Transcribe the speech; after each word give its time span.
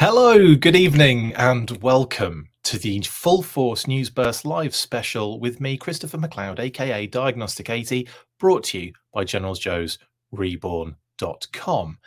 Hello, 0.00 0.54
good 0.54 0.76
evening, 0.76 1.34
and 1.34 1.72
welcome 1.82 2.50
to 2.62 2.78
the 2.78 3.00
Full 3.00 3.42
Force 3.42 3.88
Newsburst 3.88 4.44
Live 4.44 4.72
special 4.72 5.40
with 5.40 5.60
me, 5.60 5.76
Christopher 5.76 6.18
McLeod, 6.18 6.60
aka 6.60 7.08
Diagnostik 7.08 7.68
80, 7.68 8.06
brought 8.38 8.62
to 8.66 8.78
you 8.78 8.92
by 9.12 9.24
Generals 9.24 9.58
Joe's 9.58 9.98
Reborn.com. 10.30 11.98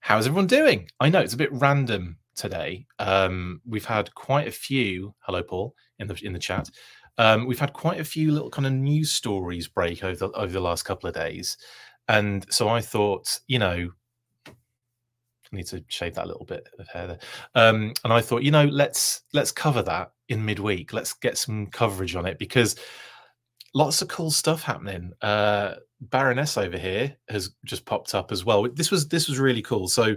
How's 0.00 0.26
everyone 0.26 0.46
doing? 0.46 0.90
I 1.00 1.08
know 1.08 1.20
it's 1.20 1.32
a 1.32 1.38
bit 1.38 1.50
random 1.54 2.18
today. 2.36 2.84
Um, 2.98 3.62
we've 3.64 3.86
had 3.86 4.14
quite 4.14 4.46
a 4.46 4.52
few. 4.52 5.14
Hello, 5.20 5.42
Paul, 5.42 5.74
in 6.00 6.06
the 6.06 6.20
in 6.22 6.34
the 6.34 6.38
chat. 6.38 6.68
Um, 7.16 7.46
we've 7.46 7.58
had 7.58 7.72
quite 7.72 7.98
a 7.98 8.04
few 8.04 8.30
little 8.30 8.50
kind 8.50 8.66
of 8.66 8.74
news 8.74 9.10
stories 9.10 9.68
break 9.68 10.04
over 10.04 10.26
the, 10.26 10.32
over 10.32 10.52
the 10.52 10.60
last 10.60 10.82
couple 10.82 11.08
of 11.08 11.14
days, 11.14 11.56
and 12.08 12.44
so 12.52 12.68
I 12.68 12.82
thought, 12.82 13.40
you 13.46 13.58
know, 13.58 13.88
need 15.52 15.66
to 15.66 15.84
shave 15.88 16.14
that 16.14 16.26
little 16.26 16.44
bit 16.44 16.68
of 16.78 16.88
hair 16.88 17.06
there. 17.06 17.18
Um, 17.54 17.92
and 18.04 18.12
I 18.12 18.20
thought, 18.20 18.42
you 18.42 18.50
know, 18.50 18.64
let's 18.66 19.22
let's 19.32 19.52
cover 19.52 19.82
that 19.82 20.12
in 20.28 20.44
midweek. 20.44 20.92
Let's 20.92 21.12
get 21.12 21.38
some 21.38 21.66
coverage 21.66 22.14
on 22.14 22.26
it 22.26 22.38
because 22.38 22.76
lots 23.74 24.02
of 24.02 24.08
cool 24.08 24.30
stuff 24.30 24.62
happening. 24.62 25.12
Uh, 25.22 25.74
Baroness 26.00 26.56
over 26.56 26.78
here 26.78 27.16
has 27.28 27.50
just 27.64 27.84
popped 27.84 28.14
up 28.14 28.30
as 28.32 28.44
well. 28.44 28.68
This 28.72 28.90
was 28.90 29.08
this 29.08 29.28
was 29.28 29.38
really 29.38 29.62
cool. 29.62 29.88
So 29.88 30.14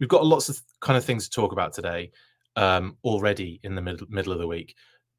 we've 0.00 0.08
got 0.08 0.26
lots 0.26 0.48
of 0.48 0.60
kind 0.80 0.96
of 0.96 1.04
things 1.04 1.28
to 1.28 1.30
talk 1.30 1.52
about 1.52 1.72
today 1.72 2.10
um, 2.56 2.96
already 3.04 3.60
in 3.62 3.74
the 3.74 3.82
middle 3.82 4.06
middle 4.10 4.32
of 4.32 4.38
the 4.38 4.46
week. 4.46 4.76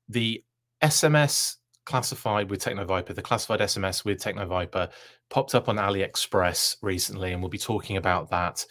The 0.09 0.44
SMS 0.83 1.55
classified 1.85 2.49
with 2.49 2.63
Technoviper, 2.63 3.13
the 3.13 3.21
classified 3.21 3.59
SMS 3.59 4.05
with 4.05 4.21
Technoviper 4.21 4.89
popped 5.29 5.55
up 5.55 5.69
on 5.69 5.77
AliExpress 5.77 6.77
recently, 6.81 7.33
and 7.33 7.41
we'll 7.41 7.49
be 7.49 7.57
talking 7.57 7.97
about 7.97 8.29
that. 8.29 8.66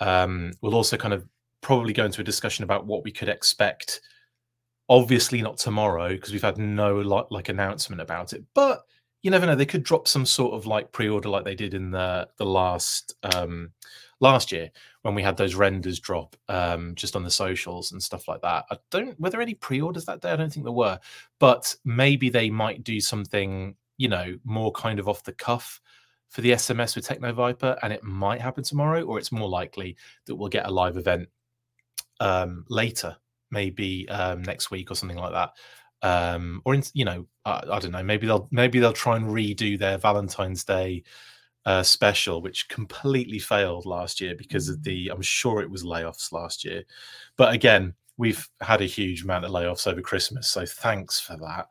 Um, 0.00 0.52
we'll 0.60 0.74
also 0.74 0.96
kind 0.96 1.14
of 1.14 1.26
probably 1.60 1.92
go 1.92 2.04
into 2.04 2.20
a 2.20 2.24
discussion 2.24 2.64
about 2.64 2.86
what 2.86 3.04
we 3.04 3.12
could 3.12 3.28
expect. 3.28 4.00
Obviously, 4.88 5.42
not 5.42 5.58
tomorrow 5.58 6.08
because 6.10 6.32
we've 6.32 6.42
had 6.42 6.58
no 6.58 6.96
like 7.30 7.48
announcement 7.48 8.00
about 8.00 8.32
it, 8.32 8.44
but 8.54 8.82
you 9.22 9.30
never 9.30 9.46
know. 9.46 9.54
They 9.54 9.66
could 9.66 9.82
drop 9.82 10.08
some 10.08 10.24
sort 10.24 10.54
of 10.54 10.66
like 10.66 10.92
pre-order 10.92 11.28
like 11.28 11.44
they 11.44 11.54
did 11.54 11.74
in 11.74 11.90
the 11.90 12.28
the 12.36 12.46
last 12.46 13.14
um, 13.34 13.72
last 14.20 14.52
year 14.52 14.70
when 15.02 15.14
we 15.14 15.22
had 15.22 15.36
those 15.36 15.54
renders 15.54 16.00
drop 16.00 16.36
um, 16.48 16.94
just 16.94 17.16
on 17.16 17.22
the 17.22 17.30
socials 17.30 17.92
and 17.92 18.02
stuff 18.02 18.28
like 18.28 18.40
that. 18.42 18.64
I 18.70 18.78
don't 18.90 19.18
were 19.20 19.30
there 19.30 19.42
any 19.42 19.54
pre-orders 19.54 20.04
that 20.06 20.20
day? 20.20 20.30
I 20.30 20.36
don't 20.36 20.52
think 20.52 20.64
there 20.64 20.72
were, 20.72 20.98
but 21.38 21.74
maybe 21.84 22.30
they 22.30 22.50
might 22.50 22.84
do 22.84 23.00
something 23.00 23.74
you 23.96 24.08
know 24.08 24.38
more 24.44 24.72
kind 24.72 24.98
of 24.98 25.08
off 25.08 25.24
the 25.24 25.32
cuff 25.32 25.80
for 26.28 26.42
the 26.42 26.52
SMS 26.52 26.94
with 26.94 27.08
Technoviper, 27.08 27.78
and 27.82 27.92
it 27.92 28.04
might 28.04 28.40
happen 28.40 28.62
tomorrow, 28.62 29.02
or 29.02 29.18
it's 29.18 29.32
more 29.32 29.48
likely 29.48 29.96
that 30.26 30.36
we'll 30.36 30.48
get 30.48 30.66
a 30.66 30.70
live 30.70 30.96
event 30.96 31.28
um, 32.20 32.64
later, 32.68 33.16
maybe 33.50 34.08
um, 34.08 34.42
next 34.42 34.70
week 34.70 34.90
or 34.90 34.94
something 34.94 35.18
like 35.18 35.32
that. 35.32 35.52
Um, 36.00 36.62
or 36.64 36.74
in, 36.74 36.82
you 36.92 37.04
know, 37.04 37.26
I, 37.44 37.62
I, 37.72 37.78
don't 37.80 37.90
know. 37.90 38.02
Maybe 38.02 38.26
they'll 38.26 38.48
maybe 38.52 38.78
they'll 38.78 38.92
try 38.92 39.16
and 39.16 39.26
redo 39.26 39.78
their 39.78 39.98
Valentine's 39.98 40.64
Day 40.64 41.02
uh, 41.66 41.82
special, 41.82 42.40
which 42.40 42.68
completely 42.68 43.38
failed 43.38 43.84
last 43.84 44.20
year 44.20 44.34
because 44.36 44.68
of 44.68 44.82
the. 44.84 45.08
I'm 45.08 45.22
sure 45.22 45.60
it 45.60 45.70
was 45.70 45.82
layoffs 45.82 46.30
last 46.30 46.64
year, 46.64 46.84
but 47.36 47.52
again, 47.52 47.94
we've 48.16 48.48
had 48.60 48.80
a 48.80 48.86
huge 48.86 49.24
amount 49.24 49.44
of 49.44 49.50
layoffs 49.50 49.90
over 49.90 50.00
Christmas, 50.00 50.48
so 50.48 50.64
thanks 50.66 51.18
for 51.18 51.36
that. 51.38 51.68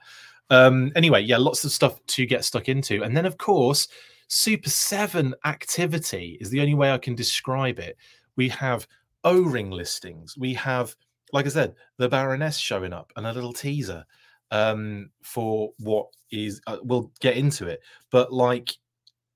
Um, 0.50 0.92
anyway, 0.96 1.22
yeah, 1.22 1.38
lots 1.38 1.64
of 1.64 1.72
stuff 1.72 2.06
to 2.08 2.26
get 2.26 2.44
stuck 2.44 2.68
into, 2.70 3.04
and 3.04 3.16
then 3.16 3.26
of 3.26 3.38
course 3.38 3.88
Super 4.28 4.70
7 4.70 5.34
activity 5.46 6.38
is 6.42 6.50
the 6.50 6.60
only 6.60 6.76
way 6.76 6.92
I 6.92 6.98
can 6.98 7.16
describe 7.16 7.80
it. 7.80 7.98
We 8.36 8.50
have 8.50 8.88
O 9.24 9.42
ring 9.42 9.72
listings. 9.72 10.38
We 10.38 10.54
have, 10.56 10.96
like 11.34 11.46
I 11.46 11.50
said, 11.50 11.76
the 11.98 12.10
Baroness 12.10 12.58
showing 12.58 12.94
up 12.94 13.12
and 13.16 13.26
a 13.26 13.34
little 13.34 13.54
teaser 13.54 14.06
um, 14.52 15.10
for 15.24 15.72
what 15.80 16.08
is, 16.32 16.62
uh, 16.68 16.78
we'll 16.84 17.12
get 17.20 17.38
into 17.38 17.68
it. 17.68 17.82
But 18.12 18.32
like, 18.34 18.76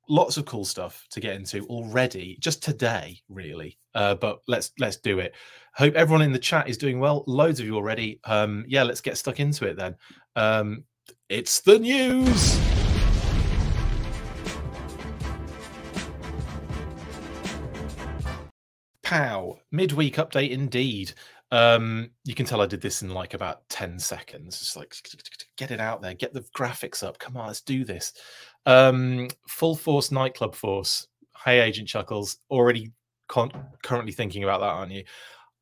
lots 0.09 0.35
of 0.35 0.45
cool 0.45 0.65
stuff 0.65 1.07
to 1.09 1.21
get 1.21 1.35
into 1.35 1.65
already 1.67 2.37
just 2.41 2.61
today 2.61 3.17
really 3.29 3.77
uh, 3.95 4.13
but 4.15 4.39
let's 4.45 4.71
let's 4.77 4.97
do 4.97 5.19
it 5.19 5.33
hope 5.73 5.93
everyone 5.93 6.21
in 6.21 6.33
the 6.33 6.39
chat 6.39 6.67
is 6.67 6.77
doing 6.77 6.99
well 6.99 7.23
loads 7.27 7.61
of 7.61 7.65
you 7.65 7.75
already 7.75 8.19
um 8.25 8.65
yeah 8.67 8.83
let's 8.83 8.99
get 8.99 9.17
stuck 9.17 9.39
into 9.39 9.65
it 9.65 9.77
then 9.77 9.95
um 10.35 10.83
it's 11.29 11.61
the 11.61 11.79
news 11.79 12.59
Pow, 19.11 19.59
midweek 19.71 20.15
update 20.15 20.51
indeed. 20.51 21.11
Um, 21.51 22.11
you 22.23 22.33
can 22.33 22.45
tell 22.45 22.61
I 22.61 22.65
did 22.65 22.79
this 22.79 23.01
in 23.01 23.09
like 23.09 23.33
about 23.33 23.67
10 23.67 23.99
seconds. 23.99 24.61
It's 24.61 24.77
like, 24.77 24.95
get 25.57 25.69
it 25.69 25.81
out 25.81 26.01
there, 26.01 26.13
get 26.13 26.33
the 26.33 26.45
graphics 26.57 27.03
up. 27.03 27.19
Come 27.19 27.35
on, 27.35 27.47
let's 27.47 27.59
do 27.59 27.83
this. 27.83 28.13
Um, 28.65 29.27
full 29.49 29.75
force 29.75 30.11
nightclub 30.11 30.55
force. 30.55 31.07
Hey, 31.43 31.59
Agent 31.59 31.89
Chuckles, 31.89 32.37
already 32.49 32.93
con- 33.27 33.51
currently 33.83 34.13
thinking 34.13 34.45
about 34.45 34.61
that, 34.61 34.67
aren't 34.67 34.93
you? 34.93 35.03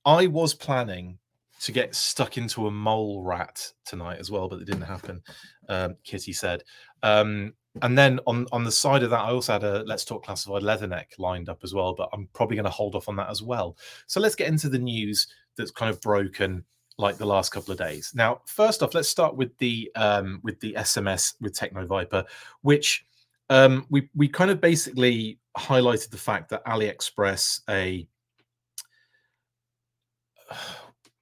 I 0.05 0.27
was 0.27 0.53
planning 0.53 1.17
to 1.61 1.71
get 1.71 1.95
stuck 1.95 2.38
into 2.38 2.67
a 2.67 2.71
mole 2.71 3.23
rat 3.23 3.65
tonight 3.83 4.19
as 4.19 4.29
well, 4.29 4.47
but 4.47 4.61
it 4.61 4.65
didn't 4.65 4.83
happen. 4.83 5.23
Um, 5.67 5.95
Kitty 6.03 6.33
said. 6.33 6.63
Um, 7.01 7.53
and 7.81 7.97
then 7.97 8.19
on 8.25 8.47
on 8.52 8.63
the 8.63 8.72
side 8.72 9.03
of 9.03 9.09
that, 9.12 9.19
I 9.19 9.31
also 9.31 9.53
had 9.53 9.63
a 9.63 9.84
Let's 9.84 10.06
Talk 10.06 10.25
Classified 10.25 10.63
Leatherneck 10.63 11.18
lined 11.18 11.50
up 11.50 11.59
as 11.63 11.74
well, 11.74 11.94
but 11.94 12.09
I'm 12.13 12.28
probably 12.34 12.56
going 12.56 12.66
to 12.66 12.72
hold 12.72 12.96
off 12.96 13.07
on 13.07 13.16
that 13.18 13.30
as 13.30 13.41
well. 13.41 13.78
So 14.07 14.19
let's 14.19 14.35
get 14.35 14.47
into 14.47 14.69
the 14.69 14.80
news 14.80 15.28
that's 15.56 15.72
kind 15.72 15.90
of 15.90 16.02
broken 16.02 16.63
like 16.97 17.18
the 17.18 17.25
last 17.25 17.52
couple 17.52 17.72
of 17.72 17.78
days. 17.78 18.12
Now, 18.13 18.41
first 18.46 18.84
off, 18.84 18.94
let's 18.94 19.07
start 19.07 19.35
with 19.35 19.57
the 19.57 19.91
um, 19.96 20.41
with 20.44 20.59
the 20.59 20.74
SMS 20.74 21.35
with 21.40 21.53
Technoviper, 21.53 22.25
which 22.62 23.06
um, 23.50 23.86
we 23.90 24.09
we 24.16 24.28
kind 24.28 24.51
of 24.51 24.59
basically 24.59 25.40
highlighted 25.57 26.09
the 26.09 26.18
fact 26.18 26.50
that 26.50 26.66
AliExpress 26.66 27.62
a 27.69 28.07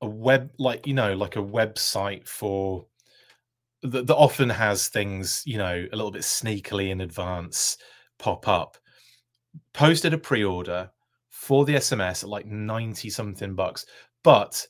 a 0.01 0.07
web 0.07 0.49
like 0.57 0.85
you 0.87 0.93
know 0.93 1.13
like 1.15 1.35
a 1.35 1.43
website 1.43 2.27
for 2.27 2.85
that, 3.83 4.07
that 4.07 4.15
often 4.15 4.49
has 4.49 4.87
things, 4.87 5.43
you 5.45 5.57
know, 5.57 5.85
a 5.91 5.95
little 5.95 6.11
bit 6.11 6.23
sneakily 6.23 6.89
in 6.89 7.01
advance 7.01 7.77
pop 8.19 8.47
up. 8.47 8.77
Posted 9.73 10.13
a 10.13 10.17
pre-order 10.17 10.89
for 11.29 11.65
the 11.65 11.75
SMS 11.75 12.23
at 12.23 12.29
like 12.29 12.45
90 12.45 13.09
something 13.09 13.55
bucks, 13.55 13.85
but 14.23 14.65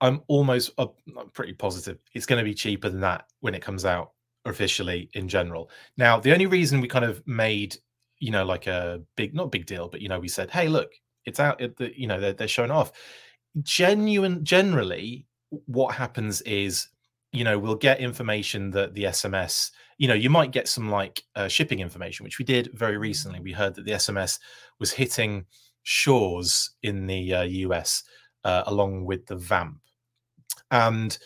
I'm 0.00 0.22
almost 0.28 0.70
uh, 0.78 0.86
I'm 1.18 1.30
pretty 1.30 1.54
positive 1.54 1.98
it's 2.14 2.26
going 2.26 2.38
to 2.38 2.44
be 2.44 2.54
cheaper 2.54 2.88
than 2.88 3.00
that 3.00 3.26
when 3.40 3.54
it 3.54 3.62
comes 3.62 3.84
out 3.84 4.12
officially 4.44 5.10
in 5.14 5.28
general. 5.28 5.70
Now, 5.96 6.18
the 6.18 6.32
only 6.32 6.46
reason 6.46 6.80
we 6.80 6.88
kind 6.88 7.04
of 7.04 7.24
made, 7.26 7.76
you 8.18 8.30
know, 8.30 8.44
like 8.44 8.66
a 8.66 9.00
big, 9.16 9.34
not 9.34 9.52
big 9.52 9.66
deal, 9.66 9.88
but, 9.88 10.00
you 10.00 10.08
know, 10.08 10.18
we 10.20 10.28
said, 10.28 10.50
hey, 10.50 10.68
look, 10.68 10.92
it's 11.24 11.40
out, 11.40 11.60
it, 11.60 11.76
the, 11.76 11.98
you 11.98 12.06
know, 12.06 12.20
they're, 12.20 12.32
they're 12.32 12.48
showing 12.48 12.70
off. 12.70 12.92
Genuine, 13.62 14.44
generally, 14.44 15.26
what 15.66 15.94
happens 15.94 16.40
is 16.42 16.88
you 17.32 17.44
know 17.44 17.58
we'll 17.58 17.74
get 17.74 18.00
information 18.00 18.70
that 18.70 18.94
the 18.94 19.04
sms 19.04 19.70
you 19.98 20.08
know 20.08 20.14
you 20.14 20.30
might 20.30 20.52
get 20.52 20.68
some 20.68 20.88
like 20.90 21.22
uh, 21.36 21.48
shipping 21.48 21.80
information 21.80 22.24
which 22.24 22.38
we 22.38 22.44
did 22.44 22.70
very 22.72 22.96
recently. 22.96 23.40
We 23.40 23.52
heard 23.52 23.74
that 23.74 23.84
the 23.84 23.92
sms 23.92 24.38
was 24.78 24.92
hitting 24.92 25.44
shores 25.82 26.70
in 26.82 27.06
the 27.06 27.34
uh, 27.34 27.44
us 27.44 28.04
uh, 28.44 28.62
along 28.66 29.04
with 29.04 29.26
the 29.26 29.36
vamp. 29.36 29.80
And 30.70 31.16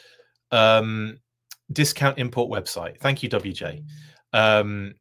um, 0.50 1.18
discount 1.72 2.18
import 2.18 2.50
website. 2.50 2.98
Thank 2.98 3.22
you 3.22 3.28
wj 3.28 3.82
um, 4.32 4.94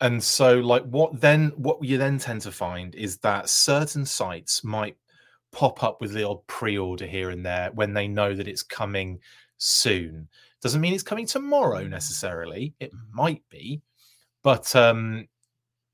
and 0.00 0.22
so 0.22 0.58
like 0.58 0.84
what 0.84 1.20
then 1.20 1.52
what 1.56 1.82
you 1.82 1.96
then 1.96 2.18
tend 2.18 2.42
to 2.42 2.52
find 2.52 2.94
is 2.94 3.18
that 3.18 3.48
certain 3.48 4.04
sites 4.04 4.62
might 4.62 4.96
pop 5.52 5.82
up 5.82 6.00
with 6.00 6.12
the 6.12 6.26
odd 6.26 6.44
pre-order 6.46 7.06
here 7.06 7.30
and 7.30 7.46
there 7.46 7.70
when 7.74 7.94
they 7.94 8.08
know 8.08 8.34
that 8.34 8.48
it's 8.48 8.62
coming 8.62 9.20
soon. 9.64 10.28
Doesn't 10.60 10.80
mean 10.80 10.94
it's 10.94 11.02
coming 11.02 11.26
tomorrow 11.26 11.86
necessarily. 11.86 12.74
It 12.80 12.92
might 13.10 13.42
be, 13.50 13.82
but 14.42 14.74
um, 14.76 15.26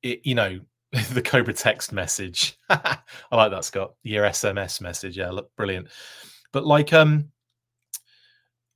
it, 0.02 0.20
you 0.24 0.34
know, 0.34 0.60
the 1.12 1.22
Cobra 1.22 1.52
text 1.52 1.92
message. 1.92 2.58
I 2.68 2.98
like 3.32 3.50
that, 3.52 3.64
Scott. 3.64 3.94
Your 4.02 4.24
SMS 4.24 4.80
message, 4.80 5.16
yeah, 5.16 5.30
look 5.30 5.54
brilliant. 5.56 5.88
But 6.52 6.66
like, 6.66 6.92
um, 6.92 7.30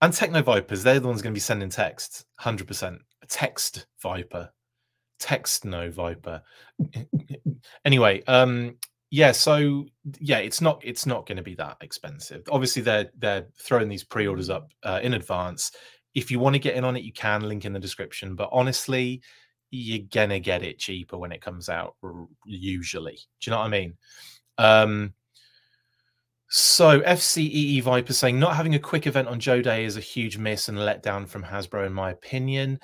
and 0.01 0.13
Techno 0.13 0.43
Vipers, 0.43 0.83
they're 0.83 1.01
the 1.01 1.09
ones 1.09 1.23
going 1.23 1.33
to 1.33 1.37
be 1.37 1.41
sending 1.41 1.71
texts, 1.71 2.25
hundred 2.39 2.69
percent. 2.69 3.01
Text 3.29 3.87
Viper, 4.01 4.51
text 5.19 5.65
no 5.65 5.91
Viper. 5.91 6.43
anyway, 7.85 8.23
um, 8.27 8.77
yeah 9.15 9.31
so 9.31 9.87
yeah 10.19 10.39
it's 10.39 10.61
not 10.61 10.81
it's 10.83 11.07
not 11.07 11.25
going 11.25 11.37
to 11.37 11.43
be 11.43 11.55
that 11.55 11.77
expensive. 11.83 12.43
Obviously 12.51 12.83
they're 12.83 13.09
they're 13.17 13.47
throwing 13.57 13.89
these 13.89 14.03
pre-orders 14.03 14.51
up 14.51 14.73
uh, 14.83 14.99
in 15.05 15.15
advance. 15.15 15.71
If 16.15 16.33
you 16.33 16.41
want 16.41 16.55
to 16.55 16.59
get 16.59 16.75
in 16.75 16.83
on 16.85 16.97
it 16.97 17.05
you 17.05 17.13
can 17.13 17.43
link 17.43 17.65
in 17.65 17.73
the 17.73 17.79
description 17.79 18.35
but 18.35 18.49
honestly 18.51 19.23
you're 19.71 20.09
gonna 20.13 20.41
get 20.41 20.65
it 20.65 20.81
cheaper 20.81 21.17
when 21.17 21.31
it 21.31 21.41
comes 21.41 21.69
out 21.69 21.95
usually. 22.45 23.17
Do 23.41 23.43
you 23.43 23.51
know 23.53 23.59
what 23.59 23.67
i 23.67 23.69
mean? 23.69 23.95
Um 24.59 25.15
So 26.51 27.01
FCEE 27.01 27.83
Viper 27.83 28.13
saying 28.13 28.41
not 28.41 28.57
having 28.57 28.75
a 28.75 28.81
quick 28.81 29.07
event 29.07 29.29
on 29.29 29.39
Joe 29.39 29.63
Day 29.63 29.85
is 29.85 29.97
a 29.97 30.01
huge 30.01 30.39
miss 30.39 30.69
and 30.69 30.79
letdown 30.79 31.29
from 31.29 31.45
Hasbro, 31.45 31.87
in 31.87 31.93
my 31.93 32.11
opinion. 32.11 32.81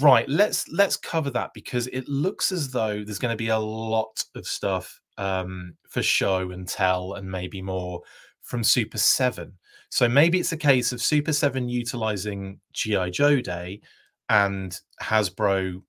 Right, 0.00 0.26
let's 0.26 0.66
let's 0.68 0.96
cover 0.96 1.30
that 1.32 1.50
because 1.52 1.86
it 1.88 2.08
looks 2.08 2.50
as 2.50 2.70
though 2.70 3.04
there's 3.04 3.18
going 3.18 3.32
to 3.32 3.44
be 3.44 3.48
a 3.48 3.58
lot 3.58 4.24
of 4.34 4.46
stuff 4.46 5.00
um, 5.18 5.74
for 5.88 6.02
show 6.02 6.50
and 6.50 6.68
tell 6.68 7.14
and 7.14 7.30
maybe 7.30 7.62
more 7.62 8.02
from 8.42 8.62
Super 8.62 8.98
Seven. 8.98 9.52
So 9.90 10.08
maybe 10.08 10.38
it's 10.38 10.52
a 10.52 10.56
case 10.56 10.92
of 10.92 11.02
Super 11.02 11.32
Seven 11.32 11.68
utilizing 11.68 12.60
GI 12.72 13.10
Joe 13.10 13.40
Day 13.40 13.80
and 14.28 14.78
Hasbro 15.02 15.82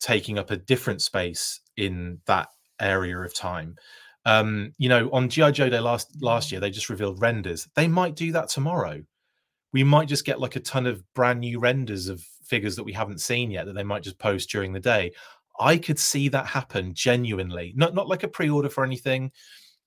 taking 0.00 0.38
up 0.38 0.50
a 0.50 0.56
different 0.56 1.02
space 1.02 1.60
in 1.76 2.20
that 2.26 2.48
area 2.80 3.18
of 3.18 3.34
time. 3.34 3.76
Um, 4.26 4.72
you 4.78 4.88
know, 4.88 5.10
on 5.12 5.28
GI 5.28 5.52
Joe 5.52 5.68
Day 5.68 5.80
last 5.80 6.10
last 6.22 6.50
year, 6.50 6.60
they 6.60 6.70
just 6.70 6.90
revealed 6.90 7.20
renders. 7.20 7.68
They 7.74 7.88
might 7.88 8.16
do 8.16 8.32
that 8.32 8.48
tomorrow. 8.48 9.02
We 9.72 9.84
might 9.84 10.08
just 10.08 10.24
get 10.24 10.40
like 10.40 10.56
a 10.56 10.60
ton 10.60 10.86
of 10.86 11.02
brand 11.14 11.40
new 11.40 11.58
renders 11.58 12.08
of 12.08 12.22
figures 12.44 12.76
that 12.76 12.84
we 12.84 12.92
haven't 12.92 13.20
seen 13.20 13.50
yet 13.50 13.66
that 13.66 13.74
they 13.74 13.82
might 13.82 14.02
just 14.02 14.18
post 14.18 14.50
during 14.50 14.72
the 14.72 14.80
day. 14.80 15.12
I 15.60 15.78
could 15.78 15.98
see 15.98 16.28
that 16.28 16.46
happen 16.46 16.94
genuinely. 16.94 17.72
Not 17.76 17.94
not 17.94 18.08
like 18.08 18.22
a 18.22 18.28
pre-order 18.28 18.68
for 18.68 18.84
anything, 18.84 19.32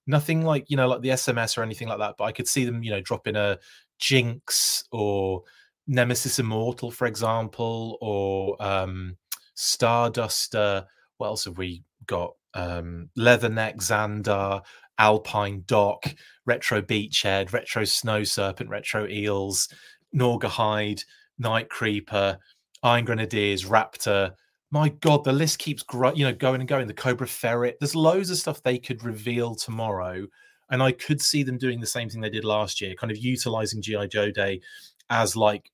nothing 0.06 0.44
like 0.44 0.69
you 0.69 0.78
know 0.78 0.88
like 0.88 1.02
the 1.02 1.10
SMS 1.10 1.58
or 1.58 1.64
anything 1.64 1.88
like 1.88 2.00
that. 2.00 2.16
But 2.18 2.25
I 2.25 2.31
could 2.31 2.48
see 2.48 2.66
them, 2.66 2.84
you 2.84 2.92
know, 2.92 3.02
dropping 3.02 3.36
a 3.36 3.58
Jinx 4.00 4.84
or 4.92 5.44
Nemesis 5.88 6.40
Immortal, 6.40 6.92
for 6.92 7.08
example, 7.08 7.98
or 8.02 8.62
um, 8.62 9.18
Starduster. 9.56 10.86
What 11.18 11.28
else 11.28 11.46
have 11.46 11.58
we 11.58 11.84
got? 12.06 12.34
um, 12.58 13.10
Leatherneck, 13.18 13.78
Zandar, 13.78 14.63
Alpine 14.98 15.63
Doc, 15.68 16.13
Retro 16.46 16.81
Beachhead, 16.81 17.54
Retro 17.54 17.86
Snow 17.86 18.24
Serpent, 18.24 18.70
Retro 18.70 19.08
Eels, 19.08 19.70
Naugahyde, 20.13 21.04
Night 21.38 21.70
Creeper, 21.70 22.40
Iron 22.84 23.06
Grenadiers, 23.06 23.66
Raptor. 23.66 24.31
My 24.72 24.90
God, 24.90 25.24
the 25.24 25.31
list 25.31 25.60
keeps 25.60 25.84
gro- 25.84 26.14
you 26.14 26.25
know 26.25 26.34
going 26.34 26.62
and 26.62 26.68
going. 26.68 26.88
The 26.88 26.94
Cobra 26.94 27.28
Ferret. 27.28 27.78
There's 27.80 27.96
loads 27.96 28.30
of 28.30 28.38
stuff 28.38 28.62
they 28.62 28.78
could 28.78 29.04
reveal 29.04 29.56
tomorrow, 29.56 30.28
and 30.69 30.84
I 30.84 30.92
could 30.92 31.22
see 31.22 31.44
them 31.44 31.58
doing 31.58 31.80
the 31.80 31.88
same 31.88 32.10
thing 32.10 32.22
they 32.22 32.30
did 32.30 32.44
last 32.44 32.81
year, 32.81 32.96
kind 32.96 33.12
of 33.12 33.18
utilizing 33.18 33.81
GI 33.81 34.08
Joe 34.10 34.31
Day 34.31 34.62
as 35.10 35.36
like 35.36 35.72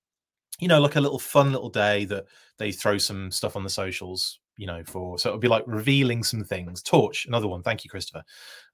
you 0.60 0.68
know 0.68 0.80
like 0.80 0.96
a 0.96 1.02
little 1.02 1.20
fun 1.20 1.52
little 1.52 1.70
day 1.70 2.06
that 2.06 2.26
they 2.60 2.72
throw 2.72 2.98
some 3.00 3.32
stuff 3.32 3.56
on 3.56 3.64
the 3.64 3.70
socials 3.70 4.40
you 4.58 4.68
know, 4.68 4.84
for 4.86 5.18
so 5.18 5.30
it 5.30 5.34
would 5.34 5.42
be 5.42 5.48
like 5.48 5.64
revealing 5.68 6.24
some 6.24 6.44
things. 6.44 6.82
Torch, 6.82 7.26
another 7.26 7.48
one. 7.48 7.64
Thank 7.64 7.84
you, 7.84 7.90
Christopher. 7.90 8.24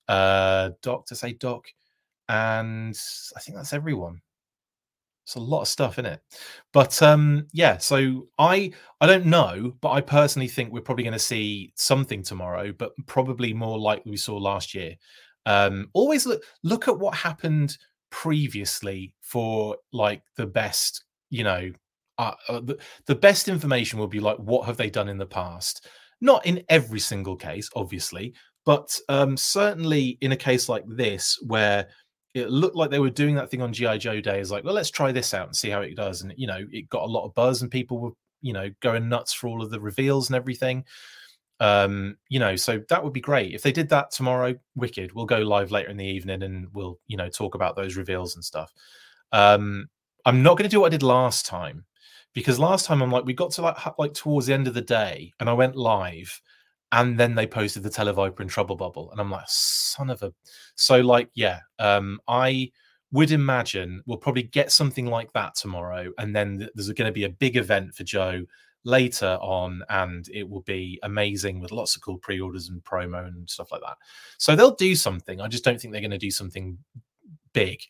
Uh, 0.08 0.72
Doc 0.82 1.06
to 1.08 1.16
say 1.16 1.34
Doc, 1.34 1.68
and 2.28 2.98
I 3.36 3.40
think 3.40 3.58
that's 3.58 3.74
everyone. 3.74 4.22
It's 5.30 5.36
a 5.36 5.40
lot 5.40 5.62
of 5.62 5.68
stuff 5.68 6.00
in 6.00 6.08
it, 6.08 6.22
but 6.74 7.00
um, 7.04 7.46
yeah. 7.54 7.78
So 7.78 8.30
I 8.40 8.72
I 9.00 9.06
don't 9.06 9.28
know, 9.28 9.76
but 9.80 9.92
I 9.92 10.02
personally 10.02 10.48
think 10.48 10.74
we're 10.74 10.82
probably 10.82 11.04
going 11.04 11.14
to 11.14 11.20
see 11.20 11.72
something 11.76 12.24
tomorrow, 12.24 12.72
but 12.72 12.94
probably 13.06 13.54
more 13.54 13.78
like 13.78 14.02
we 14.08 14.18
saw 14.18 14.38
last 14.38 14.74
year. 14.74 14.96
Um, 15.46 15.92
always 15.94 16.26
look 16.26 16.42
look 16.64 16.88
at 16.88 16.98
what 16.98 17.14
happened 17.14 17.78
previously 18.10 19.14
for 19.22 19.78
like 19.94 20.24
the 20.36 20.48
best 20.48 21.04
you 21.30 21.44
know 21.44 21.72
uh, 22.18 22.34
uh, 22.48 22.62
the, 22.62 22.80
the 23.06 23.14
best 23.14 23.48
information 23.48 24.00
will 24.00 24.08
be 24.08 24.20
like 24.20 24.38
what 24.38 24.66
have 24.66 24.78
they 24.78 24.90
done 24.90 25.10
in 25.10 25.20
the 25.20 25.28
past 25.28 25.88
not 26.22 26.44
in 26.48 26.64
every 26.70 27.00
single 27.00 27.36
case 27.36 27.70
obviously 27.76 28.34
but 28.66 29.00
um, 29.10 29.38
certainly 29.38 30.18
in 30.22 30.32
a 30.32 30.36
case 30.36 30.68
like 30.68 30.84
this 30.88 31.38
where 31.46 31.88
it 32.34 32.50
looked 32.50 32.76
like 32.76 32.90
they 32.90 33.00
were 33.00 33.10
doing 33.10 33.36
that 33.36 33.50
thing 33.50 33.62
on 33.62 33.74
gi 33.74 33.98
joe 33.98 34.22
day 34.22 34.40
is 34.40 34.52
like 34.52 34.64
well 34.64 34.74
let's 34.74 34.92
try 34.92 35.12
this 35.12 35.34
out 35.34 35.48
and 35.48 35.56
see 35.56 35.70
how 35.70 35.82
it 35.82 35.96
does. 35.96 36.22
And 36.22 36.34
you 36.38 36.48
know 36.48 36.66
it 36.72 36.90
got 36.90 37.04
a 37.04 37.12
lot 37.12 37.26
of 37.26 37.34
buzz 37.34 37.62
and 37.62 37.72
people 37.72 38.00
were 38.00 38.12
you 38.42 38.54
know 38.54 38.70
going 38.82 39.10
nuts 39.10 39.34
for 39.34 39.48
all 39.48 39.62
of 39.62 39.72
the 39.72 39.80
reveals 39.80 40.30
and 40.30 40.36
everything. 40.36 40.86
Um 41.60 42.18
you 42.30 42.40
know 42.40 42.56
so 42.56 42.82
that 42.90 43.04
would 43.04 43.14
be 43.14 43.22
great. 43.22 43.54
If 43.54 43.64
they 43.64 43.72
did 43.72 43.90
that 43.90 44.12
tomorrow 44.12 44.56
wicked. 44.76 45.14
We'll 45.14 45.26
go 45.26 45.40
live 45.40 45.72
later 45.72 45.90
in 45.90 45.98
the 45.98 46.06
evening 46.06 46.44
and 46.44 46.68
we'll 46.74 47.00
you 47.08 47.18
know 47.18 47.30
talk 47.30 47.56
about 47.56 47.76
those 47.76 47.98
reveals 47.98 48.36
and 48.36 48.44
stuff. 48.44 48.74
Um 49.32 49.90
i'm 50.26 50.44
not 50.44 50.58
going 50.58 50.70
to 50.70 50.76
do 50.76 50.82
what 50.82 50.88
i 50.88 50.90
did 50.90 51.02
last 51.02 51.46
time 51.46 51.86
because 52.34 52.60
last 52.60 52.86
time 52.86 53.02
I'm 53.02 53.12
like 53.12 53.26
we 53.26 53.34
got 53.34 53.52
to 53.52 53.62
like 53.62 53.78
like 53.98 54.14
towards 54.14 54.48
the 54.48 54.54
end 54.54 54.68
of 54.68 54.74
the 54.74 54.82
day 54.82 55.34
and 55.40 55.50
I 55.50 55.54
went 55.54 55.76
live 55.76 56.42
and 56.92 57.20
then 57.20 57.36
they 57.36 57.46
posted 57.46 57.84
the 57.84 57.90
Televiper 57.90 58.40
and 58.40 58.50
Trouble 58.50 58.76
Bubble 58.76 59.12
and 59.12 59.20
I'm 59.20 59.32
like 59.32 59.46
son 59.48 60.10
of 60.10 60.24
a 60.24 60.34
so 60.76 61.00
like 61.00 61.30
yeah 61.36 61.60
um 61.78 62.20
I 62.28 62.72
would 63.12 63.32
imagine 63.32 64.04
we'll 64.06 64.18
probably 64.18 64.44
get 64.44 64.72
something 64.72 65.08
like 65.08 65.32
that 65.34 65.56
tomorrow 65.56 66.12
and 66.18 66.36
then 66.36 66.70
there's 66.76 66.92
going 66.92 67.08
to 67.08 67.12
be 67.12 67.24
a 67.24 67.30
big 67.30 67.58
event 67.58 67.96
for 67.96 68.04
Joe 68.04 68.44
later 68.86 69.38
on 69.42 69.84
and 69.90 70.28
it 70.30 70.48
will 70.48 70.62
be 70.62 71.00
amazing 71.04 71.60
with 71.60 71.72
lots 71.72 71.96
of 71.96 72.02
cool 72.02 72.18
pre-orders 72.18 72.70
and 72.70 72.84
promo 72.84 73.28
and 73.28 73.50
stuff 73.50 73.72
like 73.72 73.82
that. 73.82 73.98
So 74.38 74.56
they'll 74.56 74.76
do 74.76 74.96
something. 74.96 75.42
I 75.42 75.48
just 75.48 75.64
don't 75.64 75.82
think 75.82 75.92
they're 75.92 76.02
going 76.02 76.12
to 76.12 76.18
do 76.18 76.32
something 76.32 76.78
big. 77.54 77.82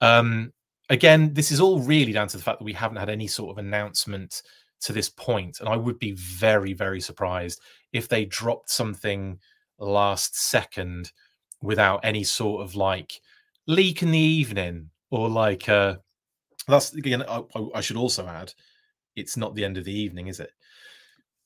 Um 0.00 0.52
again, 0.88 1.34
this 1.34 1.50
is 1.50 1.60
all 1.60 1.80
really 1.80 2.12
down 2.12 2.28
to 2.28 2.36
the 2.36 2.42
fact 2.42 2.58
that 2.58 2.64
we 2.64 2.72
haven't 2.72 2.98
had 2.98 3.10
any 3.10 3.26
sort 3.26 3.50
of 3.50 3.58
announcement 3.58 4.42
to 4.82 4.92
this 4.92 5.08
point, 5.08 5.60
and 5.60 5.68
I 5.68 5.76
would 5.76 5.98
be 5.98 6.12
very, 6.12 6.72
very 6.72 7.00
surprised 7.00 7.60
if 7.92 8.08
they 8.08 8.24
dropped 8.24 8.70
something 8.70 9.38
last 9.78 10.38
second 10.38 11.12
without 11.62 12.00
any 12.04 12.24
sort 12.24 12.62
of 12.62 12.74
like 12.74 13.20
leak 13.66 14.02
in 14.02 14.10
the 14.10 14.18
evening 14.18 14.88
or 15.10 15.28
like 15.28 15.68
uh 15.68 15.96
that's 16.68 16.94
again 16.94 17.22
I, 17.28 17.42
I 17.74 17.80
should 17.80 17.96
also 17.96 18.26
add 18.26 18.52
it's 19.16 19.36
not 19.36 19.54
the 19.54 19.64
end 19.64 19.76
of 19.76 19.84
the 19.84 19.98
evening 19.98 20.28
is 20.28 20.40
it? 20.40 20.50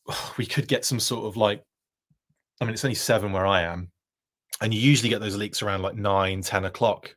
We 0.37 0.47
could 0.47 0.69
get 0.69 0.85
some 0.85 1.01
sort 1.01 1.27
of 1.27 1.37
like 1.37 1.65
i 2.61 2.65
mean 2.65 2.75
it's 2.75 2.85
only 2.85 2.95
seven 2.95 3.33
where 3.33 3.47
i 3.47 3.63
am 3.63 3.91
and 4.61 4.75
you 4.75 4.81
usually 4.81 5.09
get 5.09 5.21
those 5.21 5.37
leaks 5.37 5.63
around 5.63 5.83
like 5.83 5.95
nine 5.95 6.43
ten 6.43 6.65
o'clock. 6.65 7.15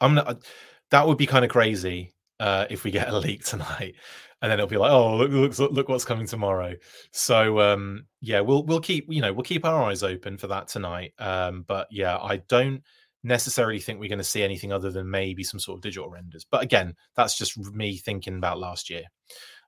I'm 0.00 0.14
not 0.14 0.44
that 0.90 1.06
would 1.06 1.18
be 1.18 1.26
kind 1.26 1.44
of 1.44 1.50
crazy 1.50 2.12
uh, 2.38 2.66
if 2.70 2.84
we 2.84 2.90
get 2.90 3.08
a 3.08 3.18
leak 3.18 3.44
tonight, 3.44 3.94
and 4.42 4.50
then 4.50 4.58
it'll 4.58 4.68
be 4.68 4.78
like, 4.78 4.90
oh, 4.90 5.16
look, 5.16 5.58
look, 5.58 5.72
look 5.72 5.88
what's 5.88 6.04
coming 6.04 6.26
tomorrow. 6.26 6.74
So 7.12 7.60
um, 7.60 8.06
yeah, 8.20 8.40
we'll 8.40 8.64
we'll 8.64 8.80
keep 8.80 9.06
you 9.08 9.20
know 9.20 9.32
we'll 9.32 9.42
keep 9.42 9.64
our 9.64 9.82
eyes 9.84 10.02
open 10.02 10.38
for 10.38 10.46
that 10.48 10.68
tonight. 10.68 11.12
Um, 11.18 11.64
but 11.66 11.88
yeah, 11.90 12.18
I 12.18 12.38
don't 12.48 12.82
necessarily 13.22 13.80
think 13.80 14.00
we're 14.00 14.08
going 14.08 14.18
to 14.18 14.24
see 14.24 14.42
anything 14.42 14.72
other 14.72 14.90
than 14.90 15.10
maybe 15.10 15.44
some 15.44 15.60
sort 15.60 15.76
of 15.76 15.82
digital 15.82 16.08
renders. 16.08 16.46
But 16.50 16.62
again, 16.62 16.94
that's 17.16 17.36
just 17.36 17.58
me 17.74 17.98
thinking 17.98 18.38
about 18.38 18.58
last 18.58 18.88
year. 18.88 19.04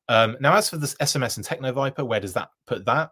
Um, 0.08 0.36
now, 0.40 0.56
as 0.56 0.70
for 0.70 0.78
this 0.78 0.94
SMS 0.96 1.36
and 1.36 1.44
Techno 1.44 1.72
Viper, 1.72 2.04
where 2.04 2.20
does 2.20 2.32
that 2.34 2.48
put 2.66 2.84
that? 2.86 3.10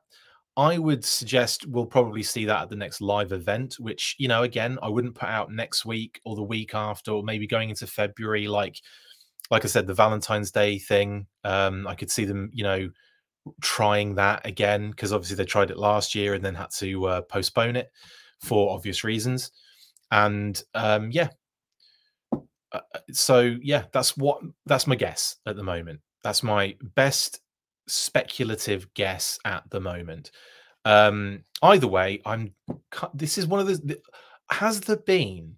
I 0.57 0.79
would 0.79 1.05
suggest 1.05 1.67
we'll 1.67 1.87
probably 1.87 2.23
see 2.23 2.45
that 2.47 2.63
at 2.63 2.69
the 2.71 2.77
next 2.77 3.01
live 3.01 3.33
event, 3.33 3.77
which, 3.79 4.17
you 4.19 4.29
know, 4.29 4.43
again, 4.43 4.79
I 4.83 4.89
wouldn't 4.89 5.15
put 5.15 5.29
out 5.29 5.53
next 5.53 5.85
week 5.85 6.21
or 6.25 6.35
the 6.35 6.43
week 6.43 6.75
after, 6.75 7.13
or 7.13 7.23
maybe 7.23 7.47
going 7.47 7.71
into 7.71 7.87
February, 7.87 8.49
like 8.49 8.77
like 9.51 9.65
I 9.65 9.69
said, 9.69 9.87
the 9.87 9.95
Valentine's 9.95 10.51
Day 10.51 10.79
thing. 10.79 11.27
Um, 11.45 11.87
I 11.87 11.95
could 11.95 12.11
see 12.11 12.25
them, 12.25 12.51
you 12.53 12.63
know, 12.63 12.91
trying 13.61 14.15
that 14.15 14.47
again, 14.47 14.91
because 14.91 15.13
obviously 15.13 15.37
they 15.37 15.45
tried 15.45 15.71
it 15.71 15.79
last 15.79 16.15
year 16.15 16.35
and 16.35 16.45
then 16.45 16.55
had 16.55 16.71
to 16.79 17.07
uh, 17.07 17.21
postpone 17.23 17.77
it 17.77 17.91
for 18.41 18.73
obvious 18.73 19.05
reasons. 19.05 19.51
And 20.11 20.61
um, 20.75 21.11
yeah. 21.11 21.29
Uh, 22.33 22.81
uh 22.95 23.01
so 23.13 23.57
yeah, 23.63 23.85
that's 23.93 24.17
what 24.17 24.41
that's 24.67 24.87
my 24.87 24.95
guess 24.95 25.37
at 25.47 25.57
the 25.57 25.63
moment. 25.63 26.01
That's 26.23 26.43
my 26.43 26.77
best 26.95 27.41
speculative 27.89 28.93
guess 28.95 29.39
at 29.45 29.69
the 29.71 29.81
moment. 29.81 30.31
Um, 30.85 31.45
either 31.63 31.89
way, 31.89 32.23
I'm. 32.25 32.55
This 33.15 33.39
is 33.39 33.47
one 33.47 33.61
of 33.61 33.67
the. 33.67 33.99
Has 34.51 34.81
there 34.81 34.97
been 34.97 35.57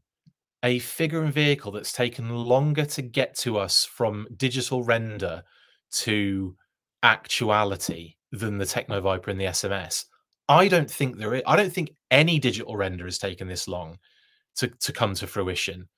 a 0.63 0.79
figure 0.79 1.23
and 1.23 1.33
vehicle 1.33 1.73
that's 1.73 1.93
taken 1.93 2.31
longer 2.31 2.85
to 2.87 3.03
get 3.03 3.37
to 3.39 3.59
us 3.59 3.85
from 3.85 4.27
digital 4.37 4.85
render 4.85 5.43
to 5.91 6.57
actuality 7.03 8.15
than 8.31 8.59
the 8.59 8.67
Techno 8.67 9.01
Viper 9.01 9.31
and 9.31 9.41
the 9.41 9.47
SMS? 9.47 10.05
I 10.49 10.69
don't 10.69 10.91
think 10.91 11.17
there 11.17 11.35
is. 11.35 11.43
I 11.47 11.57
don't 11.57 11.73
think 11.73 11.95
any 12.11 12.39
digital 12.39 12.77
render 12.77 13.05
has 13.05 13.19
taken 13.19 13.49
this 13.49 13.69
long 13.69 13.99
to 14.57 14.69
to 14.69 14.93
come 14.93 15.15
to 15.15 15.27
fruition. 15.27 15.89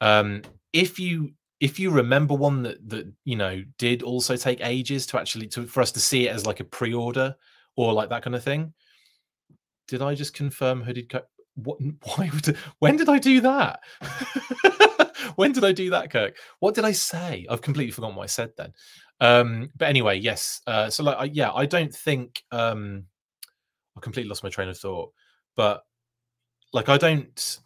Um, 0.00 0.42
if 0.72 0.98
you 0.98 1.32
if 1.62 1.78
you 1.78 1.90
remember 1.90 2.34
one 2.34 2.62
that 2.64 2.88
that 2.88 3.10
you 3.24 3.36
know 3.36 3.62
did 3.78 4.02
also 4.02 4.36
take 4.36 4.60
ages 4.66 5.06
to 5.06 5.18
actually 5.18 5.46
to 5.46 5.64
for 5.64 5.80
us 5.80 5.92
to 5.92 6.00
see 6.00 6.26
it 6.26 6.34
as 6.34 6.44
like 6.44 6.58
a 6.58 6.64
pre-order 6.64 7.34
or 7.76 7.92
like 7.92 8.08
that 8.08 8.22
kind 8.22 8.34
of 8.34 8.42
thing 8.42 8.74
did 9.86 10.02
i 10.02 10.12
just 10.12 10.34
confirm 10.34 10.82
hooded 10.82 11.08
co- 11.08 11.22
what 11.54 11.78
why 12.16 12.30
would 12.32 12.56
when 12.78 12.96
did 12.96 13.08
i 13.08 13.18
do 13.18 13.40
that 13.40 13.80
when 15.36 15.52
did 15.52 15.64
i 15.64 15.72
do 15.72 15.90
that 15.90 16.10
kirk 16.10 16.36
what 16.60 16.74
did 16.74 16.84
i 16.84 16.92
say 16.92 17.46
i've 17.50 17.62
completely 17.62 17.92
forgotten 17.92 18.16
what 18.16 18.24
i 18.24 18.26
said 18.26 18.50
then 18.56 18.72
um 19.20 19.70
but 19.76 19.88
anyway 19.88 20.18
yes 20.18 20.60
uh 20.66 20.88
so 20.90 21.04
like 21.04 21.16
I, 21.18 21.24
yeah 21.24 21.52
i 21.52 21.66
don't 21.66 21.94
think 21.94 22.42
um 22.50 23.04
i 23.96 24.00
completely 24.00 24.28
lost 24.28 24.42
my 24.42 24.50
train 24.50 24.68
of 24.68 24.78
thought 24.78 25.12
but 25.56 25.82
like 26.72 26.88
i 26.88 26.96
don't 26.96 27.60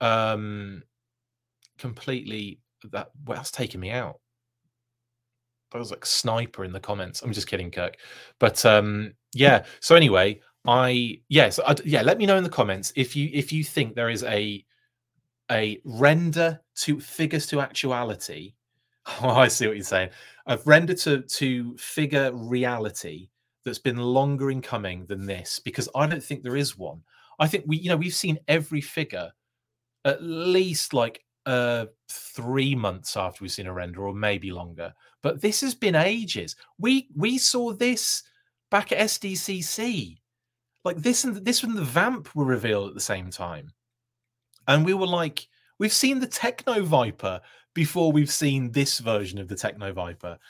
um, 0.00 0.82
completely 1.78 2.60
that 2.90 3.10
well, 3.24 3.36
that's 3.36 3.50
taking 3.50 3.80
me 3.80 3.90
out. 3.90 4.20
That 5.72 5.78
was 5.78 5.90
like 5.90 6.06
sniper 6.06 6.64
in 6.64 6.72
the 6.72 6.80
comments. 6.80 7.22
I'm 7.22 7.32
just 7.32 7.46
kidding, 7.46 7.70
Kirk. 7.70 7.96
But 8.38 8.64
um, 8.64 9.14
yeah. 9.34 9.64
So 9.80 9.94
anyway, 9.94 10.40
I 10.68 11.18
yes, 11.30 11.58
I, 11.66 11.74
yeah. 11.82 12.02
Let 12.02 12.18
me 12.18 12.26
know 12.26 12.36
in 12.36 12.44
the 12.44 12.50
comments 12.50 12.92
if 12.94 13.16
you 13.16 13.30
if 13.32 13.52
you 13.52 13.64
think 13.64 13.94
there 13.94 14.10
is 14.10 14.22
a 14.24 14.62
a 15.50 15.80
render 15.84 16.60
to 16.76 17.00
figures 17.00 17.46
to 17.48 17.60
actuality. 17.60 18.54
Oh, 19.22 19.30
I 19.30 19.48
see 19.48 19.66
what 19.66 19.76
you're 19.76 19.84
saying. 19.84 20.10
A 20.44 20.58
render 20.66 20.92
to 20.92 21.22
to 21.22 21.74
figure 21.78 22.30
reality 22.34 23.30
that's 23.64 23.78
been 23.78 23.96
longer 23.96 24.50
in 24.50 24.60
coming 24.60 25.06
than 25.06 25.24
this 25.24 25.58
because 25.58 25.88
I 25.94 26.06
don't 26.06 26.22
think 26.22 26.42
there 26.42 26.56
is 26.56 26.76
one. 26.76 27.00
I 27.38 27.46
think 27.46 27.64
we 27.66 27.78
you 27.78 27.88
know 27.88 27.96
we've 27.96 28.12
seen 28.12 28.38
every 28.48 28.82
figure 28.82 29.30
at 30.04 30.22
least 30.22 30.92
like 30.92 31.24
uh 31.46 31.86
three 32.10 32.74
months 32.74 33.16
after 33.16 33.42
we've 33.42 33.50
seen 33.50 33.66
a 33.66 33.72
render 33.72 34.06
or 34.06 34.12
maybe 34.12 34.50
longer 34.50 34.92
but 35.22 35.40
this 35.40 35.62
has 35.62 35.74
been 35.74 35.94
ages 35.94 36.56
we 36.78 37.08
we 37.16 37.38
saw 37.38 37.72
this 37.72 38.22
back 38.70 38.92
at 38.92 38.98
sdcc 38.98 40.18
like 40.88 41.02
this 41.02 41.24
and 41.24 41.36
this 41.44 41.62
and 41.62 41.76
the 41.76 41.82
vamp 41.82 42.34
were 42.34 42.46
revealed 42.46 42.88
at 42.88 42.94
the 42.94 43.00
same 43.00 43.30
time. 43.30 43.70
And 44.66 44.84
we 44.84 44.94
were 44.94 45.06
like 45.06 45.46
we've 45.78 45.92
seen 45.92 46.18
the 46.18 46.26
techno 46.26 46.82
viper 46.82 47.40
before 47.74 48.10
we've 48.10 48.30
seen 48.30 48.72
this 48.72 48.98
version 48.98 49.38
of 49.38 49.48
the 49.48 49.54
techno 49.54 49.92
viper. 49.92 50.38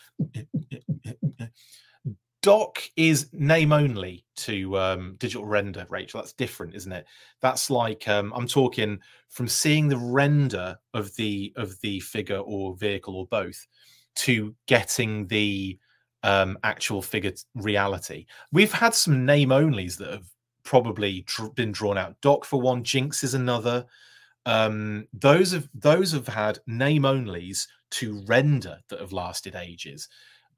Doc 2.41 2.79
is 2.97 3.29
name 3.33 3.73
only 3.73 4.25
to 4.37 4.79
um, 4.79 5.17
digital 5.19 5.45
render 5.45 5.85
rachel. 5.91 6.21
That's 6.21 6.33
different 6.35 6.77
isn't 6.77 6.93
it? 6.93 7.05
That's 7.43 7.69
like 7.69 8.07
um, 8.07 8.33
i'm 8.35 8.47
talking 8.47 9.01
from 9.29 9.49
seeing 9.49 9.89
the 9.89 9.99
render 9.99 10.79
of 10.95 11.15
the 11.17 11.53
of 11.57 11.81
the 11.81 11.99
figure 12.01 12.39
or 12.39 12.77
vehicle 12.77 13.17
or 13.17 13.27
both 13.27 13.67
to 14.15 14.55
getting 14.67 15.27
the 15.27 15.79
um, 16.29 16.59
actual 16.65 17.01
figure 17.01 17.33
reality 17.55 18.27
we've 18.53 18.73
had 18.73 18.95
some 18.95 19.25
name 19.25 19.51
onlys 19.51 19.97
that 19.97 20.11
have 20.11 20.29
probably 20.63 21.23
tr- 21.23 21.47
been 21.55 21.73
drawn 21.73 21.97
out 21.97 22.21
doc 22.21 22.45
for 22.45 22.61
one 22.61 22.83
jinx 22.83 23.25
is 23.25 23.35
another 23.35 23.85
um, 24.47 25.07
those 25.13 25.53
have 25.53 25.69
those 25.75 26.13
have 26.13 26.29
had 26.29 26.59
name 26.67 27.03
onlys 27.03 27.67
to 27.91 28.23
render 28.27 28.79
that 28.89 29.01
have 29.01 29.13
lasted 29.13 29.55
ages 29.57 30.09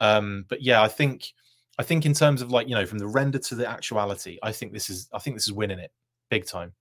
um, 0.01 0.45
but 0.49 0.63
yeah 0.63 0.83
i 0.83 0.89
think 0.89 1.33
I 1.81 1.83
think 1.83 2.05
in 2.05 2.13
terms 2.13 2.43
of 2.43 2.51
like 2.51 2.69
you 2.69 2.75
know 2.75 2.85
from 2.85 2.99
the 2.99 3.07
render 3.07 3.39
to 3.39 3.55
the 3.55 3.67
actuality, 3.67 4.39
I 4.43 4.53
think 4.53 4.75
this 4.75 4.91
is 4.91 5.09
I 5.15 5.19
think 5.19 5.35
this 5.35 5.47
is 5.47 5.55
winning 5.55 5.79
it 5.79 5.91
big 6.29 6.45
time. 6.45 6.75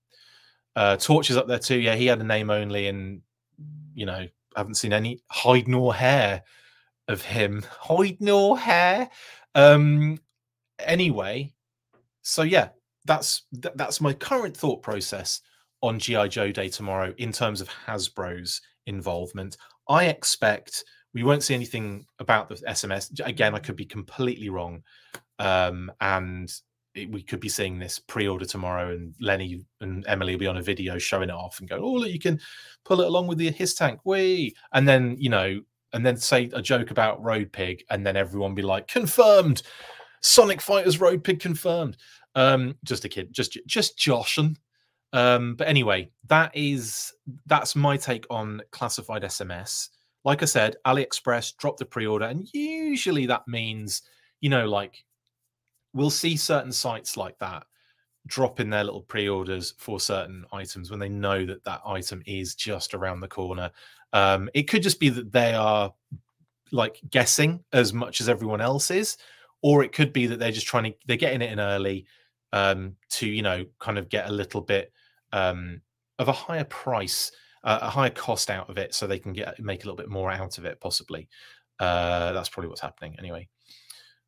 Uh, 0.76 0.96
Torch 0.96 1.30
is 1.30 1.38
up 1.38 1.48
there 1.48 1.58
too. 1.58 1.80
Yeah, 1.80 1.94
he 1.94 2.04
had 2.04 2.20
a 2.20 2.24
name 2.24 2.50
only, 2.50 2.86
and 2.88 3.22
you 3.94 4.04
know 4.04 4.26
haven't 4.54 4.74
seen 4.74 4.92
any 4.92 5.22
hide 5.30 5.68
nor 5.68 5.94
hair 5.94 6.42
of 7.10 7.22
him. 7.22 7.64
Hide 7.80 8.18
nor 8.20 8.58
hair. 8.58 9.10
Um, 9.54 10.18
anyway, 10.78 11.52
so 12.22 12.42
yeah, 12.42 12.68
that's 13.04 13.42
th- 13.60 13.74
that's 13.76 14.00
my 14.00 14.12
current 14.12 14.56
thought 14.56 14.82
process 14.82 15.40
on 15.82 15.98
GI 15.98 16.28
Joe 16.28 16.52
Day 16.52 16.68
tomorrow 16.68 17.14
in 17.18 17.32
terms 17.32 17.60
of 17.60 17.68
Hasbro's 17.68 18.60
involvement. 18.86 19.56
I 19.88 20.06
expect 20.06 20.84
we 21.14 21.24
won't 21.24 21.42
see 21.42 21.54
anything 21.54 22.06
about 22.18 22.48
the 22.48 22.54
SMS. 22.56 23.20
Again, 23.24 23.54
I 23.54 23.58
could 23.58 23.76
be 23.76 23.86
completely 23.86 24.48
wrong. 24.48 24.82
Um, 25.38 25.90
and 26.00 26.52
it, 26.94 27.10
we 27.10 27.22
could 27.22 27.40
be 27.40 27.48
seeing 27.48 27.78
this 27.78 27.98
pre-order 27.98 28.44
tomorrow, 28.44 28.90
and 28.90 29.14
Lenny 29.20 29.64
and 29.80 30.04
Emily 30.06 30.34
will 30.34 30.40
be 30.40 30.46
on 30.46 30.58
a 30.58 30.62
video 30.62 30.98
showing 30.98 31.30
it 31.30 31.34
off 31.34 31.60
and 31.60 31.68
go, 31.68 31.76
"Oh, 31.76 31.92
look, 31.92 32.10
you 32.10 32.18
can 32.18 32.40
pull 32.84 33.00
it 33.00 33.06
along 33.06 33.26
with 33.26 33.38
the 33.38 33.50
his 33.50 33.74
tank, 33.74 34.00
we." 34.04 34.54
And 34.72 34.86
then 34.86 35.16
you 35.18 35.30
know, 35.30 35.60
and 35.92 36.04
then 36.04 36.16
say 36.16 36.50
a 36.52 36.62
joke 36.62 36.90
about 36.90 37.22
Road 37.22 37.52
Pig, 37.52 37.84
and 37.90 38.06
then 38.06 38.16
everyone 38.16 38.54
be 38.54 38.62
like, 38.62 38.88
"Confirmed, 38.88 39.62
Sonic 40.20 40.60
Fighters 40.60 41.00
Road 41.00 41.24
Pig 41.24 41.40
confirmed." 41.40 41.96
Um, 42.34 42.76
just 42.84 43.04
a 43.04 43.08
kid, 43.08 43.32
just 43.32 43.58
just 43.66 43.98
joshing. 43.98 44.56
Um, 45.12 45.56
but 45.56 45.66
anyway, 45.66 46.10
that 46.28 46.52
is 46.54 47.12
that's 47.46 47.74
my 47.74 47.96
take 47.96 48.26
on 48.30 48.62
classified 48.70 49.22
SMS 49.22 49.88
like 50.24 50.42
I 50.42 50.46
said, 50.46 50.76
AliExpress 50.86 51.56
dropped 51.56 51.78
the 51.78 51.86
pre-order, 51.86 52.26
and 52.26 52.46
usually 52.52 53.26
that 53.26 53.48
means, 53.48 54.02
you 54.40 54.50
know, 54.50 54.66
like 54.68 55.04
we'll 55.92 56.10
see 56.10 56.36
certain 56.36 56.72
sites 56.72 57.16
like 57.16 57.38
that 57.38 57.64
drop 58.26 58.60
in 58.60 58.68
their 58.70 58.84
little 58.84 59.02
pre-orders 59.02 59.74
for 59.78 59.98
certain 59.98 60.44
items 60.52 60.90
when 60.90 61.00
they 61.00 61.08
know 61.08 61.46
that 61.46 61.64
that 61.64 61.80
item 61.86 62.22
is 62.26 62.54
just 62.54 62.94
around 62.94 63.20
the 63.20 63.28
corner. 63.28 63.70
Um, 64.12 64.50
it 64.54 64.64
could 64.64 64.82
just 64.82 65.00
be 65.00 65.08
that 65.10 65.32
they 65.32 65.54
are 65.54 65.92
like 66.72 67.00
guessing 67.10 67.64
as 67.72 67.92
much 67.92 68.20
as 68.20 68.28
everyone 68.28 68.60
else 68.60 68.90
is, 68.90 69.16
or 69.62 69.82
it 69.82 69.92
could 69.92 70.12
be 70.12 70.26
that 70.26 70.38
they're 70.38 70.52
just 70.52 70.66
trying 70.66 70.84
to 70.84 70.94
they're 71.06 71.16
getting 71.16 71.42
it 71.42 71.52
in 71.52 71.60
early 71.60 72.06
um, 72.52 72.96
to 73.10 73.26
you 73.28 73.42
know 73.42 73.64
kind 73.78 73.98
of 73.98 74.08
get 74.08 74.28
a 74.28 74.32
little 74.32 74.60
bit 74.60 74.92
um, 75.32 75.80
of 76.18 76.28
a 76.28 76.32
higher 76.32 76.64
price 76.64 77.32
uh, 77.64 77.78
a 77.82 77.90
higher 77.90 78.10
cost 78.10 78.50
out 78.50 78.70
of 78.70 78.78
it 78.78 78.94
so 78.94 79.06
they 79.06 79.18
can 79.18 79.32
get 79.32 79.58
make 79.60 79.84
a 79.84 79.86
little 79.86 79.96
bit 79.96 80.08
more 80.08 80.30
out 80.30 80.58
of 80.58 80.64
it 80.64 80.80
possibly. 80.80 81.28
Uh, 81.78 82.32
that's 82.32 82.48
probably 82.48 82.68
what's 82.68 82.80
happening 82.80 83.16
anyway. 83.18 83.48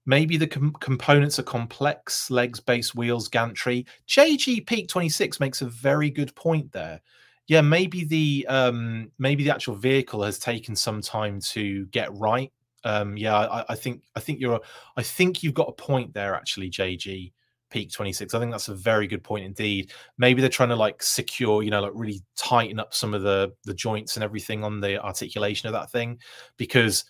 Maybe 0.05 0.37
the 0.37 0.49
com- 0.49 0.75
components 0.81 1.39
are 1.39 1.45
complex 1.45 2.31
legs 2.31 2.59
base 2.59 2.95
wheels 2.95 3.29
gantry. 3.29 3.87
Jg 4.09 4.67
peak 4.67 4.89
26 4.89 5.39
makes 5.39 5.63
a 5.63 5.67
very 5.67 6.11
good 6.11 6.35
point 6.35 6.73
there 6.73 7.01
yeah 7.49 7.61
maybe 7.61 8.05
the 8.05 8.47
um 8.49 9.11
maybe 9.19 9.45
the 9.45 9.55
actual 9.55 9.75
vehicle 9.75 10.23
has 10.23 10.39
taken 10.39 10.75
some 10.77 11.01
time 11.01 11.41
to 11.41 11.87
get 11.87 12.13
right. 12.19 12.53
Um 12.85 13.17
yeah 13.17 13.37
I, 13.37 13.65
I 13.71 13.75
think 13.77 14.03
i 14.17 14.21
think 14.21 14.41
you're 14.41 14.61
i 14.97 15.03
think 15.03 15.43
you've 15.43 15.55
got 15.55 15.69
a 15.69 15.73
point 15.73 16.13
there 16.15 16.35
actually 16.35 16.69
jg 16.69 17.33
peak 17.71 17.93
26 17.93 18.35
i 18.35 18.39
think 18.41 18.51
that's 18.51 18.69
a 18.69 18.75
very 18.75 19.07
good 19.07 19.23
point 19.23 19.45
indeed. 19.45 19.93
Maybe 20.19 20.41
they're 20.41 20.51
trying 20.51 20.69
to 20.71 20.77
like 20.77 21.03
secure 21.03 21.63
you 21.63 21.71
know 21.71 21.81
like 21.81 21.93
really 21.95 22.21
tighten 22.37 22.81
up 22.81 22.93
some 22.93 23.15
of 23.15 23.23
the 23.23 23.53
the 23.65 23.75
joints 23.75 24.17
and 24.17 24.25
everything 24.25 24.65
on 24.65 24.81
the 24.81 25.03
articulation 25.03 25.69
of 25.69 25.73
that 25.75 25.91
thing 25.91 26.19
because 26.57 27.05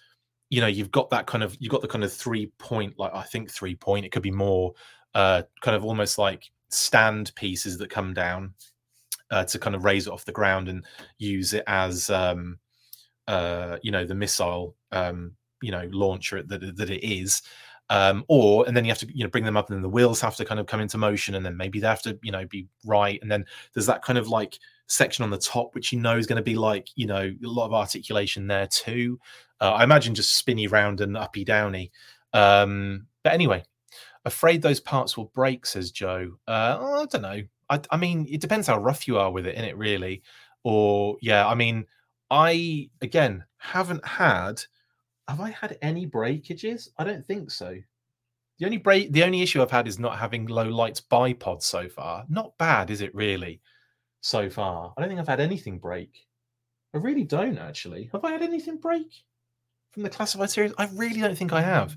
you 0.51 0.61
know 0.61 0.67
you've 0.67 0.91
got 0.91 1.09
that 1.11 1.27
kind 1.27 1.43
of 1.43 1.57
you've 1.59 1.71
got 1.73 1.81
the 1.81 1.89
kind 1.89 2.05
of 2.05 2.12
three 2.12 2.53
point 2.59 2.93
like 2.99 3.15
i 3.15 3.23
think 3.23 3.51
three 3.51 3.75
point 3.75 4.05
it 4.05 4.12
could 4.12 4.23
be 4.23 4.31
more 4.31 4.73
uh 5.15 5.43
kind 5.62 5.75
of 5.75 5.85
almost 5.85 6.19
like 6.19 6.51
stand 6.69 7.33
pieces 7.35 7.79
that 7.79 7.89
come 7.89 8.12
down 8.12 8.53
uh, 9.33 9.45
to 9.45 9.59
kind 9.59 9.75
of 9.75 9.85
raise 9.85 10.07
it 10.07 10.12
off 10.12 10.25
the 10.25 10.33
ground 10.33 10.69
and 10.69 10.85
use 11.19 11.55
it 11.55 11.65
as 11.67 12.11
um 12.11 12.59
uh 13.29 13.79
you 13.83 13.91
know 13.91 14.05
the 14.05 14.15
missile 14.15 14.77
um 14.93 15.33
you 15.62 15.71
know 15.71 15.89
launcher 15.91 16.43
that, 16.43 16.77
that 16.77 16.91
it 16.91 17.05
is. 17.07 17.43
Um, 17.91 18.25
or 18.29 18.67
and 18.67 18.77
then 18.77 18.85
you 18.85 18.91
have 18.91 18.99
to 19.01 19.09
you 19.15 19.25
know 19.25 19.31
bring 19.31 19.45
them 19.45 19.57
up 19.57 19.69
and 19.69 19.77
then 19.77 19.83
the 19.83 19.89
wheels 19.89 20.21
have 20.21 20.37
to 20.37 20.45
kind 20.45 20.59
of 20.59 20.67
come 20.67 20.81
into 20.81 20.97
motion 20.97 21.35
and 21.35 21.45
then 21.45 21.57
maybe 21.57 21.79
they 21.79 21.87
have 21.87 22.03
to 22.03 22.19
you 22.23 22.33
know 22.33 22.47
be 22.47 22.67
right. 22.87 23.21
And 23.21 23.31
then 23.31 23.45
there's 23.75 23.87
that 23.87 24.03
kind 24.03 24.19
of 24.19 24.29
like 24.29 24.59
section 24.87 25.25
on 25.25 25.31
the 25.31 25.39
top 25.39 25.75
which 25.75 25.93
you 25.93 25.99
know 25.99 26.17
is 26.17 26.27
going 26.27 26.37
to 26.37 26.43
be 26.43 26.55
like 26.55 26.89
you 26.95 27.07
know 27.07 27.21
a 27.21 27.37
lot 27.43 27.67
of 27.67 27.75
articulation 27.75 28.47
there 28.47 28.67
too. 28.67 29.19
Uh, 29.61 29.73
i 29.73 29.85
imagine 29.85 30.15
just 30.15 30.37
spinny 30.37 30.67
round 30.67 31.01
and 31.01 31.17
uppy 31.17 31.45
downy. 31.45 31.91
Um, 32.33 33.07
but 33.23 33.33
anyway 33.33 33.62
afraid 34.25 34.62
those 34.62 34.81
parts 34.81 35.17
will 35.17 35.31
break 35.35 35.67
says 35.67 35.91
joe. 35.91 36.33
Uh, 36.47 36.79
i 36.81 37.07
don't 37.07 37.23
know 37.23 37.43
I, 37.73 37.81
I 37.91 37.97
mean 37.97 38.26
it 38.31 38.41
depends 38.41 38.67
how 38.67 38.79
rough 38.79 39.09
you 39.09 39.19
are 39.19 39.31
with 39.31 39.47
it 39.47 39.57
in 39.57 39.64
it 39.64 39.76
really 39.76 40.23
or 40.62 41.17
yeah 41.21 41.47
i 41.47 41.55
mean 41.55 41.87
i 42.31 42.88
again 43.00 43.45
haven't 43.59 44.05
had 44.07 44.62
have 45.29 45.41
I 45.41 45.50
had 45.50 45.79
any 45.83 46.07
breakages? 46.07 46.91
I 46.99 47.05
don't 47.05 47.25
think 47.25 47.50
so. 47.50 47.76
The 48.59 48.67
only 48.67 48.76
break, 48.76 49.12
the 49.12 49.25
only 49.25 49.43
issue 49.43 49.62
I've 49.62 49.71
had 49.71 49.88
is 49.88 49.99
not 49.99 50.19
having 50.19 50.47
Low-Light's 50.47 51.00
bipod 51.00 51.62
so 51.62 51.88
far. 51.88 52.25
Not 52.29 52.57
bad, 52.59 52.91
is 52.91 53.00
it 53.00 53.14
really? 53.14 53.61
So 54.21 54.50
far, 54.50 54.93
I 54.97 55.00
don't 55.00 55.09
think 55.09 55.21
I've 55.21 55.29
had 55.29 55.41
anything 55.41 55.79
break. 55.79 56.26
I 56.95 56.99
really 56.99 57.25
don't 57.25 57.59
actually. 57.59 58.11
Have 58.12 58.25
I 58.25 58.33
had 58.33 58.43
anything 58.43 58.76
break 58.76 59.25
from 59.91 60.02
the 60.02 60.11
classified 60.11 60.50
series? 60.50 60.75
I 60.76 60.88
really 60.93 61.21
don't 61.21 61.37
think 61.37 61.52
I 61.52 61.62
have. 61.62 61.97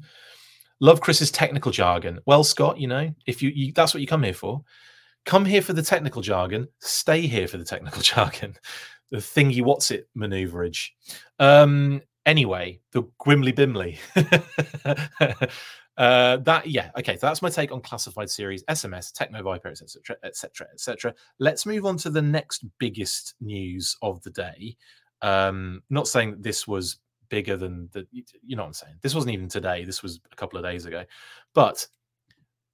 Love 0.80 1.02
Chris's 1.02 1.32
technical 1.32 1.72
jargon. 1.72 2.20
Well, 2.26 2.44
Scott, 2.44 2.80
you 2.80 2.88
know, 2.88 3.14
if 3.26 3.44
you, 3.44 3.50
you 3.50 3.74
that's 3.74 3.94
what 3.94 4.02
you 4.02 4.08
come 4.08 4.24
here 4.24 4.34
for. 4.34 4.64
Come 5.26 5.46
here 5.46 5.62
for 5.62 5.74
the 5.74 5.82
technical 5.82 6.22
jargon. 6.22 6.68
Stay 6.80 7.22
here 7.22 7.48
for 7.48 7.58
the 7.58 7.66
technical 7.66 8.02
jargon. 8.04 8.56
The 9.12 9.18
thingy 9.18 9.64
what's 9.64 9.92
it 9.92 10.08
maneuverage. 10.16 10.96
Um, 11.40 12.02
Anyway, 12.26 12.80
the 12.92 13.04
Gwimly 13.24 13.56
Bimley. 13.56 14.00
uh, 15.98 16.38
that 16.38 16.66
yeah, 16.66 16.90
okay. 16.98 17.18
So 17.18 17.28
that's 17.28 17.44
my 17.44 17.50
take 17.50 17.72
on 17.72 17.82
classified 17.82 18.32
series, 18.32 18.64
SMS, 18.64 19.14
Techno 19.14 19.44
Viper, 19.44 19.70
etc., 19.70 20.18
etc., 20.24 20.68
etc. 20.74 21.14
Let's 21.40 21.68
move 21.68 21.86
on 21.86 21.98
to 21.98 22.10
the 22.10 22.24
next 22.24 22.66
biggest 22.80 23.36
news 23.42 23.96
of 24.02 24.24
the 24.24 24.32
day. 24.32 24.76
Um, 25.22 25.84
not 25.92 26.08
saying 26.08 26.32
that 26.32 26.44
this 26.44 26.68
was 26.68 26.98
bigger 27.30 27.58
than 27.58 27.90
the, 27.92 28.08
you 28.12 28.56
know 28.56 28.64
what 28.64 28.68
I'm 28.68 28.74
saying. 28.74 28.96
This 29.02 29.14
wasn't 29.14 29.34
even 29.34 29.48
today. 29.48 29.86
This 29.86 30.02
was 30.02 30.20
a 30.32 30.36
couple 30.36 30.58
of 30.58 30.66
days 30.66 30.88
ago, 30.88 31.06
but 31.54 31.86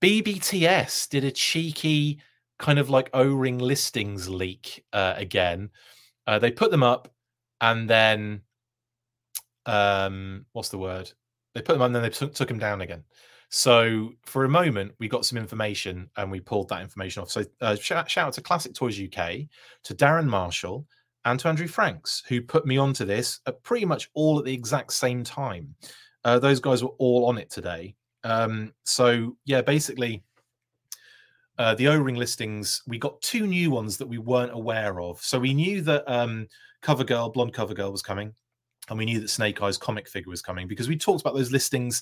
BBTS 0.01 1.09
did 1.09 1.25
a 1.25 1.31
cheeky 1.31 2.21
kind 2.61 2.79
of 2.79 2.89
like 2.89 3.09
O-ring 3.13 3.57
listings 3.57 4.29
leak 4.29 4.85
uh, 4.93 5.15
again. 5.17 5.69
Uh, 6.27 6.39
they 6.39 6.51
put 6.51 6.71
them 6.71 6.83
up, 6.83 7.11
and 7.59 7.89
then 7.89 8.41
um, 9.65 10.45
what's 10.53 10.69
the 10.69 10.77
word? 10.77 11.11
They 11.53 11.61
put 11.61 11.73
them 11.73 11.81
up 11.81 11.87
and 11.87 11.95
then 11.95 12.03
they 12.03 12.09
took, 12.09 12.33
took 12.33 12.47
them 12.47 12.59
down 12.59 12.81
again. 12.81 13.03
So 13.49 14.13
for 14.23 14.45
a 14.45 14.49
moment, 14.49 14.93
we 14.99 15.09
got 15.09 15.25
some 15.25 15.37
information 15.37 16.09
and 16.15 16.31
we 16.31 16.39
pulled 16.39 16.69
that 16.69 16.81
information 16.81 17.21
off. 17.21 17.29
So 17.29 17.43
uh, 17.59 17.75
shout, 17.75 18.09
shout, 18.09 18.27
out 18.27 18.33
to 18.33 18.41
Classic 18.41 18.73
Toys 18.73 18.97
UK, 18.99 19.41
to 19.83 19.93
Darren 19.93 20.27
Marshall, 20.27 20.87
and 21.25 21.39
to 21.39 21.49
Andrew 21.49 21.67
Franks, 21.67 22.23
who 22.27 22.41
put 22.41 22.65
me 22.65 22.77
onto 22.77 23.03
this 23.03 23.41
at 23.45 23.61
pretty 23.63 23.85
much 23.85 24.09
all 24.13 24.39
at 24.39 24.45
the 24.45 24.53
exact 24.53 24.93
same 24.93 25.23
time. 25.23 25.75
Uh, 26.23 26.39
those 26.39 26.61
guys 26.61 26.83
were 26.83 26.95
all 26.97 27.25
on 27.25 27.37
it 27.37 27.49
today. 27.49 27.95
Um, 28.23 28.73
so 28.85 29.35
yeah, 29.43 29.61
basically, 29.61 30.23
uh, 31.61 31.75
the 31.75 31.87
O-ring 31.87 32.15
listings, 32.15 32.81
we 32.87 32.97
got 32.97 33.21
two 33.21 33.45
new 33.45 33.69
ones 33.69 33.97
that 33.97 34.07
we 34.07 34.17
weren't 34.17 34.51
aware 34.51 34.99
of. 34.99 35.21
So 35.21 35.39
we 35.39 35.53
knew 35.53 35.81
that 35.81 36.03
um, 36.11 36.47
CoverGirl, 36.81 37.33
Blonde 37.33 37.53
CoverGirl 37.53 37.91
was 37.91 38.01
coming, 38.01 38.33
and 38.89 38.97
we 38.97 39.05
knew 39.05 39.19
that 39.19 39.29
Snake 39.29 39.61
Eyes 39.61 39.77
comic 39.77 40.09
figure 40.09 40.31
was 40.31 40.41
coming 40.41 40.67
because 40.67 40.87
we 40.87 40.97
talked 40.97 41.21
about 41.21 41.35
those 41.35 41.51
listings 41.51 42.01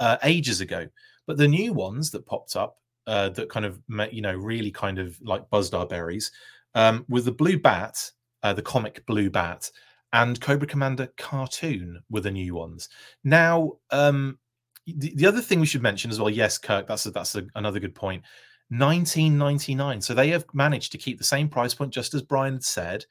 uh, 0.00 0.16
ages 0.24 0.60
ago. 0.60 0.88
But 1.26 1.36
the 1.36 1.46
new 1.46 1.72
ones 1.72 2.10
that 2.10 2.26
popped 2.26 2.56
up 2.56 2.78
uh, 3.06 3.28
that 3.30 3.48
kind 3.48 3.64
of, 3.64 3.80
you 4.10 4.22
know, 4.22 4.34
really 4.34 4.72
kind 4.72 4.98
of 4.98 5.16
like 5.22 5.48
buzzed 5.50 5.74
our 5.74 5.86
berries 5.86 6.32
um, 6.74 7.04
with 7.08 7.26
the 7.26 7.32
Blue 7.32 7.60
Bat, 7.60 8.10
uh, 8.42 8.54
the 8.54 8.62
comic 8.62 9.06
Blue 9.06 9.30
Bat, 9.30 9.70
and 10.14 10.40
Cobra 10.40 10.66
Commander 10.66 11.08
cartoon 11.16 12.02
were 12.10 12.20
the 12.20 12.30
new 12.30 12.56
ones. 12.56 12.88
Now, 13.22 13.74
um, 13.90 14.38
the, 14.86 15.14
the 15.14 15.26
other 15.26 15.40
thing 15.40 15.60
we 15.60 15.66
should 15.66 15.82
mention 15.82 16.10
as 16.10 16.18
well, 16.18 16.30
yes, 16.30 16.58
Kirk, 16.58 16.88
that's 16.88 17.06
a, 17.06 17.12
that's 17.12 17.36
a, 17.36 17.44
another 17.54 17.78
good 17.78 17.94
point. 17.94 18.24
1999. 18.68 20.00
So 20.00 20.14
they 20.14 20.30
have 20.30 20.44
managed 20.52 20.92
to 20.92 20.98
keep 20.98 21.18
the 21.18 21.24
same 21.24 21.48
price 21.48 21.74
point, 21.74 21.92
just 21.92 22.14
as 22.14 22.22
Brian 22.22 22.54
had 22.54 22.64
said 22.64 23.04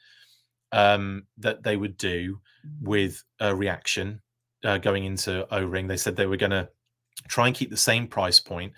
um, 0.71 1.23
that 1.37 1.63
they 1.63 1.77
would 1.77 1.97
do 1.97 2.39
with 2.81 3.23
a 3.39 3.55
reaction 3.55 4.21
uh, 4.63 4.77
going 4.77 5.05
into 5.05 5.47
O 5.53 5.63
Ring. 5.63 5.87
They 5.87 5.97
said 5.97 6.15
they 6.15 6.25
were 6.25 6.37
going 6.37 6.51
to 6.51 6.69
try 7.27 7.47
and 7.47 7.55
keep 7.55 7.69
the 7.69 7.77
same 7.77 8.07
price 8.07 8.39
point, 8.39 8.73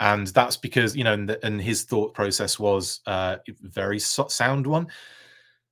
and 0.00 0.26
that's 0.28 0.56
because 0.56 0.96
you 0.96 1.04
know, 1.04 1.12
and, 1.12 1.30
and 1.42 1.60
his 1.60 1.82
thought 1.82 2.14
process 2.14 2.58
was 2.58 3.00
uh, 3.06 3.36
very 3.60 3.98
sound 3.98 4.66
one. 4.66 4.86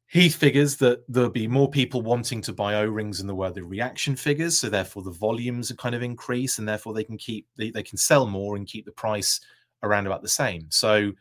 He 0.07 0.29
figures 0.29 0.77
that 0.77 1.03
there'll 1.09 1.31
be 1.31 1.49
more 1.49 1.71
people 1.71 2.03
wanting 2.03 2.43
to 2.43 2.53
buy 2.53 2.75
O 2.75 2.85
rings 2.85 3.17
than 3.17 3.27
there 3.27 3.35
were 3.35 3.51
the 3.51 3.65
reaction 3.65 4.15
figures, 4.15 4.59
so 4.59 4.69
therefore 4.69 5.03
the 5.03 5.11
volumes 5.11 5.73
kind 5.79 5.95
of 5.95 6.03
increase, 6.03 6.59
and 6.59 6.69
therefore 6.69 6.93
they 6.93 7.05
can 7.05 7.17
keep 7.17 7.47
they, 7.57 7.71
they 7.71 7.83
can 7.83 7.97
sell 7.97 8.27
more 8.27 8.57
and 8.57 8.67
keep 8.67 8.85
the 8.85 8.93
price 8.93 9.41
around 9.83 10.07
about 10.07 10.23
the 10.23 10.29
same. 10.29 10.67
So 10.71 11.13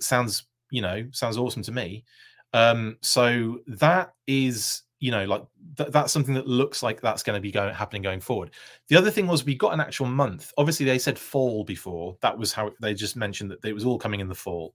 sounds 0.00 0.44
you 0.70 0.82
know 0.82 1.06
sounds 1.12 1.36
awesome 1.36 1.62
to 1.62 1.72
me. 1.72 2.04
Um, 2.52 2.96
so 3.00 3.60
that 3.66 4.12
is 4.26 4.82
you 4.98 5.10
know 5.10 5.24
like 5.24 5.44
th- 5.76 5.90
that's 5.90 6.12
something 6.12 6.34
that 6.34 6.46
looks 6.46 6.82
like 6.82 7.00
that's 7.00 7.22
going 7.22 7.36
to 7.36 7.40
be 7.40 7.50
going 7.52 7.74
happening 7.74 8.02
going 8.02 8.20
forward. 8.20 8.50
The 8.88 8.96
other 8.96 9.10
thing 9.10 9.26
was 9.26 9.44
we 9.44 9.54
got 9.54 9.72
an 9.72 9.80
actual 9.80 10.06
month. 10.06 10.52
Obviously 10.58 10.86
they 10.86 10.98
said 10.98 11.18
fall 11.18 11.64
before. 11.64 12.16
That 12.20 12.36
was 12.36 12.52
how 12.52 12.72
they 12.80 12.94
just 12.94 13.16
mentioned 13.16 13.50
that 13.50 13.64
it 13.64 13.72
was 13.72 13.84
all 13.84 13.98
coming 13.98 14.20
in 14.20 14.28
the 14.28 14.34
fall. 14.34 14.74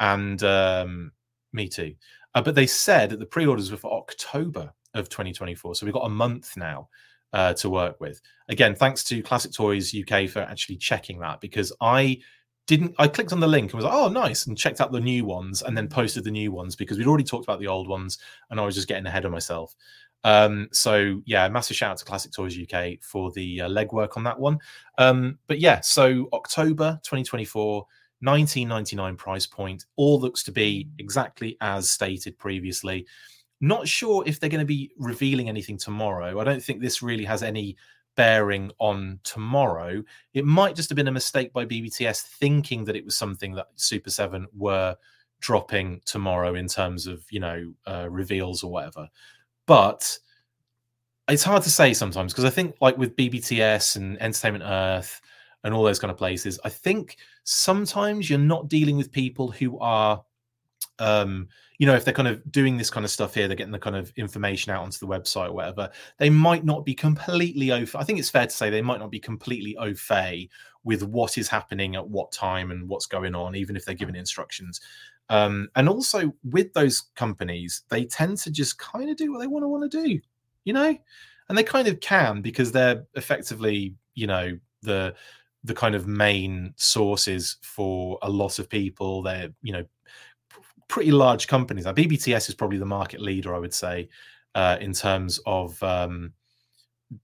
And 0.00 0.42
um 0.42 1.12
me 1.52 1.68
too. 1.68 1.94
Uh, 2.34 2.42
but 2.42 2.54
they 2.54 2.66
said 2.66 3.08
that 3.08 3.18
the 3.18 3.24
pre-orders 3.24 3.70
were 3.70 3.78
for 3.78 3.90
october 3.94 4.70
of 4.92 5.08
2024 5.08 5.74
so 5.74 5.86
we've 5.86 5.94
got 5.94 6.04
a 6.04 6.08
month 6.08 6.54
now 6.56 6.86
uh, 7.32 7.52
to 7.54 7.68
work 7.68 8.00
with 8.00 8.20
again 8.48 8.74
thanks 8.74 9.04
to 9.04 9.22
classic 9.22 9.52
toys 9.52 9.94
uk 9.94 10.28
for 10.28 10.40
actually 10.40 10.76
checking 10.76 11.18
that 11.18 11.40
because 11.40 11.72
i 11.80 12.18
didn't 12.66 12.94
I 12.98 13.08
clicked 13.08 13.32
on 13.32 13.40
the 13.40 13.46
link 13.46 13.72
and 13.72 13.74
was 13.74 13.84
like, 13.84 13.94
oh, 13.94 14.08
nice, 14.08 14.46
and 14.46 14.58
checked 14.58 14.80
out 14.80 14.92
the 14.92 15.00
new 15.00 15.24
ones 15.24 15.62
and 15.62 15.76
then 15.76 15.88
posted 15.88 16.24
the 16.24 16.30
new 16.30 16.50
ones 16.50 16.74
because 16.74 16.98
we'd 16.98 17.06
already 17.06 17.24
talked 17.24 17.44
about 17.44 17.60
the 17.60 17.68
old 17.68 17.88
ones 17.88 18.18
and 18.50 18.60
I 18.60 18.64
was 18.64 18.74
just 18.74 18.88
getting 18.88 19.06
ahead 19.06 19.24
of 19.24 19.32
myself. 19.32 19.74
Um, 20.24 20.68
so 20.72 21.22
yeah, 21.24 21.48
massive 21.48 21.76
shout 21.76 21.92
out 21.92 21.98
to 21.98 22.04
Classic 22.04 22.32
Toys 22.32 22.58
UK 22.58 23.00
for 23.00 23.30
the 23.32 23.62
uh, 23.62 23.68
legwork 23.68 24.16
on 24.16 24.24
that 24.24 24.38
one. 24.38 24.58
Um, 24.98 25.38
but 25.46 25.60
yeah, 25.60 25.80
so 25.80 26.28
October 26.32 26.98
2024, 27.04 27.86
1999 28.20 29.16
price 29.16 29.46
point, 29.46 29.84
all 29.94 30.18
looks 30.18 30.42
to 30.42 30.52
be 30.52 30.88
exactly 30.98 31.56
as 31.60 31.88
stated 31.90 32.36
previously. 32.38 33.06
Not 33.60 33.88
sure 33.88 34.22
if 34.26 34.38
they're 34.38 34.50
going 34.50 34.60
to 34.60 34.66
be 34.66 34.92
revealing 34.98 35.48
anything 35.48 35.78
tomorrow. 35.78 36.40
I 36.40 36.44
don't 36.44 36.62
think 36.62 36.80
this 36.80 37.02
really 37.02 37.24
has 37.24 37.42
any 37.42 37.76
bearing 38.16 38.70
on 38.78 39.20
tomorrow. 39.22 40.02
It 40.34 40.44
might 40.44 40.74
just 40.74 40.88
have 40.90 40.96
been 40.96 41.08
a 41.08 41.12
mistake 41.12 41.52
by 41.52 41.64
BBTS 41.64 42.22
thinking 42.22 42.84
that 42.84 42.96
it 42.96 43.04
was 43.04 43.16
something 43.16 43.52
that 43.54 43.68
Super 43.76 44.10
7 44.10 44.46
were 44.56 44.96
dropping 45.40 46.00
tomorrow 46.04 46.54
in 46.54 46.66
terms 46.66 47.06
of, 47.06 47.24
you 47.30 47.40
know, 47.40 47.72
uh, 47.86 48.08
reveals 48.10 48.62
or 48.62 48.70
whatever. 48.70 49.08
But 49.66 50.18
it's 51.28 51.42
hard 51.42 51.62
to 51.64 51.70
say 51.70 51.92
sometimes 51.92 52.32
because 52.32 52.44
I 52.44 52.50
think, 52.50 52.76
like 52.80 52.96
with 52.96 53.16
BBTS 53.16 53.96
and 53.96 54.20
Entertainment 54.20 54.64
Earth 54.66 55.20
and 55.64 55.74
all 55.74 55.82
those 55.82 55.98
kind 55.98 56.10
of 56.10 56.16
places, 56.16 56.58
I 56.64 56.68
think 56.68 57.16
sometimes 57.44 58.30
you're 58.30 58.38
not 58.38 58.68
dealing 58.68 58.96
with 58.96 59.12
people 59.12 59.50
who 59.50 59.78
are 59.78 60.24
um, 60.98 61.48
you 61.78 61.86
know, 61.86 61.94
if 61.94 62.04
they're 62.04 62.14
kind 62.14 62.28
of 62.28 62.50
doing 62.50 62.76
this 62.76 62.90
kind 62.90 63.04
of 63.04 63.10
stuff 63.10 63.34
here, 63.34 63.48
they're 63.48 63.56
getting 63.56 63.72
the 63.72 63.78
kind 63.78 63.96
of 63.96 64.12
information 64.16 64.72
out 64.72 64.82
onto 64.82 64.98
the 64.98 65.06
website 65.06 65.48
or 65.48 65.52
whatever, 65.52 65.90
they 66.18 66.30
might 66.30 66.64
not 66.64 66.84
be 66.84 66.94
completely 66.94 67.70
au 67.72 67.84
I 67.94 68.04
think 68.04 68.18
it's 68.18 68.30
fair 68.30 68.46
to 68.46 68.52
say 68.52 68.70
they 68.70 68.82
might 68.82 69.00
not 69.00 69.10
be 69.10 69.20
completely 69.20 69.76
au 69.76 69.94
fait 69.94 70.48
with 70.84 71.02
what 71.02 71.36
is 71.36 71.48
happening 71.48 71.96
at 71.96 72.08
what 72.08 72.32
time 72.32 72.70
and 72.70 72.88
what's 72.88 73.06
going 73.06 73.34
on, 73.34 73.56
even 73.56 73.76
if 73.76 73.84
they're 73.84 73.94
given 73.94 74.14
instructions. 74.14 74.80
Um, 75.28 75.68
and 75.74 75.88
also 75.88 76.32
with 76.44 76.72
those 76.72 77.08
companies, 77.16 77.82
they 77.88 78.04
tend 78.04 78.38
to 78.38 78.50
just 78.50 78.78
kind 78.78 79.10
of 79.10 79.16
do 79.16 79.32
what 79.32 79.40
they 79.40 79.48
want 79.48 79.64
to 79.64 79.68
want 79.68 79.90
to 79.90 80.02
do, 80.02 80.20
you 80.64 80.72
know, 80.72 80.96
and 81.48 81.58
they 81.58 81.64
kind 81.64 81.88
of 81.88 82.00
can 82.00 82.40
because 82.40 82.72
they're 82.72 83.04
effectively, 83.14 83.94
you 84.14 84.26
know, 84.26 84.58
the 84.82 85.14
the 85.64 85.74
kind 85.74 85.96
of 85.96 86.06
main 86.06 86.72
sources 86.76 87.56
for 87.62 88.18
a 88.22 88.30
lot 88.30 88.60
of 88.60 88.68
people. 88.68 89.22
They're, 89.22 89.48
you 89.62 89.72
know, 89.72 89.84
pretty 90.88 91.10
large 91.10 91.46
companies. 91.46 91.84
Now, 91.84 91.92
BBTS 91.92 92.48
is 92.48 92.54
probably 92.54 92.78
the 92.78 92.86
market 92.86 93.20
leader, 93.20 93.54
I 93.54 93.58
would 93.58 93.74
say, 93.74 94.08
uh, 94.54 94.76
in 94.80 94.92
terms 94.92 95.40
of 95.46 95.80
um, 95.82 96.32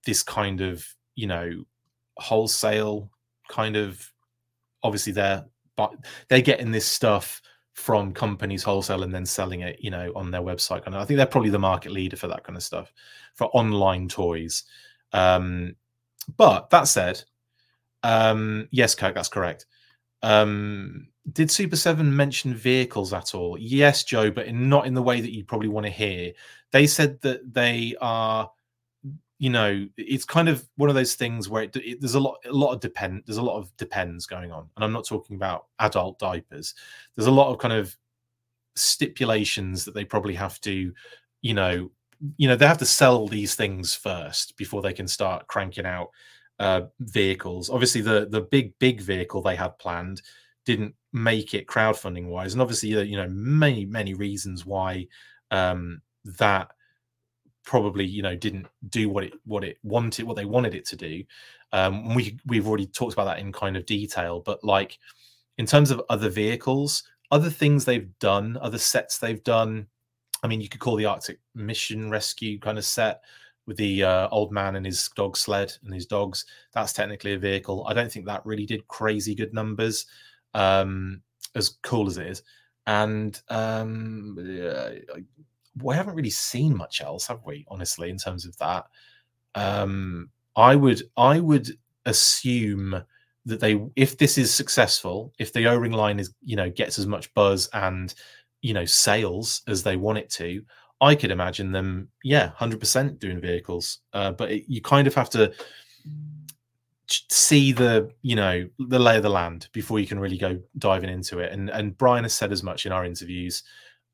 this 0.05 0.23
kind 0.23 0.61
of 0.61 0.85
you 1.15 1.27
know 1.27 1.63
wholesale 2.17 3.09
kind 3.47 3.75
of. 3.75 4.09
Obviously, 4.83 5.13
they're 5.13 5.45
but 5.75 5.93
they're 6.29 6.41
getting 6.41 6.71
this 6.71 6.87
stuff 6.87 7.41
from 7.73 8.13
companies 8.13 8.63
wholesale 8.63 9.03
and 9.03 9.13
then 9.13 9.25
selling 9.25 9.61
it, 9.61 9.77
you 9.79 9.89
know, 9.89 10.11
on 10.15 10.29
their 10.29 10.41
website. 10.41 10.85
And 10.85 10.95
I 10.95 11.05
think 11.05 11.17
they're 11.17 11.25
probably 11.25 11.49
the 11.49 11.59
market 11.59 11.91
leader 11.91 12.15
for 12.15 12.27
that 12.27 12.43
kind 12.43 12.55
of 12.55 12.63
stuff 12.63 12.93
for 13.33 13.45
online 13.47 14.07
toys. 14.07 14.63
Um, 15.11 15.75
but 16.37 16.69
that 16.69 16.87
said, 16.87 17.23
um, 18.03 18.67
yes, 18.71 18.93
Kirk, 18.95 19.15
that's 19.15 19.29
correct. 19.29 19.65
Um, 20.21 21.07
did 21.31 21.49
Super 21.49 21.75
7 21.75 22.15
mention 22.15 22.53
vehicles 22.53 23.13
at 23.13 23.33
all? 23.33 23.57
Yes, 23.57 24.03
Joe, 24.03 24.29
but 24.29 24.47
in, 24.47 24.67
not 24.67 24.85
in 24.85 24.93
the 24.93 25.01
way 25.01 25.21
that 25.21 25.33
you 25.33 25.43
probably 25.43 25.69
want 25.69 25.85
to 25.85 25.91
hear. 25.91 26.33
They 26.71 26.85
said 26.85 27.21
that 27.21 27.53
they 27.53 27.95
are, 28.01 28.51
you 29.39 29.49
know, 29.49 29.87
it's 29.97 30.25
kind 30.25 30.49
of 30.49 30.67
one 30.75 30.89
of 30.89 30.95
those 30.95 31.15
things 31.15 31.47
where 31.47 31.63
it, 31.63 31.75
it, 31.77 32.01
there's 32.01 32.15
a 32.15 32.19
lot, 32.19 32.39
a 32.45 32.51
lot 32.51 32.73
of 32.73 32.81
depend, 32.81 33.23
there's 33.25 33.37
a 33.37 33.43
lot 33.43 33.57
of 33.57 33.75
depends 33.77 34.25
going 34.25 34.51
on, 34.51 34.69
and 34.75 34.83
I'm 34.83 34.91
not 34.91 35.05
talking 35.05 35.35
about 35.35 35.67
adult 35.79 36.19
diapers. 36.19 36.75
There's 37.15 37.27
a 37.27 37.31
lot 37.31 37.51
of 37.51 37.57
kind 37.57 37.73
of 37.73 37.95
stipulations 38.75 39.85
that 39.85 39.93
they 39.93 40.03
probably 40.03 40.33
have 40.33 40.59
to, 40.61 40.93
you 41.41 41.53
know, 41.53 41.89
you 42.37 42.47
know, 42.47 42.55
they 42.55 42.67
have 42.67 42.77
to 42.77 42.85
sell 42.85 43.27
these 43.27 43.55
things 43.55 43.95
first 43.95 44.57
before 44.57 44.81
they 44.81 44.93
can 44.93 45.07
start 45.07 45.47
cranking 45.47 45.85
out 45.85 46.09
uh, 46.59 46.81
vehicles. 46.99 47.69
Obviously, 47.69 48.01
the 48.01 48.27
the 48.29 48.41
big 48.41 48.77
big 48.79 49.01
vehicle 49.01 49.41
they 49.41 49.55
had 49.55 49.77
planned 49.79 50.21
didn't 50.65 50.95
make 51.11 51.53
it 51.53 51.67
crowdfunding 51.67 52.27
wise 52.27 52.53
and 52.53 52.61
obviously 52.61 52.89
you 52.89 53.17
know 53.17 53.27
many 53.29 53.85
many 53.85 54.13
reasons 54.13 54.65
why 54.65 55.05
um 55.51 56.01
that 56.25 56.69
probably 57.63 58.05
you 58.05 58.21
know 58.21 58.35
didn't 58.35 58.67
do 58.89 59.09
what 59.09 59.23
it 59.23 59.33
what 59.45 59.63
it 59.63 59.77
wanted 59.83 60.25
what 60.25 60.35
they 60.35 60.45
wanted 60.45 60.75
it 60.75 60.85
to 60.85 60.95
do. 60.95 61.23
Um 61.71 62.13
we 62.13 62.37
we've 62.45 62.67
already 62.67 62.87
talked 62.87 63.13
about 63.13 63.25
that 63.25 63.39
in 63.39 63.51
kind 63.51 63.77
of 63.77 63.85
detail 63.85 64.41
but 64.41 64.63
like 64.63 64.99
in 65.57 65.65
terms 65.65 65.91
of 65.91 66.01
other 66.09 66.29
vehicles 66.29 67.03
other 67.31 67.49
things 67.49 67.85
they've 67.85 68.17
done 68.19 68.57
other 68.61 68.77
sets 68.77 69.17
they've 69.17 69.43
done 69.43 69.87
i 70.43 70.47
mean 70.47 70.61
you 70.61 70.69
could 70.69 70.79
call 70.79 70.95
the 70.95 71.05
arctic 71.05 71.39
mission 71.55 72.09
rescue 72.09 72.59
kind 72.59 72.77
of 72.77 72.85
set 72.85 73.21
with 73.65 73.77
the 73.77 74.03
uh, 74.03 74.27
old 74.29 74.51
man 74.51 74.75
and 74.75 74.85
his 74.85 75.09
dog 75.15 75.37
sled 75.37 75.73
and 75.83 75.93
his 75.93 76.05
dogs. 76.05 76.45
That's 76.73 76.93
technically 76.93 77.33
a 77.33 77.39
vehicle. 77.39 77.85
I 77.87 77.93
don't 77.93 78.11
think 78.11 78.25
that 78.25 78.45
really 78.45 78.65
did 78.65 78.87
crazy 78.87 79.35
good 79.35 79.53
numbers 79.53 80.05
um, 80.53 81.21
as 81.55 81.69
cool 81.81 82.07
as 82.07 82.17
it 82.17 82.27
is. 82.27 82.43
And 82.85 83.39
um, 83.49 84.35
we 85.81 85.95
haven't 85.95 86.15
really 86.15 86.29
seen 86.29 86.75
much 86.75 87.01
else, 87.01 87.27
have 87.27 87.41
we? 87.45 87.65
Honestly, 87.69 88.09
in 88.09 88.17
terms 88.17 88.45
of 88.45 88.57
that, 88.57 88.85
um, 89.55 90.29
I 90.55 90.75
would 90.75 91.03
I 91.17 91.39
would 91.39 91.77
assume 92.05 93.01
that 93.45 93.59
they 93.59 93.81
if 93.95 94.17
this 94.17 94.37
is 94.37 94.53
successful, 94.53 95.33
if 95.39 95.53
the 95.53 95.67
O-ring 95.67 95.91
line 95.91 96.19
is 96.19 96.33
you 96.43 96.55
know 96.55 96.69
gets 96.69 96.99
as 96.99 97.07
much 97.07 97.33
buzz 97.33 97.69
and 97.73 98.13
you 98.61 98.73
know 98.73 98.85
sales 98.85 99.61
as 99.67 99.83
they 99.83 99.97
want 99.97 100.17
it 100.17 100.29
to, 100.31 100.63
I 101.01 101.15
could 101.15 101.31
imagine 101.31 101.71
them 101.71 102.09
yeah, 102.23 102.49
hundred 102.49 102.79
percent 102.79 103.19
doing 103.19 103.39
vehicles. 103.39 103.99
Uh, 104.13 104.31
but 104.31 104.51
it, 104.51 104.65
you 104.67 104.81
kind 104.81 105.07
of 105.07 105.15
have 105.15 105.29
to 105.31 105.53
see 107.07 107.71
the 107.71 108.11
you 108.21 108.35
know 108.35 108.67
the 108.79 108.99
lay 108.99 109.17
of 109.17 109.23
the 109.23 109.29
land 109.29 109.67
before 109.73 109.99
you 109.99 110.07
can 110.07 110.19
really 110.19 110.37
go 110.37 110.59
diving 110.77 111.09
into 111.09 111.39
it. 111.39 111.51
And 111.51 111.69
and 111.69 111.97
Brian 111.97 112.23
has 112.23 112.33
said 112.33 112.51
as 112.51 112.63
much 112.63 112.85
in 112.85 112.91
our 112.91 113.05
interviews 113.05 113.63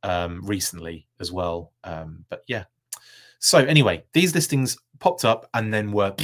um, 0.03 0.41
recently 0.45 1.07
as 1.19 1.31
well. 1.31 1.73
Um, 1.83 2.25
but 2.29 2.43
yeah. 2.47 2.65
So 3.39 3.59
anyway, 3.59 4.03
these 4.13 4.35
listings 4.35 4.77
popped 4.99 5.23
up 5.25 5.49
and 5.53 5.73
then 5.73 5.91
were 5.91 6.15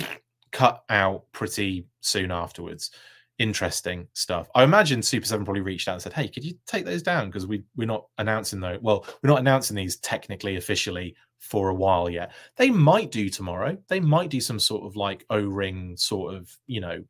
cut 0.51 0.83
out 0.89 1.23
pretty 1.31 1.87
soon 2.01 2.31
afterwards. 2.31 2.91
Interesting 3.37 4.07
stuff. 4.13 4.49
I 4.55 4.63
imagine 4.63 5.01
Super 5.01 5.25
Seven 5.25 5.45
probably 5.45 5.61
reached 5.61 5.87
out 5.87 5.93
and 5.93 6.01
said, 6.01 6.13
"Hey, 6.13 6.29
could 6.29 6.43
you 6.43 6.53
take 6.65 6.85
those 6.85 7.03
down 7.03 7.27
because 7.27 7.45
we 7.45 7.63
we're 7.75 7.85
not 7.85 8.05
announcing 8.17 8.61
though 8.61 8.79
Well, 8.81 9.05
we're 9.21 9.29
not 9.29 9.39
announcing 9.39 9.75
these 9.75 9.97
technically 9.97 10.55
officially 10.55 11.15
for 11.39 11.69
a 11.69 11.75
while 11.75 12.09
yet. 12.09 12.33
They 12.55 12.69
might 12.69 13.11
do 13.11 13.29
tomorrow. 13.29 13.77
They 13.87 13.99
might 13.99 14.29
do 14.29 14.41
some 14.41 14.59
sort 14.59 14.85
of 14.85 14.95
like 14.95 15.25
O 15.29 15.39
ring 15.39 15.95
sort 15.97 16.35
of 16.35 16.55
you 16.67 16.81
know 16.81 17.03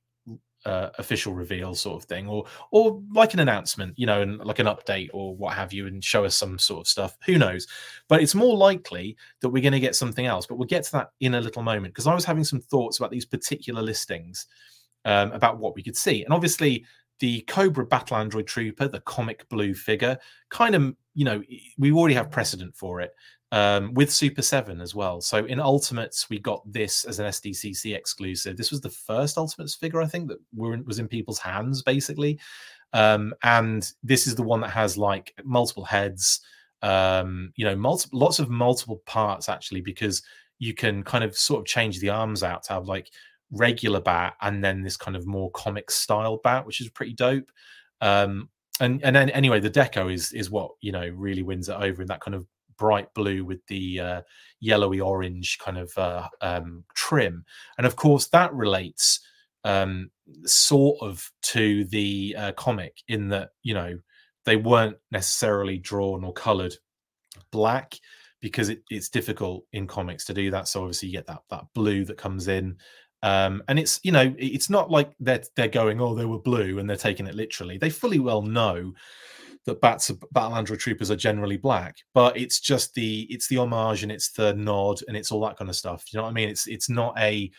uh, 0.66 0.90
official 0.98 1.34
reveal 1.34 1.76
sort 1.76 2.02
of 2.02 2.10
thing, 2.10 2.28
or 2.28 2.46
or 2.72 3.02
like 3.14 3.34
an 3.34 3.40
announcement, 3.40 3.94
you 3.98 4.06
know, 4.06 4.22
and 4.22 4.40
like 4.40 4.60
an 4.60 4.66
update 4.66 5.10
or 5.14 5.36
what 5.36 5.56
have 5.56 5.72
you, 5.72 5.88
and 5.88 6.04
show 6.04 6.26
us 6.26 6.36
some 6.36 6.58
sort 6.58 6.82
of 6.82 6.88
stuff. 6.88 7.18
Who 7.26 7.38
knows? 7.38 7.68
But 8.08 8.22
it's 8.22 8.36
more 8.36 8.58
likely 8.58 9.16
that 9.42 9.50
we're 9.50 9.62
going 9.62 9.74
to 9.74 9.80
get 9.80 9.96
something 9.96 10.26
else. 10.26 10.48
But 10.48 10.58
we'll 10.58 10.68
get 10.68 10.84
to 10.86 10.92
that 10.94 11.10
in 11.20 11.36
a 11.36 11.42
little 11.42 11.62
moment 11.62 11.94
because 11.94 12.08
I 12.08 12.16
was 12.16 12.26
having 12.26 12.44
some 12.44 12.60
thoughts 12.60 12.98
about 12.98 13.12
these 13.12 13.26
particular 13.26 13.82
listings, 13.82 14.48
um, 15.06 15.32
about 15.32 15.60
what 15.60 15.76
we 15.76 15.84
could 15.84 15.98
see, 15.98 16.24
and 16.24 16.34
obviously 16.34 16.86
the 17.20 17.42
Cobra 17.42 17.86
Battle 17.86 18.18
Android 18.18 18.48
Trooper, 18.48 18.88
the 18.88 19.00
comic 19.02 19.48
blue 19.48 19.74
figure, 19.74 20.18
kind 20.50 20.76
of, 20.76 20.94
you 21.14 21.24
know, 21.24 21.42
we 21.78 21.92
already 21.94 22.16
have 22.16 22.30
precedent 22.30 22.76
for 22.76 23.00
it 23.00 23.14
um, 23.56 23.94
with 23.94 24.12
Super 24.12 24.42
7 24.42 24.82
as 24.82 24.94
well. 24.94 25.22
So 25.22 25.46
in 25.46 25.62
Ultimates, 25.62 26.30
we 26.30 26.40
got 26.40 26.62
this 26.70 27.06
as 27.06 27.20
an 27.20 27.28
SDCC 27.28 27.96
exclusive. 27.96 28.58
This 28.58 28.70
was 28.70 28.82
the 28.82 28.90
first 28.90 29.38
Ultimates 29.38 29.76
figure, 29.76 30.02
I 30.02 30.08
think, 30.08 30.28
that 30.28 30.40
were 30.54 30.78
was 30.86 31.00
in 31.00 31.08
people's 31.08 31.40
hands, 31.40 31.82
basically. 31.82 32.38
Um, 32.92 33.34
and 33.44 33.90
this 34.04 34.28
is 34.28 34.36
the 34.36 34.44
one 34.44 34.60
that 34.60 34.72
has 34.72 34.98
like 34.98 35.34
multiple 35.46 35.86
heads, 35.86 36.42
um, 36.82 37.54
you 37.56 37.64
know, 37.64 37.76
lots 38.12 38.40
of 38.40 38.50
multiple 38.50 39.02
parts 39.06 39.48
actually, 39.48 39.80
because 39.80 40.22
you 40.60 40.74
can 40.74 41.02
kind 41.02 41.24
of 41.24 41.38
sort 41.38 41.62
of 41.62 41.66
change 41.66 42.02
the 42.02 42.10
arms 42.10 42.44
out 42.44 42.64
to 42.64 42.74
have 42.74 42.90
like 42.90 43.10
regular 43.52 44.02
bat 44.02 44.34
and 44.42 44.62
then 44.62 44.82
this 44.82 44.98
kind 44.98 45.16
of 45.16 45.26
more 45.26 45.50
comic 45.52 45.90
style 45.90 46.42
bat, 46.44 46.66
which 46.66 46.82
is 46.82 46.90
pretty 46.90 47.14
dope. 47.14 47.50
Um, 48.02 48.50
and 48.82 49.02
and 49.02 49.16
then 49.16 49.30
anyway, 49.30 49.62
the 49.62 49.72
deco 49.72 50.14
is 50.14 50.34
is 50.34 50.52
what 50.52 50.72
you 50.82 50.92
know 50.92 51.08
really 51.16 51.44
wins 51.44 51.70
it 51.70 51.78
over 51.80 52.02
in 52.02 52.10
that 52.10 52.20
kind 52.20 52.36
of 52.36 52.46
bright 52.78 53.14
blue 53.14 53.46
with 53.46 53.66
the 53.68 54.00
uh, 54.00 54.22
yellowy 54.60 55.00
orange 55.00 55.58
kind 55.60 55.78
of 55.78 55.92
uh, 55.98 56.28
um, 56.42 56.84
trim, 56.94 57.46
and 57.78 57.86
of 57.88 57.96
course 57.96 58.28
that 58.28 58.54
relates 58.54 59.20
um, 59.64 60.12
sort 60.46 60.98
of 61.02 61.30
to 61.42 61.86
the 61.86 62.36
uh, 62.38 62.52
comic 62.54 62.98
in 63.08 63.30
that 63.30 63.50
you 63.64 63.74
know 63.74 63.98
they 64.46 64.56
weren't 64.56 64.98
necessarily 65.12 65.78
drawn 65.78 66.24
or 66.24 66.34
coloured 66.34 66.76
black 67.52 67.96
because 68.42 68.70
it, 68.70 68.84
it's 68.92 69.10
difficult 69.10 69.66
in 69.74 69.88
comics 69.88 70.26
to 70.26 70.34
do 70.34 70.52
that. 70.52 70.68
So 70.68 70.82
obviously 70.82 71.10
you 71.10 71.16
get 71.16 71.28
that 71.28 71.42
that 71.50 71.66
blue 71.74 72.06
that 72.06 72.18
comes 72.18 72.48
in. 72.48 72.78
Um, 73.24 73.64
and 73.68 73.80
it's 73.80 74.00
you 74.04 74.12
know 74.12 74.36
it's 74.38 74.70
not 74.70 74.92
like 74.92 75.12
they're 75.20 75.42
they're 75.56 75.68
going 75.68 76.00
oh 76.00 76.14
they 76.14 76.26
were 76.26 76.38
blue 76.38 76.78
and 76.78 76.88
they're 76.88 76.96
taking 76.96 77.26
it 77.28 77.34
literally. 77.36 77.78
They 77.78 77.90
fully 77.90 78.20
well 78.20 78.44
know 78.44 78.94
that 79.66 79.82
bats 79.82 80.12
battle 80.32 80.56
android 80.56 80.80
troopers 80.80 81.10
are 81.12 81.16
generally 81.16 81.58
black, 81.58 81.98
but 82.14 82.38
it's 82.38 82.60
just 82.60 82.94
the 82.94 83.28
it's 83.30 83.48
the 83.48 83.58
homage 83.58 84.04
and 84.04 84.12
it's 84.12 84.32
the 84.32 84.54
nod 84.54 85.00
and 85.08 85.18
it's 85.18 85.32
all 85.32 85.42
that 85.42 85.58
kind 85.58 85.70
of 85.70 85.76
stuff. 85.76 86.06
You 86.12 86.18
know 86.18 86.24
what 86.24 86.30
I 86.30 86.34
mean? 86.34 86.50
It's 86.50 86.68
it's 86.68 86.90
not 86.90 87.18
a 87.18 87.52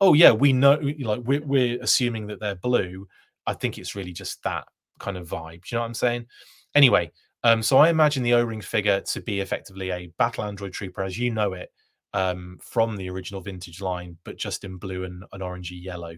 oh 0.00 0.14
yeah 0.14 0.32
we 0.32 0.52
know 0.52 0.78
like 1.00 1.20
we're, 1.24 1.44
we're 1.44 1.80
assuming 1.80 2.26
that 2.28 2.40
they're 2.40 2.56
blue. 2.56 3.06
I 3.46 3.54
think 3.54 3.78
it's 3.78 3.94
really 3.94 4.12
just 4.12 4.42
that 4.42 4.66
kind 4.98 5.16
of 5.16 5.28
vibe. 5.28 5.70
You 5.70 5.76
know 5.76 5.80
what 5.80 5.86
I'm 5.86 5.94
saying? 5.94 6.26
Anyway, 6.74 7.12
um, 7.44 7.62
so 7.62 7.78
I 7.78 7.90
imagine 7.90 8.22
the 8.22 8.34
O-ring 8.34 8.60
figure 8.60 9.00
to 9.00 9.20
be 9.20 9.40
effectively 9.40 9.90
a 9.90 10.12
battle 10.18 10.44
android 10.44 10.72
trooper 10.72 11.02
as 11.02 11.18
you 11.18 11.30
know 11.30 11.52
it 11.54 11.70
um, 12.14 12.58
from 12.62 12.96
the 12.96 13.10
original 13.10 13.40
vintage 13.40 13.80
line, 13.80 14.16
but 14.24 14.36
just 14.36 14.64
in 14.64 14.76
blue 14.76 15.04
and 15.04 15.24
an 15.32 15.40
orangey 15.40 15.82
yellow. 15.82 16.14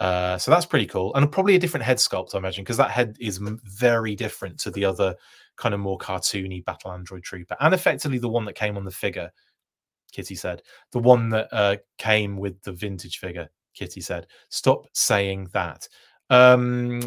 Uh, 0.00 0.38
so 0.38 0.50
that's 0.50 0.64
pretty 0.64 0.86
cool, 0.86 1.14
and 1.14 1.30
probably 1.30 1.54
a 1.54 1.58
different 1.58 1.84
head 1.84 1.98
sculpt, 1.98 2.34
I 2.34 2.38
imagine, 2.38 2.64
because 2.64 2.78
that 2.78 2.90
head 2.90 3.16
is 3.20 3.38
very 3.38 4.16
different 4.16 4.58
to 4.60 4.70
the 4.70 4.84
other 4.84 5.14
kind 5.56 5.74
of 5.74 5.80
more 5.80 5.98
cartoony 5.98 6.64
Battle 6.64 6.92
Android 6.92 7.22
Trooper, 7.22 7.54
and 7.60 7.74
effectively 7.74 8.18
the 8.18 8.28
one 8.28 8.46
that 8.46 8.54
came 8.54 8.78
on 8.78 8.84
the 8.84 8.90
figure. 8.90 9.30
Kitty 10.10 10.34
said 10.34 10.62
the 10.90 10.98
one 10.98 11.28
that 11.28 11.48
uh, 11.52 11.76
came 11.98 12.38
with 12.38 12.60
the 12.62 12.72
vintage 12.72 13.18
figure. 13.18 13.48
Kitty 13.74 14.00
said, 14.00 14.26
"Stop 14.48 14.86
saying 14.94 15.48
that." 15.52 15.86
Um, 16.30 17.02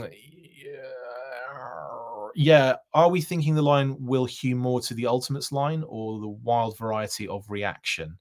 yeah, 2.35 2.75
are 2.93 3.09
we 3.09 3.21
thinking 3.21 3.55
the 3.55 3.61
line 3.61 3.95
will 3.99 4.25
hew 4.25 4.55
more 4.55 4.81
to 4.81 4.93
the 4.93 5.07
Ultimates 5.07 5.51
line 5.51 5.83
or 5.87 6.19
the 6.19 6.27
wild 6.27 6.77
variety 6.77 7.27
of 7.27 7.49
reaction? 7.49 8.17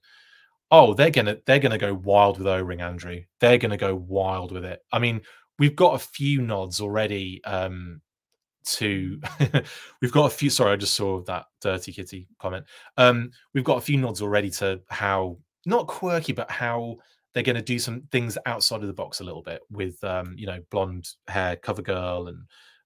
Oh, 0.75 0.95
they're 0.95 1.11
gonna 1.11 1.37
they're 1.45 1.59
gonna 1.59 1.77
go 1.77 1.93
wild 1.93 2.39
with 2.39 2.47
O-ring, 2.47 2.81
Andrew. 2.81 3.21
They're 3.39 3.59
gonna 3.59 3.77
go 3.77 3.93
wild 3.93 4.51
with 4.51 4.65
it. 4.65 4.79
I 4.91 4.97
mean, 4.97 5.21
we've 5.59 5.75
got 5.75 5.93
a 5.93 5.99
few 5.99 6.41
nods 6.41 6.81
already 6.81 7.43
um 7.45 8.01
to 8.65 9.21
we've 10.01 10.11
got 10.13 10.25
a 10.25 10.29
few 10.29 10.49
sorry 10.49 10.71
i 10.71 10.75
just 10.77 10.93
saw 10.93 11.21
that 11.23 11.43
dirty 11.59 11.91
kitty 11.91 12.29
comment 12.39 12.63
um 12.95 13.29
we've 13.53 13.65
got 13.65 13.77
a 13.77 13.81
few 13.81 13.97
nods 13.97 14.21
already 14.21 14.49
to 14.49 14.79
how 14.89 15.37
not 15.65 15.85
quirky 15.85 16.31
but 16.31 16.49
how 16.49 16.95
they're 17.33 17.43
going 17.43 17.57
to 17.57 17.61
do 17.61 17.77
some 17.77 18.03
things 18.13 18.37
outside 18.45 18.79
of 18.79 18.87
the 18.87 18.93
box 18.93 19.19
a 19.19 19.23
little 19.23 19.41
bit 19.41 19.59
with 19.69 20.01
um 20.05 20.33
you 20.37 20.47
know 20.47 20.59
blonde 20.71 21.09
hair 21.27 21.57
cover 21.57 21.81
girl 21.81 22.29
and 22.29 22.37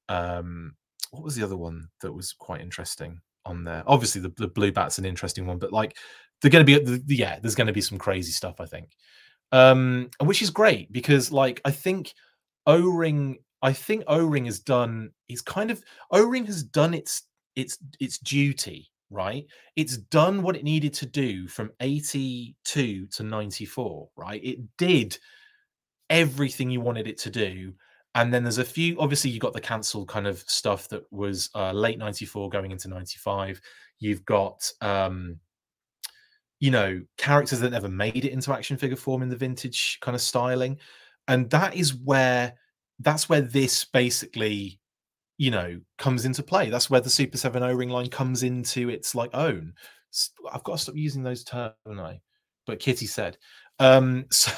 um 0.10 0.76
what 1.12 1.24
was 1.24 1.36
the 1.36 1.44
other 1.44 1.58
one 1.58 1.88
that 2.02 2.12
was 2.12 2.34
quite 2.34 2.60
interesting 2.62 3.22
on 3.48 3.64
there? 3.64 3.84
Obviously, 3.88 4.22
the, 4.22 4.32
the 4.38 4.48
blue 4.48 4.72
bat's 4.72 5.00
an 5.00 5.06
interesting 5.06 5.48
one, 5.48 5.58
but 5.58 5.72
like 5.74 5.98
they're 6.42 6.52
going 6.52 6.66
to 6.66 7.00
be, 7.00 7.16
yeah, 7.16 7.40
there's 7.40 7.56
going 7.56 7.68
to 7.68 7.74
be 7.74 7.82
some 7.82 7.98
crazy 7.98 8.32
stuff, 8.32 8.60
I 8.60 8.66
think, 8.66 8.92
um, 9.52 10.10
which 10.22 10.42
is 10.42 10.50
great 10.50 10.92
because 10.92 11.32
like 11.32 11.62
I 11.66 11.72
think 11.72 12.14
O 12.66 12.82
Ring, 12.90 13.38
I 13.62 13.74
think 13.74 14.04
O 14.08 14.26
Ring 14.26 14.46
has 14.46 14.60
done, 14.60 15.12
it's 15.30 15.42
kind 15.42 15.72
of 15.72 15.84
O 16.12 16.24
Ring 16.24 16.46
has 16.46 16.64
done 16.64 16.94
its 16.94 17.24
its 17.56 17.78
its 18.00 18.20
duty, 18.20 18.92
right? 19.10 19.46
It's 19.76 19.98
done 19.98 20.44
what 20.44 20.56
it 20.56 20.64
needed 20.64 20.94
to 20.96 21.06
do 21.06 21.48
from 21.48 21.72
82 21.80 23.08
to 23.08 23.24
94, 23.24 24.10
right? 24.16 24.44
It 24.44 24.60
did 24.78 25.18
everything 26.10 26.70
you 26.70 26.82
wanted 26.82 27.08
it 27.08 27.18
to 27.18 27.30
do 27.30 27.74
and 28.16 28.34
then 28.34 28.44
there's 28.44 28.58
a 28.58 28.64
few 28.64 29.00
obviously 29.00 29.30
you 29.30 29.40
got 29.40 29.54
the 29.54 29.62
cancelled 29.62 30.08
kind 30.08 30.26
of 30.26 30.40
stuff 30.48 30.88
that 30.90 31.04
was 31.12 31.50
uh, 31.56 31.72
late 31.72 32.00
94 32.00 32.50
going 32.50 32.72
into 32.72 32.88
95 32.88 33.62
you've 34.00 34.26
got 34.26 34.70
um 34.82 35.38
you 36.60 36.72
know 36.72 37.02
characters 37.18 37.60
that 37.60 37.72
never 37.72 37.90
made 37.90 38.26
it 38.26 38.32
into 38.32 38.54
action 38.54 38.78
figure 38.78 38.98
form 38.98 39.22
in 39.22 39.30
the 39.30 39.36
vintage 39.36 39.98
kind 40.02 40.16
of 40.16 40.22
styling 40.22 40.78
and 41.28 41.50
that 41.50 41.76
is 41.76 41.96
where 41.96 42.54
that's 43.00 43.30
where 43.30 43.42
this 43.42 43.86
basically 43.86 44.80
you 45.38 45.52
know 45.52 45.80
comes 45.98 46.26
into 46.26 46.42
play 46.42 46.70
that's 46.70 46.90
where 46.90 47.02
the 47.02 47.10
super 47.10 47.38
7 47.38 47.62
o-ring 47.62 47.90
line 47.90 48.10
comes 48.10 48.44
into 48.44 48.90
its 48.90 49.14
like 49.14 49.30
own 49.34 49.74
i've 50.52 50.64
got 50.64 50.74
to 50.74 50.84
stop 50.84 50.96
using 50.96 51.24
those 51.24 51.44
terms 51.44 51.74
I? 51.88 52.20
but 52.66 52.80
kitty 52.80 53.06
said 53.06 53.38
um 53.80 54.26
so 54.32 54.52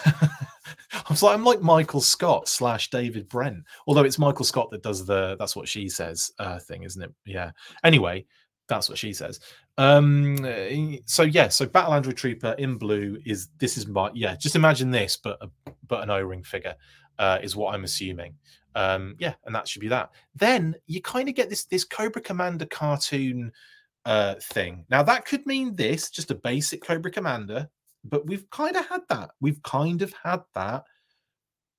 I 0.93 1.01
was 1.09 1.23
like, 1.23 1.35
I'm 1.35 1.43
like 1.43 1.61
Michael 1.61 2.01
Scott 2.01 2.47
slash 2.47 2.89
David 2.89 3.27
Brent, 3.29 3.63
although 3.87 4.03
it's 4.03 4.19
Michael 4.19 4.45
Scott 4.45 4.69
that 4.71 4.83
does 4.83 5.05
the 5.05 5.35
that's 5.37 5.55
what 5.55 5.67
she 5.67 5.89
says 5.89 6.31
uh, 6.39 6.59
thing, 6.59 6.83
isn't 6.83 7.01
it? 7.01 7.11
Yeah. 7.25 7.51
Anyway, 7.83 8.25
that's 8.69 8.87
what 8.87 8.97
she 8.97 9.11
says. 9.11 9.41
Um, 9.77 11.01
so 11.05 11.23
yeah, 11.23 11.49
so 11.49 11.65
Battle 11.65 11.93
Android 11.93 12.15
Trooper 12.15 12.55
in 12.57 12.77
blue 12.77 13.19
is 13.25 13.49
this 13.57 13.77
is 13.77 13.87
my 13.87 14.09
yeah. 14.13 14.35
Just 14.35 14.55
imagine 14.55 14.91
this, 14.91 15.17
but 15.17 15.37
a, 15.41 15.49
but 15.87 16.03
an 16.03 16.09
O-ring 16.09 16.43
figure 16.43 16.75
uh, 17.17 17.39
is 17.41 17.55
what 17.55 17.75
I'm 17.75 17.83
assuming. 17.83 18.35
Um, 18.75 19.15
yeah, 19.19 19.33
and 19.45 19.53
that 19.53 19.67
should 19.67 19.81
be 19.81 19.87
that. 19.89 20.11
Then 20.35 20.75
you 20.87 21.01
kind 21.01 21.27
of 21.27 21.35
get 21.35 21.49
this 21.49 21.65
this 21.65 21.83
Cobra 21.83 22.21
Commander 22.21 22.67
cartoon 22.67 23.51
uh, 24.05 24.35
thing. 24.41 24.85
Now 24.89 25.03
that 25.03 25.25
could 25.25 25.45
mean 25.45 25.75
this, 25.75 26.09
just 26.09 26.31
a 26.31 26.35
basic 26.35 26.81
Cobra 26.81 27.11
Commander 27.11 27.69
but 28.03 28.25
we've 28.25 28.49
kind 28.49 28.75
of 28.75 28.85
had 28.87 29.01
that. 29.09 29.31
We've 29.39 29.61
kind 29.63 30.01
of 30.01 30.13
had 30.23 30.41
that 30.55 30.83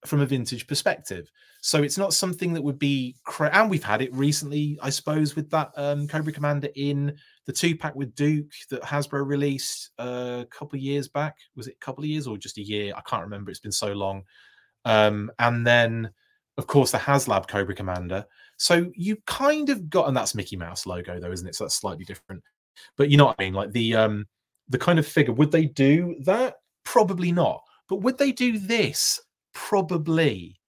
from 0.06 0.20
a 0.20 0.26
vintage 0.26 0.66
perspective. 0.66 1.30
So 1.60 1.82
it's 1.82 1.98
not 1.98 2.14
something 2.14 2.54
that 2.54 2.62
would 2.62 2.78
be, 2.78 3.16
cra- 3.24 3.50
and 3.52 3.68
we've 3.68 3.84
had 3.84 4.00
it 4.00 4.14
recently, 4.14 4.78
I 4.82 4.88
suppose, 4.88 5.36
with 5.36 5.50
that 5.50 5.72
um, 5.76 6.08
Cobra 6.08 6.32
Commander 6.32 6.68
in 6.74 7.16
the 7.44 7.52
two 7.52 7.76
pack 7.76 7.94
with 7.94 8.14
Duke 8.14 8.50
that 8.70 8.82
Hasbro 8.82 9.26
released 9.26 9.90
a 9.98 10.46
couple 10.50 10.76
of 10.76 10.82
years 10.82 11.08
back. 11.08 11.36
Was 11.56 11.66
it 11.66 11.76
a 11.80 11.84
couple 11.84 12.02
of 12.02 12.08
years 12.08 12.26
or 12.26 12.38
just 12.38 12.56
a 12.56 12.62
year? 12.62 12.94
I 12.96 13.02
can't 13.02 13.22
remember. 13.22 13.50
It's 13.50 13.60
been 13.60 13.72
so 13.72 13.92
long. 13.92 14.22
Um, 14.86 15.30
and 15.38 15.66
then 15.66 16.10
of 16.60 16.66
course, 16.66 16.90
the 16.90 16.98
HasLab 16.98 17.48
Cobra 17.48 17.74
Commander. 17.74 18.24
So 18.58 18.90
you 18.94 19.16
kind 19.26 19.70
of 19.70 19.88
got, 19.88 20.08
and 20.08 20.16
that's 20.16 20.34
Mickey 20.34 20.56
Mouse 20.56 20.84
logo 20.84 21.18
though, 21.18 21.32
isn't 21.32 21.48
it? 21.48 21.54
So 21.54 21.64
that's 21.64 21.74
slightly 21.74 22.04
different. 22.04 22.42
But 22.98 23.08
you 23.08 23.16
know 23.16 23.26
what 23.26 23.36
I 23.38 23.44
mean? 23.44 23.54
Like 23.54 23.72
the 23.72 23.96
um 23.96 24.26
the 24.68 24.78
kind 24.78 24.98
of 24.98 25.06
figure. 25.06 25.32
Would 25.32 25.50
they 25.50 25.64
do 25.64 26.16
that? 26.24 26.56
Probably 26.84 27.32
not. 27.32 27.62
But 27.88 28.02
would 28.02 28.18
they 28.18 28.30
do 28.30 28.58
this? 28.58 29.20
Probably. 29.52 30.60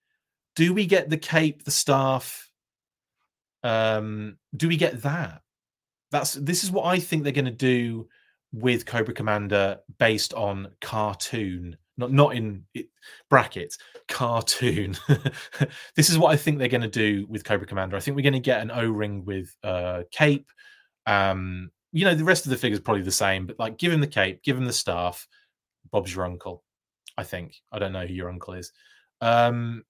Do 0.55 0.75
we 0.75 0.87
get 0.87 1.09
the 1.09 1.17
cape, 1.17 1.65
the 1.65 1.71
staff? 1.71 2.51
Um, 3.63 4.37
do 4.57 4.69
we 4.69 4.77
get 4.77 5.03
that? 5.03 5.43
That's 6.11 6.35
this 6.35 6.63
is 6.63 6.71
what 6.71 6.85
I 6.85 6.99
think 6.99 7.23
they're 7.23 7.33
going 7.33 7.47
to 7.47 7.51
do 7.51 8.09
with 8.53 8.85
Cobra 8.85 9.15
Commander 9.15 9.79
based 9.99 10.35
on 10.35 10.69
cartoon, 10.81 11.77
not 11.97 12.13
not 12.13 12.35
in 12.35 12.65
brackets, 13.31 13.79
cartoon. 14.09 14.97
this 15.97 16.11
is 16.11 16.19
what 16.19 16.33
I 16.33 16.37
think 16.37 16.59
they're 16.59 16.69
going 16.69 16.83
to 16.83 16.89
do 16.89 17.27
with 17.29 17.45
Cobra 17.45 17.67
Commander. 17.67 17.97
I 17.97 18.01
think 18.01 18.15
we're 18.15 18.23
going 18.23 18.35
to 18.35 18.41
get 18.41 18.61
an 18.61 18.71
O 18.71 18.89
ring 18.89 19.25
with 19.25 19.55
uh, 19.65 20.03
cape. 20.11 20.49
Um, 21.07 21.71
you 21.93 22.05
know, 22.05 22.15
the 22.15 22.25
rest 22.25 22.47
of 22.47 22.51
the 22.51 22.57
figures 22.57 22.81
probably 22.81 23.03
the 23.03 23.11
same, 23.11 23.47
but 23.47 23.59
like, 23.59 23.79
give 23.79 23.93
him 23.93 24.01
the 24.01 24.07
cape, 24.07 24.43
give 24.43 24.57
him 24.57 24.65
the 24.65 24.73
staff. 24.73 25.27
Bob's 25.91 26.15
your 26.15 26.25
uncle, 26.25 26.63
I 27.17 27.25
think. 27.25 27.57
I 27.71 27.79
don't 27.79 27.93
know 27.93 28.07
who 28.07 28.15
your 28.15 28.31
uncle 28.31 28.55
is. 28.55 28.73
Um, 29.21 29.85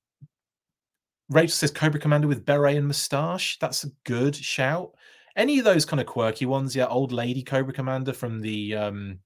Rachel 1.29 1.55
says 1.55 1.71
Cobra 1.71 2.01
Commander 2.01 2.29
with 2.29 2.45
beret 2.45 2.77
and 2.77 2.87
moustache. 2.87 3.59
That's 3.61 3.85
a 3.85 3.91
good 4.05 4.37
shout. 4.37 4.93
Any 5.37 5.59
of 5.59 5.65
those 5.65 5.85
kind 5.85 6.01
of 6.01 6.07
quirky 6.07 6.47
ones, 6.47 6.77
yeah. 6.77 6.87
Old 6.87 7.13
lady 7.13 7.43
Cobra 7.43 7.73
Commander 7.73 8.13
from 8.13 8.41
the 8.41 8.77
um, 8.77 9.19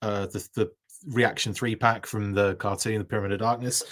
uh, 0.00 0.26
the 0.26 0.48
the 0.54 0.70
reaction 1.06 1.52
three 1.52 1.76
pack 1.76 2.06
from 2.06 2.32
the 2.32 2.54
cartoon, 2.56 2.98
the 2.98 3.04
Pyramid 3.04 3.32
of 3.32 3.40
Darkness. 3.40 3.82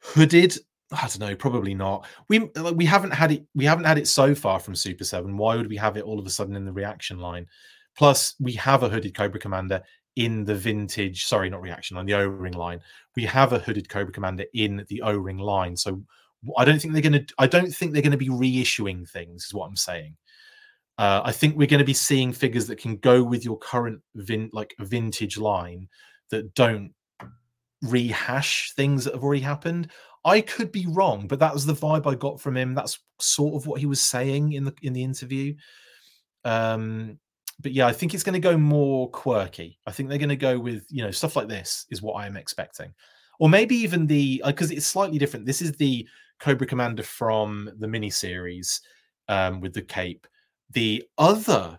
Hooded, 0.00 0.56
I 0.92 1.08
don't 1.08 1.20
know, 1.20 1.34
probably 1.34 1.74
not. 1.74 2.06
We 2.28 2.50
we 2.74 2.84
haven't 2.84 3.12
had 3.12 3.32
it. 3.32 3.44
We 3.54 3.64
haven't 3.64 3.84
had 3.84 3.98
it 3.98 4.06
so 4.06 4.34
far 4.34 4.60
from 4.60 4.76
Super 4.76 5.04
Seven. 5.04 5.36
Why 5.36 5.56
would 5.56 5.68
we 5.68 5.76
have 5.76 5.96
it 5.96 6.04
all 6.04 6.18
of 6.18 6.26
a 6.26 6.30
sudden 6.30 6.56
in 6.56 6.64
the 6.64 6.72
reaction 6.72 7.18
line? 7.18 7.46
Plus, 7.96 8.34
we 8.40 8.52
have 8.54 8.82
a 8.82 8.88
hooded 8.88 9.14
Cobra 9.14 9.40
Commander 9.40 9.82
in 10.16 10.44
the 10.44 10.54
vintage. 10.54 11.24
Sorry, 11.24 11.48
not 11.48 11.62
reaction 11.62 11.96
line, 11.96 12.06
the 12.06 12.14
O 12.14 12.26
ring 12.26 12.54
line. 12.54 12.80
We 13.16 13.24
have 13.24 13.52
a 13.52 13.58
hooded 13.58 13.88
Cobra 13.88 14.12
Commander 14.12 14.44
in 14.54 14.84
the 14.88 15.02
O 15.02 15.16
ring 15.16 15.38
line. 15.38 15.76
So 15.76 16.02
I 16.56 16.64
don't 16.64 16.80
think 16.80 16.92
they're 16.92 17.02
going 17.02 17.24
to. 17.24 17.34
I 17.38 17.46
don't 17.46 17.72
think 17.72 17.92
they're 17.92 18.02
going 18.02 18.12
to 18.12 18.18
be 18.18 18.28
reissuing 18.28 19.08
things. 19.08 19.46
Is 19.46 19.54
what 19.54 19.66
I'm 19.66 19.76
saying. 19.76 20.16
Uh, 20.98 21.22
I 21.24 21.32
think 21.32 21.56
we're 21.56 21.66
going 21.66 21.78
to 21.78 21.84
be 21.84 21.94
seeing 21.94 22.32
figures 22.32 22.66
that 22.66 22.78
can 22.78 22.96
go 22.96 23.22
with 23.22 23.44
your 23.44 23.58
current 23.58 24.00
vin, 24.14 24.50
like 24.52 24.74
vintage 24.78 25.38
line 25.38 25.88
that 26.30 26.54
don't 26.54 26.92
rehash 27.82 28.72
things 28.74 29.04
that 29.04 29.14
have 29.14 29.24
already 29.24 29.42
happened. 29.42 29.90
I 30.24 30.40
could 30.40 30.70
be 30.70 30.86
wrong, 30.86 31.26
but 31.26 31.40
that 31.40 31.52
was 31.52 31.66
the 31.66 31.74
vibe 31.74 32.06
I 32.06 32.14
got 32.14 32.40
from 32.40 32.56
him. 32.56 32.74
That's 32.74 32.98
sort 33.20 33.54
of 33.54 33.66
what 33.66 33.80
he 33.80 33.86
was 33.86 34.00
saying 34.02 34.52
in 34.52 34.64
the 34.64 34.74
in 34.82 34.92
the 34.92 35.02
interview. 35.02 35.54
Um, 36.44 37.18
but 37.62 37.72
yeah, 37.72 37.86
I 37.86 37.92
think 37.92 38.12
it's 38.12 38.22
going 38.22 38.34
to 38.34 38.40
go 38.40 38.56
more 38.56 39.08
quirky. 39.10 39.78
I 39.86 39.92
think 39.92 40.08
they're 40.08 40.18
going 40.18 40.28
to 40.28 40.36
go 40.36 40.58
with 40.58 40.86
you 40.90 41.02
know 41.02 41.10
stuff 41.10 41.36
like 41.36 41.48
this 41.48 41.86
is 41.90 42.02
what 42.02 42.14
I 42.14 42.26
am 42.26 42.36
expecting, 42.36 42.92
or 43.38 43.48
maybe 43.48 43.76
even 43.76 44.06
the 44.06 44.42
because 44.44 44.70
uh, 44.70 44.74
it's 44.74 44.86
slightly 44.86 45.18
different. 45.18 45.46
This 45.46 45.62
is 45.62 45.72
the 45.72 46.06
Cobra 46.40 46.66
Commander 46.66 47.02
from 47.02 47.70
the 47.78 47.86
miniseries 47.86 48.80
um, 49.28 49.60
with 49.60 49.72
the 49.72 49.82
cape. 49.82 50.26
The 50.70 51.04
other 51.18 51.78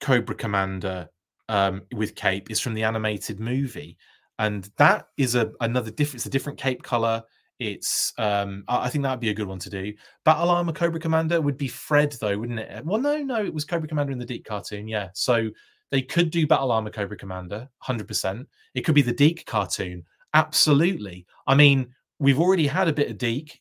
Cobra 0.00 0.34
Commander 0.34 1.08
um, 1.48 1.82
with 1.94 2.14
cape 2.14 2.50
is 2.50 2.60
from 2.60 2.74
the 2.74 2.84
animated 2.84 3.38
movie, 3.40 3.98
and 4.38 4.70
that 4.78 5.08
is 5.16 5.34
a 5.34 5.52
another 5.60 5.90
different. 5.90 6.16
It's 6.16 6.26
a 6.26 6.30
different 6.30 6.58
cape 6.58 6.82
color. 6.82 7.22
It's 7.58 8.12
um, 8.18 8.64
I 8.68 8.88
think 8.88 9.02
that 9.02 9.10
would 9.10 9.20
be 9.20 9.30
a 9.30 9.34
good 9.34 9.48
one 9.48 9.58
to 9.60 9.70
do. 9.70 9.92
Battle 10.24 10.50
Armor 10.50 10.72
Cobra 10.72 11.00
Commander 11.00 11.40
would 11.40 11.58
be 11.58 11.68
Fred 11.68 12.14
though, 12.20 12.38
wouldn't 12.38 12.60
it? 12.60 12.84
Well, 12.84 13.00
no, 13.00 13.18
no, 13.18 13.44
it 13.44 13.52
was 13.52 13.64
Cobra 13.64 13.88
Commander 13.88 14.12
in 14.12 14.18
the 14.18 14.24
DiC 14.24 14.44
cartoon. 14.44 14.86
Yeah, 14.86 15.08
so 15.12 15.50
they 15.90 16.02
could 16.02 16.30
do 16.30 16.46
Battle 16.46 16.70
Armor 16.70 16.90
Cobra 16.90 17.16
Commander, 17.16 17.68
hundred 17.78 18.06
percent. 18.06 18.46
It 18.74 18.82
could 18.82 18.94
be 18.94 19.02
the 19.02 19.12
DiC 19.12 19.44
cartoon, 19.44 20.04
absolutely. 20.34 21.26
I 21.48 21.56
mean, 21.56 21.92
we've 22.20 22.40
already 22.40 22.66
had 22.66 22.88
a 22.88 22.92
bit 22.92 23.10
of 23.10 23.18
DiC. 23.18 23.60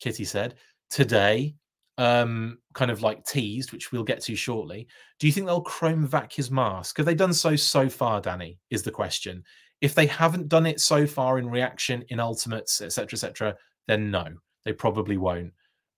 Kitty 0.00 0.24
said 0.24 0.54
today, 0.90 1.54
um, 1.98 2.58
kind 2.72 2.90
of 2.90 3.02
like 3.02 3.24
teased, 3.26 3.72
which 3.72 3.92
we'll 3.92 4.02
get 4.02 4.20
to 4.22 4.34
shortly. 4.34 4.86
Do 5.18 5.26
you 5.26 5.32
think 5.32 5.46
they'll 5.46 5.60
chrome 5.60 6.06
vac 6.06 6.32
his 6.32 6.50
mask? 6.50 6.96
Have 6.96 7.06
they 7.06 7.14
done 7.14 7.34
so 7.34 7.56
so 7.56 7.88
far, 7.88 8.20
Danny? 8.20 8.58
Is 8.70 8.82
the 8.82 8.90
question. 8.90 9.44
If 9.80 9.94
they 9.94 10.06
haven't 10.06 10.48
done 10.48 10.66
it 10.66 10.80
so 10.80 11.06
far 11.06 11.38
in 11.38 11.48
reaction, 11.48 12.04
in 12.08 12.20
ultimates, 12.20 12.80
etc., 12.80 13.14
etc., 13.14 13.56
then 13.86 14.10
no, 14.10 14.26
they 14.64 14.72
probably 14.72 15.16
won't. 15.16 15.52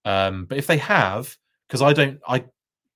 Um, 0.05 0.47
but 0.47 0.59
if 0.59 0.66
they 0.66 0.79
have, 0.79 1.37
because 1.68 1.83
I 1.83 1.92
don't, 1.92 2.21
I 2.27 2.45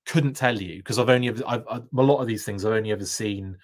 couldn't 0.06 0.34
tell 0.34 0.60
you 0.60 0.78
because 0.78 0.98
I've 0.98 1.08
only, 1.08 1.28
I've, 1.28 1.64
I've, 1.68 1.82
a 1.96 2.02
lot 2.02 2.20
of 2.20 2.26
these 2.26 2.44
things 2.44 2.64
I've 2.64 2.72
only 2.72 2.92
ever 2.92 3.04
seen 3.04 3.56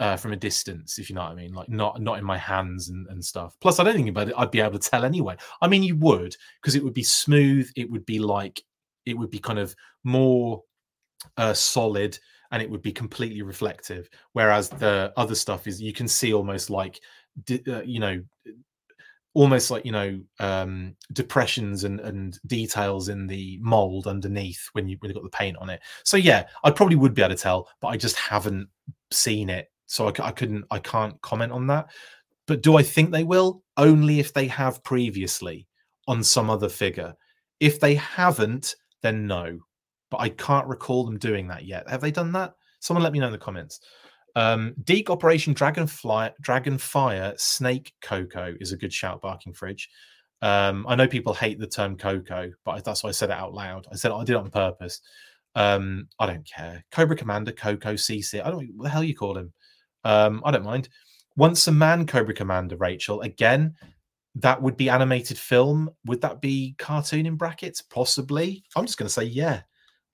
uh, 0.00 0.16
from 0.16 0.32
a 0.32 0.36
distance, 0.36 0.98
if 0.98 1.08
you 1.08 1.16
know 1.16 1.22
what 1.22 1.32
I 1.32 1.34
mean, 1.34 1.52
like 1.52 1.68
not 1.68 2.00
not 2.00 2.18
in 2.18 2.24
my 2.24 2.38
hands 2.38 2.88
and, 2.88 3.06
and 3.08 3.24
stuff. 3.24 3.56
Plus, 3.60 3.80
I 3.80 3.84
don't 3.84 3.94
think 3.94 4.08
about 4.08 4.28
it, 4.28 4.34
I'd 4.36 4.50
be 4.50 4.60
able 4.60 4.78
to 4.78 4.90
tell 4.90 5.04
anyway. 5.04 5.36
I 5.60 5.66
mean, 5.66 5.82
you 5.82 5.96
would 5.96 6.36
because 6.60 6.76
it 6.76 6.84
would 6.84 6.94
be 6.94 7.02
smooth. 7.02 7.68
It 7.76 7.90
would 7.90 8.06
be 8.06 8.18
like 8.20 8.62
it 9.06 9.14
would 9.18 9.30
be 9.30 9.40
kind 9.40 9.58
of 9.58 9.74
more 10.04 10.62
uh, 11.36 11.54
solid 11.54 12.18
and 12.50 12.62
it 12.62 12.70
would 12.70 12.82
be 12.82 12.92
completely 12.92 13.42
reflective. 13.42 14.08
Whereas 14.32 14.68
the 14.68 15.12
other 15.16 15.34
stuff 15.34 15.66
is 15.66 15.80
you 15.80 15.92
can 15.92 16.08
see 16.08 16.32
almost 16.32 16.70
like, 16.70 17.00
uh, 17.50 17.82
you 17.82 18.00
know, 18.00 18.22
almost 19.34 19.70
like 19.70 19.84
you 19.84 19.92
know 19.92 20.20
um, 20.40 20.96
depressions 21.12 21.84
and, 21.84 22.00
and 22.00 22.40
details 22.46 23.08
in 23.08 23.26
the 23.26 23.58
mold 23.60 24.06
underneath 24.06 24.68
when 24.72 24.88
you 24.88 24.96
when 25.00 25.10
you 25.10 25.14
got 25.14 25.22
the 25.22 25.30
paint 25.30 25.56
on 25.58 25.70
it. 25.70 25.80
So 26.04 26.16
yeah, 26.16 26.46
I 26.64 26.70
probably 26.70 26.96
would 26.96 27.14
be 27.14 27.22
able 27.22 27.36
to 27.36 27.40
tell, 27.40 27.68
but 27.80 27.88
I 27.88 27.96
just 27.96 28.16
haven't 28.16 28.68
seen 29.12 29.50
it, 29.50 29.70
so 29.86 30.08
I, 30.08 30.12
I 30.26 30.30
couldn't 30.32 30.64
I 30.70 30.78
can't 30.78 31.20
comment 31.22 31.52
on 31.52 31.66
that. 31.68 31.90
But 32.46 32.62
do 32.62 32.76
I 32.76 32.82
think 32.82 33.10
they 33.10 33.24
will? 33.24 33.62
Only 33.76 34.18
if 34.18 34.32
they 34.32 34.48
have 34.48 34.82
previously 34.82 35.68
on 36.08 36.24
some 36.24 36.50
other 36.50 36.68
figure. 36.68 37.14
If 37.60 37.78
they 37.78 37.94
haven't, 37.94 38.74
then 39.02 39.26
no 39.26 39.60
but 40.10 40.20
I 40.20 40.30
can't 40.30 40.66
recall 40.66 41.04
them 41.04 41.18
doing 41.18 41.48
that 41.48 41.64
yet. 41.64 41.88
Have 41.88 42.00
they 42.00 42.10
done 42.10 42.32
that? 42.32 42.54
Someone 42.80 43.02
let 43.02 43.12
me 43.12 43.18
know 43.18 43.26
in 43.26 43.32
the 43.32 43.38
comments. 43.38 43.80
Um, 44.36 44.74
DiC 44.84 45.10
Operation 45.10 45.52
Dragonfly, 45.52 46.30
Dragonfire 46.42 47.38
Snake 47.40 47.92
Coco 48.02 48.54
is 48.60 48.72
a 48.72 48.76
good 48.76 48.92
shout, 48.92 49.20
Barking 49.20 49.52
Fridge. 49.52 49.88
Um, 50.42 50.86
I 50.88 50.94
know 50.94 51.08
people 51.08 51.34
hate 51.34 51.58
the 51.58 51.66
term 51.66 51.96
Coco, 51.96 52.52
but 52.64 52.84
that's 52.84 53.02
why 53.02 53.08
I 53.08 53.12
said 53.12 53.30
it 53.30 53.36
out 53.36 53.52
loud. 53.52 53.86
I 53.90 53.96
said 53.96 54.12
I 54.12 54.20
did 54.20 54.34
it 54.34 54.36
on 54.36 54.50
purpose. 54.50 55.00
Um, 55.54 56.08
I 56.20 56.26
don't 56.26 56.46
care. 56.46 56.84
Cobra 56.92 57.16
Commander, 57.16 57.52
Coco, 57.52 57.94
CC. 57.94 58.40
I 58.40 58.50
don't 58.50 58.62
know 58.62 58.72
what 58.76 58.84
the 58.84 58.90
hell 58.90 59.02
you 59.02 59.16
call 59.16 59.36
him. 59.36 59.52
Um, 60.04 60.42
I 60.44 60.52
don't 60.52 60.64
mind. 60.64 60.88
Once 61.36 61.66
a 61.66 61.72
man 61.72 62.06
Cobra 62.06 62.34
Commander, 62.34 62.76
Rachel. 62.76 63.22
Again, 63.22 63.74
that 64.36 64.62
would 64.62 64.76
be 64.76 64.88
animated 64.88 65.38
film. 65.38 65.90
Would 66.04 66.20
that 66.20 66.40
be 66.40 66.76
cartoon 66.78 67.26
in 67.26 67.34
brackets? 67.34 67.82
Possibly. 67.82 68.62
I'm 68.76 68.86
just 68.86 68.98
going 68.98 69.08
to 69.08 69.12
say 69.12 69.24
yeah 69.24 69.62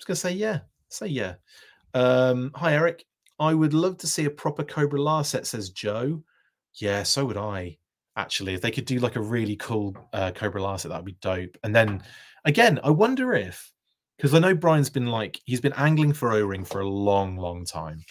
gonna 0.04 0.16
say 0.16 0.32
yeah. 0.32 0.60
Say 0.88 1.08
yeah. 1.08 1.34
Um, 1.94 2.50
hi 2.54 2.74
Eric. 2.74 3.04
I 3.38 3.54
would 3.54 3.74
love 3.74 3.98
to 3.98 4.06
see 4.06 4.26
a 4.26 4.30
proper 4.30 4.62
Cobra 4.62 5.00
La 5.00 5.22
set, 5.22 5.46
says 5.46 5.70
Joe. 5.70 6.22
Yeah, 6.74 7.02
so 7.02 7.24
would 7.24 7.36
I. 7.36 7.78
Actually, 8.16 8.54
if 8.54 8.60
they 8.60 8.70
could 8.70 8.84
do 8.84 9.00
like 9.00 9.16
a 9.16 9.22
really 9.22 9.56
cool 9.56 9.96
uh, 10.12 10.30
Cobra 10.32 10.62
La 10.62 10.76
set, 10.76 10.90
that 10.90 10.98
would 10.98 11.04
be 11.04 11.18
dope. 11.20 11.56
And 11.64 11.74
then 11.74 12.02
again, 12.44 12.78
I 12.84 12.90
wonder 12.90 13.34
if 13.34 13.72
because 14.16 14.34
I 14.34 14.38
know 14.38 14.54
Brian's 14.54 14.90
been 14.90 15.06
like 15.06 15.40
he's 15.44 15.60
been 15.60 15.72
angling 15.74 16.12
for 16.12 16.32
O 16.32 16.44
ring 16.44 16.64
for 16.64 16.80
a 16.80 16.88
long, 16.88 17.36
long 17.36 17.64
time. 17.64 18.04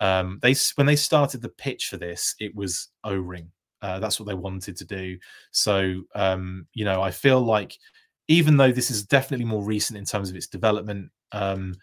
Um, 0.00 0.38
they 0.40 0.54
when 0.76 0.86
they 0.86 0.96
started 0.96 1.42
the 1.42 1.50
pitch 1.50 1.88
for 1.88 1.98
this, 1.98 2.34
it 2.40 2.54
was 2.54 2.88
O 3.04 3.14
ring. 3.14 3.50
Uh, 3.82 3.98
that's 3.98 4.18
what 4.18 4.26
they 4.26 4.34
wanted 4.34 4.76
to 4.76 4.84
do. 4.84 5.18
So 5.52 6.02
um, 6.14 6.66
you 6.72 6.84
know, 6.84 7.02
I 7.02 7.10
feel 7.10 7.40
like 7.40 7.76
even 8.28 8.56
though 8.56 8.72
this 8.72 8.90
is 8.90 9.04
definitely 9.04 9.46
more 9.46 9.64
recent 9.64 9.98
in 9.98 10.04
terms 10.04 10.30
of 10.30 10.36
its 10.36 10.46
development, 10.46 11.10
um, 11.32 11.74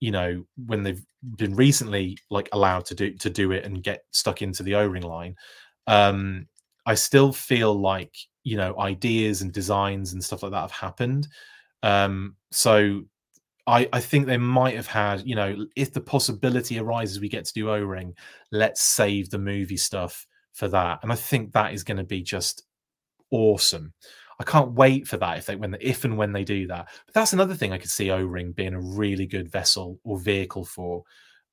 you 0.00 0.10
know, 0.10 0.44
when 0.66 0.82
they've 0.82 1.04
been 1.36 1.54
recently 1.54 2.18
like 2.30 2.48
allowed 2.52 2.84
to 2.86 2.94
do 2.94 3.14
to 3.18 3.30
do 3.30 3.52
it 3.52 3.64
and 3.64 3.82
get 3.82 4.04
stuck 4.10 4.42
into 4.42 4.62
the 4.62 4.74
O-ring 4.74 5.04
line, 5.04 5.36
um, 5.86 6.46
I 6.86 6.94
still 6.94 7.32
feel 7.32 7.74
like 7.74 8.14
you 8.44 8.56
know 8.56 8.78
ideas 8.80 9.42
and 9.42 9.52
designs 9.52 10.12
and 10.12 10.24
stuff 10.24 10.42
like 10.42 10.52
that 10.52 10.60
have 10.60 10.72
happened. 10.72 11.28
Um, 11.82 12.36
so 12.50 13.02
I, 13.66 13.88
I 13.92 14.00
think 14.00 14.26
they 14.26 14.38
might 14.38 14.74
have 14.74 14.88
had, 14.88 15.22
you 15.24 15.36
know, 15.36 15.66
if 15.76 15.92
the 15.92 16.00
possibility 16.00 16.78
arises 16.78 17.20
we 17.20 17.28
get 17.28 17.44
to 17.44 17.52
do 17.52 17.70
O-ring, 17.70 18.14
let's 18.50 18.82
save 18.82 19.30
the 19.30 19.38
movie 19.38 19.76
stuff 19.76 20.26
for 20.52 20.68
that. 20.68 20.98
And 21.02 21.12
I 21.12 21.14
think 21.14 21.52
that 21.52 21.72
is 21.72 21.84
going 21.84 21.98
to 21.98 22.04
be 22.04 22.22
just 22.22 22.64
awesome. 23.30 23.92
I 24.42 24.50
can't 24.50 24.72
wait 24.72 25.06
for 25.06 25.16
that 25.18 25.38
if 25.38 25.46
they 25.46 25.56
when 25.56 25.76
if 25.80 26.04
and 26.04 26.18
when 26.18 26.32
they 26.32 26.42
do 26.42 26.66
that. 26.66 26.88
But 27.06 27.14
that's 27.14 27.32
another 27.32 27.54
thing 27.54 27.72
I 27.72 27.78
could 27.78 27.90
see 27.90 28.10
O 28.10 28.24
Ring 28.24 28.52
being 28.52 28.74
a 28.74 28.80
really 28.80 29.26
good 29.26 29.50
vessel 29.50 30.00
or 30.02 30.18
vehicle 30.18 30.64
for, 30.64 31.04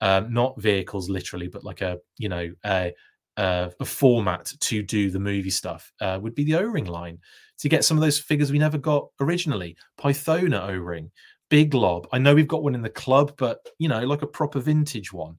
um, 0.02 0.34
not 0.34 0.60
vehicles 0.60 1.10
literally, 1.10 1.48
but 1.48 1.64
like 1.64 1.82
a 1.82 2.00
you 2.18 2.30
know 2.30 2.50
a 2.66 2.94
a, 3.38 3.72
a 3.80 3.86
format 3.86 4.52
to 4.60 4.82
do 4.82 5.12
the 5.12 5.20
movie 5.20 5.52
stuff 5.52 5.94
uh, 6.02 6.20
would 6.22 6.34
be 6.34 6.44
the 6.44 6.56
O 6.56 6.64
Ring 6.64 6.86
line 6.86 7.20
to 7.60 7.70
get 7.70 7.86
some 7.86 7.96
of 7.96 8.02
those 8.02 8.20
figures 8.20 8.52
we 8.52 8.58
never 8.58 8.78
got 8.78 9.08
originally. 9.20 9.78
Pythona 10.00 10.70
O 10.70 10.74
ring, 10.74 11.12
Big 11.50 11.74
Lob. 11.74 12.08
I 12.12 12.18
know 12.18 12.34
we've 12.34 12.48
got 12.48 12.64
one 12.64 12.76
in 12.76 12.82
the 12.82 12.90
club, 12.90 13.34
but 13.38 13.60
you 13.78 13.88
know, 13.88 14.04
like 14.04 14.24
a 14.24 14.28
proper 14.28 14.60
vintage 14.60 15.14
one, 15.14 15.38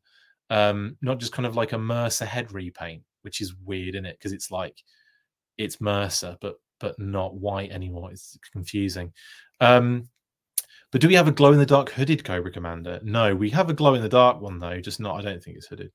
um, 0.50 0.96
not 1.02 1.18
just 1.18 1.32
kind 1.32 1.46
of 1.46 1.56
like 1.56 1.72
a 1.72 1.78
Mercer 1.78 2.26
head 2.26 2.52
repaint, 2.52 3.02
which 3.22 3.40
is 3.40 3.56
weird 3.64 3.96
in 3.96 4.06
it 4.06 4.18
because 4.18 4.32
it's 4.32 4.52
like 4.52 4.76
it's 5.58 5.80
Mercer, 5.80 6.36
but 6.40 6.56
but 6.80 6.98
not 6.98 7.34
white 7.34 7.70
anymore. 7.70 8.10
It's 8.10 8.38
confusing. 8.52 9.12
Um, 9.60 10.08
but 10.90 11.00
do 11.00 11.08
we 11.08 11.14
have 11.14 11.28
a 11.28 11.32
glow 11.32 11.52
in 11.52 11.58
the 11.58 11.66
dark 11.66 11.90
hooded 11.90 12.24
Cobra 12.24 12.50
Commander? 12.50 13.00
No, 13.04 13.34
we 13.34 13.50
have 13.50 13.70
a 13.70 13.74
glow 13.74 13.94
in 13.94 14.02
the 14.02 14.08
dark 14.08 14.40
one 14.40 14.58
though, 14.58 14.80
just 14.80 14.98
not. 14.98 15.16
I 15.18 15.22
don't 15.22 15.42
think 15.42 15.56
it's 15.56 15.66
hooded. 15.66 15.92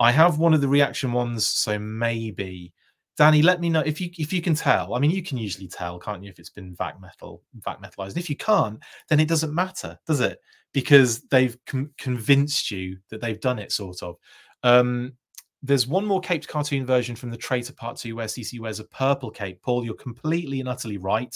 I 0.00 0.12
have 0.12 0.38
one 0.38 0.54
of 0.54 0.60
the 0.60 0.68
reaction 0.68 1.12
ones, 1.12 1.46
so 1.46 1.78
maybe. 1.78 2.72
Danny, 3.16 3.42
let 3.42 3.60
me 3.60 3.68
know 3.68 3.80
if 3.80 4.00
you 4.00 4.10
if 4.16 4.32
you 4.32 4.40
can 4.40 4.54
tell. 4.54 4.94
I 4.94 5.00
mean, 5.00 5.10
you 5.10 5.24
can 5.24 5.38
usually 5.38 5.66
tell, 5.66 5.98
can't 5.98 6.22
you, 6.22 6.30
if 6.30 6.38
it's 6.38 6.50
been 6.50 6.76
vac 6.76 7.00
metal, 7.00 7.42
vac 7.54 7.82
metalized. 7.82 8.16
if 8.16 8.30
you 8.30 8.36
can't, 8.36 8.78
then 9.08 9.18
it 9.18 9.26
doesn't 9.26 9.52
matter, 9.52 9.98
does 10.06 10.20
it? 10.20 10.40
Because 10.72 11.22
they've 11.22 11.56
com- 11.66 11.90
convinced 11.98 12.70
you 12.70 12.98
that 13.10 13.20
they've 13.20 13.40
done 13.40 13.58
it, 13.58 13.72
sort 13.72 14.04
of. 14.04 14.16
Um, 14.62 15.14
there's 15.62 15.86
one 15.86 16.04
more 16.04 16.20
caped 16.20 16.48
cartoon 16.48 16.86
version 16.86 17.16
from 17.16 17.30
the 17.30 17.36
Traitor 17.36 17.72
Part 17.72 17.96
Two 17.96 18.16
where 18.16 18.26
CC 18.26 18.60
wears 18.60 18.80
a 18.80 18.84
purple 18.84 19.30
cape. 19.30 19.60
Paul, 19.62 19.84
you're 19.84 19.94
completely 19.94 20.60
and 20.60 20.68
utterly 20.68 20.98
right. 20.98 21.34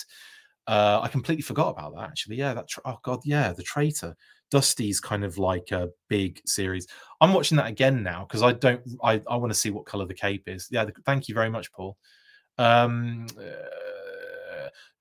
Uh, 0.66 1.00
I 1.02 1.08
completely 1.08 1.42
forgot 1.42 1.70
about 1.70 1.94
that. 1.96 2.04
Actually, 2.04 2.37
yeah, 2.37 2.54
that. 2.54 2.68
Tra- 2.68 2.82
oh 2.85 2.98
God, 3.02 3.20
yeah, 3.24 3.52
the 3.52 3.62
Traitor. 3.62 4.14
Dusty's 4.50 5.00
kind 5.00 5.24
of 5.24 5.38
like 5.38 5.72
a 5.72 5.88
big 6.08 6.40
series. 6.44 6.87
I'm 7.22 7.32
watching 7.32 7.56
that 7.56 7.68
again 7.68 8.02
now 8.02 8.26
because 8.28 8.42
I 8.42 8.52
don't. 8.52 8.82
I, 9.02 9.20
I 9.28 9.37
want 9.37 9.50
to 9.50 9.58
see 9.58 9.70
what 9.70 9.87
color 9.87 10.04
the 10.04 10.14
cape 10.14 10.44
is. 10.46 10.68
Yeah, 10.70 10.85
the, 10.85 10.92
thank 11.06 11.26
you 11.26 11.35
very 11.35 11.48
much, 11.48 11.72
Paul. 11.72 11.96
Um, 12.58 13.26
uh, 13.38 13.42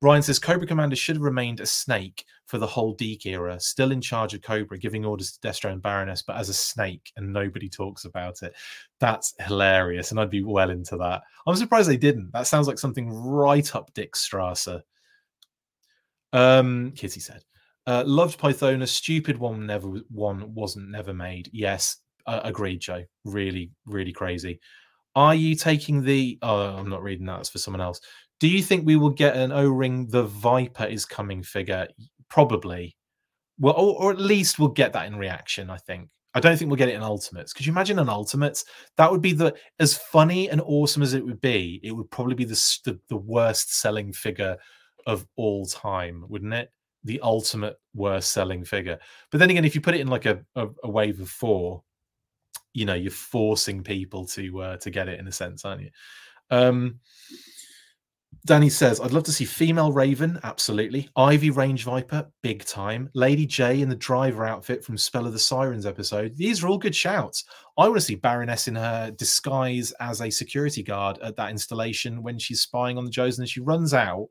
Ryan 0.02 0.24
says 0.24 0.40
Cobra 0.40 0.66
Commander 0.66 0.96
should 0.96 1.18
have 1.18 1.24
remained 1.24 1.60
a 1.60 1.66
snake 1.66 2.26
for 2.48 2.58
the 2.58 2.68
whole 2.68 2.94
DiC 2.94 3.28
era, 3.28 3.60
still 3.60 3.92
in 3.92 4.02
charge 4.02 4.34
of 4.34 4.42
Cobra, 4.42 4.78
giving 4.78 5.06
orders 5.06 5.32
to 5.32 5.48
Destro 5.48 5.72
and 5.72 5.82
Baroness, 5.82 6.24
but 6.24 6.38
as 6.38 6.50
a 6.50 6.54
snake, 6.54 7.12
and 7.18 7.32
nobody 7.32 7.70
talks 7.70 8.06
about 8.06 8.42
it. 8.42 8.56
That's 9.00 9.36
hilarious, 9.40 10.10
and 10.10 10.20
I'd 10.20 10.32
be 10.32 10.44
well 10.44 10.72
into 10.72 10.98
that. 10.98 11.22
I'm 11.46 11.56
surprised 11.56 11.88
they 11.88 11.98
didn't. 11.98 12.32
That 12.34 12.48
sounds 12.48 12.68
like 12.68 12.80
something 12.80 13.14
right 13.14 13.76
up 13.76 13.94
Dick 13.94 14.14
Strasser. 14.14 14.82
Um, 16.34 16.94
Kitty 16.96 17.20
said. 17.20 17.44
Uh, 17.86 18.04
loved 18.06 18.40
Pythona. 18.40 18.88
Stupid 18.88 19.38
one 19.38 19.66
never 19.66 19.88
one 20.10 20.54
wasn't 20.54 20.90
never 20.90 21.14
made. 21.14 21.50
Yes, 21.52 21.98
uh, 22.26 22.42
agreed, 22.44 22.80
Joe. 22.80 23.04
Really, 23.26 23.72
really 23.86 24.12
crazy. 24.12 24.60
Are 25.16 25.36
you 25.36 25.56
taking 25.56 26.04
the? 26.04 26.40
Oh, 26.42 26.78
I'm 26.78 26.90
not 26.90 27.04
reading 27.04 27.26
that. 27.26 27.40
It's 27.40 27.50
for 27.50 27.58
someone 27.58 27.82
else. 27.82 28.02
Do 28.42 28.48
you 28.48 28.62
think 28.62 28.86
we 28.86 28.98
will 28.98 29.12
get 29.12 29.38
an 29.38 29.52
O 29.52 29.70
ring? 29.70 30.08
The 30.08 30.24
Viper 30.24 30.86
is 30.86 31.06
coming 31.06 31.44
figure. 31.44 31.88
Probably. 32.28 32.98
Well, 33.60 33.76
or, 33.76 34.02
or, 34.02 34.12
at 34.12 34.20
least 34.20 34.58
we'll 34.58 34.70
get 34.70 34.92
that 34.94 35.06
in 35.06 35.16
reaction. 35.16 35.70
I 35.70 35.78
think. 35.78 36.10
I 36.34 36.40
don't 36.40 36.58
think 36.58 36.70
we'll 36.70 36.78
get 36.78 36.90
it 36.90 36.96
in 36.96 37.04
Ultimates. 37.04 37.54
Could 37.54 37.66
you 37.66 37.72
imagine 37.72 38.00
an 38.00 38.10
Ultimates? 38.10 38.66
That 38.98 39.12
would 39.12 39.22
be 39.22 39.34
the 39.34 39.54
as 39.80 39.96
funny 39.96 40.50
and 40.50 40.60
awesome 40.62 41.04
as 41.04 41.14
it 41.14 41.24
would 41.24 41.40
be. 41.40 41.80
It 41.84 41.92
would 41.92 42.10
probably 42.10 42.36
be 42.36 42.46
the 42.46 42.80
the, 42.84 43.00
the 43.10 43.18
worst 43.18 43.80
selling 43.80 44.12
figure 44.12 44.58
of 45.06 45.28
all 45.36 45.66
time, 45.66 46.26
wouldn't 46.28 46.54
it? 46.54 46.72
the 47.04 47.20
ultimate 47.22 47.80
worst 47.94 48.32
selling 48.32 48.64
figure. 48.64 49.00
But 49.32 49.40
then 49.40 49.50
again, 49.50 49.66
if 49.66 49.76
you 49.76 49.82
put 49.82 49.96
it 49.96 50.02
in 50.02 50.08
like 50.08 50.26
a, 50.26 50.44
a, 50.56 50.68
a 50.84 50.90
wave 50.90 51.20
of 51.20 51.30
four, 51.30 51.84
you 52.74 52.86
know, 52.86 52.94
you're 52.94 53.12
forcing 53.12 53.84
people 53.84 54.26
to 54.28 54.62
uh, 54.62 54.78
to 54.78 54.90
get 54.90 55.10
it 55.10 55.20
in 55.20 55.28
a 55.28 55.32
sense, 55.32 55.66
aren't 55.66 55.82
you? 55.82 55.90
Um, 56.50 57.00
Danny 58.46 58.70
says, 58.70 59.00
I'd 59.00 59.12
love 59.12 59.24
to 59.26 59.32
see 59.32 59.46
female 59.46 59.92
Raven, 59.92 60.40
absolutely. 60.44 61.10
Ivy 61.16 61.52
Range 61.52 61.84
Viper, 61.84 62.28
big 62.42 62.66
time. 62.66 63.10
Lady 63.14 63.46
J 63.46 63.82
in 63.82 63.90
the 63.90 63.96
driver 63.96 64.46
outfit 64.46 64.84
from 64.84 64.98
Spell 64.98 65.28
of 65.28 65.34
the 65.34 65.40
Sirens 65.40 65.86
episode. 65.86 66.36
These 66.36 66.64
are 66.64 66.68
all 66.68 66.80
good 66.80 66.96
shouts. 66.96 67.44
I 67.78 67.88
want 67.88 67.98
to 67.98 68.02
see 68.02 68.16
Baroness 68.16 68.68
in 68.68 68.76
her 68.76 69.12
disguise 69.12 69.92
as 70.00 70.22
a 70.22 70.32
security 70.32 70.82
guard 70.82 71.20
at 71.20 71.36
that 71.36 71.52
installation 71.52 72.24
when 72.24 72.40
she's 72.40 72.62
spying 72.62 72.98
on 72.98 73.06
the 73.06 73.12
Joes 73.12 73.38
and 73.38 73.48
she 73.48 73.60
runs 73.60 73.94
out 73.94 74.28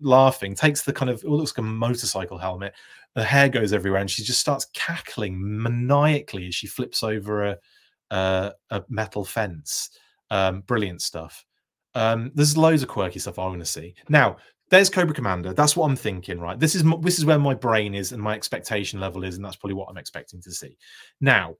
laughing, 0.00 0.54
takes 0.54 0.82
the 0.82 0.92
kind 0.92 1.10
of 1.10 1.24
it 1.24 1.28
looks 1.28 1.52
like 1.52 1.58
a 1.58 1.68
motorcycle 1.68 2.38
helmet. 2.38 2.74
The 3.14 3.24
hair 3.24 3.48
goes 3.48 3.72
everywhere, 3.72 4.00
and 4.00 4.10
she 4.10 4.22
just 4.22 4.40
starts 4.40 4.66
cackling 4.74 5.36
maniacally 5.40 6.48
as 6.48 6.54
she 6.54 6.66
flips 6.66 7.02
over 7.02 7.44
a 7.44 7.56
a, 8.10 8.52
a 8.70 8.82
metal 8.88 9.24
fence. 9.24 9.90
Um, 10.30 10.60
brilliant 10.62 11.02
stuff. 11.02 11.44
Um, 11.94 12.32
there's 12.34 12.56
loads 12.56 12.82
of 12.82 12.88
quirky 12.88 13.18
stuff 13.18 13.38
I 13.38 13.46
want 13.46 13.60
to 13.60 13.64
see. 13.64 13.94
Now, 14.08 14.36
there's 14.70 14.90
Cobra 14.90 15.14
Commander. 15.14 15.52
That's 15.52 15.76
what 15.76 15.86
I'm 15.88 15.96
thinking, 15.96 16.40
right? 16.40 16.58
This 16.58 16.74
is 16.74 16.82
this 17.00 17.18
is 17.18 17.24
where 17.24 17.38
my 17.38 17.54
brain 17.54 17.94
is 17.94 18.12
and 18.12 18.22
my 18.22 18.34
expectation 18.34 18.98
level 18.98 19.24
is, 19.24 19.36
and 19.36 19.44
that's 19.44 19.56
probably 19.56 19.74
what 19.74 19.88
I'm 19.88 19.98
expecting 19.98 20.40
to 20.42 20.50
see. 20.50 20.76
Now, 21.20 21.56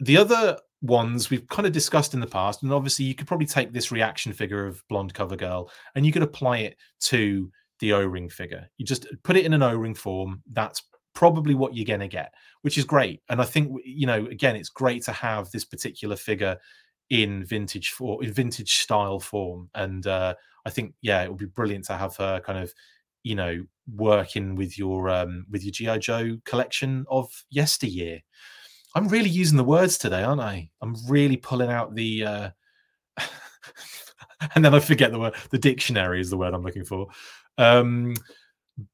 the 0.00 0.16
other 0.16 0.58
ones 0.82 1.30
we've 1.30 1.46
kind 1.48 1.66
of 1.66 1.72
discussed 1.72 2.12
in 2.12 2.20
the 2.20 2.26
past, 2.26 2.62
and 2.62 2.72
obviously 2.72 3.04
you 3.04 3.14
could 3.14 3.28
probably 3.28 3.46
take 3.46 3.72
this 3.72 3.92
reaction 3.92 4.32
figure 4.32 4.66
of 4.66 4.82
blonde 4.88 5.14
cover 5.14 5.36
girl 5.36 5.70
and 5.94 6.04
you 6.04 6.12
could 6.12 6.24
apply 6.24 6.58
it 6.58 6.76
to 7.00 7.50
the 7.78 7.92
O-ring 7.92 8.28
figure. 8.28 8.68
You 8.78 8.84
just 8.84 9.06
put 9.22 9.36
it 9.36 9.46
in 9.46 9.54
an 9.54 9.62
O-ring 9.62 9.94
form. 9.94 10.42
That's 10.52 10.82
probably 11.14 11.54
what 11.54 11.76
you're 11.76 11.86
going 11.86 12.00
to 12.00 12.08
get, 12.08 12.34
which 12.62 12.78
is 12.78 12.84
great. 12.84 13.22
And 13.28 13.40
I 13.40 13.44
think 13.44 13.80
you 13.84 14.06
know, 14.06 14.26
again, 14.26 14.56
it's 14.56 14.68
great 14.68 15.04
to 15.04 15.12
have 15.12 15.50
this 15.50 15.64
particular 15.64 16.16
figure 16.16 16.56
in 17.12 17.44
vintage 17.44 17.90
for 17.90 18.24
in 18.24 18.32
vintage 18.32 18.76
style 18.78 19.20
form. 19.20 19.68
And 19.74 20.06
uh, 20.06 20.34
I 20.64 20.70
think 20.70 20.94
yeah, 21.02 21.22
it 21.22 21.28
would 21.28 21.38
be 21.38 21.44
brilliant 21.44 21.84
to 21.84 21.96
have 21.96 22.16
her 22.16 22.40
kind 22.40 22.58
of 22.58 22.72
you 23.22 23.34
know 23.34 23.64
working 23.94 24.56
with 24.56 24.78
your 24.78 25.10
um 25.10 25.44
with 25.50 25.62
your 25.62 25.72
GI 25.72 25.98
Joe 26.00 26.38
collection 26.46 27.04
of 27.10 27.30
yesteryear. 27.50 28.20
I'm 28.94 29.08
really 29.08 29.28
using 29.28 29.58
the 29.58 29.64
words 29.64 29.98
today, 29.98 30.22
aren't 30.22 30.40
I? 30.40 30.70
I'm 30.80 30.96
really 31.06 31.36
pulling 31.36 31.70
out 31.70 31.94
the 31.94 32.24
uh 32.24 32.50
and 34.54 34.64
then 34.64 34.74
I 34.74 34.80
forget 34.80 35.12
the 35.12 35.18
word. 35.18 35.34
The 35.50 35.58
dictionary 35.58 36.18
is 36.18 36.30
the 36.30 36.38
word 36.38 36.54
I'm 36.54 36.64
looking 36.64 36.86
for. 36.86 37.08
Um 37.58 38.14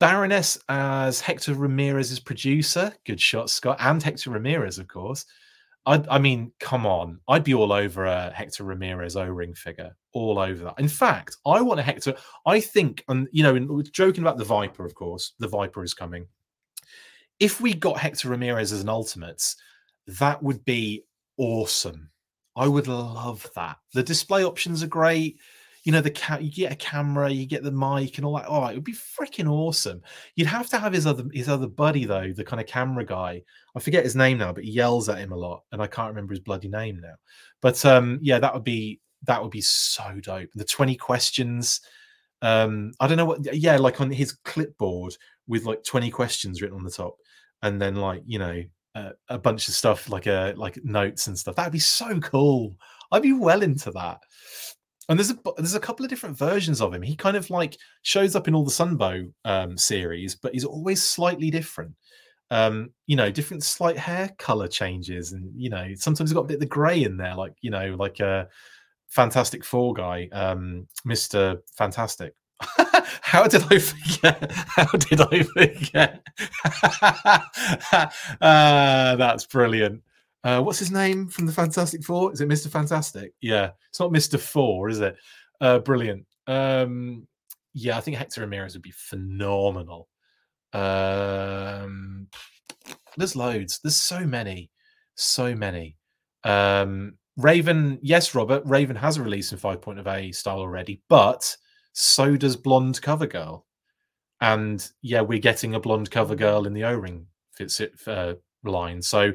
Baroness 0.00 0.58
as 0.68 1.20
Hector 1.20 1.54
Ramirez's 1.54 2.18
producer. 2.18 2.92
Good 3.06 3.20
shot, 3.20 3.48
Scott, 3.48 3.76
and 3.78 4.02
Hector 4.02 4.30
Ramirez, 4.30 4.80
of 4.80 4.88
course. 4.88 5.24
I, 5.88 6.04
I 6.10 6.18
mean, 6.18 6.52
come 6.60 6.84
on. 6.84 7.18
I'd 7.28 7.44
be 7.44 7.54
all 7.54 7.72
over 7.72 8.04
a 8.04 8.30
Hector 8.30 8.62
Ramirez 8.62 9.16
O 9.16 9.24
ring 9.24 9.54
figure, 9.54 9.96
all 10.12 10.38
over 10.38 10.64
that. 10.64 10.78
In 10.78 10.86
fact, 10.86 11.38
I 11.46 11.62
want 11.62 11.80
a 11.80 11.82
Hector. 11.82 12.14
I 12.44 12.60
think, 12.60 13.02
and 13.08 13.26
you 13.32 13.42
know, 13.42 13.82
joking 13.90 14.22
about 14.22 14.36
the 14.36 14.44
Viper, 14.44 14.84
of 14.84 14.94
course, 14.94 15.32
the 15.38 15.48
Viper 15.48 15.82
is 15.82 15.94
coming. 15.94 16.26
If 17.40 17.62
we 17.62 17.72
got 17.72 17.98
Hector 17.98 18.28
Ramirez 18.28 18.70
as 18.70 18.82
an 18.82 18.90
Ultimates, 18.90 19.56
that 20.06 20.42
would 20.42 20.62
be 20.66 21.04
awesome. 21.38 22.10
I 22.54 22.68
would 22.68 22.86
love 22.86 23.48
that. 23.54 23.78
The 23.94 24.02
display 24.02 24.44
options 24.44 24.82
are 24.82 24.88
great. 24.88 25.38
You 25.88 25.92
know, 25.92 26.02
the 26.02 26.10
ca- 26.10 26.36
you 26.36 26.50
get 26.50 26.70
a 26.70 26.76
camera, 26.76 27.30
you 27.30 27.46
get 27.46 27.62
the 27.62 27.72
mic 27.72 28.18
and 28.18 28.26
all 28.26 28.36
that. 28.36 28.44
Oh, 28.46 28.66
it 28.66 28.74
would 28.74 28.84
be 28.84 28.92
freaking 28.92 29.50
awesome. 29.50 30.02
You'd 30.36 30.46
have 30.46 30.68
to 30.68 30.78
have 30.78 30.92
his 30.92 31.06
other 31.06 31.24
his 31.32 31.48
other 31.48 31.66
buddy 31.66 32.04
though, 32.04 32.30
the 32.30 32.44
kind 32.44 32.60
of 32.60 32.66
camera 32.66 33.06
guy. 33.06 33.42
I 33.74 33.80
forget 33.80 34.04
his 34.04 34.14
name 34.14 34.36
now, 34.36 34.52
but 34.52 34.64
he 34.64 34.70
yells 34.70 35.08
at 35.08 35.16
him 35.16 35.32
a 35.32 35.36
lot, 35.36 35.62
and 35.72 35.80
I 35.80 35.86
can't 35.86 36.10
remember 36.10 36.34
his 36.34 36.40
bloody 36.40 36.68
name 36.68 37.00
now. 37.00 37.14
But 37.62 37.82
um, 37.86 38.18
yeah, 38.20 38.38
that 38.38 38.52
would 38.52 38.64
be 38.64 39.00
that 39.22 39.42
would 39.42 39.50
be 39.50 39.62
so 39.62 40.20
dope. 40.20 40.50
The 40.54 40.66
twenty 40.66 40.94
questions. 40.94 41.80
Um, 42.42 42.92
I 43.00 43.08
don't 43.08 43.16
know 43.16 43.24
what. 43.24 43.54
Yeah, 43.54 43.78
like 43.78 44.02
on 44.02 44.10
his 44.10 44.32
clipboard 44.44 45.16
with 45.46 45.64
like 45.64 45.84
twenty 45.84 46.10
questions 46.10 46.60
written 46.60 46.76
on 46.76 46.84
the 46.84 46.90
top, 46.90 47.16
and 47.62 47.80
then 47.80 47.96
like 47.96 48.24
you 48.26 48.38
know 48.38 48.62
a, 49.28 49.38
bunch 49.38 49.68
of 49.68 49.74
stuff 49.74 50.10
like 50.10 50.26
a 50.26 50.52
uh, 50.52 50.52
like 50.54 50.78
notes 50.84 51.28
and 51.28 51.38
stuff. 51.38 51.56
That'd 51.56 51.72
be 51.72 51.78
so 51.78 52.20
cool. 52.20 52.76
I'd 53.10 53.22
be 53.22 53.32
well 53.32 53.62
into 53.62 53.90
that. 53.92 54.18
And 55.08 55.18
there's 55.18 55.30
a 55.30 55.38
there's 55.56 55.74
a 55.74 55.80
couple 55.80 56.04
of 56.04 56.10
different 56.10 56.36
versions 56.36 56.80
of 56.82 56.92
him. 56.92 57.02
He 57.02 57.16
kind 57.16 57.36
of 57.36 57.48
like 57.48 57.76
shows 58.02 58.36
up 58.36 58.46
in 58.46 58.54
all 58.54 58.64
the 58.64 58.70
Sunbow 58.70 59.32
um, 59.44 59.78
series, 59.78 60.34
but 60.34 60.52
he's 60.52 60.64
always 60.64 61.02
slightly 61.02 61.50
different. 61.50 61.92
Um, 62.50 62.90
you 63.06 63.16
know, 63.16 63.30
different 63.30 63.62
slight 63.62 63.96
hair 63.98 64.30
color 64.38 64.68
changes, 64.68 65.32
and 65.32 65.50
you 65.56 65.70
know, 65.70 65.88
sometimes 65.94 66.30
he's 66.30 66.34
got 66.34 66.42
a 66.42 66.48
bit 66.48 66.54
of 66.54 66.60
the 66.60 66.66
grey 66.66 67.04
in 67.04 67.16
there, 67.16 67.34
like 67.34 67.54
you 67.62 67.70
know, 67.70 67.96
like 67.98 68.20
a 68.20 68.48
Fantastic 69.08 69.64
Four 69.64 69.94
guy, 69.94 70.28
um, 70.32 70.86
Mister 71.04 71.62
Fantastic. 71.76 72.34
How 73.22 73.46
did 73.46 73.62
I 73.72 73.78
forget? 73.78 74.52
How 74.52 74.84
did 74.86 75.20
I 75.20 75.42
forget? 75.42 76.26
uh, 78.40 79.16
that's 79.16 79.46
brilliant. 79.46 80.02
Uh, 80.44 80.62
what's 80.62 80.78
his 80.78 80.90
name 80.90 81.28
from 81.28 81.46
the 81.46 81.52
Fantastic 81.52 82.04
Four? 82.04 82.32
Is 82.32 82.40
it 82.40 82.48
Mr. 82.48 82.70
Fantastic? 82.70 83.32
Yeah, 83.40 83.70
it's 83.90 84.00
not 84.00 84.12
Mr. 84.12 84.38
Four, 84.38 84.88
is 84.88 85.00
it? 85.00 85.16
Uh, 85.60 85.78
brilliant. 85.80 86.24
Um, 86.46 87.26
yeah, 87.74 87.96
I 87.96 88.00
think 88.00 88.16
Hector 88.16 88.40
Ramirez 88.40 88.74
would 88.74 88.82
be 88.82 88.92
phenomenal. 88.92 90.08
Um, 90.72 92.28
there's 93.16 93.36
loads. 93.36 93.80
There's 93.82 93.96
so 93.96 94.20
many, 94.20 94.70
so 95.16 95.54
many. 95.54 95.96
Um, 96.44 97.14
Raven, 97.36 97.98
yes, 98.02 98.34
Robert. 98.34 98.62
Raven 98.64 98.96
has 98.96 99.16
a 99.16 99.22
release 99.22 99.52
in 99.52 99.58
5.0A 99.58 100.34
style 100.34 100.60
already, 100.60 101.02
but 101.08 101.56
so 101.92 102.36
does 102.36 102.56
blonde 102.56 103.02
cover 103.02 103.26
girl 103.26 103.66
and 104.40 104.90
yeah 105.02 105.20
we're 105.20 105.38
getting 105.38 105.74
a 105.74 105.80
blonde 105.80 106.10
cover 106.10 106.34
girl 106.34 106.66
in 106.66 106.72
the 106.72 106.84
o-ring 106.84 107.26
fits 107.52 107.80
it 107.80 107.92
uh, 108.06 108.34
line 108.64 109.02
so 109.02 109.32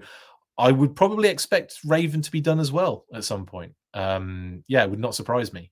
i 0.58 0.72
would 0.72 0.96
probably 0.96 1.30
expect 1.30 1.80
raven 1.86 2.22
to 2.22 2.32
be 2.32 2.42
done 2.42 2.60
as 2.60 2.72
well 2.72 3.06
at 3.14 3.24
some 3.24 3.46
point 3.46 3.74
um 3.94 4.64
yeah 4.68 4.84
it 4.84 4.90
would 4.90 5.00
not 5.00 5.16
surprise 5.16 5.54
me 5.54 5.72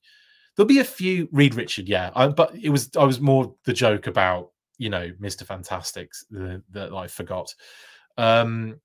there'll 0.55 0.67
be 0.67 0.79
a 0.79 0.83
few 0.83 1.27
reed 1.31 1.55
richard 1.55 1.87
yeah 1.87 2.11
I, 2.15 2.27
but 2.27 2.55
it 2.55 2.69
was 2.69 2.89
i 2.97 3.03
was 3.03 3.19
more 3.19 3.55
the 3.65 3.73
joke 3.73 4.07
about 4.07 4.51
you 4.77 4.89
know 4.89 5.11
mr 5.21 5.45
fantastics 5.45 6.25
that 6.29 6.93
i 6.93 7.07
forgot 7.07 7.53
um 8.17 8.79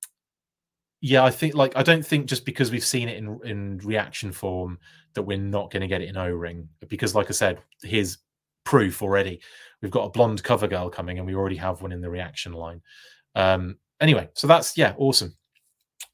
yeah, 1.01 1.23
I 1.23 1.29
think 1.29 1.53
like 1.53 1.75
I 1.75 1.83
don't 1.83 2.05
think 2.05 2.25
just 2.25 2.45
because 2.45 2.71
we've 2.71 2.85
seen 2.85 3.07
it 3.07 3.17
in 3.17 3.39
in 3.43 3.77
reaction 3.79 4.31
form 4.31 4.79
that 5.13 5.23
we're 5.23 5.37
not 5.37 5.71
going 5.71 5.81
to 5.81 5.87
get 5.87 6.01
it 6.01 6.09
in 6.09 6.17
O 6.17 6.29
ring 6.29 6.67
because, 6.87 7.13
like 7.13 7.27
I 7.29 7.33
said, 7.33 7.59
here's 7.83 8.17
proof 8.63 9.01
already. 9.03 9.39
We've 9.81 9.91
got 9.91 10.05
a 10.05 10.09
blonde 10.09 10.43
cover 10.43 10.67
girl 10.67 10.89
coming, 10.89 11.19
and 11.19 11.27
we 11.27 11.35
already 11.35 11.55
have 11.57 11.81
one 11.81 11.91
in 11.91 12.01
the 12.01 12.09
reaction 12.09 12.53
line. 12.53 12.81
Um, 13.35 13.77
anyway, 14.01 14.29
so 14.33 14.47
that's 14.47 14.75
yeah, 14.75 14.95
awesome. 14.97 15.35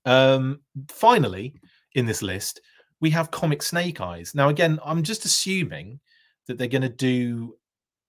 Um, 0.05 0.61
finally, 0.89 1.55
in 1.95 2.05
this 2.05 2.21
list, 2.21 2.61
we 2.99 3.09
have 3.11 3.31
comic 3.31 3.61
Snake 3.61 4.01
Eyes. 4.01 4.33
Now, 4.33 4.49
again, 4.49 4.79
I'm 4.85 5.03
just 5.03 5.25
assuming 5.25 5.99
that 6.47 6.57
they're 6.57 6.67
going 6.67 6.81
to 6.81 6.89
do 6.89 7.55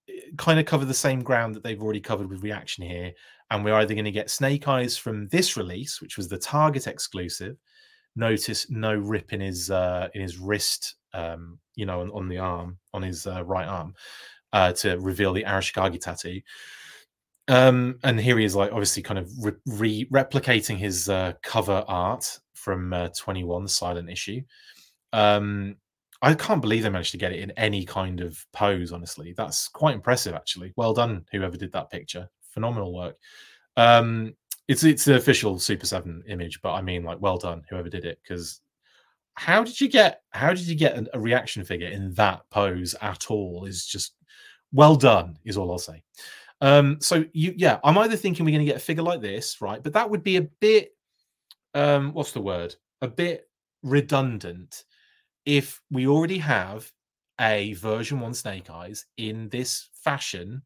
eh, 0.09 0.13
kind 0.37 0.59
of 0.59 0.65
cover 0.65 0.85
the 0.85 0.93
same 0.93 1.21
ground 1.21 1.55
that 1.55 1.63
they've 1.63 1.81
already 1.81 2.01
covered 2.01 2.29
with 2.29 2.43
reaction 2.43 2.83
here 2.83 3.13
and 3.51 3.63
we're 3.63 3.75
either 3.75 3.93
going 3.93 4.05
to 4.05 4.11
get 4.11 4.29
Snake 4.29 4.67
Eyes 4.67 4.97
from 4.97 5.27
this 5.27 5.55
release, 5.55 6.01
which 6.01 6.17
was 6.17 6.27
the 6.27 6.37
Target 6.37 6.87
exclusive. 6.87 7.57
Notice 8.15 8.69
no 8.69 8.95
rip 8.95 9.33
in 9.33 9.41
his 9.41 9.69
uh, 9.69 10.07
in 10.13 10.21
his 10.21 10.37
wrist, 10.37 10.95
um, 11.13 11.59
you 11.75 11.85
know, 11.85 12.01
on, 12.01 12.09
on 12.11 12.29
the 12.29 12.37
arm, 12.37 12.77
on 12.93 13.03
his 13.03 13.27
uh, 13.27 13.43
right 13.43 13.67
arm, 13.67 13.93
uh, 14.53 14.71
to 14.73 14.97
reveal 14.99 15.33
the 15.33 15.43
Arashikage 15.43 15.99
tattoo. 15.99 16.41
Um, 17.47 17.99
and 18.03 18.19
here 18.19 18.37
he 18.37 18.45
is, 18.45 18.55
like 18.55 18.71
obviously, 18.71 19.03
kind 19.03 19.19
of 19.19 19.29
re-, 19.43 19.53
re- 19.65 20.09
replicating 20.11 20.77
his 20.77 21.09
uh, 21.09 21.33
cover 21.43 21.83
art 21.87 22.39
from 22.53 22.91
uh, 22.93 23.09
21 23.17 23.67
Silent 23.67 24.09
Issue. 24.09 24.41
Um, 25.13 25.75
I 26.21 26.33
can't 26.33 26.61
believe 26.61 26.83
they 26.83 26.89
managed 26.89 27.11
to 27.11 27.17
get 27.17 27.33
it 27.33 27.39
in 27.39 27.51
any 27.51 27.85
kind 27.85 28.21
of 28.21 28.43
pose. 28.51 28.91
Honestly, 28.91 29.33
that's 29.37 29.67
quite 29.67 29.93
impressive. 29.93 30.33
Actually, 30.33 30.73
well 30.75 30.93
done, 30.93 31.25
whoever 31.31 31.57
did 31.57 31.71
that 31.73 31.91
picture 31.91 32.29
phenomenal 32.55 32.93
work. 32.95 33.17
Um, 33.77 34.33
it's 34.67 34.83
it's 34.83 35.05
the 35.05 35.17
official 35.17 35.59
Super 35.59 35.85
Seven 35.85 36.23
image, 36.27 36.59
but 36.63 36.73
I 36.73 36.81
mean, 36.81 37.03
like, 37.03 37.21
well 37.21 37.37
done, 37.37 37.63
whoever 37.69 37.89
did 37.89 38.05
it, 38.05 38.17
because 38.23 38.61
how 39.35 39.63
did 39.63 39.79
you 39.79 39.87
get 39.87 40.21
how 40.31 40.49
did 40.49 40.65
you 40.65 40.75
get 40.75 41.07
a, 41.13 41.19
reaction 41.19 41.63
figure 41.63 41.89
in 41.89 42.13
that 42.15 42.41
pose 42.49 42.95
at 43.01 43.29
all? 43.29 43.65
Is 43.65 43.85
just 43.85 44.15
well 44.73 44.95
done, 44.95 45.37
is 45.45 45.57
all 45.57 45.71
I'll 45.71 45.77
say. 45.77 46.01
Um, 46.61 46.97
so 47.01 47.25
you, 47.33 47.53
yeah, 47.57 47.79
I'm 47.83 47.97
either 47.97 48.15
thinking 48.15 48.45
we're 48.45 48.51
going 48.51 48.65
to 48.65 48.71
get 48.71 48.77
a 48.81 48.85
figure 48.85 49.03
like 49.03 49.21
this, 49.21 49.61
right? 49.61 49.81
But 49.83 49.93
that 49.93 50.09
would 50.09 50.23
be 50.23 50.37
a 50.37 50.47
bit, 50.59 50.91
um, 51.73 52.13
what's 52.13 52.31
the 52.31 52.41
word? 52.41 52.75
A 53.01 53.07
bit 53.07 53.47
redundant 53.83 54.83
if 55.45 55.81
we 55.91 56.07
already 56.07 56.39
have 56.39 56.91
a 57.39 57.73
version 57.73 58.19
one 58.19 58.33
Snake 58.33 58.69
Eyes 58.69 59.05
in 59.17 59.49
this 59.49 59.89
fashion 59.93 60.61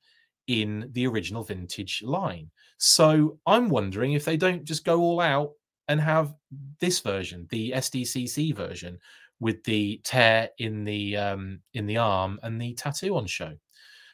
in 0.48 0.90
the 0.94 1.06
original 1.08 1.44
vintage 1.44 2.02
line. 2.04 2.50
So 2.78 3.40
I'm 3.46 3.70
wondering 3.70 4.14
if 4.14 4.26
they 4.26 4.38
don't 4.38 4.64
just 4.64 4.86
go 4.86 5.00
all 5.02 5.20
out 5.20 5.52
and 5.88 6.00
have 6.00 6.34
this 6.80 7.00
version, 7.00 7.48
the 7.50 7.72
SDCC 7.76 8.56
version, 8.56 9.00
with 9.40 9.64
the 9.64 10.02
tear 10.04 10.50
in 10.58 10.84
the 10.84 11.18
um, 11.18 11.62
in 11.74 11.86
the 11.86 11.98
arm 11.98 12.40
and 12.44 12.62
the 12.62 12.74
tattoo 12.74 13.16
on 13.16 13.26
show. 13.26 13.54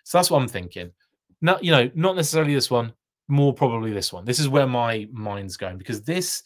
So 0.03 0.17
that's 0.17 0.29
what 0.29 0.41
I'm 0.41 0.47
thinking. 0.47 0.91
Not 1.41 1.63
you 1.63 1.71
know, 1.71 1.89
not 1.95 2.15
necessarily 2.15 2.53
this 2.53 2.71
one, 2.71 2.93
more 3.27 3.53
probably 3.53 3.91
this 3.91 4.13
one. 4.13 4.25
This 4.25 4.39
is 4.39 4.49
where 4.49 4.67
my 4.67 5.07
mind's 5.11 5.57
going 5.57 5.77
because 5.77 6.01
this 6.01 6.43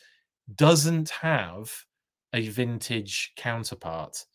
doesn't 0.56 1.10
have 1.10 1.72
a 2.34 2.48
vintage 2.50 3.34
counterpart, 3.36 4.26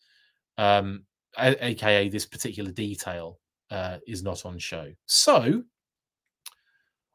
um, 0.57 1.05
a- 1.37 1.65
aka 1.67 2.09
this 2.09 2.25
particular 2.25 2.71
detail 2.71 3.39
uh, 3.71 3.97
is 4.07 4.23
not 4.23 4.45
on 4.45 4.57
show. 4.57 4.91
So 5.05 5.63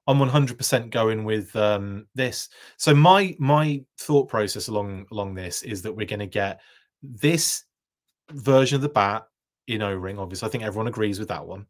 I'm 0.07 0.19
100% 0.19 0.91
going 0.91 1.25
with 1.25 1.55
um, 1.57 2.07
this. 2.15 2.49
So 2.77 2.95
my 2.95 3.37
my 3.39 3.83
thought 3.99 4.29
process 4.29 4.69
along 4.69 5.07
along 5.13 5.35
this 5.35 5.63
is 5.63 5.83
that 5.83 5.93
we're 5.93 6.07
going 6.07 6.21
to 6.21 6.27
get 6.27 6.61
this 7.03 7.65
version 8.33 8.77
of 8.77 8.83
the 8.83 8.89
bat 8.89 9.27
in 9.69 9.83
O 9.83 9.95
ring. 9.95 10.19
Obviously, 10.19 10.49
I 10.49 10.51
think 10.51 10.65
everyone 10.65 10.89
agrees 10.89 11.19
with 11.19 11.29
that 11.29 11.47
one. 11.47 11.67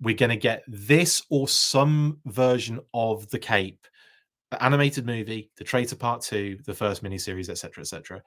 We're 0.00 0.16
going 0.16 0.30
to 0.30 0.36
get 0.36 0.62
this 0.68 1.22
or 1.30 1.48
some 1.48 2.18
version 2.26 2.80
of 2.94 3.28
the 3.30 3.38
Cape, 3.38 3.86
the 4.50 4.62
animated 4.62 5.06
movie, 5.06 5.50
the 5.56 5.64
Traitor 5.64 5.96
Part 5.96 6.22
Two, 6.22 6.58
the 6.64 6.74
first 6.74 7.02
miniseries, 7.02 7.48
etc., 7.48 7.82
etc. 7.82 8.22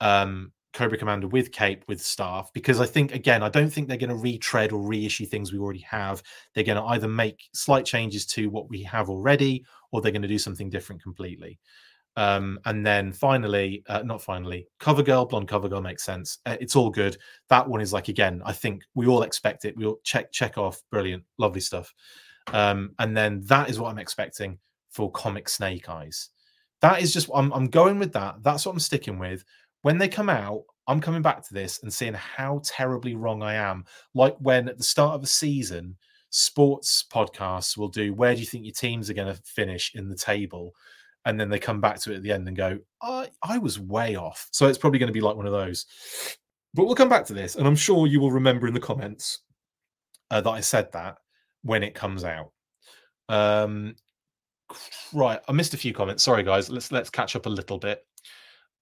Um, 0.00 0.52
Cobra 0.72 0.96
Commander 0.96 1.26
with 1.26 1.50
Cape 1.50 1.84
with 1.88 2.00
staff 2.00 2.50
because 2.52 2.80
I 2.80 2.86
think 2.86 3.12
again 3.12 3.42
I 3.42 3.48
don't 3.48 3.70
think 3.70 3.88
they're 3.88 3.96
going 3.96 4.10
to 4.10 4.16
retread 4.16 4.72
or 4.72 4.80
reissue 4.80 5.26
things 5.26 5.52
we 5.52 5.58
already 5.58 5.84
have. 5.90 6.22
They're 6.54 6.64
going 6.64 6.78
to 6.78 6.84
either 6.84 7.08
make 7.08 7.48
slight 7.52 7.84
changes 7.84 8.24
to 8.26 8.48
what 8.50 8.68
we 8.68 8.82
have 8.84 9.10
already 9.10 9.64
or 9.90 10.00
they're 10.00 10.12
going 10.12 10.22
to 10.22 10.28
do 10.28 10.38
something 10.38 10.70
different 10.70 11.02
completely. 11.02 11.58
Um, 12.16 12.58
and 12.64 12.84
then 12.84 13.12
finally, 13.12 13.82
uh, 13.88 14.02
not 14.02 14.20
finally, 14.20 14.66
Cover 14.78 15.02
Girl, 15.02 15.24
Blonde 15.24 15.48
Cover 15.48 15.68
Girl 15.68 15.80
makes 15.80 16.02
sense. 16.02 16.38
Uh, 16.44 16.56
it's 16.60 16.76
all 16.76 16.90
good. 16.90 17.16
That 17.48 17.68
one 17.68 17.80
is 17.80 17.92
like 17.92 18.08
again, 18.08 18.42
I 18.44 18.52
think 18.52 18.82
we 18.94 19.06
all 19.06 19.22
expect 19.22 19.64
it. 19.64 19.76
We 19.76 19.86
all 19.86 20.00
check 20.02 20.32
check 20.32 20.58
off, 20.58 20.82
brilliant, 20.90 21.24
lovely 21.38 21.60
stuff. 21.60 21.94
Um, 22.52 22.92
and 22.98 23.16
then 23.16 23.42
that 23.44 23.70
is 23.70 23.78
what 23.78 23.90
I'm 23.90 23.98
expecting 23.98 24.58
for 24.90 25.10
Comic 25.12 25.48
Snake 25.48 25.88
Eyes. 25.88 26.30
That 26.80 27.00
is 27.00 27.12
just 27.12 27.30
I'm 27.34 27.52
I'm 27.52 27.68
going 27.68 27.98
with 27.98 28.12
that. 28.14 28.42
That's 28.42 28.66
what 28.66 28.72
I'm 28.72 28.80
sticking 28.80 29.18
with 29.18 29.44
when 29.82 29.98
they 29.98 30.08
come 30.08 30.28
out, 30.28 30.64
I'm 30.86 31.00
coming 31.00 31.22
back 31.22 31.46
to 31.46 31.54
this 31.54 31.82
and 31.82 31.92
seeing 31.92 32.14
how 32.14 32.60
terribly 32.64 33.14
wrong 33.14 33.42
I 33.42 33.54
am. 33.54 33.84
Like 34.14 34.36
when 34.38 34.68
at 34.68 34.78
the 34.78 34.84
start 34.84 35.14
of 35.14 35.22
a 35.22 35.26
season, 35.26 35.96
sports 36.30 37.04
podcasts 37.12 37.76
will 37.76 37.88
do 37.88 38.14
where 38.14 38.34
do 38.34 38.40
you 38.40 38.46
think 38.46 38.64
your 38.64 38.72
teams 38.72 39.10
are 39.10 39.14
going 39.14 39.34
to 39.34 39.42
finish 39.42 39.94
in 39.94 40.08
the 40.08 40.16
table? 40.16 40.74
And 41.24 41.38
then 41.38 41.50
they 41.50 41.58
come 41.58 41.80
back 41.80 42.00
to 42.00 42.12
it 42.12 42.16
at 42.16 42.22
the 42.22 42.32
end 42.32 42.48
and 42.48 42.56
go, 42.56 42.78
I, 43.02 43.28
I 43.42 43.58
was 43.58 43.78
way 43.78 44.16
off. 44.16 44.48
So 44.52 44.66
it's 44.66 44.78
probably 44.78 44.98
going 44.98 45.08
to 45.08 45.12
be 45.12 45.20
like 45.20 45.36
one 45.36 45.46
of 45.46 45.52
those. 45.52 45.86
But 46.72 46.86
we'll 46.86 46.94
come 46.94 47.08
back 47.08 47.26
to 47.26 47.34
this. 47.34 47.56
And 47.56 47.66
I'm 47.66 47.76
sure 47.76 48.06
you 48.06 48.20
will 48.20 48.32
remember 48.32 48.66
in 48.66 48.74
the 48.74 48.80
comments 48.80 49.40
uh, 50.30 50.40
that 50.40 50.50
I 50.50 50.60
said 50.60 50.90
that 50.92 51.16
when 51.62 51.82
it 51.82 51.94
comes 51.94 52.24
out. 52.24 52.52
Um, 53.28 53.96
right. 55.12 55.40
I 55.48 55.52
missed 55.52 55.74
a 55.74 55.78
few 55.78 55.92
comments. 55.92 56.22
Sorry, 56.22 56.42
guys. 56.42 56.70
Let's 56.70 56.90
let's 56.92 57.10
catch 57.10 57.36
up 57.36 57.46
a 57.46 57.50
little 57.50 57.78
bit. 57.78 58.04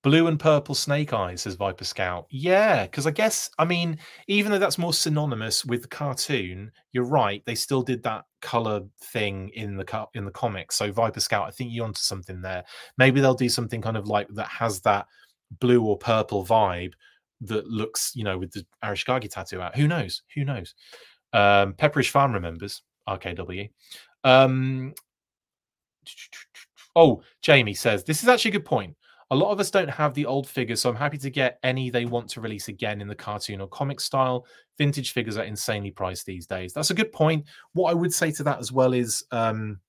Blue 0.05 0.28
and 0.28 0.39
purple 0.39 0.76
snake 0.76 1.12
eyes, 1.12 1.43
says 1.43 1.57
Viper 1.57 1.84
Scout. 1.84 2.26
Yeah, 2.30 2.84
because 2.84 3.07
I 3.07 3.11
guess 3.11 3.51
I 3.59 3.64
mean, 3.64 3.99
even 4.28 4.53
though 4.53 4.59
that's 4.59 4.78
more 4.78 4.95
synonymous 4.95 5.64
with 5.64 5.82
the 5.82 5.89
cartoon, 5.89 6.70
you're 6.93 7.05
right. 7.05 7.43
They 7.47 7.57
still 7.57 7.82
did 7.82 8.03
that 8.05 8.24
color 8.41 8.82
thing 9.03 9.51
in 9.55 9.76
the 9.76 9.84
cup 9.84 10.11
in 10.14 10.24
the 10.24 10.30
comics. 10.30 10.76
So 10.76 10.93
Viper 10.93 11.20
Scout, 11.20 11.47
I 11.47 11.51
think 11.51 11.70
you're 11.72 11.84
onto 11.84 12.01
something 12.01 12.41
there. 12.41 12.64
Maybe 12.97 13.20
they'll 13.20 13.34
do 13.34 13.49
something 13.49 13.80
kind 13.80 13.97
of 13.97 14.09
like 14.09 14.28
that 14.30 14.49
has 14.49 14.80
that 14.82 15.07
blue 15.61 15.82
or 15.82 15.97
purple 15.97 16.45
vibe 16.45 16.93
that 17.43 17.66
looks, 17.66 18.12
you 18.14 18.24
know, 18.24 18.39
with 18.39 18.53
the 18.53 18.64
Arashikage 18.84 19.30
tattoo 19.30 19.61
out. 19.61 19.76
Who 19.76 19.89
knows? 19.89 20.22
Who 20.34 20.45
knows? 20.45 20.74
Um, 21.32 21.74
Pepperidge 21.74 22.11
Farm 22.11 22.32
remembers 22.32 22.82
RKW. 23.09 23.70
Um, 24.24 24.95
oh, 26.97 27.22
Jamie 27.43 27.74
says 27.74 28.05
this 28.05 28.22
is 28.22 28.28
actually 28.28 28.51
a 28.51 28.53
good 28.53 28.64
point. 28.64 28.97
A 29.31 29.37
lot 29.37 29.51
of 29.51 29.61
us 29.61 29.70
don't 29.70 29.91
have 29.91 30.14
the 30.14 30.24
old 30.24 30.49
figures, 30.49 30.81
so 30.81 30.89
I'm 30.89 30.97
happy 30.97 31.18
to 31.18 31.31
get 31.31 31.59
any 31.62 31.91
they 31.91 32.07
want 32.07 32.31
to 32.31 32.41
release 32.41 32.68
again 32.68 33.03
in 33.03 33.09
the 33.09 33.14
cartoon 33.14 33.61
or 33.61 33.68
comic 33.68 34.01
style. 34.01 34.47
Vintage 34.79 35.12
figures 35.12 35.37
are 35.37 35.45
insanely 35.45 35.91
priced 35.91 36.24
these 36.24 36.47
days. 36.47 36.72
That's 36.72 36.91
a 36.91 36.95
good 36.95 37.12
point. 37.12 37.45
What 37.74 37.91
I 37.91 37.95
would 37.95 38.14
say 38.14 38.31
to 38.33 38.43
that 38.45 38.59
as 38.59 38.72
well 38.72 38.95
is, 38.95 39.24
um, 39.31 39.81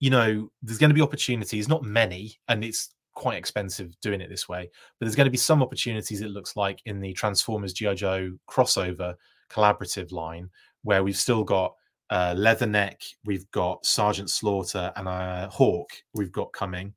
you 0.00 0.08
know, 0.08 0.50
there's 0.62 0.78
going 0.78 0.88
to 0.90 0.94
be 0.94 1.02
opportunities, 1.02 1.68
not 1.68 1.82
many, 1.82 2.38
and 2.48 2.64
it's 2.64 2.94
quite 3.14 3.36
expensive 3.36 3.94
doing 4.00 4.20
it 4.20 4.30
this 4.30 4.48
way, 4.48 4.70
but 4.98 5.04
there's 5.04 5.16
going 5.16 5.26
to 5.26 5.30
be 5.30 5.36
some 5.36 5.62
opportunities, 5.62 6.22
it 6.22 6.30
looks 6.30 6.56
like, 6.56 6.80
in 6.86 7.00
the 7.00 7.12
Transformers 7.12 7.74
G.I. 7.74 7.94
Joe 7.94 8.32
crossover 8.48 9.14
collaborative 9.50 10.10
line, 10.10 10.48
where 10.84 11.02
we've 11.02 11.16
still 11.16 11.44
got 11.44 11.74
uh, 12.10 12.34
Leatherneck, 12.34 13.12
we've 13.26 13.50
got 13.50 13.84
Sergeant 13.84 14.30
Slaughter, 14.30 14.90
and 14.96 15.06
uh, 15.06 15.48
Hawk, 15.50 15.90
we've 16.14 16.32
got 16.32 16.52
coming 16.52 16.94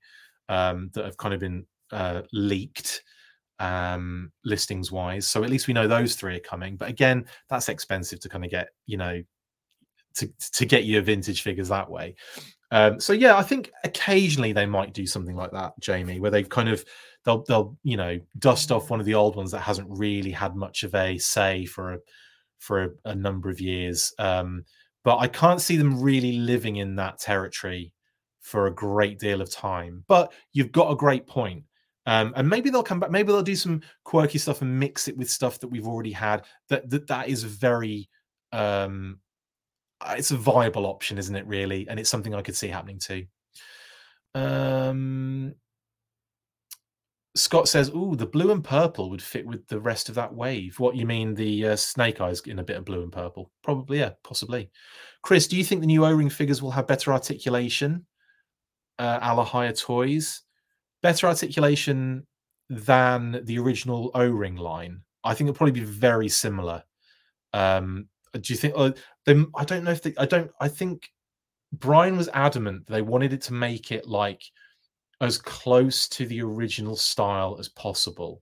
um, 0.52 0.92
that 0.94 1.06
have 1.06 1.18
kind 1.18 1.34
of 1.34 1.40
been 1.40 1.66
uh, 1.92 2.22
leaked 2.34 3.02
um, 3.60 4.32
listings 4.44 4.92
wise. 4.92 5.26
So 5.26 5.44
at 5.44 5.50
least 5.50 5.68
we 5.68 5.74
know 5.74 5.88
those 5.88 6.16
three 6.16 6.36
are 6.36 6.42
coming. 6.42 6.76
But 6.76 6.90
again, 6.90 7.26
that's 7.50 7.70
expensive 7.70 8.20
to 8.20 8.30
kind 8.30 8.44
of 8.44 8.52
get, 8.52 8.70
you 8.86 8.98
know, 8.98 9.24
to 10.16 10.30
to 10.54 10.66
get 10.66 10.84
your 10.84 11.02
vintage 11.02 11.42
figures 11.42 11.70
that 11.70 11.90
way. 11.90 12.16
Um, 12.72 13.00
so 13.00 13.14
yeah, 13.14 13.38
I 13.38 13.44
think 13.44 13.72
occasionally 13.86 14.52
they 14.52 14.66
might 14.66 14.94
do 14.94 15.08
something 15.08 15.36
like 15.36 15.52
that, 15.52 15.74
Jamie, 15.80 16.20
where 16.20 16.32
they 16.32 16.44
kind 16.44 16.68
of 16.68 16.84
they'll 17.24 17.44
they'll 17.44 17.78
you 17.84 17.96
know 17.96 18.20
dust 18.40 18.74
off 18.74 18.90
one 18.90 19.00
of 19.00 19.06
the 19.06 19.16
old 19.16 19.38
ones 19.38 19.52
that 19.52 19.60
hasn't 19.60 19.88
really 19.90 20.32
had 20.32 20.56
much 20.56 20.84
of 20.84 20.94
a 20.96 21.18
say 21.18 21.66
for 21.66 21.94
a 21.94 22.00
for 22.60 22.84
a, 22.84 22.90
a 23.06 23.16
number 23.16 23.50
of 23.50 23.62
years. 23.62 24.14
Um, 24.20 24.66
but 25.06 25.18
I 25.18 25.28
can't 25.28 25.62
see 25.62 25.78
them 25.78 26.02
really 26.02 26.34
living 26.34 26.76
in 26.76 26.96
that 26.98 27.20
territory 27.20 27.94
for 28.42 28.68
a 28.68 28.74
great 28.74 29.20
deal 29.20 29.42
of 29.42 29.50
time. 29.50 30.04
But 30.08 30.34
you've 30.54 30.72
got 30.72 30.92
a 30.92 30.96
great 30.96 31.28
point. 31.28 31.64
Um, 32.08 32.34
and 32.36 32.50
maybe 32.50 32.70
they'll 32.70 32.84
come 32.84 33.00
back. 33.00 33.12
Maybe 33.12 33.32
they'll 33.32 33.44
do 33.44 33.56
some 33.56 33.82
quirky 34.04 34.40
stuff 34.40 34.62
and 34.62 34.80
mix 34.80 35.08
it 35.08 35.16
with 35.18 35.30
stuff 35.30 35.60
that 35.60 35.68
we've 35.68 35.88
already 35.88 36.12
had. 36.12 36.46
That 36.70 36.90
that 36.90 37.08
that 37.08 37.30
is 37.30 37.44
very, 37.44 38.10
um, 38.52 39.20
uh, 40.02 40.16
it's 40.18 40.32
a 40.32 40.38
viable 40.38 40.88
option, 40.88 41.20
isn't 41.20 41.36
it? 41.36 41.46
Really, 41.46 41.88
and 41.88 42.00
it's 42.00 42.10
something 42.10 42.34
I 42.34 42.42
could 42.42 42.56
see 42.56 42.70
happening 42.70 42.98
too. 42.98 43.26
Um, 44.34 45.54
Scott 47.36 47.68
says, 47.68 47.90
"Ooh, 47.92 48.16
the 48.16 48.26
blue 48.26 48.52
and 48.52 48.64
purple 48.64 49.10
would 49.12 49.22
fit 49.22 49.46
with 49.46 49.68
the 49.68 49.80
rest 49.80 50.10
of 50.10 50.16
that 50.16 50.34
wave." 50.34 50.80
What 50.80 50.96
you 50.96 51.06
mean, 51.06 51.36
the 51.36 51.68
uh, 51.68 51.76
snake 51.76 52.20
eyes 52.20 52.42
in 52.42 52.60
a 52.60 52.64
bit 52.64 52.78
of 52.78 52.86
blue 52.86 53.04
and 53.04 53.12
purple? 53.12 53.52
Probably, 53.64 54.00
yeah, 54.00 54.12
possibly. 54.24 54.72
Chris, 55.22 55.48
do 55.48 55.56
you 55.56 55.64
think 55.64 55.82
the 55.82 55.88
new 55.88 56.04
O-ring 56.04 56.30
figures 56.30 56.64
will 56.64 56.72
have 56.72 56.88
better 56.88 57.14
articulation, 57.14 58.06
uh, 59.02 59.20
a 59.22 59.36
la 59.36 59.44
Hiya 59.44 59.74
Toys, 59.74 60.42
better 61.02 61.28
articulation 61.28 62.26
than 62.70 63.42
the 63.44 63.58
original 63.60 64.12
O-ring 64.14 64.56
line? 64.56 65.02
I 65.24 65.34
think 65.34 65.48
it'll 65.50 65.58
probably 65.58 65.80
be 65.80 65.86
very 65.86 66.30
similar. 66.30 66.84
Um, 67.54 68.08
do 68.34 68.54
you 68.54 68.58
think? 68.58 68.74
Uh, 68.78 68.92
they, 69.26 69.44
I 69.56 69.66
don't 69.66 69.84
know 69.84 69.92
if 69.92 70.02
they. 70.02 70.14
I 70.18 70.26
don't. 70.26 70.52
I 70.60 70.68
think 70.68 71.10
Brian 71.74 72.18
was 72.18 72.30
adamant 72.34 72.88
they 72.88 73.02
wanted 73.02 73.34
it 73.34 73.42
to 73.42 73.54
make 73.54 73.92
it 73.92 74.08
like 74.08 74.44
as 75.22 75.38
close 75.38 76.08
to 76.10 76.26
the 76.26 76.42
original 76.42 76.96
style 76.96 77.58
as 77.60 77.70
possible. 77.70 78.42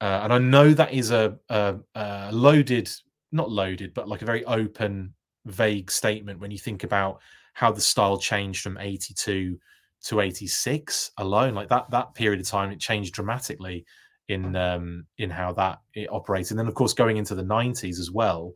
Uh, 0.00 0.20
and 0.22 0.32
I 0.32 0.38
know 0.38 0.72
that 0.74 0.92
is 0.92 1.10
a, 1.10 1.36
a, 1.48 1.76
a, 1.94 2.30
loaded, 2.30 2.88
not 3.32 3.50
loaded, 3.50 3.94
but 3.94 4.08
like 4.08 4.22
a 4.22 4.26
very 4.26 4.44
open, 4.44 5.14
vague 5.46 5.90
statement 5.90 6.38
when 6.38 6.50
you 6.50 6.58
think 6.58 6.84
about 6.84 7.20
how 7.58 7.72
the 7.72 7.80
style 7.80 8.16
changed 8.16 8.62
from 8.62 8.78
82 8.78 9.58
to 10.04 10.20
86 10.20 11.10
alone. 11.18 11.54
Like 11.54 11.68
that 11.70 11.90
that 11.90 12.14
period 12.14 12.40
of 12.40 12.46
time, 12.46 12.70
it 12.70 12.78
changed 12.78 13.14
dramatically 13.14 13.84
in 14.28 14.54
um, 14.54 15.06
in 15.18 15.28
how 15.28 15.52
that 15.54 15.80
it 15.92 16.08
operates. 16.12 16.52
And 16.52 16.60
then, 16.60 16.68
of 16.68 16.74
course, 16.74 16.92
going 16.92 17.16
into 17.16 17.34
the 17.34 17.42
90s 17.42 17.98
as 17.98 18.12
well, 18.12 18.52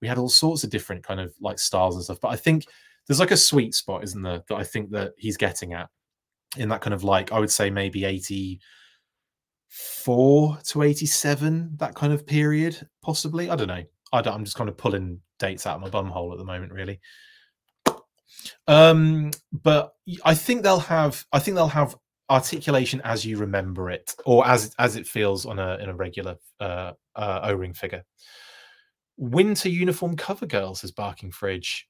we 0.00 0.06
had 0.06 0.18
all 0.18 0.28
sorts 0.28 0.62
of 0.62 0.70
different 0.70 1.02
kind 1.02 1.18
of 1.18 1.34
like 1.40 1.58
styles 1.58 1.96
and 1.96 2.04
stuff. 2.04 2.20
But 2.22 2.28
I 2.28 2.36
think 2.36 2.66
there's 3.08 3.18
like 3.18 3.32
a 3.32 3.36
sweet 3.36 3.74
spot, 3.74 4.04
isn't 4.04 4.22
there, 4.22 4.44
that 4.48 4.54
I 4.54 4.62
think 4.62 4.92
that 4.92 5.14
he's 5.18 5.36
getting 5.36 5.72
at 5.72 5.88
in 6.56 6.68
that 6.68 6.80
kind 6.80 6.94
of 6.94 7.02
like 7.02 7.32
I 7.32 7.40
would 7.40 7.50
say 7.50 7.70
maybe 7.70 8.04
84 8.04 10.58
to 10.62 10.82
87, 10.82 11.72
that 11.78 11.96
kind 11.96 12.12
of 12.12 12.24
period, 12.24 12.88
possibly. 13.02 13.50
I 13.50 13.56
don't 13.56 13.66
know. 13.66 13.82
I 14.12 14.22
don't, 14.22 14.32
I'm 14.32 14.44
just 14.44 14.56
kind 14.56 14.70
of 14.70 14.76
pulling 14.76 15.20
dates 15.40 15.66
out 15.66 15.74
of 15.74 15.82
my 15.82 15.90
bum 15.90 16.08
hole 16.08 16.30
at 16.30 16.38
the 16.38 16.44
moment, 16.44 16.72
really. 16.72 17.00
Um, 18.66 19.30
but 19.52 19.94
I 20.24 20.34
think 20.34 20.62
they'll 20.62 20.78
have 20.80 21.24
I 21.32 21.38
think 21.38 21.54
they'll 21.56 21.68
have 21.68 21.96
articulation 22.30 23.00
as 23.04 23.24
you 23.24 23.38
remember 23.38 23.90
it, 23.90 24.14
or 24.24 24.46
as 24.46 24.74
as 24.78 24.96
it 24.96 25.06
feels 25.06 25.46
on 25.46 25.58
a 25.58 25.76
in 25.76 25.88
a 25.88 25.94
regular 25.94 26.36
uh, 26.60 26.92
uh, 27.14 27.40
O-ring 27.44 27.74
figure. 27.74 28.04
Winter 29.16 29.68
uniform 29.68 30.16
cover 30.16 30.46
girl 30.46 30.74
says 30.74 30.90
Barking 30.90 31.30
Fridge 31.30 31.88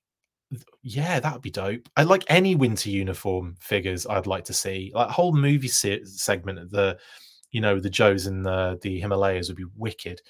yeah, 0.83 1.21
that 1.21 1.33
would 1.33 1.43
be 1.43 1.51
dope. 1.51 1.89
I 1.97 2.03
like 2.03 2.25
any 2.29 2.55
winter 2.55 2.91
uniform 2.91 3.57
figures. 3.61 4.07
I'd 4.07 4.27
like 4.27 4.45
to 4.45 4.53
see 4.53 4.93
like 4.95 5.09
whole 5.09 5.33
movie 5.33 5.69
se- 5.69 6.05
segment 6.05 6.59
of 6.59 6.71
the, 6.71 6.99
you 7.51 7.61
know, 7.61 7.81
the 7.81 7.91
Joes 7.91 8.27
in 8.27 8.43
the 8.43 8.79
the 8.83 9.01
Himalayas 9.01 9.49
would 9.49 9.57
be 9.57 9.67
wicked. 9.77 10.21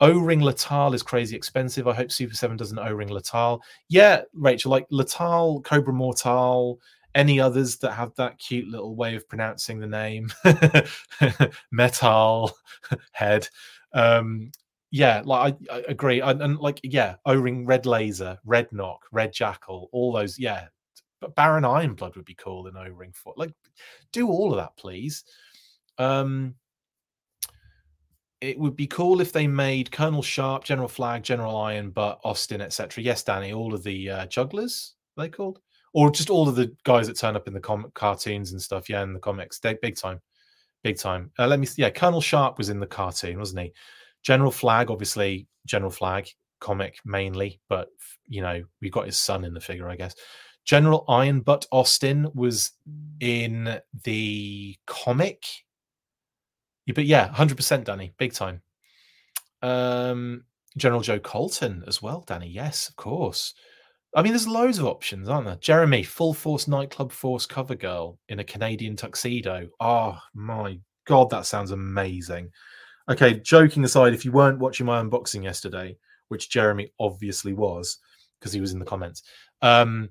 O 0.00 0.18
ring 0.18 0.40
Letal 0.40 0.94
is 0.94 1.02
crazy 1.02 1.36
expensive. 1.36 1.86
I 1.86 1.94
hope 1.94 2.10
Super 2.10 2.34
Seven 2.34 2.56
does 2.56 2.72
an 2.72 2.78
O 2.78 2.92
ring 2.92 3.08
Letal. 3.08 3.60
Yeah, 3.88 4.22
Rachel, 4.32 4.70
like 4.70 4.88
Letal, 4.90 5.62
Cobra 5.62 5.92
Mortal, 5.92 6.80
any 7.14 7.40
others 7.40 7.76
that 7.78 7.92
have 7.92 8.14
that 8.14 8.38
cute 8.38 8.68
little 8.68 8.94
way 8.94 9.14
of 9.14 9.28
pronouncing 9.28 9.78
the 9.78 9.86
name, 9.86 10.30
Metal 11.70 12.56
head. 13.12 13.48
Um, 13.92 14.52
yeah, 14.90 15.22
like 15.24 15.54
I, 15.70 15.74
I 15.74 15.82
agree, 15.88 16.20
and, 16.20 16.42
and, 16.42 16.58
like 16.58 16.80
yeah, 16.82 17.16
O-ring, 17.26 17.66
Red 17.66 17.86
Laser, 17.86 18.38
Red 18.44 18.72
Knock, 18.72 19.04
Red 19.12 19.32
Jackal, 19.32 19.88
all 19.92 20.12
those. 20.12 20.38
Yeah, 20.38 20.66
but 21.20 21.34
Baron 21.34 21.64
Ironblood 21.64 22.16
would 22.16 22.24
be 22.24 22.34
cool 22.34 22.66
in 22.66 22.76
O-ring 22.76 23.12
foot. 23.12 23.38
Like, 23.38 23.52
do 24.12 24.28
all 24.28 24.52
of 24.52 24.56
that, 24.58 24.76
please. 24.76 25.24
Um, 25.98 26.54
it 28.40 28.58
would 28.58 28.76
be 28.76 28.86
cool 28.86 29.20
if 29.20 29.32
they 29.32 29.46
made 29.46 29.90
Colonel 29.90 30.22
Sharp, 30.22 30.64
General 30.64 30.88
Flag, 30.88 31.22
General 31.22 31.56
Iron, 31.56 31.90
but 31.90 32.20
Austin, 32.24 32.60
etc. 32.60 33.02
Yes, 33.02 33.22
Danny, 33.22 33.52
all 33.52 33.74
of 33.74 33.82
the 33.82 34.10
uh, 34.10 34.26
jugglers 34.26 34.94
they 35.16 35.28
called, 35.28 35.60
or 35.92 36.10
just 36.10 36.30
all 36.30 36.48
of 36.48 36.56
the 36.56 36.74
guys 36.84 37.06
that 37.06 37.18
turn 37.18 37.36
up 37.36 37.46
in 37.46 37.54
the 37.54 37.60
com- 37.60 37.90
cartoons 37.94 38.52
and 38.52 38.62
stuff. 38.62 38.88
Yeah, 38.88 39.02
in 39.02 39.12
the 39.12 39.20
comics, 39.20 39.58
they 39.58 39.76
big 39.82 39.96
time, 39.96 40.20
big 40.82 40.98
time. 40.98 41.30
Uh, 41.38 41.46
let 41.46 41.60
me. 41.60 41.66
See. 41.66 41.82
Yeah, 41.82 41.90
Colonel 41.90 42.20
Sharp 42.20 42.56
was 42.58 42.70
in 42.70 42.80
the 42.80 42.86
cartoon, 42.86 43.38
wasn't 43.38 43.60
he? 43.60 43.72
General 44.22 44.50
Flag, 44.50 44.90
obviously, 44.90 45.46
General 45.66 45.90
Flag 45.90 46.28
comic 46.60 46.98
mainly, 47.04 47.60
but 47.68 47.88
you 48.28 48.42
know, 48.42 48.62
we 48.80 48.90
got 48.90 49.06
his 49.06 49.18
son 49.18 49.44
in 49.44 49.54
the 49.54 49.60
figure, 49.60 49.88
I 49.88 49.96
guess. 49.96 50.14
General 50.64 51.04
Iron 51.08 51.40
Butt 51.40 51.66
Austin 51.72 52.28
was 52.34 52.72
in 53.20 53.80
the 54.04 54.76
comic. 54.86 55.44
But 56.92 57.06
yeah, 57.06 57.28
100% 57.28 57.84
Danny, 57.84 58.12
big 58.18 58.32
time. 58.32 58.62
Um, 59.62 60.44
General 60.76 61.00
Joe 61.00 61.18
Colton 61.18 61.84
as 61.86 62.00
well, 62.00 62.24
Danny. 62.26 62.48
Yes, 62.48 62.88
of 62.88 62.96
course. 62.96 63.54
I 64.14 64.22
mean, 64.22 64.32
there's 64.32 64.48
loads 64.48 64.78
of 64.78 64.86
options, 64.86 65.28
aren't 65.28 65.46
there? 65.46 65.56
Jeremy, 65.56 66.02
full 66.02 66.34
force 66.34 66.66
nightclub 66.66 67.12
force 67.12 67.46
cover 67.46 67.76
girl 67.76 68.18
in 68.28 68.40
a 68.40 68.44
Canadian 68.44 68.96
tuxedo. 68.96 69.68
Oh 69.78 70.18
my 70.34 70.78
god, 71.06 71.30
that 71.30 71.46
sounds 71.46 71.70
amazing. 71.70 72.50
Okay, 73.08 73.34
joking 73.40 73.84
aside, 73.84 74.12
if 74.12 74.24
you 74.24 74.32
weren't 74.32 74.58
watching 74.58 74.86
my 74.86 75.00
unboxing 75.02 75.44
yesterday, 75.44 75.96
which 76.28 76.50
Jeremy 76.50 76.92
obviously 76.98 77.52
was 77.52 77.98
because 78.38 78.52
he 78.52 78.60
was 78.60 78.72
in 78.72 78.78
the 78.78 78.84
comments, 78.84 79.22
um, 79.62 80.08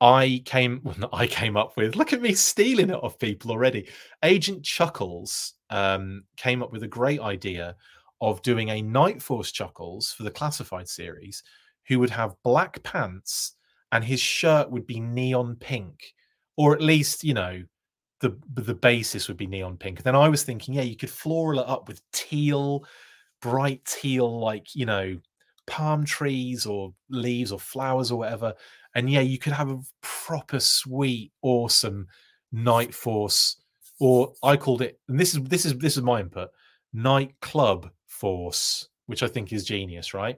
I 0.00 0.42
came 0.44 0.80
well, 0.84 1.10
I 1.12 1.26
came 1.26 1.56
up 1.56 1.76
with 1.76 1.96
look 1.96 2.12
at 2.12 2.22
me 2.22 2.34
stealing 2.34 2.90
it 2.90 3.02
off 3.02 3.18
people 3.18 3.50
already. 3.50 3.88
Agent 4.22 4.64
Chuckles 4.64 5.54
um, 5.70 6.24
came 6.36 6.62
up 6.62 6.72
with 6.72 6.84
a 6.84 6.88
great 6.88 7.20
idea 7.20 7.76
of 8.20 8.42
doing 8.42 8.68
a 8.70 8.82
Night 8.82 9.22
Force 9.22 9.52
Chuckles 9.52 10.12
for 10.12 10.22
the 10.22 10.30
classified 10.30 10.88
series, 10.88 11.42
who 11.88 11.98
would 11.98 12.10
have 12.10 12.36
black 12.44 12.82
pants 12.82 13.56
and 13.92 14.04
his 14.04 14.20
shirt 14.20 14.70
would 14.70 14.86
be 14.86 15.00
neon 15.00 15.56
pink, 15.56 16.12
or 16.56 16.74
at 16.74 16.82
least 16.82 17.24
you 17.24 17.34
know 17.34 17.62
the 18.20 18.36
the 18.54 18.74
basis 18.74 19.28
would 19.28 19.36
be 19.36 19.46
neon 19.46 19.76
pink. 19.76 19.98
And 19.98 20.04
then 20.04 20.16
I 20.16 20.28
was 20.28 20.42
thinking, 20.42 20.74
yeah, 20.74 20.82
you 20.82 20.96
could 20.96 21.10
floral 21.10 21.60
it 21.60 21.68
up 21.68 21.88
with 21.88 22.02
teal, 22.12 22.84
bright 23.42 23.84
teal, 23.84 24.40
like 24.40 24.74
you 24.74 24.86
know, 24.86 25.18
palm 25.66 26.04
trees 26.04 26.66
or 26.66 26.92
leaves 27.10 27.52
or 27.52 27.58
flowers 27.58 28.10
or 28.10 28.18
whatever. 28.18 28.54
And 28.94 29.10
yeah, 29.10 29.20
you 29.20 29.38
could 29.38 29.52
have 29.52 29.70
a 29.70 29.80
proper 30.00 30.60
sweet, 30.60 31.32
awesome 31.42 32.06
night 32.52 32.94
force, 32.94 33.56
or 34.00 34.32
I 34.42 34.56
called 34.56 34.82
it, 34.82 34.98
and 35.08 35.18
this 35.18 35.34
is 35.34 35.42
this 35.44 35.66
is 35.66 35.76
this 35.78 35.96
is 35.96 36.02
my 36.02 36.20
input, 36.20 36.50
nightclub 36.92 37.90
force, 38.06 38.88
which 39.06 39.22
I 39.22 39.28
think 39.28 39.52
is 39.52 39.64
genius, 39.64 40.14
right? 40.14 40.36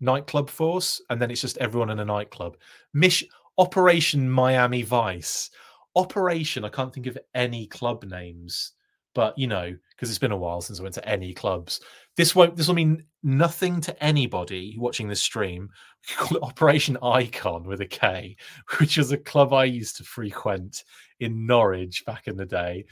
Nightclub 0.00 0.48
force, 0.48 1.02
and 1.10 1.20
then 1.20 1.30
it's 1.30 1.40
just 1.40 1.58
everyone 1.58 1.90
in 1.90 2.00
a 2.00 2.04
nightclub. 2.04 2.56
Mission 2.94 3.28
Operation 3.58 4.30
Miami 4.30 4.82
Vice 4.82 5.50
Operation, 5.96 6.64
I 6.64 6.68
can't 6.68 6.92
think 6.94 7.06
of 7.08 7.18
any 7.34 7.66
club 7.66 8.04
names, 8.04 8.72
but 9.14 9.36
you 9.36 9.48
know, 9.48 9.76
because 9.90 10.08
it's 10.08 10.18
been 10.18 10.30
a 10.30 10.36
while 10.36 10.60
since 10.60 10.78
I 10.78 10.82
went 10.84 10.94
to 10.94 11.08
any 11.08 11.34
clubs. 11.34 11.80
This 12.20 12.34
won't. 12.34 12.54
This 12.54 12.68
will 12.68 12.74
mean 12.74 13.04
nothing 13.22 13.80
to 13.80 14.04
anybody 14.04 14.76
watching 14.78 15.08
this 15.08 15.22
stream. 15.22 15.70
We 16.06 16.14
call 16.16 16.36
it 16.36 16.42
Operation 16.42 16.98
Icon 17.02 17.64
with 17.64 17.80
a 17.80 17.86
K, 17.86 18.36
which 18.78 18.98
was 18.98 19.10
a 19.10 19.16
club 19.16 19.54
I 19.54 19.64
used 19.64 19.96
to 19.96 20.04
frequent 20.04 20.84
in 21.20 21.46
Norwich 21.46 22.04
back 22.04 22.28
in 22.28 22.36
the 22.36 22.44
day. 22.44 22.84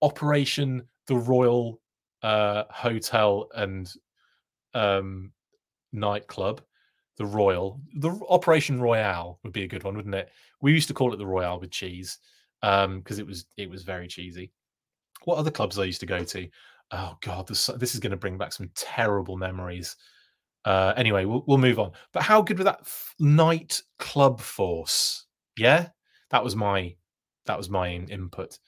Operation 0.00 0.88
the 1.06 1.16
Royal 1.16 1.82
uh, 2.22 2.64
Hotel 2.70 3.50
and 3.54 3.92
um, 4.72 5.32
nightclub, 5.92 6.62
the 7.18 7.26
Royal, 7.26 7.78
the 7.96 8.18
Operation 8.30 8.80
Royale 8.80 9.38
would 9.44 9.52
be 9.52 9.64
a 9.64 9.68
good 9.68 9.84
one, 9.84 9.96
wouldn't 9.96 10.14
it? 10.14 10.30
We 10.62 10.72
used 10.72 10.88
to 10.88 10.94
call 10.94 11.12
it 11.12 11.18
the 11.18 11.26
Royale 11.26 11.60
with 11.60 11.72
cheese 11.72 12.16
because 12.62 12.84
um, 12.86 13.02
it 13.06 13.26
was 13.26 13.44
it 13.58 13.68
was 13.68 13.82
very 13.82 14.08
cheesy. 14.08 14.50
What 15.24 15.36
other 15.36 15.50
clubs 15.50 15.78
I 15.78 15.84
used 15.84 16.00
to 16.00 16.06
go 16.06 16.24
to? 16.24 16.48
Oh 16.92 17.16
God, 17.22 17.48
this 17.48 17.66
this 17.78 17.94
is 17.94 18.00
going 18.00 18.10
to 18.10 18.16
bring 18.16 18.38
back 18.38 18.52
some 18.52 18.70
terrible 18.74 19.36
memories. 19.36 19.96
Uh, 20.64 20.92
anyway, 20.96 21.24
we'll, 21.24 21.42
we'll 21.46 21.58
move 21.58 21.78
on. 21.78 21.92
But 22.12 22.22
how 22.22 22.42
good 22.42 22.58
was 22.58 22.66
that 22.66 22.86
night 23.18 23.82
club 23.98 24.40
force? 24.40 25.26
Yeah, 25.56 25.88
that 26.30 26.44
was 26.44 26.54
my 26.54 26.94
that 27.46 27.56
was 27.58 27.70
my 27.70 27.88
input. 27.88 28.58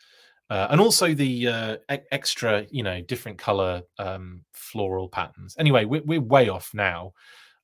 Uh, 0.51 0.69
and 0.71 0.81
also 0.81 1.15
the 1.15 1.49
uh, 1.49 1.77
e- 1.91 1.99
extra, 2.13 2.67
you 2.71 2.83
know, 2.83 3.01
different 3.03 3.39
color 3.39 3.83
um, 3.99 4.43
floral 4.53 5.09
patterns. 5.09 5.55
Anyway, 5.59 5.85
we're, 5.85 6.03
we're 6.03 6.21
way 6.21 6.49
off 6.49 6.71
now. 6.75 7.13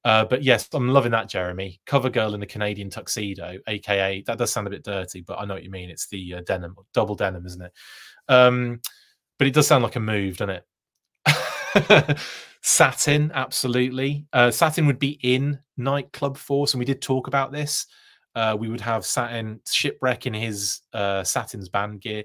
Uh, 0.04 0.24
but 0.24 0.42
yes, 0.42 0.66
I'm 0.72 0.88
loving 0.88 1.12
that, 1.12 1.28
Jeremy. 1.28 1.78
Cover 1.84 2.08
girl 2.08 2.32
in 2.32 2.40
the 2.40 2.46
Canadian 2.46 2.88
tuxedo, 2.88 3.58
aka 3.66 4.22
that 4.26 4.38
does 4.38 4.50
sound 4.50 4.66
a 4.66 4.70
bit 4.70 4.82
dirty, 4.82 5.20
but 5.20 5.38
I 5.38 5.44
know 5.44 5.54
what 5.54 5.62
you 5.62 5.70
mean. 5.70 5.90
It's 5.90 6.08
the 6.08 6.36
uh, 6.36 6.40
denim, 6.46 6.74
double 6.94 7.14
denim, 7.14 7.44
isn't 7.44 7.62
it? 7.62 7.72
Um, 8.28 8.80
but 9.40 9.46
it 9.46 9.54
does 9.54 9.66
sound 9.66 9.82
like 9.82 9.96
a 9.96 10.00
move, 10.00 10.36
doesn't 10.36 10.62
it? 11.26 12.18
Satin, 12.60 13.32
absolutely. 13.34 14.26
Uh, 14.34 14.50
Satin 14.50 14.86
would 14.86 14.98
be 14.98 15.18
in 15.22 15.58
Nightclub 15.78 16.36
Force, 16.36 16.74
and 16.74 16.78
we 16.78 16.84
did 16.84 17.00
talk 17.00 17.26
about 17.26 17.50
this. 17.50 17.86
Uh, 18.34 18.54
we 18.60 18.68
would 18.68 18.82
have 18.82 19.06
Satin 19.06 19.58
shipwreck 19.66 20.26
in 20.26 20.34
his 20.34 20.82
uh, 20.92 21.24
Satin's 21.24 21.70
band 21.70 22.02
gear, 22.02 22.24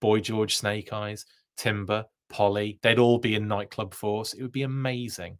Boy 0.00 0.20
George, 0.20 0.56
Snake 0.56 0.90
Eyes, 0.90 1.26
Timber, 1.58 2.06
Polly. 2.30 2.78
They'd 2.82 2.98
all 2.98 3.18
be 3.18 3.34
in 3.34 3.46
Nightclub 3.46 3.92
Force. 3.92 4.32
It 4.32 4.40
would 4.40 4.50
be 4.50 4.62
amazing. 4.62 5.36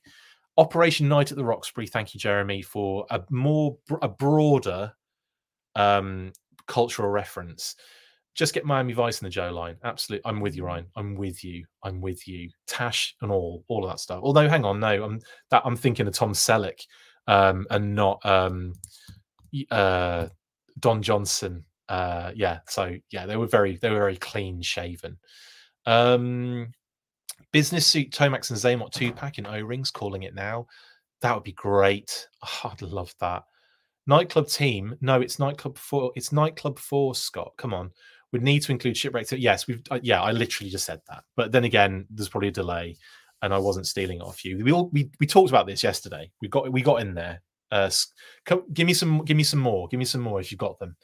Operation 0.58 1.08
Night 1.08 1.30
at 1.30 1.38
the 1.38 1.44
Roxbury. 1.44 1.86
Thank 1.86 2.12
you, 2.12 2.20
Jeremy, 2.20 2.60
for 2.60 3.06
a 3.08 3.22
more 3.30 3.78
a 4.02 4.08
broader 4.08 4.92
um, 5.74 6.32
cultural 6.66 7.08
reference. 7.08 7.76
Just 8.34 8.52
get 8.52 8.64
Miami 8.64 8.92
Vice 8.92 9.20
in 9.20 9.26
the 9.26 9.30
Joe 9.30 9.50
line. 9.52 9.76
Absolutely, 9.84 10.28
I'm 10.28 10.40
with 10.40 10.56
you, 10.56 10.64
Ryan. 10.64 10.86
I'm 10.96 11.14
with 11.14 11.44
you. 11.44 11.64
I'm 11.84 12.00
with 12.00 12.26
you. 12.26 12.50
Tash 12.66 13.14
and 13.22 13.30
all, 13.30 13.64
all 13.68 13.84
of 13.84 13.90
that 13.90 14.00
stuff. 14.00 14.20
Although, 14.22 14.48
hang 14.48 14.64
on, 14.64 14.80
no, 14.80 15.04
I'm 15.04 15.20
that 15.50 15.62
I'm 15.64 15.76
thinking 15.76 16.06
of 16.06 16.14
Tom 16.14 16.32
Selleck 16.32 16.86
um, 17.26 17.66
and 17.70 17.94
not 17.94 18.24
um, 18.26 18.72
uh, 19.70 20.26
Don 20.80 21.00
Johnson. 21.02 21.64
Uh, 21.88 22.32
yeah, 22.34 22.58
so 22.68 22.96
yeah, 23.10 23.26
they 23.26 23.36
were 23.36 23.46
very 23.46 23.76
they 23.76 23.90
were 23.90 23.98
very 23.98 24.16
clean 24.16 24.60
shaven. 24.62 25.16
Um, 25.86 26.72
business 27.52 27.86
suit 27.86 28.10
Tomax 28.10 28.50
and 28.50 28.58
Xamot 28.58 28.90
two 28.90 29.12
pack 29.12 29.38
in 29.38 29.46
O 29.46 29.60
rings, 29.60 29.90
calling 29.90 30.24
it 30.24 30.34
now. 30.34 30.66
That 31.20 31.34
would 31.34 31.44
be 31.44 31.52
great. 31.52 32.26
Oh, 32.42 32.70
I'd 32.72 32.82
love 32.82 33.14
that. 33.20 33.44
Nightclub 34.06 34.48
team. 34.48 34.96
No, 35.00 35.20
it's 35.20 35.38
nightclub 35.38 35.78
four. 35.78 36.12
It's 36.16 36.32
nightclub 36.32 36.78
four. 36.78 37.14
Scott, 37.14 37.52
come 37.56 37.72
on. 37.72 37.90
Would 38.34 38.42
need 38.42 38.62
to 38.62 38.72
include 38.72 38.96
shipwreck. 38.96 39.30
Yes, 39.30 39.68
we've. 39.68 39.80
Uh, 39.92 40.00
yeah, 40.02 40.20
I 40.20 40.32
literally 40.32 40.68
just 40.68 40.84
said 40.84 41.00
that. 41.08 41.22
But 41.36 41.52
then 41.52 41.62
again, 41.62 42.04
there's 42.10 42.28
probably 42.28 42.48
a 42.48 42.50
delay, 42.50 42.96
and 43.42 43.54
I 43.54 43.58
wasn't 43.58 43.86
stealing 43.86 44.18
it 44.18 44.24
off 44.24 44.44
you. 44.44 44.64
We 44.64 44.72
all 44.72 44.88
we, 44.88 45.08
we 45.20 45.26
talked 45.28 45.50
about 45.50 45.68
this 45.68 45.84
yesterday. 45.84 46.32
We 46.42 46.48
got 46.48 46.72
we 46.72 46.82
got 46.82 47.00
in 47.00 47.14
there. 47.14 47.42
Uh, 47.70 47.88
come, 48.44 48.64
give 48.72 48.88
me 48.88 48.92
some. 48.92 49.24
Give 49.24 49.36
me 49.36 49.44
some 49.44 49.60
more. 49.60 49.86
Give 49.86 49.98
me 49.98 50.04
some 50.04 50.20
more 50.20 50.40
if 50.40 50.50
you've 50.50 50.58
got 50.58 50.80
them. 50.80 50.96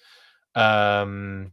Um, 0.57 1.53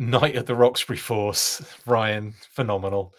Night 0.00 0.34
at 0.34 0.46
the 0.46 0.56
Roxbury 0.56 0.98
Force, 0.98 1.62
Ryan, 1.86 2.34
phenomenal. 2.50 3.14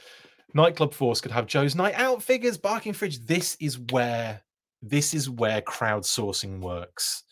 Nightclub 0.54 0.94
Force 0.94 1.22
could 1.22 1.32
have 1.32 1.48
Joe's 1.48 1.76
night 1.76 1.96
out 1.96 2.22
figures, 2.22 2.58
Barking 2.58 2.92
Fridge. 2.92 3.26
This 3.26 3.56
is 3.62 3.80
where 3.80 4.42
this 4.82 5.14
is 5.14 5.30
where 5.30 5.62
crowdsourcing 5.62 6.60
works. 6.60 7.24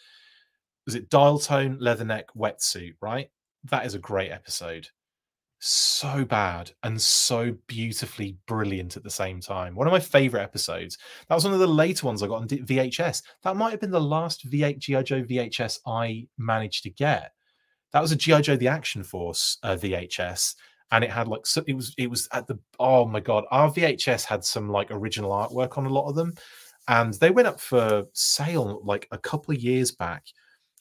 Was 0.85 0.95
it 0.95 1.09
dial 1.09 1.39
tone, 1.39 1.77
leatherneck, 1.79 2.25
wetsuit, 2.35 2.95
right? 3.01 3.29
That 3.65 3.85
is 3.85 3.95
a 3.95 3.99
great 3.99 4.31
episode. 4.31 4.87
So 5.59 6.25
bad 6.25 6.71
and 6.83 7.01
so 7.01 7.55
beautifully 7.67 8.37
brilliant 8.47 8.97
at 8.97 9.03
the 9.03 9.09
same 9.09 9.39
time. 9.39 9.75
One 9.75 9.87
of 9.87 9.93
my 9.93 9.99
favorite 9.99 10.41
episodes. 10.41 10.97
That 11.29 11.35
was 11.35 11.45
one 11.45 11.53
of 11.53 11.59
the 11.61 11.67
later 11.67 12.05
ones 12.05 12.21
I 12.21 12.27
got 12.27 12.41
on 12.41 12.47
VHS. 12.49 13.23
That 13.43 13.55
might 13.55 13.71
have 13.71 13.79
been 13.79 13.91
the 13.91 14.01
last 14.01 14.49
V8 14.49 14.79
G.I. 14.79 15.03
Joe 15.03 15.23
VHS 15.23 15.79
I 15.85 16.27
managed 16.37 16.83
to 16.83 16.89
get 16.89 17.31
that 17.93 18.01
was 18.01 18.11
a 18.11 18.15
GI 18.15 18.41
Joe: 18.41 18.55
The 18.57 18.67
Action 18.67 19.03
Force 19.03 19.57
uh, 19.63 19.75
VHS, 19.75 20.55
and 20.91 21.03
it 21.03 21.11
had 21.11 21.27
like 21.27 21.45
so 21.45 21.63
it 21.67 21.75
was 21.75 21.93
it 21.97 22.09
was 22.09 22.27
at 22.33 22.47
the 22.47 22.59
oh 22.79 23.05
my 23.05 23.19
god, 23.19 23.45
our 23.51 23.71
VHS 23.71 24.25
had 24.25 24.43
some 24.43 24.69
like 24.69 24.87
original 24.89 25.31
artwork 25.31 25.77
on 25.77 25.85
a 25.85 25.93
lot 25.93 26.09
of 26.09 26.15
them, 26.15 26.33
and 26.87 27.13
they 27.15 27.29
went 27.29 27.47
up 27.47 27.59
for 27.59 28.05
sale 28.13 28.81
like 28.83 29.07
a 29.11 29.17
couple 29.17 29.53
of 29.53 29.61
years 29.61 29.91
back. 29.91 30.25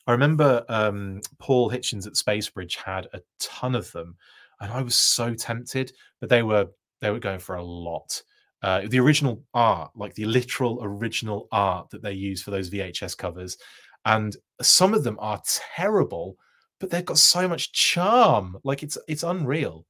I 0.06 0.12
remember 0.12 0.64
um, 0.68 1.20
Paul 1.38 1.70
Hitchens 1.70 2.06
at 2.06 2.14
Spacebridge 2.14 2.76
had 2.76 3.06
a 3.12 3.20
ton 3.38 3.74
of 3.74 3.90
them, 3.92 4.16
and 4.60 4.72
I 4.72 4.82
was 4.82 4.96
so 4.96 5.34
tempted, 5.34 5.92
but 6.20 6.28
they 6.28 6.42
were 6.42 6.68
they 7.00 7.10
were 7.10 7.18
going 7.18 7.38
for 7.38 7.56
a 7.56 7.64
lot. 7.64 8.22
Uh, 8.62 8.82
the 8.86 9.00
original 9.00 9.42
art, 9.54 9.90
like 9.96 10.14
the 10.14 10.24
literal 10.24 10.78
original 10.82 11.48
art 11.50 11.90
that 11.90 12.02
they 12.02 12.12
use 12.12 12.42
for 12.42 12.52
those 12.52 12.70
VHS 12.70 13.16
covers, 13.16 13.58
and 14.04 14.36
some 14.60 14.94
of 14.94 15.04
them 15.04 15.16
are 15.20 15.42
terrible 15.76 16.36
but 16.82 16.90
they've 16.90 17.04
got 17.04 17.16
so 17.16 17.46
much 17.46 17.72
charm. 17.72 18.58
Like 18.64 18.82
it's 18.82 18.98
it's 19.06 19.22
unreal. 19.22 19.86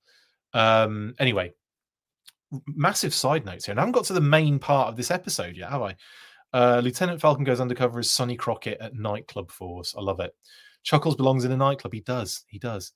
Um, 0.52 1.14
anyway, 1.18 1.54
massive 2.66 3.14
side 3.14 3.46
notes 3.46 3.64
here, 3.64 3.72
and 3.72 3.80
I 3.80 3.82
haven't 3.82 3.94
got 3.94 4.04
to 4.04 4.12
the 4.12 4.20
main 4.20 4.58
part 4.58 4.88
of 4.88 4.96
this 4.96 5.10
episode 5.10 5.56
yet, 5.56 5.70
have 5.70 5.80
I? 5.80 5.96
Uh, 6.52 6.80
Lieutenant 6.84 7.20
Falcon 7.20 7.44
goes 7.44 7.60
undercover 7.60 7.98
as 7.98 8.10
Sonny 8.10 8.36
Crockett 8.36 8.80
at 8.80 8.94
Nightclub 8.94 9.50
Force. 9.50 9.94
I 9.96 10.02
love 10.02 10.20
it. 10.20 10.34
Chuckles 10.82 11.16
belongs 11.16 11.44
in 11.44 11.52
a 11.52 11.56
nightclub. 11.56 11.92
He 11.92 12.00
does. 12.00 12.44
He 12.48 12.58
does. 12.58 12.92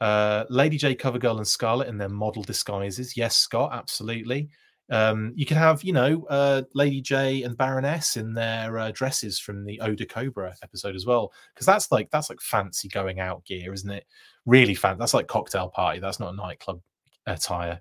Uh, 0.00 0.44
Lady 0.48 0.78
J, 0.78 0.94
Covergirl, 0.94 1.38
and 1.38 1.46
Scarlet 1.46 1.88
in 1.88 1.98
their 1.98 2.08
model 2.08 2.42
disguises. 2.42 3.16
Yes, 3.16 3.36
Scott, 3.36 3.70
absolutely. 3.72 4.48
Um, 4.90 5.32
you 5.36 5.46
can 5.46 5.56
have, 5.56 5.84
you 5.84 5.92
know, 5.92 6.26
uh, 6.28 6.62
Lady 6.74 7.00
J 7.00 7.44
and 7.44 7.56
Baroness 7.56 8.16
in 8.16 8.34
their 8.34 8.76
uh, 8.78 8.90
dresses 8.90 9.38
from 9.38 9.64
the 9.64 9.80
Oda 9.80 10.04
Cobra 10.04 10.54
episode 10.62 10.96
as 10.96 11.06
well, 11.06 11.32
because 11.54 11.66
that's 11.66 11.92
like 11.92 12.10
that's 12.10 12.28
like 12.28 12.40
fancy 12.40 12.88
going 12.88 13.20
out 13.20 13.44
gear, 13.44 13.72
isn't 13.72 13.90
it? 13.90 14.04
Really 14.46 14.74
fancy. 14.74 14.98
That's 14.98 15.14
like 15.14 15.28
cocktail 15.28 15.68
party. 15.68 16.00
That's 16.00 16.18
not 16.18 16.32
a 16.32 16.36
nightclub 16.36 16.80
attire. 17.26 17.80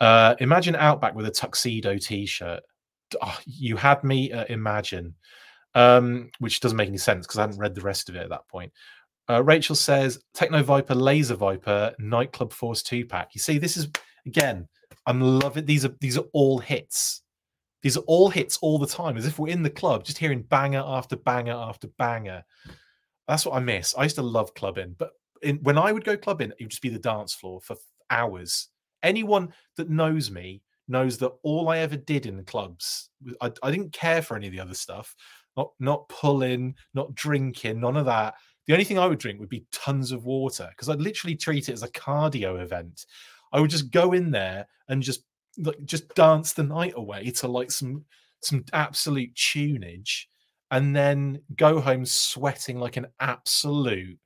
Uh, 0.00 0.34
imagine 0.40 0.74
Outback 0.74 1.14
with 1.14 1.26
a 1.26 1.30
tuxedo 1.30 1.96
T-shirt. 1.96 2.62
Oh, 3.22 3.38
you 3.46 3.76
had 3.76 4.04
me 4.04 4.32
imagine, 4.48 5.14
um, 5.74 6.30
which 6.38 6.60
doesn't 6.60 6.76
make 6.76 6.88
any 6.88 6.98
sense 6.98 7.26
because 7.26 7.38
I 7.38 7.42
hadn't 7.42 7.58
read 7.58 7.74
the 7.74 7.80
rest 7.80 8.08
of 8.08 8.16
it 8.16 8.22
at 8.22 8.30
that 8.30 8.48
point. 8.48 8.72
Uh, 9.30 9.42
Rachel 9.44 9.76
says 9.76 10.18
Techno 10.34 10.62
Viper, 10.62 10.94
Laser 10.94 11.34
Viper, 11.34 11.94
Nightclub 11.98 12.52
Force 12.52 12.82
two 12.82 13.04
pack. 13.04 13.30
You 13.34 13.40
see, 13.40 13.58
this 13.58 13.76
is 13.76 13.88
again 14.26 14.66
I'm 15.06 15.20
loving 15.20 15.64
these 15.64 15.84
are 15.84 15.94
these 16.00 16.18
are 16.18 16.24
all 16.32 16.58
hits. 16.58 17.22
These 17.82 17.96
are 17.96 18.04
all 18.06 18.28
hits 18.28 18.58
all 18.58 18.78
the 18.78 18.86
time, 18.86 19.16
as 19.16 19.26
if 19.26 19.38
we're 19.38 19.52
in 19.52 19.62
the 19.62 19.70
club, 19.70 20.04
just 20.04 20.18
hearing 20.18 20.42
banger 20.42 20.82
after 20.84 21.16
banger 21.16 21.52
after 21.52 21.88
banger. 21.98 22.42
That's 23.28 23.46
what 23.46 23.54
I 23.54 23.60
miss. 23.60 23.94
I 23.96 24.02
used 24.02 24.16
to 24.16 24.22
love 24.22 24.54
clubbing, 24.54 24.96
but 24.98 25.10
in, 25.42 25.56
when 25.58 25.78
I 25.78 25.92
would 25.92 26.04
go 26.04 26.16
clubbing, 26.16 26.50
it 26.50 26.56
would 26.60 26.70
just 26.70 26.82
be 26.82 26.88
the 26.88 26.98
dance 26.98 27.34
floor 27.34 27.60
for 27.60 27.76
hours. 28.10 28.68
Anyone 29.02 29.52
that 29.76 29.90
knows 29.90 30.30
me 30.30 30.62
knows 30.88 31.18
that 31.18 31.32
all 31.42 31.68
I 31.68 31.78
ever 31.78 31.96
did 31.96 32.26
in 32.26 32.36
the 32.36 32.42
clubs, 32.42 33.10
I, 33.40 33.52
I 33.62 33.70
didn't 33.70 33.92
care 33.92 34.22
for 34.22 34.36
any 34.36 34.46
of 34.46 34.52
the 34.52 34.60
other 34.60 34.74
stuff. 34.74 35.14
Not 35.56 35.70
not 35.80 36.08
pulling, 36.08 36.74
not 36.94 37.14
drinking, 37.14 37.80
none 37.80 37.96
of 37.96 38.06
that. 38.06 38.34
The 38.66 38.72
only 38.74 38.84
thing 38.84 38.98
I 38.98 39.06
would 39.06 39.18
drink 39.18 39.40
would 39.40 39.48
be 39.48 39.66
tons 39.72 40.12
of 40.12 40.24
water 40.24 40.68
because 40.70 40.88
I'd 40.88 41.00
literally 41.00 41.36
treat 41.36 41.68
it 41.68 41.72
as 41.72 41.82
a 41.82 41.88
cardio 41.88 42.60
event. 42.62 43.06
I 43.52 43.60
would 43.60 43.70
just 43.70 43.90
go 43.90 44.12
in 44.12 44.30
there 44.30 44.66
and 44.88 45.02
just 45.02 45.24
like 45.58 45.84
just 45.84 46.14
dance 46.14 46.52
the 46.52 46.62
night 46.62 46.94
away 46.96 47.30
to 47.30 47.48
like 47.48 47.70
some 47.70 48.04
some 48.40 48.64
absolute 48.72 49.34
tunage 49.34 50.26
and 50.70 50.94
then 50.94 51.40
go 51.56 51.80
home 51.80 52.04
sweating 52.04 52.78
like 52.78 52.96
an 52.96 53.06
absolute 53.20 54.18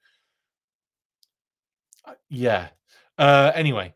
uh, 2.04 2.14
yeah 2.28 2.68
uh 3.18 3.52
anyway 3.54 3.94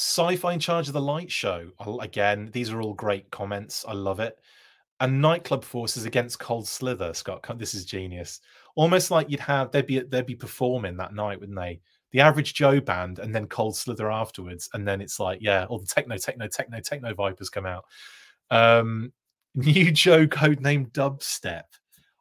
sci-fi 0.00 0.54
in 0.54 0.60
charge 0.60 0.88
of 0.88 0.94
the 0.94 1.00
light 1.00 1.30
show 1.30 1.68
again 2.00 2.48
these 2.52 2.70
are 2.70 2.80
all 2.80 2.94
great 2.94 3.30
comments 3.30 3.84
i 3.86 3.92
love 3.92 4.20
it 4.20 4.38
and 5.00 5.20
nightclub 5.20 5.62
forces 5.64 6.04
against 6.04 6.38
cold 6.38 6.66
slither 6.66 7.12
scott 7.12 7.44
this 7.58 7.74
is 7.74 7.84
genius 7.84 8.40
almost 8.76 9.10
like 9.10 9.28
you'd 9.28 9.40
have 9.40 9.70
they'd 9.70 9.86
be 9.86 10.00
they'd 10.00 10.26
be 10.26 10.34
performing 10.34 10.96
that 10.96 11.14
night 11.14 11.38
wouldn't 11.38 11.58
they 11.58 11.80
the 12.12 12.20
average 12.20 12.54
Joe 12.54 12.80
band 12.80 13.18
and 13.18 13.34
then 13.34 13.46
Cold 13.46 13.76
Slither 13.76 14.10
afterwards, 14.10 14.68
and 14.74 14.86
then 14.86 15.00
it's 15.00 15.20
like, 15.20 15.38
yeah, 15.40 15.66
all 15.66 15.78
the 15.78 15.86
techno, 15.86 16.16
techno, 16.16 16.48
techno, 16.48 16.80
techno 16.80 17.14
vipers 17.14 17.50
come 17.50 17.66
out. 17.66 17.84
Um, 18.50 19.12
new 19.54 19.90
Joe 19.90 20.26
code 20.26 20.60
name 20.60 20.86
Dubstep. 20.86 21.64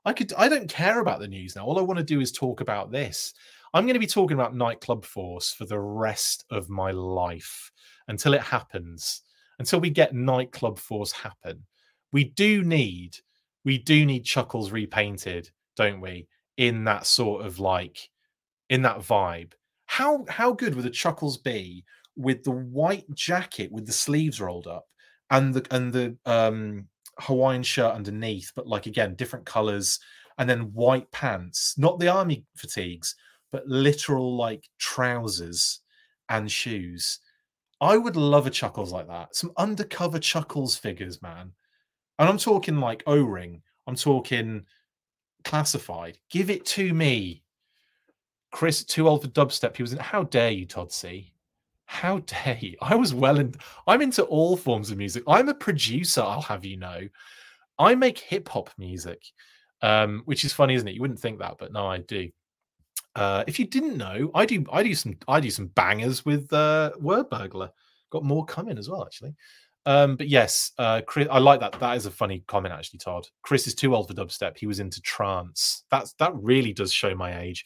I 0.06 0.14
could, 0.14 0.34
I 0.34 0.48
don't 0.48 0.70
care 0.70 1.00
about 1.00 1.20
the 1.20 1.28
news 1.28 1.56
now. 1.56 1.66
All 1.66 1.78
I 1.78 1.84
want 1.84 1.98
to 1.98 2.04
do 2.04 2.22
is 2.22 2.32
talk 2.32 2.62
about 2.62 2.92
this. 2.92 3.34
I'm 3.74 3.86
going 3.86 3.94
to 3.94 4.00
be 4.00 4.08
talking 4.08 4.36
about 4.36 4.56
Nightclub 4.56 5.06
Force 5.06 5.52
for 5.54 5.66
the 5.66 5.80
rest 5.80 6.46
of 6.50 6.70
my 6.70 6.92
life 6.92 7.72
until 8.08 8.34
it 8.34 8.42
happens. 8.42 9.22
Until 9.60 9.80
we 9.80 9.90
get 9.90 10.14
Nightclub 10.14 10.80
Force 10.80 11.12
happen, 11.12 11.66
we 12.12 12.24
do 12.24 12.64
need, 12.64 13.18
we 13.66 13.78
do 13.78 14.06
need 14.06 14.24
Chuckles 14.24 14.72
repainted, 14.72 15.50
don't 15.76 16.02
we? 16.02 16.28
In 16.58 16.84
that 16.86 17.06
sort 17.06 17.46
of 17.46 17.60
like, 17.60 18.10
in 18.70 18.82
that 18.84 19.00
vibe 19.00 19.54
how 19.90 20.24
how 20.30 20.52
good 20.52 20.76
would 20.76 20.86
the 20.86 20.90
Chuckles 20.92 21.38
be 21.38 21.84
with 22.16 22.44
the 22.44 22.52
white 22.52 23.12
jacket 23.16 23.72
with 23.72 23.88
the 23.88 23.92
sleeves 23.92 24.40
rolled 24.40 24.68
up 24.68 24.86
and 25.32 25.52
the 25.52 25.66
and 25.76 25.92
the 25.92 26.16
um, 26.28 26.88
Hawaiian 27.18 27.64
shirt 27.64 27.96
underneath, 27.96 28.52
but 28.56 28.68
like 28.68 28.86
again 28.86 29.16
different 29.16 29.48
colors, 29.48 30.00
and 30.38 30.48
then 30.48 30.74
white 30.74 31.10
pants, 31.12 31.74
not 31.76 32.00
the 32.00 32.08
army 32.08 32.46
fatigues, 32.56 33.16
but 33.52 33.68
literal 33.68 34.36
like 34.36 34.70
trousers 34.78 35.82
and 36.30 36.52
shoes. 36.52 37.20
I 37.82 37.98
would 37.98 38.16
love 38.16 38.46
a 38.46 38.50
Chuckles 38.50 38.92
like 38.92 39.08
that. 39.08 39.36
Some 39.36 39.52
undercover 39.58 40.20
Chuckles 40.20 40.76
figures, 40.76 41.22
man. 41.22 41.52
And 42.20 42.30
I'm 42.30 42.38
talking 42.38 42.78
like 42.78 43.04
O 43.08 43.22
Ring, 43.22 43.62
I'm 43.88 43.96
talking 43.96 44.66
classified. 45.44 46.18
Give 46.30 46.50
it 46.50 46.66
to 46.68 46.94
me. 46.94 47.44
Chris, 48.52 48.84
too 48.84 49.08
old 49.08 49.22
for 49.22 49.28
dubstep. 49.30 49.76
He 49.76 49.84
was 49.84 49.94
in. 49.94 50.00
How 50.00 50.24
dare 50.24 50.52
you, 50.52 50.66
Todd 50.66 50.92
C? 50.92 51.34
How 51.86 52.20
dare 52.20 52.58
you? 52.60 52.76
I 52.82 52.96
was 52.96 53.14
well 53.14 53.40
in. 53.40 53.54
I'm 53.88 54.02
into 54.02 54.24
all 54.24 54.58
forms 54.58 54.92
of 54.92 54.98
music. 54.98 55.24
I'm 55.28 55.50
a 55.50 55.54
producer. 55.54 56.22
I'll 56.22 56.42
have 56.42 56.66
you 56.66 56.78
know. 56.78 57.08
I 57.78 57.96
make 57.96 58.20
hip 58.20 58.50
hop 58.50 58.70
music, 58.78 59.24
um, 59.82 60.24
which 60.26 60.44
is 60.44 60.54
funny, 60.54 60.76
isn't 60.76 60.88
it? 60.88 60.96
You 60.96 61.02
wouldn't 61.02 61.20
think 61.20 61.40
that, 61.40 61.56
but 61.58 61.72
no, 61.72 61.88
I 61.88 62.00
do. 62.00 62.30
Uh, 63.20 63.44
if 63.48 63.60
you 63.60 63.68
didn't 63.68 63.98
know, 63.98 64.32
I 64.34 64.46
do. 64.46 64.64
I 64.72 64.82
do 64.82 64.96
some. 64.96 65.18
I 65.28 65.42
do 65.42 65.52
some 65.52 65.68
bangers 65.68 66.24
with 66.24 66.54
uh, 66.54 66.92
Wordburglar. 67.02 67.70
Got 68.12 68.24
more 68.24 68.46
coming 68.46 68.78
as 68.78 68.90
well, 68.90 69.04
actually. 69.04 69.36
Um, 69.86 70.16
but 70.16 70.30
yes, 70.30 70.72
uh, 70.78 71.02
Chris, 71.06 71.28
I 71.30 71.40
like 71.40 71.60
that. 71.60 71.78
That 71.82 71.98
is 71.98 72.06
a 72.06 72.12
funny 72.12 72.46
comment, 72.48 72.74
actually, 72.74 73.00
Todd. 73.00 73.28
Chris 73.42 73.68
is 73.68 73.76
too 73.76 73.94
old 73.94 74.08
for 74.08 74.14
dubstep. 74.14 74.58
He 74.58 74.68
was 74.68 74.80
into 74.80 75.02
trance. 75.02 75.84
That's 75.92 76.14
that 76.14 76.32
really 76.34 76.72
does 76.72 76.94
show 76.94 77.14
my 77.14 77.42
age. 77.42 77.66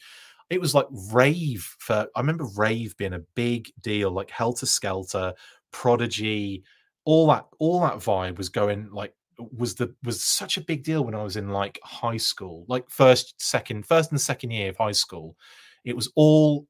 It 0.50 0.60
was 0.60 0.74
like 0.74 0.86
rave 1.12 1.64
for. 1.78 2.08
I 2.16 2.20
remember 2.20 2.46
rave 2.56 2.96
being 2.96 3.14
a 3.14 3.22
big 3.36 3.70
deal, 3.80 4.10
like 4.10 4.30
Helter 4.32 4.66
Skelter, 4.66 5.34
Prodigy, 5.70 6.64
all 7.04 7.28
that. 7.28 7.46
All 7.60 7.80
that 7.82 7.98
vibe 7.98 8.38
was 8.38 8.48
going 8.48 8.90
like 8.90 9.14
was 9.56 9.74
the 9.74 9.94
was 10.04 10.22
such 10.22 10.56
a 10.56 10.62
big 10.62 10.84
deal 10.84 11.04
when 11.04 11.14
I 11.14 11.22
was 11.22 11.36
in 11.36 11.48
like 11.48 11.78
high 11.82 12.16
school, 12.16 12.64
like 12.68 12.88
first, 12.88 13.34
second, 13.38 13.86
first 13.86 14.10
and 14.10 14.20
second 14.20 14.50
year 14.50 14.70
of 14.70 14.76
high 14.76 14.92
school. 14.92 15.36
It 15.84 15.96
was 15.96 16.10
all 16.16 16.66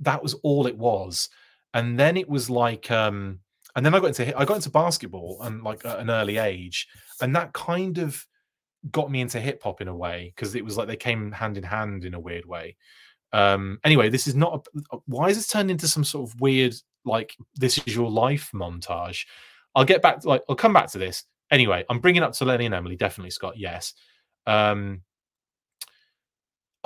that 0.00 0.22
was 0.22 0.34
all 0.42 0.66
it 0.66 0.76
was, 0.76 1.28
and 1.72 1.98
then 1.98 2.16
it 2.16 2.28
was 2.28 2.50
like 2.50 2.90
um 2.90 3.40
and 3.76 3.84
then 3.84 3.94
I 3.94 4.00
got 4.00 4.08
into 4.08 4.38
I 4.38 4.44
got 4.44 4.56
into 4.56 4.70
basketball 4.70 5.42
and 5.42 5.62
like 5.62 5.84
at 5.84 5.98
an 5.98 6.10
early 6.10 6.38
age, 6.38 6.88
and 7.20 7.34
that 7.34 7.52
kind 7.52 7.98
of 7.98 8.24
got 8.90 9.10
me 9.10 9.20
into 9.20 9.40
hip 9.40 9.62
hop 9.62 9.80
in 9.80 9.88
a 9.88 9.96
way 9.96 10.32
because 10.34 10.54
it 10.54 10.64
was 10.64 10.76
like 10.76 10.86
they 10.86 10.96
came 10.96 11.32
hand 11.32 11.56
in 11.56 11.64
hand 11.64 12.04
in 12.04 12.14
a 12.14 12.20
weird 12.20 12.46
way. 12.46 12.76
Um, 13.32 13.80
anyway, 13.84 14.08
this 14.10 14.26
is 14.26 14.36
not. 14.36 14.66
A, 14.92 14.98
why 15.06 15.28
is 15.28 15.36
this 15.36 15.48
turned 15.48 15.70
into 15.70 15.88
some 15.88 16.04
sort 16.04 16.30
of 16.30 16.40
weird 16.40 16.74
like 17.04 17.36
this 17.56 17.78
is 17.78 17.96
your 17.96 18.10
life 18.10 18.50
montage? 18.54 19.26
I'll 19.74 19.84
get 19.84 20.02
back. 20.02 20.24
Like 20.24 20.42
I'll 20.48 20.54
come 20.54 20.72
back 20.72 20.90
to 20.92 20.98
this 20.98 21.24
anyway. 21.50 21.84
I'm 21.88 22.00
bringing 22.00 22.22
up 22.22 22.32
to 22.34 22.44
Lenny 22.44 22.66
and 22.66 22.74
Emily. 22.74 22.96
Definitely, 22.96 23.30
Scott. 23.30 23.54
Yes. 23.56 23.94
Um, 24.46 25.02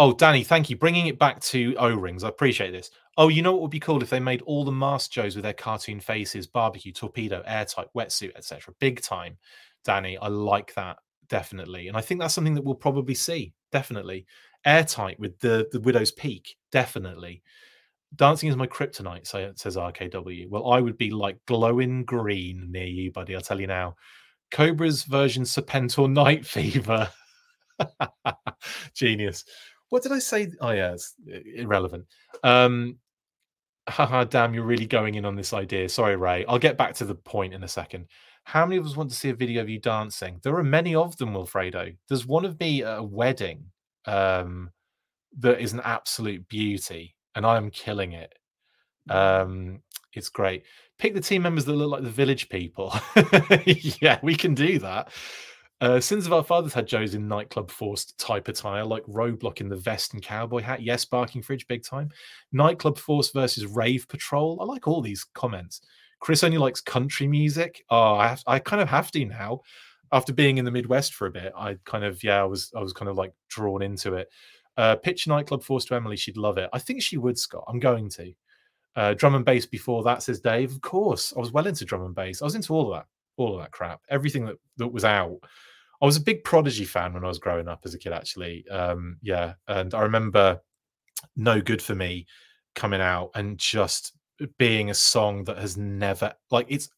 Oh, 0.00 0.12
Danny, 0.12 0.44
thank 0.44 0.70
you. 0.70 0.76
Bringing 0.76 1.08
it 1.08 1.18
back 1.18 1.40
to 1.40 1.74
O 1.76 1.92
rings. 1.92 2.22
I 2.22 2.28
appreciate 2.28 2.70
this. 2.70 2.90
Oh, 3.16 3.26
you 3.26 3.42
know 3.42 3.50
what 3.52 3.62
would 3.62 3.70
be 3.72 3.80
cool 3.80 4.00
if 4.00 4.10
they 4.10 4.20
made 4.20 4.42
all 4.42 4.64
the 4.64 4.70
masked 4.70 5.12
Joes 5.12 5.34
with 5.34 5.42
their 5.42 5.52
cartoon 5.52 5.98
faces, 5.98 6.46
barbecue, 6.46 6.92
torpedo, 6.92 7.42
airtight, 7.44 7.88
wetsuit, 7.96 8.30
etc. 8.36 8.72
Big 8.78 9.02
time, 9.02 9.36
Danny. 9.84 10.16
I 10.16 10.28
like 10.28 10.72
that 10.74 10.98
definitely, 11.28 11.88
and 11.88 11.96
I 11.96 12.00
think 12.00 12.20
that's 12.20 12.32
something 12.32 12.54
that 12.54 12.62
we'll 12.62 12.76
probably 12.76 13.14
see. 13.14 13.54
Definitely, 13.72 14.24
airtight 14.64 15.18
with 15.18 15.36
the 15.40 15.66
the 15.72 15.80
widow's 15.80 16.12
peak. 16.12 16.54
Definitely, 16.70 17.42
dancing 18.14 18.48
is 18.48 18.56
my 18.56 18.68
kryptonite. 18.68 19.26
says 19.26 19.76
RKW. 19.76 20.48
Well, 20.48 20.70
I 20.70 20.80
would 20.80 20.96
be 20.96 21.10
like 21.10 21.38
glowing 21.48 22.04
green 22.04 22.68
near 22.70 22.86
you, 22.86 23.10
buddy. 23.10 23.34
I'll 23.34 23.40
tell 23.40 23.60
you 23.60 23.66
now. 23.66 23.96
Cobra's 24.50 25.04
version 25.04 25.44
Serpentor 25.44 26.10
Night 26.10 26.46
Fever. 26.46 27.10
Genius. 28.94 29.44
What 29.90 30.02
did 30.02 30.12
I 30.12 30.18
say? 30.18 30.50
Oh 30.60 30.70
yeah, 30.70 30.92
it's 30.92 31.14
irrelevant. 31.26 32.06
Um, 32.42 32.98
haha, 33.88 34.24
damn, 34.24 34.54
you're 34.54 34.64
really 34.64 34.86
going 34.86 35.14
in 35.14 35.24
on 35.24 35.34
this 35.34 35.52
idea. 35.52 35.88
Sorry, 35.88 36.16
Ray. 36.16 36.44
I'll 36.46 36.58
get 36.58 36.76
back 36.76 36.94
to 36.94 37.04
the 37.04 37.14
point 37.14 37.54
in 37.54 37.64
a 37.64 37.68
second. 37.68 38.06
How 38.44 38.64
many 38.64 38.76
of 38.76 38.86
us 38.86 38.96
want 38.96 39.10
to 39.10 39.16
see 39.16 39.30
a 39.30 39.34
video 39.34 39.62
of 39.62 39.68
you 39.68 39.78
dancing? 39.78 40.40
There 40.42 40.56
are 40.56 40.64
many 40.64 40.94
of 40.94 41.16
them, 41.16 41.34
Wilfredo. 41.34 41.94
There's 42.08 42.26
one 42.26 42.44
of 42.44 42.58
me 42.60 42.82
at 42.82 42.98
a 42.98 43.02
wedding 43.02 43.64
um, 44.06 44.70
that 45.38 45.60
is 45.60 45.72
an 45.72 45.82
absolute 45.84 46.48
beauty, 46.48 47.14
and 47.34 47.44
I 47.44 47.56
am 47.56 47.70
killing 47.70 48.12
it. 48.12 48.34
Um, 49.10 49.82
it's 50.14 50.28
great. 50.28 50.64
Pick 50.98 51.14
the 51.14 51.20
team 51.20 51.42
members 51.42 51.64
that 51.64 51.72
look 51.72 51.90
like 51.90 52.02
the 52.02 52.10
village 52.10 52.48
people. 52.48 52.92
yeah, 54.00 54.18
we 54.22 54.34
can 54.34 54.54
do 54.54 54.78
that. 54.80 55.10
Uh, 55.80 56.00
Sins 56.00 56.26
of 56.26 56.32
Our 56.32 56.42
Fathers 56.42 56.72
had 56.72 56.88
Joe's 56.88 57.14
in 57.14 57.28
nightclub 57.28 57.70
forced 57.70 58.18
type 58.18 58.48
attire, 58.48 58.84
like 58.84 59.04
Roadblock 59.04 59.60
in 59.60 59.68
the 59.68 59.76
vest 59.76 60.12
and 60.12 60.22
cowboy 60.22 60.60
hat. 60.60 60.82
Yes, 60.82 61.04
Barking 61.04 61.40
Fridge, 61.40 61.68
big 61.68 61.84
time. 61.84 62.10
Nightclub 62.52 62.98
Force 62.98 63.30
versus 63.30 63.64
Rave 63.64 64.08
Patrol. 64.08 64.58
I 64.60 64.64
like 64.64 64.88
all 64.88 65.00
these 65.00 65.24
comments. 65.34 65.80
Chris 66.20 66.42
only 66.42 66.58
likes 66.58 66.80
country 66.80 67.28
music. 67.28 67.84
Oh, 67.90 68.14
I, 68.14 68.28
have, 68.28 68.42
I 68.46 68.58
kind 68.58 68.82
of 68.82 68.88
have 68.88 69.12
to 69.12 69.24
now. 69.24 69.60
After 70.10 70.32
being 70.32 70.58
in 70.58 70.64
the 70.64 70.70
Midwest 70.70 71.14
for 71.14 71.26
a 71.26 71.30
bit, 71.30 71.52
I 71.56 71.76
kind 71.84 72.02
of 72.02 72.24
yeah, 72.24 72.40
I 72.40 72.44
was 72.44 72.72
I 72.74 72.80
was 72.80 72.94
kind 72.94 73.10
of 73.10 73.16
like 73.16 73.32
drawn 73.50 73.82
into 73.82 74.14
it. 74.14 74.28
Uh, 74.76 74.96
pitch 74.96 75.26
nightclub 75.26 75.62
force 75.62 75.84
to 75.84 75.94
Emily, 75.94 76.16
she'd 76.16 76.38
love 76.38 76.56
it. 76.56 76.70
I 76.72 76.78
think 76.78 77.02
she 77.02 77.18
would, 77.18 77.38
Scott. 77.38 77.64
I'm 77.68 77.78
going 77.78 78.08
to. 78.10 78.32
Uh, 78.98 79.14
drum 79.14 79.36
and 79.36 79.44
bass 79.44 79.64
before 79.64 80.02
that, 80.02 80.24
says 80.24 80.40
Dave. 80.40 80.72
Of 80.72 80.80
course, 80.80 81.32
I 81.36 81.38
was 81.38 81.52
well 81.52 81.68
into 81.68 81.84
drum 81.84 82.04
and 82.04 82.16
bass. 82.16 82.42
I 82.42 82.46
was 82.46 82.56
into 82.56 82.74
all 82.74 82.92
of 82.92 82.98
that, 82.98 83.06
all 83.36 83.54
of 83.54 83.62
that 83.62 83.70
crap, 83.70 84.00
everything 84.08 84.44
that 84.46 84.56
that 84.78 84.88
was 84.88 85.04
out. 85.04 85.38
I 86.02 86.04
was 86.04 86.16
a 86.16 86.20
big 86.20 86.42
Prodigy 86.42 86.84
fan 86.84 87.14
when 87.14 87.24
I 87.24 87.28
was 87.28 87.38
growing 87.38 87.68
up 87.68 87.82
as 87.84 87.94
a 87.94 87.98
kid, 87.98 88.12
actually. 88.12 88.66
Um, 88.68 89.18
yeah, 89.22 89.54
and 89.68 89.94
I 89.94 90.00
remember 90.00 90.60
"No 91.36 91.60
Good 91.60 91.80
for 91.80 91.94
Me" 91.94 92.26
coming 92.74 93.00
out 93.00 93.30
and 93.36 93.56
just 93.56 94.14
being 94.58 94.90
a 94.90 94.94
song 94.94 95.44
that 95.44 95.58
has 95.58 95.76
never 95.76 96.34
like 96.50 96.66
it's 96.68 96.88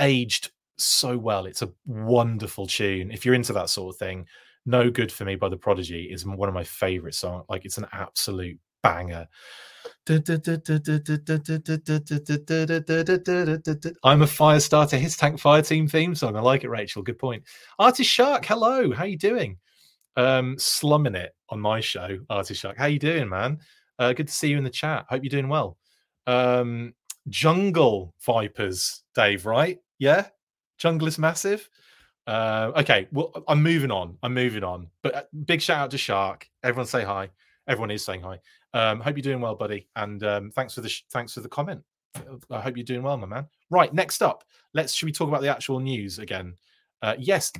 aged 0.00 0.50
so 0.78 1.18
well. 1.18 1.44
It's 1.44 1.60
a 1.60 1.72
wonderful 1.84 2.66
tune. 2.66 3.10
If 3.10 3.26
you're 3.26 3.34
into 3.34 3.52
that 3.52 3.68
sort 3.68 3.94
of 3.94 3.98
thing, 3.98 4.26
"No 4.64 4.90
Good 4.90 5.12
for 5.12 5.26
Me" 5.26 5.36
by 5.36 5.50
the 5.50 5.58
Prodigy 5.58 6.04
is 6.04 6.24
one 6.24 6.48
of 6.48 6.54
my 6.54 6.64
favorite 6.64 7.14
songs. 7.14 7.44
Like 7.50 7.66
it's 7.66 7.76
an 7.76 7.86
absolute 7.92 8.58
banger. 8.82 9.28
I'm 14.04 14.22
a 14.22 14.26
fire 14.26 14.60
starter. 14.60 14.98
His 14.98 15.16
tank 15.16 15.38
fire 15.38 15.62
team 15.62 15.88
theme 15.88 16.14
song. 16.14 16.36
I 16.36 16.40
like 16.40 16.62
it, 16.64 16.68
Rachel. 16.68 17.02
Good 17.02 17.18
point. 17.18 17.42
Artist 17.78 18.10
Shark, 18.10 18.44
hello. 18.44 18.92
How 18.92 19.04
you 19.04 19.16
doing? 19.16 19.56
Um, 20.16 20.56
slumming 20.58 21.14
it 21.14 21.34
on 21.48 21.58
my 21.60 21.80
show, 21.80 22.18
Artist 22.28 22.60
Shark. 22.60 22.76
How 22.76 22.86
you 22.86 22.98
doing, 22.98 23.28
man? 23.28 23.58
Uh, 23.98 24.12
good 24.12 24.28
to 24.28 24.32
see 24.32 24.48
you 24.48 24.58
in 24.58 24.64
the 24.64 24.70
chat. 24.70 25.06
Hope 25.08 25.22
you're 25.22 25.30
doing 25.30 25.48
well. 25.48 25.78
Um, 26.26 26.94
Jungle 27.28 28.14
Vipers, 28.26 29.04
Dave. 29.14 29.46
Right? 29.46 29.78
Yeah. 29.98 30.26
Jungle 30.76 31.08
is 31.08 31.18
massive. 31.18 31.68
Uh, 32.26 32.72
okay. 32.76 33.08
Well, 33.10 33.32
I'm 33.48 33.62
moving 33.62 33.90
on. 33.90 34.18
I'm 34.22 34.34
moving 34.34 34.64
on. 34.64 34.88
But 35.02 35.14
uh, 35.14 35.22
big 35.46 35.62
shout 35.62 35.78
out 35.78 35.90
to 35.92 35.98
Shark. 35.98 36.46
Everyone 36.62 36.86
say 36.86 37.04
hi. 37.04 37.30
Everyone 37.66 37.90
is 37.90 38.04
saying 38.04 38.20
hi. 38.20 38.38
Um, 38.74 39.00
hope 39.00 39.16
you're 39.16 39.22
doing 39.22 39.40
well, 39.40 39.54
buddy, 39.54 39.88
and 39.96 40.22
um, 40.24 40.50
thanks 40.50 40.74
for 40.74 40.80
the 40.80 40.88
sh- 40.88 41.04
thanks 41.10 41.32
for 41.32 41.40
the 41.40 41.48
comment. 41.48 41.80
I 42.50 42.60
hope 42.60 42.76
you're 42.76 42.84
doing 42.84 43.02
well, 43.02 43.16
my 43.16 43.26
man. 43.26 43.46
Right, 43.70 43.94
next 43.94 44.22
up, 44.22 44.44
let's 44.74 44.92
should 44.92 45.06
we 45.06 45.12
talk 45.12 45.28
about 45.28 45.42
the 45.42 45.48
actual 45.48 45.80
news 45.80 46.18
again? 46.18 46.54
Uh, 47.00 47.14
yes, 47.18 47.52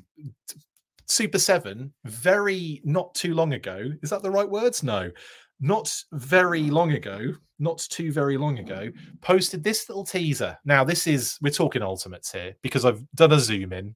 Super 1.06 1.38
Seven, 1.38 1.92
very 2.04 2.80
not 2.84 3.14
too 3.14 3.34
long 3.34 3.54
ago. 3.54 3.90
Is 4.02 4.10
that 4.10 4.22
the 4.22 4.30
right 4.30 4.48
words? 4.48 4.82
No, 4.82 5.10
not 5.60 5.94
very 6.12 6.62
long 6.70 6.92
ago, 6.92 7.32
not 7.60 7.78
too 7.78 8.10
very 8.10 8.36
long 8.36 8.58
ago, 8.58 8.90
posted 9.20 9.62
this 9.62 9.88
little 9.88 10.04
teaser. 10.04 10.58
Now, 10.64 10.82
this 10.82 11.06
is 11.06 11.38
we're 11.40 11.50
talking 11.50 11.82
ultimates 11.82 12.32
here 12.32 12.56
because 12.62 12.84
I've 12.84 13.04
done 13.14 13.32
a 13.32 13.38
zoom 13.38 13.72
in 13.72 13.94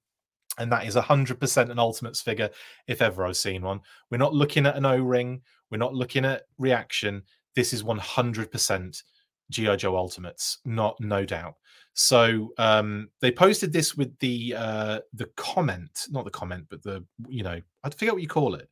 and 0.58 0.70
that 0.72 0.86
is 0.86 0.96
100% 0.96 1.70
an 1.70 1.78
ultimates 1.78 2.20
figure 2.20 2.50
if 2.86 3.00
ever 3.00 3.24
I've 3.24 3.36
seen 3.36 3.62
one. 3.62 3.80
We're 4.10 4.18
not 4.18 4.34
looking 4.34 4.66
at 4.66 4.76
an 4.76 4.84
O 4.84 4.96
ring, 4.96 5.42
we're 5.70 5.78
not 5.78 5.94
looking 5.94 6.24
at 6.24 6.42
reaction. 6.58 7.22
This 7.54 7.72
is 7.72 7.82
100% 7.82 9.02
GI 9.50 9.76
Joe 9.76 9.96
Ultimates, 9.96 10.58
not 10.64 10.98
no 11.00 11.24
doubt. 11.24 11.54
So 11.94 12.52
um, 12.58 13.08
they 13.20 13.32
posted 13.32 13.72
this 13.72 13.96
with 13.96 14.16
the 14.18 14.54
uh, 14.56 15.00
the 15.14 15.26
comment, 15.36 16.06
not 16.10 16.24
the 16.24 16.30
comment, 16.30 16.66
but 16.70 16.82
the 16.82 17.04
you 17.28 17.42
know 17.42 17.60
I 17.82 17.90
forget 17.90 18.12
what 18.12 18.22
you 18.22 18.28
call 18.28 18.54
it. 18.54 18.68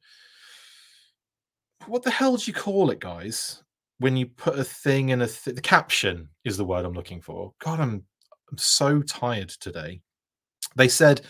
What 1.87 2.03
the 2.03 2.11
hell 2.11 2.37
do 2.37 2.45
you 2.47 2.55
call 2.55 2.91
it, 2.91 3.01
guys? 3.01 3.63
When 3.99 4.17
you 4.17 4.27
put 4.27 4.59
a 4.59 4.65
thing 4.65 5.09
in 5.09 5.23
a 5.23 5.27
th- 5.27 5.57
the 5.57 5.63
caption 5.63 6.29
is 6.45 6.57
the 6.57 6.65
word 6.65 6.85
I'm 6.85 6.93
looking 6.93 7.21
for. 7.21 7.53
God, 7.59 7.81
I'm 7.81 8.05
I'm 8.51 8.59
so 8.59 9.03
tired 9.03 9.49
today. 9.49 10.01
They 10.77 10.89
said 10.89 11.23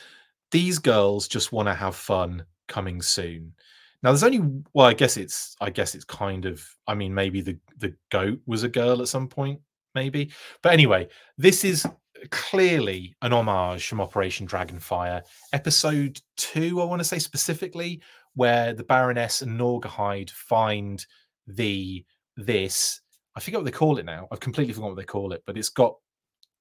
these 0.50 0.78
girls 0.78 1.28
just 1.28 1.52
want 1.52 1.68
to 1.68 1.74
have 1.74 1.96
fun 1.96 2.44
coming 2.68 3.00
soon. 3.00 3.54
Now 4.02 4.10
there's 4.10 4.22
only 4.22 4.62
well, 4.74 4.86
I 4.86 4.94
guess 4.94 5.16
it's 5.16 5.56
I 5.60 5.70
guess 5.70 5.94
it's 5.94 6.04
kind 6.04 6.44
of 6.44 6.62
I 6.86 6.94
mean 6.94 7.14
maybe 7.14 7.40
the 7.40 7.58
the 7.78 7.94
goat 8.10 8.38
was 8.46 8.62
a 8.62 8.68
girl 8.68 9.00
at 9.02 9.08
some 9.08 9.28
point, 9.28 9.60
maybe. 9.94 10.30
But 10.62 10.72
anyway, 10.72 11.08
this 11.38 11.64
is 11.64 11.86
clearly 12.30 13.14
an 13.22 13.32
homage 13.32 13.86
from 13.86 14.00
Operation 14.00 14.46
Dragonfire, 14.46 15.22
episode 15.52 16.20
two, 16.36 16.80
I 16.80 16.84
want 16.84 17.00
to 17.00 17.04
say 17.04 17.18
specifically, 17.18 18.00
where 18.34 18.72
the 18.72 18.84
Baroness 18.84 19.42
and 19.42 19.58
Naugahyde 19.58 20.30
find 20.30 21.04
the 21.46 22.04
this. 22.36 23.00
I 23.34 23.40
forget 23.40 23.60
what 23.60 23.64
they 23.64 23.70
call 23.70 23.98
it 23.98 24.06
now. 24.06 24.28
I've 24.30 24.40
completely 24.40 24.72
forgotten 24.72 24.96
what 24.96 25.00
they 25.00 25.06
call 25.06 25.32
it, 25.32 25.42
but 25.46 25.58
it's 25.58 25.68
got 25.68 25.94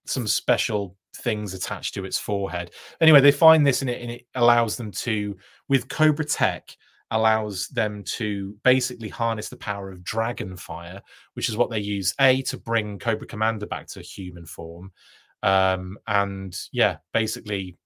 some 0.05 0.27
special 0.27 0.97
things 1.17 1.53
attached 1.53 1.93
to 1.93 2.05
its 2.05 2.17
forehead. 2.17 2.71
Anyway, 3.01 3.21
they 3.21 3.31
find 3.31 3.65
this 3.65 3.81
and 3.81 3.89
it 3.89 4.01
and 4.01 4.11
it 4.11 4.25
allows 4.35 4.75
them 4.75 4.91
to, 4.91 5.35
with 5.67 5.87
Cobra 5.89 6.25
Tech, 6.25 6.75
allows 7.11 7.67
them 7.67 8.03
to 8.03 8.55
basically 8.63 9.09
harness 9.09 9.49
the 9.49 9.57
power 9.57 9.91
of 9.91 10.03
dragon 10.03 10.57
fire, 10.57 11.01
which 11.33 11.49
is 11.49 11.57
what 11.57 11.69
they 11.69 11.79
use 11.79 12.13
a 12.19 12.41
to 12.43 12.57
bring 12.57 12.99
Cobra 12.99 13.27
Commander 13.27 13.65
back 13.65 13.87
to 13.87 14.01
human 14.01 14.45
form, 14.45 14.91
um, 15.45 15.97
and 16.07 16.57
yeah, 16.71 16.97
basically, 17.13 17.77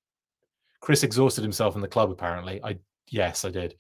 Chris 0.80 1.04
exhausted 1.04 1.42
himself 1.42 1.76
in 1.76 1.82
the 1.82 1.88
club. 1.88 2.10
Apparently, 2.10 2.64
I 2.64 2.78
yes, 3.10 3.44
I 3.44 3.50
did. 3.50 3.76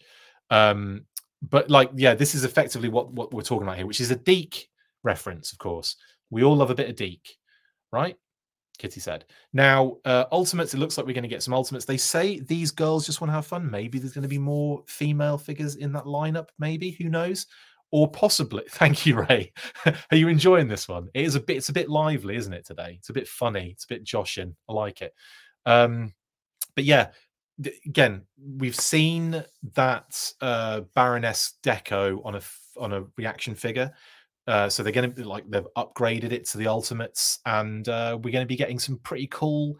Um, 0.49 1.05
but 1.41 1.69
like, 1.69 1.89
yeah, 1.95 2.13
this 2.13 2.35
is 2.35 2.43
effectively 2.43 2.89
what 2.89 3.11
what 3.13 3.33
we're 3.33 3.41
talking 3.41 3.63
about 3.65 3.77
here, 3.77 3.87
which 3.87 4.01
is 4.01 4.11
a 4.11 4.17
DiC 4.17 4.67
reference. 5.03 5.53
Of 5.53 5.59
course, 5.59 5.95
we 6.29 6.43
all 6.43 6.57
love 6.57 6.71
a 6.71 6.75
bit 6.75 6.89
of 6.89 6.97
DiC, 6.97 7.21
right? 7.91 8.17
Kitty 8.79 8.99
said. 8.99 9.25
Now, 9.53 9.97
uh, 10.05 10.25
ultimates, 10.31 10.73
it 10.73 10.77
looks 10.77 10.97
like 10.97 11.05
we're 11.05 11.13
going 11.13 11.21
to 11.23 11.27
get 11.27 11.43
some 11.43 11.53
ultimates. 11.53 11.85
They 11.85 11.97
say 11.97 12.39
these 12.39 12.71
girls 12.71 13.05
just 13.05 13.21
want 13.21 13.29
to 13.29 13.35
have 13.35 13.45
fun. 13.45 13.69
Maybe 13.69 13.99
there's 13.99 14.13
going 14.13 14.23
to 14.23 14.27
be 14.27 14.39
more 14.39 14.83
female 14.87 15.37
figures 15.37 15.75
in 15.75 15.91
that 15.93 16.05
lineup. 16.05 16.47
Maybe, 16.57 16.91
who 16.91 17.09
knows? 17.09 17.45
Or 17.91 18.09
possibly. 18.09 18.63
Thank 18.69 19.05
you, 19.05 19.21
Ray. 19.21 19.51
Are 19.85 20.17
you 20.17 20.29
enjoying 20.29 20.67
this 20.67 20.87
one? 20.87 21.09
It 21.13 21.25
is 21.25 21.35
a 21.35 21.39
bit. 21.39 21.57
It's 21.57 21.69
a 21.69 21.73
bit 21.73 21.89
lively, 21.89 22.35
isn't 22.37 22.53
it? 22.53 22.65
Today, 22.65 22.95
it's 22.97 23.09
a 23.09 23.13
bit 23.13 23.27
funny. 23.27 23.69
It's 23.71 23.83
a 23.83 23.89
bit 23.89 24.03
joshing. 24.03 24.55
I 24.67 24.73
like 24.73 25.01
it. 25.01 25.13
Um, 25.65 26.13
but 26.75 26.85
yeah, 26.85 27.09
again, 27.85 28.23
we've 28.41 28.75
seen 28.75 29.43
that 29.75 30.33
uh, 30.41 30.81
Baroness 30.95 31.55
Deco 31.63 32.25
on 32.25 32.35
a 32.35 32.41
on 32.77 32.93
a 32.93 33.03
reaction 33.17 33.55
figure. 33.55 33.91
Uh, 34.49 34.67
so 34.67 34.81
they're 34.81 34.91
going 34.91 35.13
to 35.13 35.27
like 35.27 35.47
they've 35.47 35.67
upgraded 35.77 36.31
it 36.31 36.43
to 36.43 36.57
the 36.57 36.67
ultimates, 36.67 37.37
and 37.45 37.87
uh, 37.87 38.17
we're 38.19 38.31
going 38.31 38.43
to 38.43 38.47
be 38.47 38.55
getting 38.55 38.79
some 38.79 38.97
pretty 39.03 39.27
cool 39.27 39.77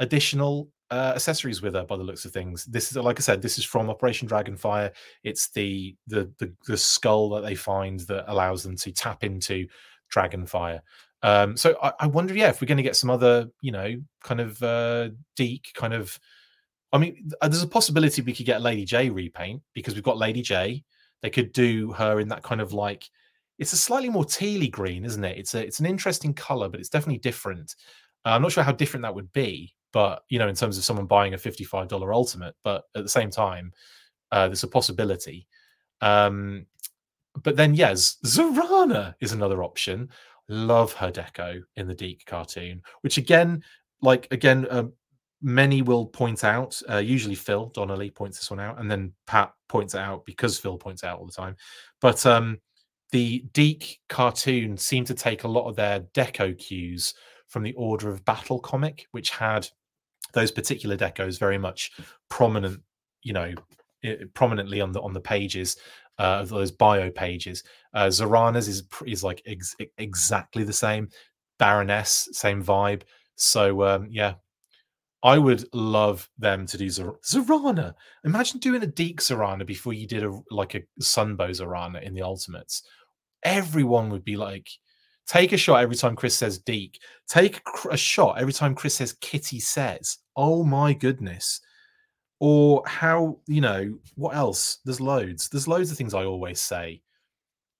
additional 0.00 0.68
uh, 0.90 1.12
accessories 1.14 1.62
with 1.62 1.74
her 1.74 1.84
by 1.84 1.96
the 1.96 2.02
looks 2.02 2.24
of 2.24 2.32
things. 2.32 2.64
This 2.64 2.90
is 2.90 2.96
like 2.96 3.20
I 3.20 3.22
said, 3.22 3.40
this 3.40 3.58
is 3.58 3.64
from 3.64 3.88
Operation 3.88 4.28
Dragonfire. 4.28 4.90
It's 5.22 5.50
the 5.50 5.94
the 6.08 6.32
the, 6.38 6.52
the 6.66 6.76
skull 6.76 7.30
that 7.30 7.42
they 7.42 7.54
find 7.54 8.00
that 8.00 8.24
allows 8.26 8.64
them 8.64 8.74
to 8.78 8.90
tap 8.90 9.22
into 9.22 9.68
Dragonfire. 10.12 10.80
Um, 11.22 11.56
so 11.56 11.76
I, 11.82 11.92
I, 12.00 12.06
wonder, 12.06 12.34
yeah, 12.34 12.48
if 12.48 12.60
we're 12.60 12.68
going 12.68 12.76
to 12.76 12.82
get 12.84 12.94
some 12.94 13.10
other, 13.10 13.48
you 13.60 13.72
know, 13.72 13.96
kind 14.22 14.40
of 14.40 14.62
uh, 14.62 15.10
DiC 15.36 15.74
kind 15.74 15.94
of. 15.94 16.18
I 16.92 16.98
mean, 16.98 17.30
there's 17.42 17.62
a 17.62 17.68
possibility 17.68 18.22
we 18.22 18.32
could 18.32 18.46
get 18.46 18.58
a 18.58 18.64
Lady 18.64 18.84
J 18.84 19.10
repaint 19.10 19.62
because 19.74 19.94
we've 19.94 20.02
got 20.02 20.16
Lady 20.16 20.42
J. 20.42 20.82
They 21.22 21.30
could 21.30 21.52
do 21.52 21.92
her 21.92 22.18
in 22.18 22.28
that 22.28 22.42
kind 22.42 22.60
of 22.60 22.72
like 22.72 23.08
it's 23.58 23.72
a 23.72 23.76
slightly 23.76 24.08
more 24.08 24.24
tealy 24.24 24.70
green, 24.70 25.04
isn't 25.04 25.24
it? 25.24 25.38
It's 25.38 25.54
a 25.54 25.64
it's 25.64 25.80
an 25.80 25.86
interesting 25.86 26.32
color, 26.32 26.68
but 26.68 26.80
it's 26.80 26.88
definitely 26.88 27.18
different. 27.18 27.74
Uh, 28.24 28.30
I'm 28.30 28.42
not 28.42 28.52
sure 28.52 28.64
how 28.64 28.72
different 28.72 29.02
that 29.02 29.14
would 29.14 29.32
be, 29.32 29.74
but 29.92 30.22
you 30.28 30.38
know, 30.38 30.48
in 30.48 30.54
terms 30.54 30.78
of 30.78 30.84
someone 30.84 31.06
buying 31.06 31.34
a 31.34 31.38
$55 31.38 32.12
ultimate, 32.12 32.54
but 32.62 32.84
at 32.94 33.02
the 33.02 33.08
same 33.08 33.30
time, 33.30 33.72
uh, 34.32 34.46
there's 34.46 34.64
a 34.64 34.68
possibility. 34.68 35.46
Um, 36.00 36.66
but 37.42 37.56
then, 37.56 37.74
yes, 37.74 38.16
Zarana 38.24 39.14
is 39.20 39.32
another 39.32 39.62
option. 39.62 40.08
Love 40.48 40.92
her 40.94 41.10
deco 41.10 41.62
in 41.76 41.86
the 41.86 41.94
DiC 41.94 42.24
cartoon, 42.26 42.82
which 43.02 43.18
again, 43.18 43.62
like 44.00 44.28
again, 44.30 44.66
um, 44.70 44.92
many 45.42 45.82
will 45.82 46.06
point 46.06 46.44
out. 46.44 46.80
Uh, 46.90 46.96
usually, 46.96 47.34
Phil 47.34 47.66
Donnelly 47.66 48.10
points 48.10 48.38
this 48.38 48.50
one 48.50 48.60
out, 48.60 48.80
and 48.80 48.90
then 48.90 49.12
Pat 49.26 49.52
points 49.68 49.94
it 49.94 50.00
out 50.00 50.24
because 50.24 50.58
Phil 50.58 50.78
points 50.78 51.04
out 51.04 51.18
all 51.18 51.26
the 51.26 51.32
time. 51.32 51.54
But 52.00 52.24
um, 52.24 52.58
the 53.10 53.44
DiC 53.52 53.98
cartoon 54.08 54.76
seemed 54.76 55.06
to 55.06 55.14
take 55.14 55.44
a 55.44 55.48
lot 55.48 55.68
of 55.68 55.76
their 55.76 56.00
deco 56.00 56.56
cues 56.56 57.14
from 57.46 57.62
the 57.62 57.72
Order 57.74 58.10
of 58.10 58.24
Battle 58.24 58.58
comic, 58.58 59.06
which 59.12 59.30
had 59.30 59.68
those 60.34 60.50
particular 60.50 60.96
decos 60.96 61.38
very 61.38 61.58
much 61.58 61.92
prominent, 62.28 62.80
you 63.22 63.32
know, 63.32 63.54
prominently 64.34 64.80
on 64.80 64.92
the 64.92 65.00
on 65.00 65.12
the 65.12 65.20
pages 65.20 65.76
uh, 66.18 66.38
of 66.40 66.48
those 66.48 66.70
bio 66.70 67.10
pages. 67.10 67.62
Uh, 67.94 68.06
Zarana's 68.06 68.68
is 68.68 68.82
is 69.06 69.24
like 69.24 69.42
ex- 69.46 69.76
exactly 69.96 70.64
the 70.64 70.72
same. 70.72 71.08
Baroness, 71.58 72.28
same 72.32 72.62
vibe. 72.62 73.02
So 73.36 73.82
um, 73.84 74.08
yeah, 74.10 74.34
I 75.22 75.38
would 75.38 75.64
love 75.74 76.28
them 76.38 76.66
to 76.66 76.78
do 76.78 76.88
Zar- 76.90 77.18
Zarana. 77.24 77.94
Imagine 78.24 78.60
doing 78.60 78.82
a 78.82 78.86
DiC 78.86 79.16
Zarana 79.16 79.66
before 79.66 79.92
you 79.92 80.06
did 80.06 80.22
a 80.24 80.38
like 80.50 80.74
a 80.74 80.82
Sunbow 81.00 81.50
Zarana 81.50 82.02
in 82.02 82.14
the 82.14 82.22
Ultimates 82.22 82.82
everyone 83.42 84.10
would 84.10 84.24
be 84.24 84.36
like, 84.36 84.68
take 85.26 85.52
a 85.52 85.56
shot 85.56 85.82
every 85.82 85.96
time 85.96 86.16
Chris 86.16 86.36
says 86.36 86.58
DiC. 86.58 86.98
Take 87.28 87.60
a 87.90 87.96
shot 87.96 88.38
every 88.38 88.52
time 88.52 88.74
Chris 88.74 88.94
says 88.94 89.14
Kitty 89.20 89.60
says. 89.60 90.18
Oh 90.36 90.64
my 90.64 90.92
goodness. 90.92 91.60
Or 92.40 92.82
how, 92.86 93.38
you 93.46 93.60
know, 93.60 93.98
what 94.14 94.36
else? 94.36 94.78
There's 94.84 95.00
loads. 95.00 95.48
There's 95.48 95.68
loads 95.68 95.90
of 95.90 95.96
things 95.96 96.14
I 96.14 96.24
always 96.24 96.60
say. 96.60 97.02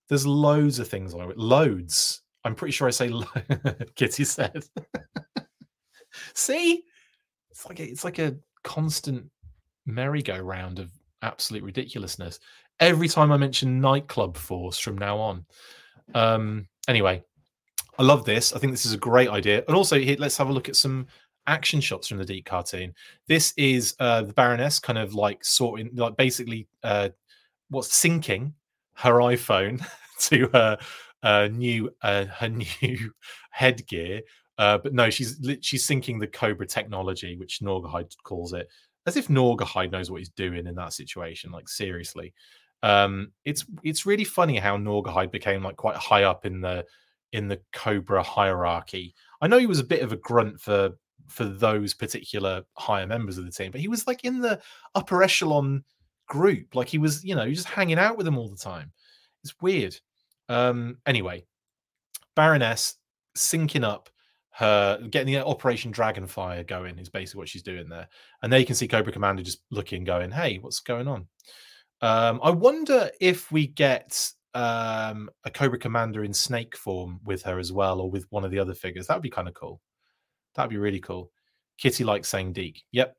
There's 0.08 0.26
loads 0.26 0.78
of 0.78 0.88
things 0.88 1.14
I 1.14 1.24
loads. 1.36 2.22
I'm 2.44 2.54
pretty 2.54 2.72
sure 2.72 2.88
I 2.88 2.92
say 2.92 3.08
lo- 3.08 3.26
Kitty 3.94 4.24
said. 4.24 4.64
See? 6.34 6.82
It's 7.58 7.66
like 7.66 7.80
a, 7.80 7.82
it's 7.82 8.04
like 8.04 8.20
a 8.20 8.36
constant 8.62 9.28
merry-go-round 9.84 10.78
of 10.78 10.92
absolute 11.22 11.64
ridiculousness 11.64 12.38
every 12.78 13.08
time 13.08 13.32
I 13.32 13.36
mention 13.36 13.80
nightclub 13.80 14.36
force 14.36 14.78
from 14.78 14.96
now 14.96 15.18
on. 15.18 15.44
Um, 16.14 16.68
anyway, 16.86 17.20
I 17.98 18.04
love 18.04 18.24
this. 18.24 18.52
I 18.52 18.60
think 18.60 18.72
this 18.72 18.86
is 18.86 18.92
a 18.92 18.98
great 18.98 19.28
idea. 19.28 19.64
And 19.66 19.76
also, 19.76 19.98
here, 19.98 20.14
let's 20.20 20.36
have 20.36 20.50
a 20.50 20.52
look 20.52 20.68
at 20.68 20.76
some 20.76 21.08
action 21.48 21.80
shots 21.80 22.06
from 22.06 22.18
the 22.18 22.24
DiC 22.24 22.44
cartoon. 22.44 22.94
This 23.26 23.52
is 23.56 23.96
uh, 23.98 24.22
the 24.22 24.34
Baroness 24.34 24.78
kind 24.78 24.96
of 24.98 25.14
like 25.14 25.44
sorting, 25.44 25.90
like 25.94 26.16
basically 26.16 26.68
uh, 26.84 27.08
what's 27.70 27.88
syncing 27.88 28.52
her 28.94 29.14
iPhone 29.14 29.84
to 30.20 30.48
her 30.52 30.78
uh, 31.24 31.48
new 31.50 31.92
uh, 32.02 32.26
her 32.26 32.48
new 32.82 33.12
headgear. 33.50 34.20
Uh, 34.58 34.76
but 34.78 34.92
no, 34.92 35.08
she's 35.08 35.40
she's 35.60 35.86
syncing 35.86 36.18
the 36.18 36.26
Cobra 36.26 36.66
technology, 36.66 37.36
which 37.36 37.60
Naugahyde 37.60 38.12
calls 38.24 38.52
it, 38.52 38.68
as 39.06 39.16
if 39.16 39.28
Naugahyde 39.28 39.92
knows 39.92 40.10
what 40.10 40.18
he's 40.18 40.30
doing 40.30 40.66
in 40.66 40.74
that 40.74 40.92
situation. 40.92 41.52
Like 41.52 41.68
seriously, 41.68 42.34
um, 42.82 43.30
it's 43.44 43.64
it's 43.84 44.04
really 44.04 44.24
funny 44.24 44.58
how 44.58 44.76
Naugahyde 44.76 45.30
became 45.30 45.62
like 45.62 45.76
quite 45.76 45.96
high 45.96 46.24
up 46.24 46.44
in 46.44 46.60
the 46.60 46.84
in 47.32 47.46
the 47.46 47.60
Cobra 47.72 48.22
hierarchy. 48.22 49.14
I 49.40 49.46
know 49.46 49.58
he 49.58 49.66
was 49.66 49.78
a 49.78 49.84
bit 49.84 50.02
of 50.02 50.12
a 50.12 50.16
grunt 50.16 50.60
for 50.60 50.90
for 51.28 51.44
those 51.44 51.94
particular 51.94 52.62
higher 52.76 53.06
members 53.06 53.38
of 53.38 53.44
the 53.44 53.52
team, 53.52 53.70
but 53.70 53.80
he 53.80 53.88
was 53.88 54.06
like 54.06 54.24
in 54.24 54.40
the 54.40 54.60
upper 54.94 55.22
echelon 55.22 55.84
group. 56.26 56.74
Like 56.74 56.88
he 56.88 56.98
was, 56.98 57.24
you 57.24 57.34
know, 57.34 57.48
just 57.48 57.68
hanging 57.68 57.98
out 57.98 58.16
with 58.16 58.24
them 58.24 58.38
all 58.38 58.48
the 58.48 58.56
time. 58.56 58.92
It's 59.44 59.54
weird. 59.60 59.96
Um, 60.48 60.98
anyway, 61.06 61.44
Baroness 62.34 62.96
syncing 63.36 63.84
up 63.84 64.08
her 64.58 64.98
getting 65.08 65.32
the 65.32 65.46
Operation 65.46 65.92
Dragonfire 65.92 66.66
going 66.66 66.98
is 66.98 67.08
basically 67.08 67.38
what 67.38 67.48
she's 67.48 67.62
doing 67.62 67.88
there. 67.88 68.08
And 68.42 68.52
there 68.52 68.58
you 68.58 68.66
can 68.66 68.74
see 68.74 68.88
Cobra 68.88 69.12
Commander 69.12 69.44
just 69.44 69.62
looking, 69.70 70.02
going, 70.02 70.32
Hey, 70.32 70.58
what's 70.58 70.80
going 70.80 71.06
on? 71.06 71.28
Um, 72.00 72.40
I 72.42 72.50
wonder 72.50 73.08
if 73.20 73.52
we 73.52 73.68
get 73.68 74.32
um, 74.54 75.30
a 75.44 75.50
Cobra 75.50 75.78
Commander 75.78 76.24
in 76.24 76.34
snake 76.34 76.76
form 76.76 77.20
with 77.24 77.40
her 77.44 77.60
as 77.60 77.72
well, 77.72 78.00
or 78.00 78.10
with 78.10 78.26
one 78.30 78.44
of 78.44 78.50
the 78.50 78.58
other 78.58 78.74
figures. 78.74 79.06
That 79.06 79.14
would 79.14 79.22
be 79.22 79.30
kind 79.30 79.46
of 79.46 79.54
cool. 79.54 79.80
That'd 80.56 80.70
be 80.70 80.76
really 80.76 81.00
cool. 81.00 81.30
Kitty 81.78 82.02
likes 82.02 82.28
saying 82.28 82.54
DiC. 82.54 82.82
Yep. 82.90 83.16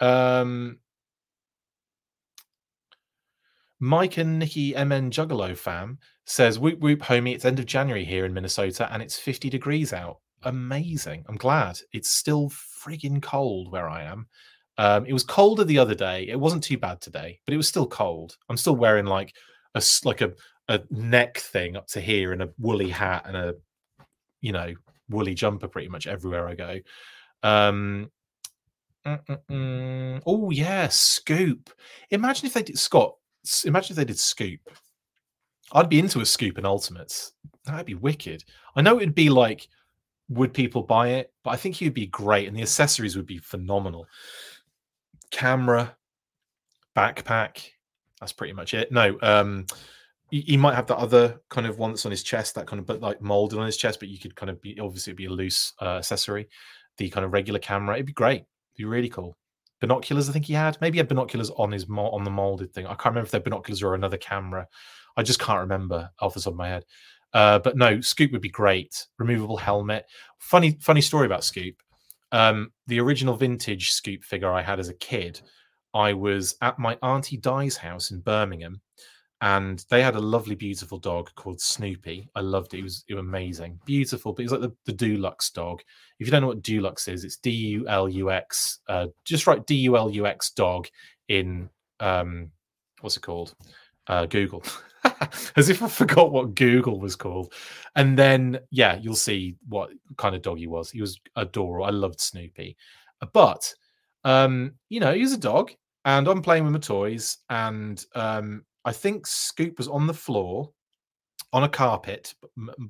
Um, 0.00 0.78
Mike 3.78 4.16
and 4.16 4.38
Nikki 4.38 4.72
MN 4.72 5.10
Juggalo 5.10 5.54
fam 5.54 5.98
says, 6.24 6.58
Whoop 6.58 6.78
whoop, 6.78 7.00
homie, 7.00 7.34
it's 7.34 7.44
end 7.44 7.58
of 7.58 7.66
January 7.66 8.06
here 8.06 8.24
in 8.24 8.32
Minnesota 8.32 8.90
and 8.90 9.02
it's 9.02 9.18
50 9.18 9.50
degrees 9.50 9.92
out. 9.92 10.20
Amazing. 10.48 11.26
I'm 11.28 11.36
glad. 11.36 11.78
It's 11.92 12.10
still 12.10 12.48
frigging 12.48 13.20
cold 13.20 13.70
where 13.70 13.86
I 13.86 14.04
am. 14.04 14.26
Um, 14.78 15.04
it 15.04 15.12
was 15.12 15.22
colder 15.22 15.62
the 15.62 15.78
other 15.78 15.94
day. 15.94 16.26
It 16.26 16.40
wasn't 16.40 16.64
too 16.64 16.78
bad 16.78 17.02
today, 17.02 17.38
but 17.44 17.52
it 17.52 17.58
was 17.58 17.68
still 17.68 17.86
cold. 17.86 18.38
I'm 18.48 18.56
still 18.56 18.74
wearing 18.74 19.04
like 19.04 19.34
a 19.74 19.82
like 20.04 20.22
a, 20.22 20.32
a 20.68 20.80
neck 20.90 21.36
thing 21.36 21.76
up 21.76 21.86
to 21.88 22.00
here 22.00 22.32
and 22.32 22.40
a 22.40 22.48
woolly 22.58 22.88
hat 22.88 23.24
and 23.26 23.36
a 23.36 23.54
you 24.40 24.52
know 24.52 24.72
woolly 25.10 25.34
jumper 25.34 25.68
pretty 25.68 25.88
much 25.88 26.06
everywhere 26.06 26.48
I 26.48 26.54
go. 26.54 26.78
Um, 27.42 28.10
oh 29.04 30.50
yeah, 30.50 30.88
Scoop. 30.88 31.70
Imagine 32.10 32.46
if 32.46 32.54
they 32.54 32.62
did 32.62 32.78
Scott. 32.78 33.16
Imagine 33.66 33.92
if 33.92 33.96
they 33.96 34.04
did 34.06 34.18
Scoop. 34.18 34.60
I'd 35.72 35.90
be 35.90 35.98
into 35.98 36.20
a 36.20 36.26
Scoop 36.26 36.56
in 36.56 36.64
Ultimates. 36.64 37.32
That'd 37.66 37.84
be 37.84 37.94
wicked. 37.94 38.44
I 38.76 38.80
know 38.80 38.96
it'd 38.96 39.14
be 39.14 39.28
like, 39.28 39.68
would 40.28 40.52
people 40.52 40.82
buy 40.82 41.08
it? 41.08 41.32
But 41.42 41.50
I 41.50 41.56
think 41.56 41.76
he'd 41.76 41.94
be 41.94 42.06
great, 42.06 42.48
and 42.48 42.56
the 42.56 42.62
accessories 42.62 43.16
would 43.16 43.26
be 43.26 43.38
phenomenal 43.38 44.06
camera, 45.30 45.96
backpack. 46.96 47.70
That's 48.20 48.32
pretty 48.32 48.52
much 48.52 48.74
it. 48.74 48.90
No, 48.90 49.16
um, 49.22 49.66
he, 50.30 50.56
might 50.56 50.74
have 50.74 50.86
that 50.88 50.98
other 50.98 51.40
kind 51.48 51.66
of 51.66 51.78
one 51.78 51.90
that's 51.90 52.04
on 52.04 52.10
his 52.10 52.22
chest, 52.22 52.54
that 52.54 52.66
kind 52.66 52.80
of 52.80 52.86
but 52.86 53.00
like 53.00 53.22
molded 53.22 53.58
on 53.58 53.66
his 53.66 53.76
chest, 53.76 54.00
but 54.00 54.08
you 54.08 54.18
could 54.18 54.34
kind 54.34 54.50
of 54.50 54.60
be 54.60 54.78
obviously 54.80 55.12
be 55.12 55.26
a 55.26 55.30
loose 55.30 55.72
uh, 55.80 55.98
accessory. 55.98 56.48
the 56.98 57.08
kind 57.08 57.24
of 57.24 57.32
regular 57.32 57.60
camera. 57.60 57.94
It'd 57.94 58.06
be 58.06 58.12
great. 58.12 58.40
It'd 58.40 58.78
be 58.78 58.84
really 58.84 59.08
cool. 59.08 59.36
Binoculars, 59.80 60.28
I 60.28 60.32
think 60.32 60.46
he 60.46 60.54
had. 60.54 60.76
Maybe 60.80 60.96
he 60.96 60.98
had 60.98 61.08
binoculars 61.08 61.50
on 61.50 61.70
his 61.70 61.88
mo- 61.88 62.10
on 62.10 62.24
the 62.24 62.30
molded 62.30 62.72
thing. 62.74 62.86
I 62.86 62.90
can't 62.90 63.06
remember 63.06 63.26
if 63.26 63.30
they're 63.30 63.40
binoculars 63.40 63.82
or 63.82 63.94
another 63.94 64.16
camera. 64.16 64.66
I 65.16 65.22
just 65.22 65.38
can't 65.38 65.60
remember 65.60 66.10
off 66.20 66.34
the 66.34 66.40
top 66.40 66.52
of 66.52 66.58
my 66.58 66.68
head. 66.68 66.84
Uh, 67.34 67.58
but 67.58 67.76
no, 67.76 68.00
Scoop 68.00 68.32
would 68.32 68.40
be 68.40 68.48
great. 68.48 69.06
Removable 69.18 69.56
helmet. 69.56 70.06
Funny, 70.38 70.78
funny 70.80 71.00
story 71.00 71.26
about 71.26 71.44
Scoop. 71.44 71.76
Um, 72.32 72.72
the 72.86 73.00
original 73.00 73.36
vintage 73.36 73.92
Scoop 73.92 74.22
figure 74.22 74.52
I 74.52 74.62
had 74.62 74.80
as 74.80 74.88
a 74.88 74.94
kid, 74.94 75.40
I 75.94 76.12
was 76.12 76.56
at 76.62 76.78
my 76.78 76.98
auntie 77.02 77.36
Di's 77.36 77.76
house 77.76 78.10
in 78.10 78.20
Birmingham, 78.20 78.80
and 79.40 79.84
they 79.88 80.02
had 80.02 80.16
a 80.16 80.20
lovely, 80.20 80.54
beautiful 80.54 80.98
dog 80.98 81.30
called 81.36 81.60
Snoopy. 81.60 82.28
I 82.34 82.40
loved 82.40 82.74
it. 82.74 82.80
It 82.80 82.82
was, 82.82 83.04
it 83.08 83.14
was 83.14 83.20
amazing, 83.20 83.78
beautiful. 83.84 84.32
But 84.32 84.42
it 84.42 84.50
was 84.50 84.60
like 84.60 84.70
the, 84.84 84.92
the 84.92 85.06
Dulux 85.06 85.52
dog. 85.52 85.80
If 86.18 86.26
you 86.26 86.30
don't 86.30 86.42
know 86.42 86.48
what 86.48 86.62
Dulux 86.62 87.08
is, 87.08 87.24
it's 87.24 87.36
D 87.36 87.50
U 87.50 87.88
L 87.88 88.08
U 88.08 88.30
X. 88.30 88.80
Uh, 88.88 89.06
just 89.24 89.46
write 89.46 89.66
D 89.66 89.74
U 89.76 89.96
L 89.96 90.10
U 90.10 90.26
X 90.26 90.50
dog 90.50 90.88
in 91.28 91.70
um, 92.00 92.50
what's 93.00 93.16
it 93.16 93.22
called? 93.22 93.54
Uh, 94.06 94.26
Google. 94.26 94.62
As 95.56 95.68
if 95.68 95.82
I 95.82 95.88
forgot 95.88 96.32
what 96.32 96.54
Google 96.54 96.98
was 97.00 97.16
called. 97.16 97.52
And 97.96 98.18
then, 98.18 98.58
yeah, 98.70 98.96
you'll 98.96 99.14
see 99.14 99.56
what 99.68 99.90
kind 100.16 100.34
of 100.34 100.42
dog 100.42 100.58
he 100.58 100.66
was. 100.66 100.90
He 100.90 101.00
was 101.00 101.20
adorable. 101.36 101.84
I 101.84 101.90
loved 101.90 102.20
Snoopy. 102.20 102.76
But, 103.32 103.72
um, 104.24 104.74
you 104.88 105.00
know, 105.00 105.12
he 105.12 105.22
was 105.22 105.32
a 105.32 105.38
dog, 105.38 105.72
and 106.04 106.28
I'm 106.28 106.42
playing 106.42 106.64
with 106.64 106.72
my 106.72 106.78
toys, 106.78 107.38
and 107.50 108.04
um, 108.14 108.64
I 108.84 108.92
think 108.92 109.26
Scoop 109.26 109.78
was 109.78 109.88
on 109.88 110.06
the 110.06 110.14
floor 110.14 110.70
on 111.52 111.64
a 111.64 111.68
carpet, 111.68 112.34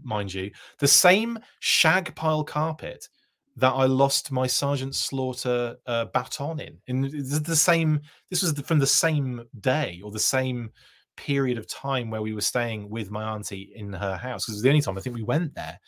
mind 0.02 0.34
you, 0.34 0.50
the 0.78 0.88
same 0.88 1.38
shag 1.60 2.14
pile 2.14 2.42
carpet 2.42 3.08
that 3.56 3.72
I 3.72 3.86
lost 3.86 4.30
my 4.30 4.46
Sergeant 4.46 4.94
Slaughter 4.94 5.76
uh, 5.86 6.06
baton 6.06 6.60
in. 6.60 6.78
In 6.86 7.00
the 7.02 7.56
same, 7.56 8.00
this 8.30 8.42
was 8.42 8.52
from 8.60 8.78
the 8.78 8.86
same 8.86 9.44
day 9.60 10.00
or 10.04 10.10
the 10.10 10.18
same 10.18 10.70
period 11.26 11.58
of 11.58 11.66
time 11.66 12.10
where 12.10 12.22
we 12.22 12.32
were 12.32 12.40
staying 12.40 12.88
with 12.88 13.10
my 13.10 13.34
auntie 13.34 13.72
in 13.74 13.92
her 13.92 14.16
house 14.16 14.44
because 14.44 14.54
it 14.54 14.58
was 14.58 14.62
the 14.62 14.68
only 14.68 14.80
time 14.80 14.96
I 14.96 15.00
think 15.00 15.16
we 15.16 15.22
went 15.22 15.54
there. 15.54 15.78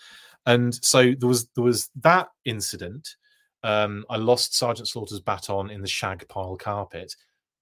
And 0.47 0.75
so 0.85 1.13
there 1.19 1.29
was 1.29 1.49
there 1.55 1.65
was 1.65 1.91
that 2.01 2.29
incident. 2.45 3.17
Um, 3.63 4.05
I 4.09 4.17
lost 4.17 4.57
Sergeant 4.57 4.89
Slaughter's 4.89 5.21
baton 5.21 5.71
in 5.71 5.83
the 5.83 5.89
shag 5.89 6.27
pile 6.29 6.57
carpet. 6.57 7.15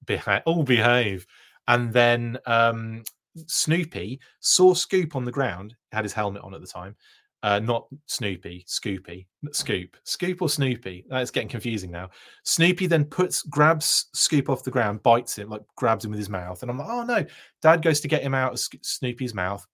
Beha- 0.07 0.43
all 0.47 0.63
behave! 0.63 1.27
And 1.67 1.93
then 1.93 2.39
um, 2.47 3.03
Snoopy 3.47 4.21
saw 4.41 4.75
Scoop 4.75 5.17
on 5.17 5.25
the 5.25 5.33
ground, 5.33 5.75
had 5.93 6.05
his 6.05 6.13
helmet 6.13 6.43
on 6.43 6.55
at 6.55 6.61
the 6.61 6.67
time. 6.67 6.97
Uh, 7.45 7.61
not 7.61 7.87
Snoopy, 8.07 8.65
Scoopy, 8.67 9.27
Scoop, 9.53 9.97
Scoop 10.05 10.43
or 10.43 10.49
Snoopy. 10.49 11.05
That's 11.09 11.31
getting 11.31 11.49
confusing 11.49 11.91
now. 11.91 12.11
Snoopy 12.45 12.89
then 12.89 13.05
puts, 13.05 13.43
grabs 13.43 14.07
Scoop 14.13 14.49
off 14.49 14.65
the 14.65 14.73
ground, 14.73 15.05
bites 15.05 15.39
him, 15.39 15.49
like 15.49 15.63
grabs 15.77 16.05
him 16.05 16.11
with 16.11 16.19
his 16.19 16.29
mouth. 16.29 16.63
And 16.63 16.71
I'm 16.71 16.79
like, 16.79 16.89
oh 16.91 17.05
no. 17.05 17.25
Dad 17.63 17.83
goes 17.83 18.01
to 18.01 18.09
get 18.09 18.23
him 18.23 18.35
out 18.35 18.55
of 18.55 18.61
Snoopy's 18.83 19.35
mouth, 19.35 19.65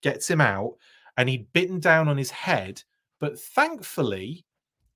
gets 0.00 0.30
him 0.30 0.40
out, 0.40 0.74
and 1.16 1.28
he'd 1.28 1.52
bitten 1.52 1.80
down 1.80 2.06
on 2.08 2.16
his 2.16 2.30
head. 2.30 2.80
But 3.18 3.38
thankfully, 3.38 4.44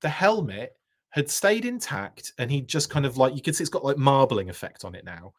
the 0.00 0.08
helmet 0.08 0.76
had 1.10 1.28
stayed 1.28 1.64
intact 1.64 2.32
and 2.38 2.50
he 2.50 2.60
just 2.60 2.88
kind 2.88 3.04
of 3.04 3.16
like, 3.16 3.34
you 3.34 3.42
can 3.42 3.52
see 3.52 3.62
it's 3.62 3.70
got 3.70 3.84
like 3.84 3.98
marbling 3.98 4.48
effect 4.48 4.84
on 4.84 4.94
it 4.94 5.04
now. 5.04 5.32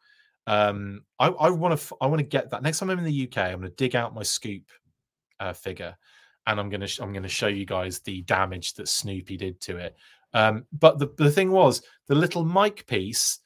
Um, 0.46 1.02
I, 1.18 1.28
I 1.28 1.50
want 1.50 1.78
to 1.78 1.96
I 2.00 2.06
want 2.06 2.18
to 2.18 2.26
get 2.26 2.50
that 2.50 2.62
next 2.62 2.78
time 2.78 2.90
I'm 2.90 2.98
in 2.98 3.04
the 3.04 3.28
UK. 3.28 3.38
I'm 3.38 3.60
going 3.60 3.70
to 3.70 3.76
dig 3.76 3.96
out 3.96 4.14
my 4.14 4.22
Scoop 4.22 4.62
uh, 5.40 5.52
figure, 5.52 5.96
and 6.46 6.60
I'm 6.60 6.70
to 6.70 7.02
I'm 7.02 7.12
to 7.22 7.28
show 7.28 7.46
you 7.46 7.64
guys 7.64 8.00
the 8.00 8.22
damage 8.22 8.74
that 8.74 8.88
Snoopy 8.88 9.36
did 9.36 9.60
to 9.62 9.76
it. 9.76 9.96
Um, 10.32 10.66
but 10.72 10.98
the 10.98 11.10
the 11.16 11.30
thing 11.30 11.50
was, 11.50 11.82
the 12.06 12.14
little 12.14 12.44
mic 12.44 12.86
piece 12.86 13.40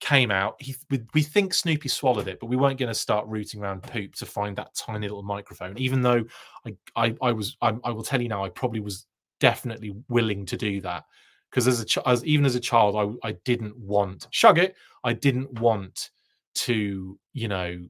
came 0.00 0.30
out. 0.32 0.56
He 0.60 0.74
we, 0.90 1.02
we 1.14 1.22
think 1.22 1.54
Snoopy 1.54 1.88
swallowed 1.88 2.28
it, 2.28 2.40
but 2.40 2.46
we 2.46 2.56
weren't 2.56 2.78
going 2.78 2.88
to 2.88 2.94
start 2.94 3.26
rooting 3.28 3.62
around 3.62 3.84
poop 3.84 4.14
to 4.16 4.26
find 4.26 4.56
that 4.56 4.74
tiny 4.74 5.06
little 5.06 5.22
microphone. 5.22 5.78
Even 5.78 6.02
though 6.02 6.24
I 6.66 6.76
I, 6.96 7.14
I 7.22 7.32
was 7.32 7.56
I, 7.62 7.76
I 7.84 7.90
will 7.90 8.02
tell 8.02 8.20
you 8.20 8.28
now, 8.28 8.44
I 8.44 8.48
probably 8.48 8.80
was 8.80 9.06
definitely 9.40 9.94
willing 10.08 10.46
to 10.46 10.56
do 10.56 10.80
that 10.80 11.04
because 11.50 11.68
as 11.68 11.80
a 11.80 11.84
ch- 11.84 11.98
as 12.06 12.24
even 12.24 12.44
as 12.44 12.56
a 12.56 12.60
child, 12.60 13.18
I 13.24 13.28
I 13.28 13.32
didn't 13.44 13.76
want 13.78 14.26
shug 14.30 14.58
it. 14.58 14.74
I 15.04 15.12
didn't 15.12 15.60
want 15.60 16.10
to 16.54 17.18
you 17.32 17.48
know 17.48 17.80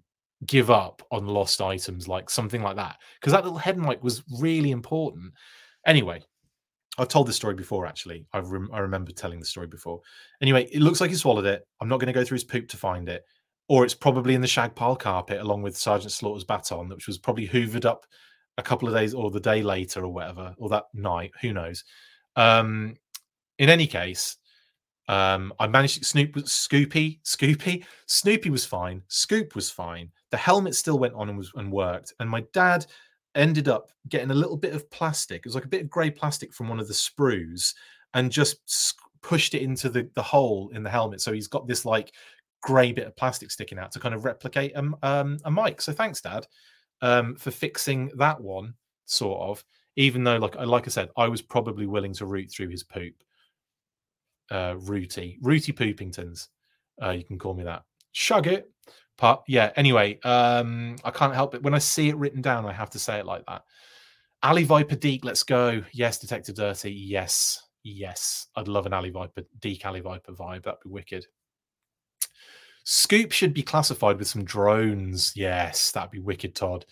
give 0.46 0.70
up 0.70 1.02
on 1.10 1.26
lost 1.26 1.60
items 1.60 2.08
like 2.08 2.28
something 2.28 2.62
like 2.62 2.76
that 2.76 2.96
because 3.20 3.32
that 3.32 3.44
little 3.44 3.58
head 3.58 3.78
mic 3.78 4.02
was 4.02 4.22
really 4.38 4.70
important. 4.70 5.32
Anyway 5.86 6.22
i've 6.98 7.08
told 7.08 7.26
this 7.26 7.36
story 7.36 7.54
before 7.54 7.86
actually. 7.86 8.26
I, 8.32 8.38
rem- 8.38 8.70
I 8.72 8.80
remember 8.80 9.12
telling 9.12 9.40
the 9.40 9.46
story 9.46 9.66
before. 9.66 10.00
Anyway 10.40 10.68
it 10.72 10.80
looks 10.80 11.00
like 11.00 11.10
he 11.10 11.16
swallowed 11.16 11.46
it. 11.46 11.66
I'm 11.80 11.88
not 11.88 11.98
going 11.98 12.12
to 12.12 12.18
go 12.18 12.24
through 12.24 12.36
his 12.36 12.44
poop 12.44 12.68
to 12.68 12.76
find 12.76 13.08
it. 13.08 13.24
Or 13.68 13.84
it's 13.84 13.94
probably 13.94 14.34
in 14.34 14.40
the 14.40 14.46
shag 14.46 14.74
pile 14.74 14.96
carpet 14.96 15.40
along 15.40 15.62
with 15.62 15.76
sergeant 15.76 16.12
slaughter's 16.12 16.44
baton 16.44 16.88
which 16.88 17.06
was 17.06 17.18
probably 17.18 17.48
hoovered 17.48 17.84
up 17.84 18.06
a 18.58 18.62
couple 18.62 18.88
of 18.88 18.94
days 18.94 19.14
or 19.14 19.30
the 19.30 19.40
day 19.40 19.62
later 19.62 20.04
or 20.04 20.12
whatever 20.12 20.54
or 20.58 20.68
that 20.68 20.84
night 20.94 21.32
who 21.40 21.52
knows. 21.52 21.84
Um 22.36 22.96
in 23.58 23.68
any 23.68 23.86
case 23.86 24.36
um, 25.12 25.52
I 25.58 25.66
managed 25.66 26.06
Snoop 26.06 26.36
Scoopy, 26.36 27.20
Scoopy, 27.22 27.84
Snoopy 28.06 28.48
was 28.48 28.64
fine. 28.64 29.02
Scoop 29.08 29.54
was 29.54 29.68
fine. 29.68 30.10
The 30.30 30.38
helmet 30.38 30.74
still 30.74 30.98
went 30.98 31.12
on 31.12 31.28
and 31.28 31.36
was 31.36 31.52
and 31.54 31.70
worked. 31.70 32.14
And 32.18 32.30
my 32.30 32.44
dad 32.54 32.86
ended 33.34 33.68
up 33.68 33.92
getting 34.08 34.30
a 34.30 34.34
little 34.34 34.56
bit 34.56 34.74
of 34.74 34.90
plastic. 34.90 35.40
It 35.40 35.44
was 35.44 35.54
like 35.54 35.66
a 35.66 35.68
bit 35.68 35.82
of 35.82 35.90
grey 35.90 36.10
plastic 36.10 36.54
from 36.54 36.70
one 36.70 36.80
of 36.80 36.88
the 36.88 36.94
sprues, 36.94 37.74
and 38.14 38.32
just 38.32 38.96
pushed 39.20 39.52
it 39.52 39.60
into 39.60 39.90
the 39.90 40.08
the 40.14 40.22
hole 40.22 40.70
in 40.72 40.82
the 40.82 40.88
helmet. 40.88 41.20
So 41.20 41.34
he's 41.34 41.46
got 41.46 41.66
this 41.68 41.84
like 41.84 42.14
grey 42.62 42.92
bit 42.92 43.06
of 43.06 43.14
plastic 43.14 43.50
sticking 43.50 43.78
out 43.78 43.92
to 43.92 44.00
kind 44.00 44.14
of 44.14 44.24
replicate 44.24 44.74
um, 44.76 44.96
um, 45.02 45.36
a 45.44 45.50
mic. 45.50 45.82
So 45.82 45.92
thanks, 45.92 46.22
Dad, 46.22 46.46
um, 47.02 47.36
for 47.36 47.50
fixing 47.50 48.10
that 48.16 48.40
one. 48.40 48.72
Sort 49.04 49.42
of, 49.42 49.62
even 49.96 50.24
though 50.24 50.38
like 50.38 50.54
like 50.54 50.88
I 50.88 50.90
said, 50.90 51.10
I 51.18 51.28
was 51.28 51.42
probably 51.42 51.84
willing 51.84 52.14
to 52.14 52.24
root 52.24 52.50
through 52.50 52.68
his 52.68 52.82
poop 52.82 53.14
uh, 54.52 54.76
Rooty, 54.78 55.38
Rooty 55.40 55.72
Poopingtons. 55.72 56.48
Uh, 57.02 57.10
you 57.10 57.24
can 57.24 57.38
call 57.38 57.54
me 57.54 57.64
that. 57.64 57.84
Shug 58.12 58.46
it. 58.46 58.70
But 59.18 59.42
yeah, 59.48 59.72
anyway, 59.76 60.18
um, 60.20 60.96
I 61.04 61.10
can't 61.10 61.34
help 61.34 61.54
it. 61.54 61.62
When 61.62 61.74
I 61.74 61.78
see 61.78 62.08
it 62.08 62.16
written 62.16 62.42
down, 62.42 62.66
I 62.66 62.72
have 62.72 62.90
to 62.90 62.98
say 62.98 63.18
it 63.18 63.26
like 63.26 63.44
that. 63.46 63.62
Alley 64.42 64.64
Viper 64.64 64.96
DiC, 64.96 65.24
let's 65.24 65.42
go. 65.42 65.82
Yes, 65.92 66.18
Detective 66.18 66.56
Dirty. 66.56 66.92
Yes, 66.92 67.62
yes. 67.84 68.48
I'd 68.56 68.68
love 68.68 68.86
an 68.86 68.92
Alley 68.92 69.10
Viper, 69.10 69.42
DiC 69.60 69.84
Alley 69.84 70.00
Viper 70.00 70.32
vibe. 70.32 70.64
That'd 70.64 70.80
be 70.82 70.90
wicked. 70.90 71.26
Scoop 72.84 73.30
should 73.30 73.54
be 73.54 73.62
classified 73.62 74.18
with 74.18 74.26
some 74.26 74.44
drones. 74.44 75.32
Yes, 75.36 75.92
that'd 75.92 76.10
be 76.10 76.18
wicked, 76.18 76.54
Todd. 76.54 76.84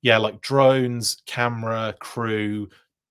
Yeah, 0.00 0.18
like 0.18 0.40
drones, 0.40 1.22
camera, 1.26 1.94
crew, 2.00 2.68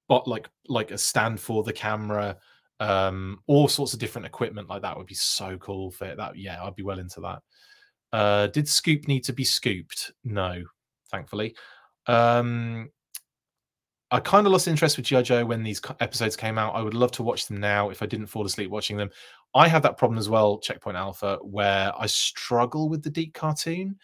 but 0.08 0.28
like 0.28 0.50
like 0.68 0.92
a 0.92 0.98
stand 0.98 1.40
for 1.40 1.64
the 1.64 1.74
camera, 1.74 2.38
um, 2.84 3.40
all 3.48 3.70
sorts 3.70 3.94
of 3.94 4.00
different 4.00 4.28
equipment 4.28 4.68
like 4.68 4.82
that 4.82 4.98
would 4.98 5.08
be 5.08 5.16
so 5.16 5.58
cool 5.58 5.90
for. 5.90 6.14
That 6.16 6.38
yeah, 6.38 6.62
I'd 6.62 6.76
be 6.76 6.84
well 6.84 7.00
into 7.00 7.22
that. 7.22 7.42
Uh, 8.12 8.48
did 8.48 8.68
Scoop 8.68 9.08
need 9.08 9.24
to 9.24 9.34
be 9.34 9.46
scooped? 9.46 10.12
No, 10.26 10.64
thankfully. 11.10 11.56
Um, 12.08 12.90
I 14.12 14.20
kind 14.20 14.46
of 14.46 14.52
lost 14.52 14.68
interest 14.68 14.98
with 14.98 15.06
JoJo 15.06 15.48
when 15.48 15.64
these 15.64 15.82
episodes 16.02 16.36
came 16.36 16.58
out. 16.58 16.76
I 16.76 16.82
would 16.82 16.94
love 16.94 17.12
to 17.14 17.24
watch 17.24 17.48
them 17.48 17.60
now 17.62 17.90
if 17.90 18.04
I 18.04 18.06
didn't 18.06 18.28
fall 18.28 18.46
asleep 18.46 18.70
watching 18.70 18.98
them. 18.98 19.10
I 19.56 19.68
have 19.68 19.82
that 19.84 19.98
problem 19.98 20.20
as 20.20 20.30
well, 20.30 20.60
Checkpoint 20.60 20.98
Alpha, 20.98 21.40
where 21.42 21.92
I 21.98 22.06
struggle 22.08 22.90
with 22.90 23.02
the 23.02 23.10
DiC 23.10 23.34
cartoon. 23.34 23.98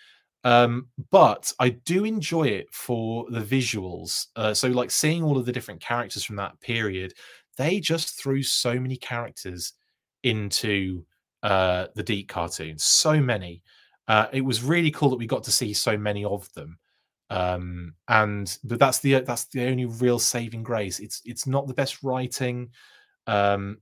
Um, 0.46 0.88
but 1.12 1.52
I 1.60 1.70
do 1.70 2.06
enjoy 2.06 2.48
it 2.48 2.74
for 2.74 3.26
the 3.30 3.42
visuals. 3.42 4.28
Uh, 4.38 4.54
so, 4.54 4.70
like 4.70 4.90
seeing 4.90 5.22
all 5.22 5.38
of 5.38 5.46
the 5.46 5.52
different 5.52 5.82
characters 5.82 6.24
from 6.24 6.38
that 6.38 6.60
period, 6.62 7.14
they 7.60 7.80
just 7.80 8.18
threw 8.18 8.42
so 8.42 8.80
many 8.80 8.96
characters 8.96 9.74
into 10.24 11.06
uh, 11.44 11.88
the 11.94 12.04
DiC 12.04 12.30
cartoon, 12.30 12.80
so 12.80 13.20
many. 13.20 13.62
Uh, 14.08 14.28
it 14.32 14.42
was 14.42 14.64
really 14.64 14.90
cool 14.90 15.10
that 15.10 15.20
we 15.20 15.28
got 15.28 15.44
to 15.44 15.52
see 15.52 15.74
so 15.74 15.98
many 15.98 16.24
of 16.24 16.52
them. 16.54 16.80
Um, 17.30 17.94
and 18.08 18.58
but 18.64 18.80
that's 18.80 19.00
the 19.00 19.20
that's 19.20 19.46
the 19.48 19.68
only 19.68 19.86
real 19.86 20.18
saving 20.18 20.64
grace. 20.64 21.00
It's 21.00 21.22
it's 21.26 21.46
not 21.46 21.68
the 21.68 21.74
best 21.74 22.02
writing. 22.02 22.70
Um, 23.28 23.78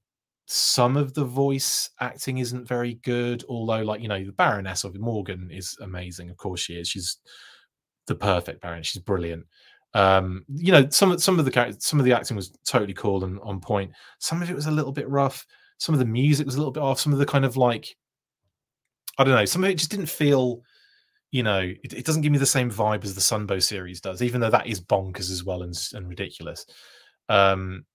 some 0.48 0.98
of 0.98 1.14
the 1.14 1.24
voice 1.24 1.92
acting 2.00 2.40
isn't 2.40 2.68
very 2.68 2.96
good, 2.96 3.46
although 3.48 3.84
like 3.84 4.02
you 4.02 4.08
know 4.08 4.24
the 4.24 4.32
Baroness 4.32 4.84
of 4.84 5.00
Morgan 5.00 5.50
is 5.52 5.78
amazing. 5.82 6.30
Of 6.30 6.38
course 6.38 6.62
she 6.62 6.74
is. 6.74 6.90
She's 6.90 7.18
the 8.08 8.16
perfect 8.16 8.62
Baroness. 8.62 8.88
She's 8.88 9.04
brilliant. 9.04 9.46
Um, 9.94 10.46
you 10.48 10.72
know, 10.72 10.88
some 10.90 11.18
some 11.18 11.40
of 11.40 11.46
the 11.46 11.76
some 11.80 12.00
of 12.00 12.06
the 12.06 12.14
acting 12.14 12.38
was 12.38 12.52
totally 12.68 12.94
cool 12.94 13.24
and 13.24 13.40
on 13.42 13.60
point. 13.60 13.92
Some 14.20 14.42
of 14.42 14.50
it 14.50 14.56
was 14.56 14.68
a 14.68 14.72
little 14.72 14.92
bit 14.92 15.10
rough. 15.10 15.46
Some 15.80 15.94
of 15.94 16.00
the 16.00 16.06
music 16.06 16.46
was 16.46 16.56
a 16.56 16.60
little 16.60 16.72
bit 16.72 16.84
off. 16.84 17.00
Some 17.00 17.14
of 17.14 17.20
the 17.20 17.26
kind 17.26 17.46
of 17.46 17.58
like, 17.58 17.96
I 19.18 19.24
don't 19.24 19.36
know. 19.36 19.46
Some 19.46 19.64
of 19.64 19.70
it 19.70 19.76
just 19.76 19.92
didn't 19.92 20.08
feel, 20.08 20.62
you 21.32 21.44
know, 21.44 21.60
it, 21.60 21.94
it 21.94 22.06
doesn't 22.06 22.22
give 22.22 22.32
me 22.32 22.38
the 22.38 22.46
same 22.46 22.72
vibe 22.72 23.04
as 23.04 23.16
the 23.16 23.22
Sunbow 23.22 23.62
series 23.62 24.02
does, 24.02 24.22
even 24.22 24.42
though 24.42 24.50
that 24.50 24.68
is 24.68 24.82
bonkers 24.82 25.32
as 25.32 25.44
well 25.44 25.64
and, 25.64 25.76
and 25.94 26.10
ridiculous. 26.10 26.66
Um, 27.30 27.86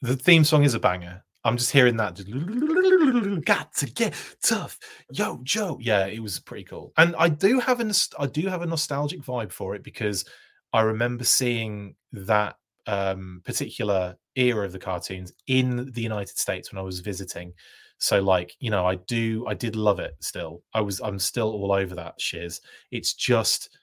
the 0.00 0.16
theme 0.16 0.44
song 0.44 0.64
is 0.64 0.74
a 0.74 0.80
banger. 0.80 1.24
I'm 1.44 1.56
just 1.56 1.72
hearing 1.72 1.96
that. 1.96 2.14
Got 3.44 3.74
to 3.76 3.86
get 3.86 4.14
tough, 4.42 4.78
yo, 5.10 5.40
Joe. 5.42 5.78
Yeah, 5.80 6.06
it 6.06 6.20
was 6.20 6.38
pretty 6.38 6.64
cool, 6.64 6.92
and 6.96 7.14
I 7.18 7.28
do 7.28 7.58
have 7.60 7.80
a 7.80 7.92
I 8.18 8.26
do 8.26 8.46
have 8.48 8.62
a 8.62 8.66
nostalgic 8.66 9.20
vibe 9.22 9.52
for 9.52 9.74
it 9.74 9.82
because 9.82 10.24
I 10.72 10.82
remember 10.82 11.24
seeing 11.24 11.94
that 12.12 12.56
um, 12.86 13.42
particular 13.44 14.16
era 14.36 14.64
of 14.64 14.72
the 14.72 14.78
cartoons 14.78 15.32
in 15.46 15.90
the 15.92 16.02
United 16.02 16.36
States 16.38 16.72
when 16.72 16.78
I 16.78 16.82
was 16.82 17.00
visiting. 17.00 17.52
So, 17.98 18.20
like, 18.20 18.56
you 18.58 18.70
know, 18.70 18.86
I 18.86 18.96
do, 18.96 19.46
I 19.46 19.54
did 19.54 19.76
love 19.76 20.00
it. 20.00 20.16
Still, 20.20 20.62
I 20.74 20.80
was, 20.80 21.00
I'm 21.00 21.18
still 21.18 21.52
all 21.52 21.72
over 21.72 21.94
that 21.94 22.20
shiz. 22.20 22.60
It's 22.90 23.14
just 23.14 23.76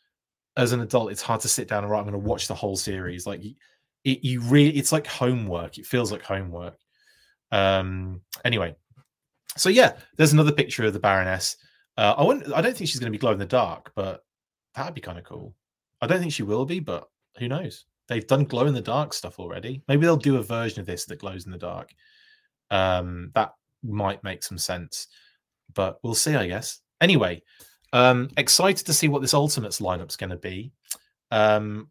as 0.57 0.74
an 0.74 0.82
adult, 0.82 1.12
it's 1.12 1.22
hard 1.22 1.41
to 1.41 1.47
sit 1.47 1.70
down 1.70 1.84
and 1.84 1.91
right. 1.91 1.99
I'm 1.99 2.05
going 2.05 2.22
to 2.22 2.28
watch 2.28 2.47
the 2.47 2.55
whole 2.55 2.76
series. 2.76 3.26
Like, 3.26 3.43
it, 4.03 4.24
you 4.24 4.41
really, 4.41 4.76
it's 4.78 4.91
like 4.91 5.07
homework. 5.07 5.78
It 5.78 5.86
feels 5.86 6.12
like 6.12 6.24
homework. 6.24 6.76
Um. 7.52 8.22
Anyway, 8.45 8.76
so 9.58 9.70
yeah, 9.70 9.97
there's 10.18 10.34
another 10.34 10.52
picture 10.52 10.86
of 10.86 10.93
the 10.93 11.00
Baroness. 11.00 11.58
Uh, 11.97 12.16
I 12.18 12.24
wouldn't, 12.24 12.54
I 12.54 12.62
don't 12.62 12.76
think 12.76 12.89
she's 12.89 13.00
going 13.00 13.12
to 13.12 13.18
be 13.18 13.20
glow 13.20 13.34
in 13.34 13.39
the 13.39 13.45
dark, 13.45 13.91
but 13.95 14.24
that'd 14.74 14.93
be 14.93 15.02
kind 15.02 15.18
of 15.18 15.26
cool. 15.26 15.54
I 16.02 16.08
don't 16.08 16.20
think 16.22 16.32
she 16.32 16.43
will 16.43 16.66
be, 16.66 16.80
but 16.80 17.10
who 17.38 17.50
knows? 17.50 17.86
They've 18.08 18.26
done 18.26 18.45
glow 18.45 18.66
in 18.68 18.74
the 18.74 18.82
dark 18.82 19.14
stuff 19.14 19.38
already. 19.38 19.82
Maybe 19.88 20.06
they'll 20.06 20.16
do 20.16 20.38
a 20.38 20.43
version 20.43 20.80
of 20.80 20.86
this 20.86 21.06
that 21.06 21.20
glows 21.20 21.45
in 21.45 21.52
the 21.52 21.58
dark. 21.58 21.93
Um, 22.72 23.32
that 23.36 23.54
might 23.84 24.24
make 24.24 24.43
some 24.43 24.58
sense, 24.58 25.08
but 25.74 26.00
we'll 26.04 26.16
see, 26.16 26.36
I 26.36 26.47
guess. 26.47 26.80
Anyway, 27.02 27.41
um, 27.93 28.30
excited 28.38 28.86
to 28.86 28.93
see 28.93 29.08
what 29.08 29.22
this 29.22 29.34
Ultimates 29.34 29.80
lineup's 29.80 30.16
going 30.16 30.30
to 30.30 30.38
be. 30.38 30.72
Um, 31.32 31.89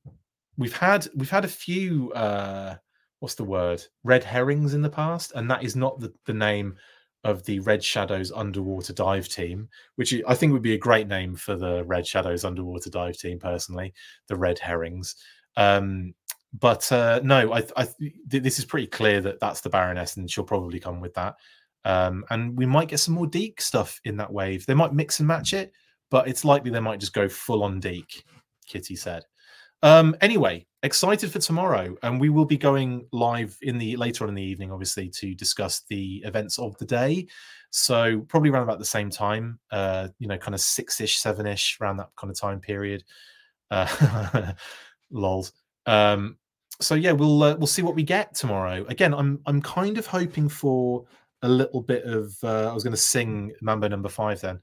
we've 0.56 0.76
had 0.76 1.06
we've 1.14 1.30
had 1.30 1.44
a 1.44 1.48
few 1.48 2.12
uh, 2.12 2.76
what's 3.20 3.34
the 3.34 3.44
word 3.44 3.82
red 4.04 4.24
herrings 4.24 4.74
in 4.74 4.82
the 4.82 4.90
past, 4.90 5.32
and 5.34 5.50
that 5.50 5.64
is 5.64 5.76
not 5.76 6.00
the, 6.00 6.12
the 6.26 6.34
name 6.34 6.76
of 7.24 7.44
the 7.44 7.58
Red 7.60 7.82
Shadows 7.82 8.30
underwater 8.32 8.92
dive 8.92 9.28
team, 9.28 9.68
which 9.96 10.14
I 10.26 10.34
think 10.34 10.52
would 10.52 10.62
be 10.62 10.74
a 10.74 10.78
great 10.78 11.08
name 11.08 11.34
for 11.34 11.56
the 11.56 11.84
Red 11.84 12.06
Shadows 12.06 12.44
underwater 12.44 12.90
dive 12.90 13.16
team. 13.16 13.38
Personally, 13.38 13.92
the 14.28 14.36
Red 14.36 14.58
Herrings. 14.58 15.16
Um, 15.56 16.14
but 16.58 16.90
uh, 16.92 17.20
no, 17.22 17.52
I, 17.52 17.62
I, 17.76 17.88
this 18.26 18.58
is 18.58 18.64
pretty 18.64 18.86
clear 18.86 19.20
that 19.20 19.40
that's 19.40 19.60
the 19.60 19.70
Baroness, 19.70 20.16
and 20.16 20.30
she'll 20.30 20.44
probably 20.44 20.80
come 20.80 21.00
with 21.00 21.14
that. 21.14 21.34
Um, 21.84 22.24
and 22.30 22.56
we 22.56 22.66
might 22.66 22.88
get 22.88 23.00
some 23.00 23.14
more 23.14 23.26
DiC 23.26 23.60
stuff 23.60 24.00
in 24.04 24.16
that 24.16 24.32
wave. 24.32 24.64
They 24.66 24.74
might 24.74 24.94
mix 24.94 25.20
and 25.20 25.28
match 25.28 25.52
it, 25.52 25.72
but 26.10 26.28
it's 26.28 26.44
likely 26.44 26.70
they 26.70 26.80
might 26.80 27.00
just 27.00 27.12
go 27.12 27.28
full 27.28 27.62
on 27.62 27.80
DiC. 27.80 28.24
Kitty 28.66 28.96
said. 28.96 29.24
Um, 29.82 30.16
anyway, 30.20 30.66
excited 30.82 31.30
for 31.30 31.38
tomorrow, 31.38 31.96
and 32.02 32.20
we 32.20 32.30
will 32.30 32.44
be 32.44 32.58
going 32.58 33.06
live 33.12 33.56
in 33.62 33.78
the 33.78 33.96
later 33.96 34.24
on 34.24 34.30
in 34.30 34.34
the 34.34 34.42
evening, 34.42 34.72
obviously, 34.72 35.08
to 35.10 35.34
discuss 35.34 35.82
the 35.88 36.16
events 36.24 36.58
of 36.58 36.76
the 36.78 36.84
day. 36.84 37.26
So 37.70 38.20
probably 38.28 38.50
around 38.50 38.62
about 38.62 38.78
the 38.78 38.84
same 38.84 39.10
time, 39.10 39.58
uh, 39.70 40.08
you 40.18 40.26
know, 40.26 40.38
kind 40.38 40.54
of 40.54 40.60
six-ish, 40.60 41.18
seven-ish, 41.18 41.78
around 41.80 41.98
that 41.98 42.08
kind 42.16 42.30
of 42.30 42.38
time 42.38 42.60
period. 42.60 43.04
Uh, 43.70 44.52
lols. 45.10 45.52
Um, 45.86 46.36
so 46.80 46.94
yeah, 46.94 47.12
we'll 47.12 47.42
uh, 47.42 47.56
we'll 47.56 47.66
see 47.66 47.82
what 47.82 47.94
we 47.94 48.02
get 48.02 48.34
tomorrow. 48.34 48.84
Again, 48.88 49.12
I'm 49.14 49.40
I'm 49.46 49.60
kind 49.60 49.98
of 49.98 50.06
hoping 50.06 50.48
for 50.48 51.04
a 51.42 51.48
little 51.48 51.82
bit 51.82 52.04
of. 52.04 52.36
Uh, 52.42 52.70
I 52.70 52.72
was 52.72 52.84
going 52.84 52.92
to 52.92 53.00
sing 53.00 53.52
Mambo 53.60 53.88
Number 53.88 54.08
Five 54.08 54.40
then. 54.40 54.60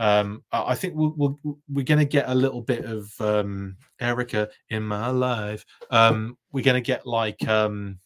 Um, 0.00 0.42
I 0.50 0.74
think 0.74 0.94
we'll, 0.96 1.12
we'll, 1.14 1.58
we're 1.68 1.84
going 1.84 1.98
to 1.98 2.06
get 2.06 2.28
a 2.28 2.34
little 2.34 2.62
bit 2.62 2.86
of 2.86 3.12
um, 3.20 3.76
Erica 4.00 4.48
in 4.70 4.82
my 4.82 5.08
life. 5.10 5.64
Um, 5.90 6.38
we're 6.52 6.64
going 6.64 6.82
to 6.82 6.86
get 6.86 7.06
like 7.06 7.46
um, 7.46 7.98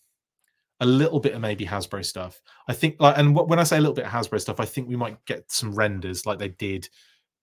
a 0.81 0.87
little 0.87 1.21
bit 1.21 1.35
of 1.35 1.41
maybe 1.41 1.65
Hasbro 1.65 2.05
stuff. 2.05 2.43
I 2.67 2.73
think, 2.73 2.97
like, 2.99 3.17
and 3.17 3.33
when 3.33 3.61
I 3.61 3.63
say 3.63 3.77
a 3.77 3.81
little 3.81 3.95
bit 3.95 4.07
of 4.07 4.11
Hasbro 4.11 4.41
stuff, 4.41 4.59
I 4.59 4.65
think 4.65 4.89
we 4.89 4.97
might 4.97 5.25
get 5.25 5.51
some 5.53 5.73
renders 5.73 6.27
like 6.27 6.41
they 6.41 6.49
did 6.49 6.89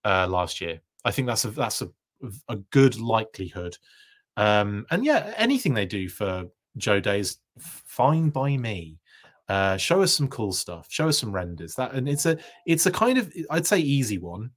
uh, 0.03 0.27
last 0.27 0.59
year. 0.59 0.81
I 1.05 1.11
think 1.11 1.27
that's 1.27 1.45
a 1.45 1.51
that's 1.51 1.81
a 1.81 1.89
a 2.49 2.57
good 2.71 2.99
likelihood. 2.99 3.77
Um, 4.35 4.85
and 4.91 5.05
yeah, 5.05 5.33
anything 5.37 5.73
they 5.73 5.85
do 5.85 6.09
for 6.09 6.45
Joe 6.75 6.99
Days, 6.99 7.37
fine 7.57 8.29
by 8.29 8.57
me. 8.57 8.99
Uh, 9.51 9.75
show 9.75 10.01
us 10.01 10.13
some 10.13 10.29
cool 10.29 10.53
stuff. 10.53 10.87
Show 10.89 11.09
us 11.09 11.19
some 11.19 11.33
renders. 11.33 11.75
That 11.75 11.91
and 11.91 12.07
it's 12.07 12.25
a 12.25 12.37
it's 12.65 12.85
a 12.85 12.91
kind 12.91 13.17
of 13.17 13.33
I'd 13.49 13.67
say 13.67 13.79
easy 13.79 14.17
one. 14.17 14.51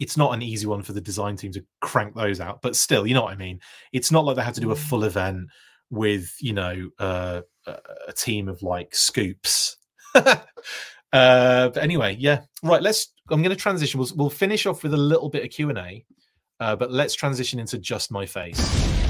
It's 0.00 0.16
not 0.16 0.34
an 0.34 0.42
easy 0.42 0.66
one 0.66 0.82
for 0.82 0.92
the 0.92 1.00
design 1.00 1.36
team 1.36 1.52
to 1.52 1.64
crank 1.80 2.16
those 2.16 2.40
out, 2.40 2.60
but 2.60 2.74
still, 2.74 3.06
you 3.06 3.14
know 3.14 3.22
what 3.22 3.32
I 3.32 3.36
mean. 3.36 3.60
It's 3.92 4.10
not 4.10 4.24
like 4.24 4.34
they 4.34 4.42
had 4.42 4.54
to 4.54 4.60
do 4.60 4.72
a 4.72 4.74
mm. 4.74 4.78
full 4.78 5.04
event 5.04 5.46
with 5.90 6.34
you 6.40 6.54
know 6.54 6.90
uh, 6.98 7.42
a 8.08 8.12
team 8.12 8.48
of 8.48 8.60
like 8.64 8.96
scoops. 8.96 9.76
uh, 10.16 10.34
but 11.12 11.76
anyway, 11.76 12.16
yeah, 12.18 12.40
right. 12.64 12.82
Let's. 12.82 13.12
I'm 13.30 13.42
going 13.42 13.54
to 13.54 13.62
transition. 13.62 14.00
We'll, 14.00 14.10
we'll 14.16 14.30
finish 14.30 14.66
off 14.66 14.82
with 14.82 14.92
a 14.92 14.96
little 14.96 15.28
bit 15.28 15.44
of 15.44 15.50
Q 15.50 15.68
and 15.68 15.78
A, 15.78 16.04
uh, 16.58 16.74
but 16.74 16.90
let's 16.90 17.14
transition 17.14 17.60
into 17.60 17.78
just 17.78 18.10
my 18.10 18.26
face. 18.26 19.05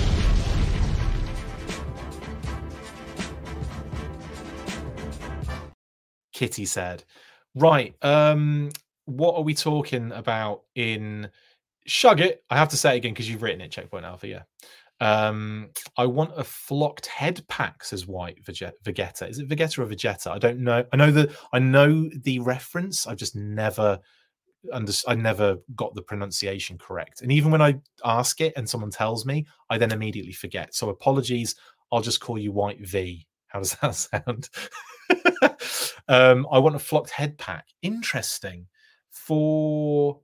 Kitty 6.36 6.66
said. 6.66 7.02
Right. 7.54 7.94
Um, 8.02 8.70
what 9.06 9.36
are 9.36 9.42
we 9.42 9.54
talking 9.54 10.12
about 10.12 10.64
in 10.74 11.30
Shug 11.86 12.20
it? 12.20 12.44
I 12.50 12.58
have 12.58 12.68
to 12.68 12.76
say 12.76 12.92
it 12.92 12.98
again 12.98 13.14
because 13.14 13.30
you've 13.30 13.40
written 13.40 13.62
it, 13.62 13.70
Checkpoint 13.70 14.04
Alpha. 14.04 14.28
Yeah. 14.28 14.42
Um, 15.00 15.70
I 15.96 16.04
want 16.04 16.32
a 16.36 16.44
flocked 16.44 17.06
head 17.06 17.42
pack, 17.48 17.82
says 17.84 18.06
White 18.06 18.44
Vegeta. 18.44 19.30
Is 19.30 19.38
it 19.38 19.48
Vegeta 19.48 19.78
or 19.78 19.86
Vegeta? 19.86 20.26
I 20.26 20.38
don't 20.38 20.58
know. 20.58 20.84
I 20.92 20.96
know 20.98 21.10
that 21.10 21.34
I 21.54 21.58
know 21.58 22.10
the 22.22 22.38
reference. 22.40 23.06
I've 23.06 23.16
just 23.16 23.34
never 23.34 23.98
under, 24.74 24.92
I 25.08 25.14
never 25.14 25.56
got 25.74 25.94
the 25.94 26.02
pronunciation 26.02 26.76
correct. 26.76 27.22
And 27.22 27.32
even 27.32 27.50
when 27.50 27.62
I 27.62 27.76
ask 28.04 28.42
it 28.42 28.52
and 28.58 28.68
someone 28.68 28.90
tells 28.90 29.24
me, 29.24 29.46
I 29.70 29.78
then 29.78 29.92
immediately 29.92 30.34
forget. 30.34 30.74
So 30.74 30.90
apologies. 30.90 31.54
I'll 31.90 32.02
just 32.02 32.20
call 32.20 32.36
you 32.36 32.52
White 32.52 32.86
V. 32.86 33.26
How 33.46 33.60
does 33.60 33.74
that 33.80 33.94
sound? 33.94 34.50
Um, 36.08 36.46
I 36.50 36.58
want 36.58 36.76
a 36.76 36.80
flocked 36.80 37.10
head 37.10 37.38
pack. 37.38 37.66
Interesting. 37.82 38.66
For 39.10 40.20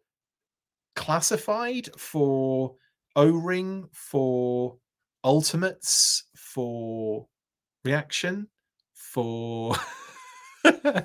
classified, 0.94 1.88
for 1.98 2.74
O 3.16 3.30
ring, 3.30 3.88
for 3.92 4.76
ultimates, 5.24 6.24
for 6.36 7.26
reaction, 7.84 8.48
for 8.92 9.74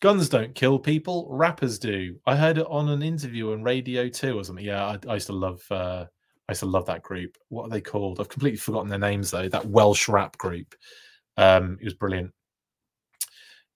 guns 0.00 0.28
don't 0.28 0.54
kill 0.54 0.78
people, 0.78 1.28
rappers 1.30 1.78
do. 1.78 2.16
I 2.26 2.36
heard 2.36 2.58
it 2.58 2.66
on 2.68 2.88
an 2.88 3.02
interview 3.02 3.52
on 3.52 3.62
Radio 3.62 4.08
2 4.08 4.38
or 4.38 4.44
something. 4.44 4.64
Yeah, 4.64 4.84
I, 4.84 4.98
I 5.08 5.14
used 5.14 5.28
to 5.28 5.32
love 5.32 5.62
uh, 5.70 6.06
I 6.48 6.52
used 6.52 6.60
to 6.60 6.66
love 6.66 6.86
that 6.86 7.02
group. 7.02 7.36
What 7.48 7.64
are 7.64 7.70
they 7.70 7.80
called? 7.80 8.20
I've 8.20 8.28
completely 8.28 8.58
forgotten 8.58 8.88
their 8.88 8.98
names 8.98 9.30
though. 9.30 9.48
That 9.48 9.66
Welsh 9.66 10.08
rap 10.08 10.36
group. 10.38 10.74
Um, 11.36 11.78
it 11.80 11.84
was 11.84 11.94
brilliant. 11.94 12.32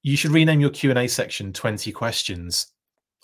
You 0.06 0.16
should 0.16 0.30
rename 0.30 0.60
your 0.60 0.70
Q 0.70 0.90
and 0.90 1.00
A 1.00 1.08
section 1.08 1.52
twenty 1.52 1.90
questions. 1.90 2.68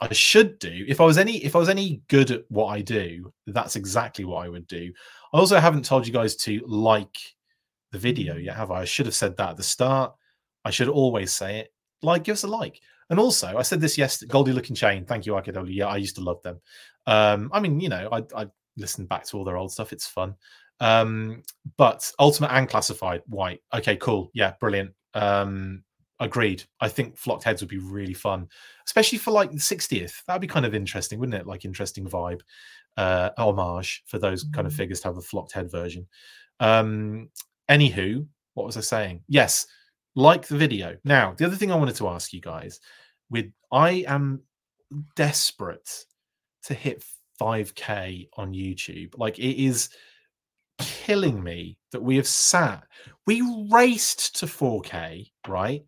I 0.00 0.12
should 0.12 0.58
do 0.58 0.84
if 0.88 1.00
I 1.00 1.04
was 1.04 1.16
any 1.16 1.36
if 1.36 1.54
I 1.54 1.60
was 1.60 1.68
any 1.68 2.02
good 2.08 2.32
at 2.32 2.42
what 2.48 2.66
I 2.66 2.80
do. 2.80 3.32
That's 3.46 3.76
exactly 3.76 4.24
what 4.24 4.44
I 4.44 4.48
would 4.48 4.66
do. 4.66 4.92
I 5.32 5.38
also 5.38 5.60
haven't 5.60 5.84
told 5.84 6.08
you 6.08 6.12
guys 6.12 6.34
to 6.38 6.60
like 6.66 7.16
the 7.92 8.00
video 8.00 8.34
yet, 8.34 8.56
have 8.56 8.72
I? 8.72 8.80
I 8.80 8.84
should 8.84 9.06
have 9.06 9.14
said 9.14 9.36
that 9.36 9.50
at 9.50 9.56
the 9.56 9.62
start. 9.62 10.12
I 10.64 10.70
should 10.70 10.88
always 10.88 11.30
say 11.32 11.60
it. 11.60 11.72
Like, 12.02 12.24
give 12.24 12.32
us 12.32 12.42
a 12.42 12.48
like. 12.48 12.80
And 13.10 13.20
also, 13.20 13.56
I 13.56 13.62
said 13.62 13.80
this 13.80 13.96
yesterday. 13.96 14.32
Goldie 14.32 14.52
Lookin 14.52 14.76
Chain. 14.76 15.04
Thank 15.04 15.24
you, 15.24 15.34
RKW. 15.34 15.72
Yeah, 15.72 15.86
I 15.86 15.98
used 15.98 16.16
to 16.16 16.22
love 16.22 16.42
them. 16.42 16.60
Um, 17.06 17.48
I 17.52 17.60
mean, 17.60 17.78
you 17.78 17.90
know, 17.90 18.08
I, 18.10 18.24
I 18.34 18.48
listen 18.76 19.06
back 19.06 19.24
to 19.26 19.38
all 19.38 19.44
their 19.44 19.56
old 19.56 19.70
stuff. 19.70 19.92
It's 19.92 20.08
fun. 20.08 20.34
Um, 20.80 21.44
but 21.76 22.10
Ultimate 22.18 22.50
and 22.50 22.68
Classified, 22.68 23.22
white. 23.26 23.60
Okay, 23.72 23.94
cool. 23.94 24.32
Yeah, 24.34 24.54
brilliant. 24.58 24.94
Um, 25.14 25.84
agreed. 26.22 26.64
I 26.80 26.88
think 26.88 27.16
flocked 27.16 27.44
heads 27.44 27.62
would 27.62 27.68
be 27.68 27.78
really 27.78 28.14
fun, 28.14 28.48
especially 28.86 29.18
for 29.18 29.30
like 29.30 29.50
the 29.50 29.58
60th. 29.58 30.24
That'd 30.26 30.40
be 30.40 30.46
kind 30.46 30.66
of 30.66 30.74
interesting, 30.74 31.18
wouldn't 31.18 31.40
it? 31.40 31.46
Like 31.46 31.64
interesting 31.64 32.06
vibe, 32.06 32.40
uh, 32.96 33.30
homage 33.36 34.02
for 34.06 34.18
those 34.18 34.44
kind 34.52 34.66
of 34.66 34.72
mm. 34.72 34.76
figures 34.76 35.00
to 35.00 35.08
have 35.08 35.16
a 35.16 35.22
flocked 35.22 35.52
head 35.52 35.70
version. 35.70 36.06
Um, 36.60 37.28
anywho, 37.68 38.26
what 38.54 38.66
was 38.66 38.76
I 38.76 38.80
saying? 38.80 39.22
Yes, 39.28 39.66
like 40.14 40.46
the 40.46 40.56
video. 40.56 40.96
Now, 41.04 41.34
the 41.36 41.46
other 41.46 41.56
thing 41.56 41.72
I 41.72 41.76
wanted 41.76 41.96
to 41.96 42.08
ask 42.08 42.32
you 42.32 42.40
guys, 42.40 42.80
with 43.30 43.50
I 43.72 44.04
am 44.06 44.42
desperate 45.16 46.04
to 46.64 46.74
hit 46.74 47.04
5k 47.40 48.28
on 48.36 48.52
YouTube. 48.52 49.14
Like 49.18 49.38
it 49.38 49.62
is 49.62 49.88
killing 50.78 51.42
me 51.42 51.78
that 51.92 52.02
we 52.02 52.16
have 52.16 52.26
sat, 52.26 52.84
we 53.26 53.42
raced 53.70 54.36
to 54.36 54.46
4k, 54.46 55.30
right? 55.48 55.82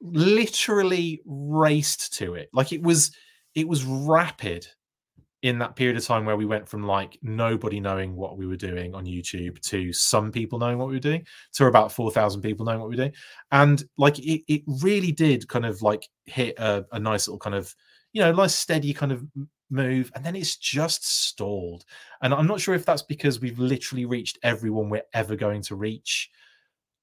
Literally 0.00 1.20
raced 1.26 2.14
to 2.18 2.34
it. 2.34 2.48
Like 2.52 2.72
it 2.72 2.82
was, 2.82 3.10
it 3.54 3.66
was 3.68 3.84
rapid. 3.84 4.66
in 5.42 5.58
that 5.60 5.76
period 5.76 5.96
of 5.96 6.04
time 6.04 6.24
where 6.24 6.36
we 6.36 6.44
went 6.44 6.68
from 6.68 6.82
like 6.82 7.16
nobody 7.22 7.78
knowing 7.78 8.16
what 8.16 8.36
we 8.36 8.44
were 8.46 8.56
doing 8.56 8.92
on 8.94 9.06
YouTube 9.06 9.60
to 9.62 9.92
some 9.92 10.32
people 10.32 10.58
knowing 10.58 10.78
what 10.78 10.88
we 10.88 10.94
were 10.94 11.00
doing 11.00 11.24
to 11.52 11.66
about 11.66 11.92
4,000 11.92 12.42
people 12.42 12.66
knowing 12.66 12.80
what 12.80 12.88
we 12.88 12.96
were 12.96 13.02
doing. 13.04 13.12
And 13.52 13.84
like 13.96 14.18
it, 14.18 14.42
it 14.48 14.62
really 14.82 15.12
did 15.12 15.46
kind 15.48 15.64
of 15.64 15.80
like 15.80 16.08
hit 16.26 16.58
a, 16.58 16.84
a 16.90 16.98
nice 16.98 17.28
little 17.28 17.38
kind 17.38 17.54
of, 17.54 17.72
you 18.12 18.20
know, 18.20 18.32
nice 18.32 18.54
steady 18.54 18.92
kind 18.92 19.12
of 19.12 19.24
move. 19.70 20.10
And 20.16 20.24
then 20.24 20.34
it's 20.34 20.56
just 20.56 21.06
stalled. 21.06 21.84
And 22.20 22.34
I'm 22.34 22.48
not 22.48 22.60
sure 22.60 22.74
if 22.74 22.84
that's 22.84 23.02
because 23.02 23.40
we've 23.40 23.60
literally 23.60 24.06
reached 24.06 24.38
everyone 24.42 24.88
we're 24.90 25.02
ever 25.14 25.36
going 25.36 25.62
to 25.62 25.76
reach, 25.76 26.30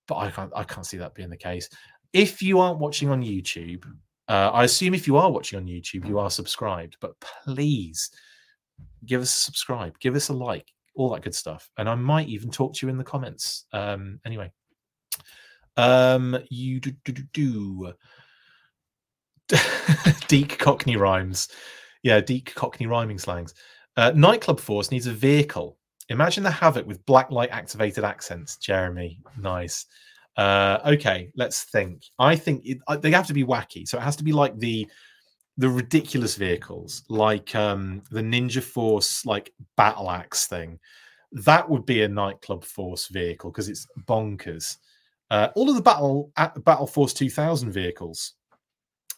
but 0.09 0.17
I 0.17 0.30
can't, 0.30 0.51
I 0.53 0.65
can't 0.65 0.85
see 0.85 0.97
that 0.97 1.15
being 1.15 1.30
the 1.30 1.38
case. 1.38 1.69
If 2.15 2.41
you 2.41 2.59
aren't 2.61 2.79
watching 2.79 3.09
on 3.09 3.21
YouTube, 3.21 3.83
uh, 4.29 4.49
I 4.53 4.63
assume 4.63 4.93
if 4.93 5.05
you 5.05 5.17
are 5.17 5.29
watching 5.29 5.59
on 5.59 5.65
YouTube, 5.65 6.07
you 6.07 6.17
are 6.17 6.29
subscribed, 6.29 6.95
but 7.01 7.13
please 7.19 8.09
give 9.05 9.21
us 9.21 9.37
a 9.37 9.41
subscribe, 9.41 9.99
give 9.99 10.15
us 10.15 10.29
a 10.29 10.33
like, 10.33 10.71
all 10.95 11.09
that 11.09 11.23
good 11.23 11.35
stuff. 11.35 11.69
And 11.77 11.89
I 11.89 11.95
might 11.95 12.29
even 12.29 12.49
talk 12.49 12.73
to 12.75 12.85
you 12.85 12.89
in 12.89 12.97
the 12.97 13.03
comments. 13.03 13.65
Um, 13.73 14.21
anyway, 14.25 14.49
um, 15.75 16.37
you 16.49 16.79
do 16.79 16.91
do 17.03 17.11
do. 17.11 17.93
do. 19.49 19.57
Deek 20.29 20.57
Cockney 20.57 20.95
rhymes. 20.95 21.49
Yeah, 22.01 22.21
Deek 22.21 22.55
Cockney 22.55 22.87
rhyming 22.87 23.19
slangs. 23.19 23.55
Uh, 23.97 24.13
Nightclub 24.15 24.61
Force 24.61 24.89
needs 24.89 25.07
a 25.07 25.11
vehicle. 25.11 25.77
Imagine 26.07 26.43
the 26.43 26.51
havoc 26.51 26.87
with 26.87 27.05
blacklight 27.05 27.49
activated 27.49 28.05
accents. 28.05 28.55
Jeremy, 28.55 29.19
nice. 29.37 29.85
Uh, 30.38 30.80
okay, 30.86 31.32
let's 31.36 31.64
think. 31.64 32.03
I 32.20 32.36
think 32.36 32.66
it, 32.66 32.80
uh, 32.88 32.98
they 32.98 33.12
have 33.12 33.28
to 33.28 33.34
be 33.34 33.45
wacky, 33.45 33.88
so 33.88 33.98
it 33.98 34.02
has 34.02 34.16
to 34.18 34.24
be 34.24 34.34
like 34.34 34.57
the 34.60 34.88
the 35.57 35.70
ridiculous 35.70 36.36
vehicles, 36.36 37.03
like 37.07 37.56
um, 37.56 38.03
the 38.12 38.22
Ninja 38.22 38.62
Force, 38.62 39.26
like 39.26 39.53
battle 39.78 40.12
axe 40.12 40.48
thing. 40.48 40.80
That 41.32 41.70
would 41.70 41.86
be 41.86 42.03
a 42.03 42.07
nightclub 42.10 42.66
force 42.66 43.07
vehicle 43.07 43.52
because 43.52 43.70
it's 43.70 43.88
bonkers. 44.06 44.78
Uh, 45.32 45.49
all 45.56 45.70
of 45.70 45.76
the 45.76 45.82
battle 45.82 46.32
Battle 46.36 46.88
Force 46.88 47.14
2000 47.14 47.72
vehicles 47.72 48.34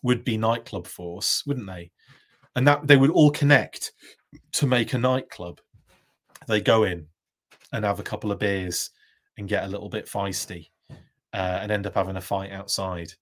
would 0.03 0.23
be 0.23 0.37
nightclub 0.37 0.85
force, 0.85 1.43
wouldn't 1.47 1.67
they? 1.67 1.91
And 2.55 2.67
that 2.67 2.87
they 2.87 2.97
would 2.97 3.11
all 3.11 3.31
connect 3.31 3.91
to 4.53 4.67
make 4.67 4.93
a 4.93 4.97
nightclub. 4.97 5.59
They 6.47 6.61
go 6.61 6.83
in 6.83 7.07
and 7.73 7.83
have 7.83 7.99
a 7.99 8.03
couple 8.03 8.31
of 8.31 8.39
beers 8.39 8.91
and 9.37 9.49
get 9.49 9.63
a 9.63 9.67
little 9.67 9.89
bit 9.89 10.05
feisty 10.05 10.69
uh, 11.33 11.59
and 11.61 11.71
end 11.71 11.87
up 11.87 11.95
having 11.95 12.17
a 12.17 12.21
fight 12.21 12.51
outside. 12.51 13.13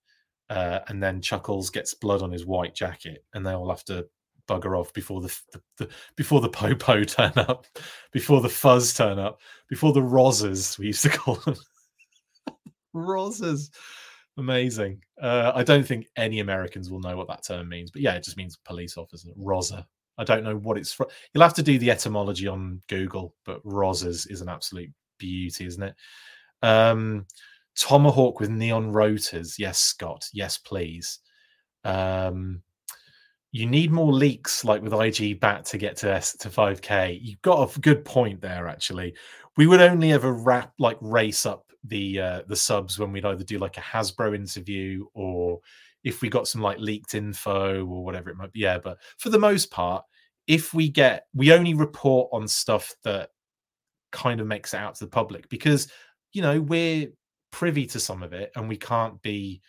Uh, 0.50 0.80
and 0.88 1.02
then 1.02 1.22
Chuckles 1.22 1.70
gets 1.70 1.94
blood 1.94 2.22
on 2.22 2.32
his 2.32 2.46
white 2.46 2.76
jacket, 2.76 3.26
and 3.34 3.46
they 3.46 3.54
all 3.54 3.70
have 3.70 3.84
to 3.86 4.06
bugger 4.48 4.80
off 4.80 4.94
before 4.94 5.22
the, 5.22 5.36
the, 5.52 5.62
the 5.78 5.90
before 6.16 6.42
the 6.42 6.50
popo 6.50 7.04
turn 7.04 7.34
up, 7.36 7.66
before 8.12 8.42
the 8.42 8.50
fuzz 8.50 8.94
turn 8.94 9.20
up, 9.20 9.40
before 9.70 9.94
the 9.94 10.02
rosas 10.02 10.78
we 10.78 10.88
used 10.88 11.04
to 11.04 11.10
call 11.18 11.36
them. 11.36 11.56
rosas, 12.94 13.72
amazing. 14.38 15.02
Uh, 15.22 15.52
I 15.56 15.64
don't 15.64 15.86
think 15.86 16.08
any 16.16 16.40
Americans 16.40 16.92
will 16.92 17.02
know 17.02 17.18
what 17.18 17.28
that 17.28 17.44
term 17.44 17.70
means, 17.70 17.92
but 17.92 18.02
yeah, 18.02 18.14
it 18.14 18.24
just 18.24 18.38
means 18.38 18.58
police 18.66 18.98
officer. 18.98 19.30
Rosa. 19.36 19.86
I 20.18 20.24
don't 20.24 20.46
know 20.46 20.56
what 20.56 20.78
it's 20.78 20.94
from. 20.94 21.08
You'll 21.34 21.44
have 21.44 21.54
to 21.56 21.64
do 21.64 21.78
the 21.78 21.92
etymology 21.92 22.48
on 22.48 22.82
Google, 22.88 23.36
but 23.46 23.60
rosas 23.66 24.26
is 24.28 24.40
an 24.40 24.48
absolute 24.48 24.90
beauty, 25.18 25.66
isn't 25.66 25.84
it? 25.84 25.96
Um, 26.62 27.26
Tomahawk 27.78 28.40
with 28.40 28.50
neon 28.50 28.92
rotors. 28.92 29.58
Yes, 29.60 29.80
Scott. 29.80 30.28
Yes, 30.34 30.58
please. 30.58 31.20
Um, 31.84 32.62
you 33.52 33.66
need 33.66 33.92
more 33.92 34.12
leaks 34.12 34.66
like 34.66 34.82
with 34.82 34.94
IG 34.94 35.40
Bat 35.40 35.66
to 35.66 35.78
get 35.78 35.96
to 35.98 36.12
S 36.12 36.36
to 36.38 36.50
5K. 36.50 37.20
You've 37.22 37.42
got 37.42 37.78
a 37.78 37.80
good 37.80 38.04
point 38.04 38.42
there, 38.42 38.68
actually. 38.68 39.16
We 39.58 39.68
would 39.68 39.82
only 39.82 40.12
ever 40.12 40.34
wrap 40.34 40.74
like 40.78 40.98
race 41.00 41.46
up 41.46 41.66
the 41.86 42.20
uh, 42.20 42.42
the 42.48 42.56
subs 42.56 43.00
when 43.00 43.12
we'd 43.12 43.26
either 43.26 43.44
do 43.44 43.60
like 43.60 43.78
a 43.78 43.82
Hasbro 43.82 44.36
interview 44.36 45.06
or 45.14 45.60
if 46.04 46.22
we 46.22 46.30
got 46.30 46.48
some 46.48 46.62
like 46.62 46.80
leaked 46.80 47.16
info 47.16 47.86
or 47.86 48.04
whatever 48.04 48.30
it 48.30 48.38
might 48.38 48.52
be. 48.52 48.60
Yeah, 48.60 48.78
but 48.78 48.98
for 49.18 49.30
the 49.30 49.40
most 49.40 49.72
part, 49.72 50.04
if 50.48 50.74
we 50.74 50.90
get 50.90 51.28
we 51.34 51.54
only 51.54 51.74
report 51.74 52.30
on 52.32 52.48
stuff 52.48 52.94
that 53.04 53.30
kind 54.12 54.40
of 54.40 54.48
makes 54.48 54.74
it 54.74 54.78
out 54.78 54.96
to 54.96 55.06
the 55.06 55.12
public 55.12 55.50
because 55.50 55.88
you 56.34 56.42
know 56.42 56.62
we're 56.62 57.08
privy 57.56 57.86
to 57.86 58.02
some 58.02 58.22
of 58.22 58.34
it, 58.34 58.52
and 58.58 58.68
we 58.68 58.76
can't 58.76 59.22
be. 59.22 59.62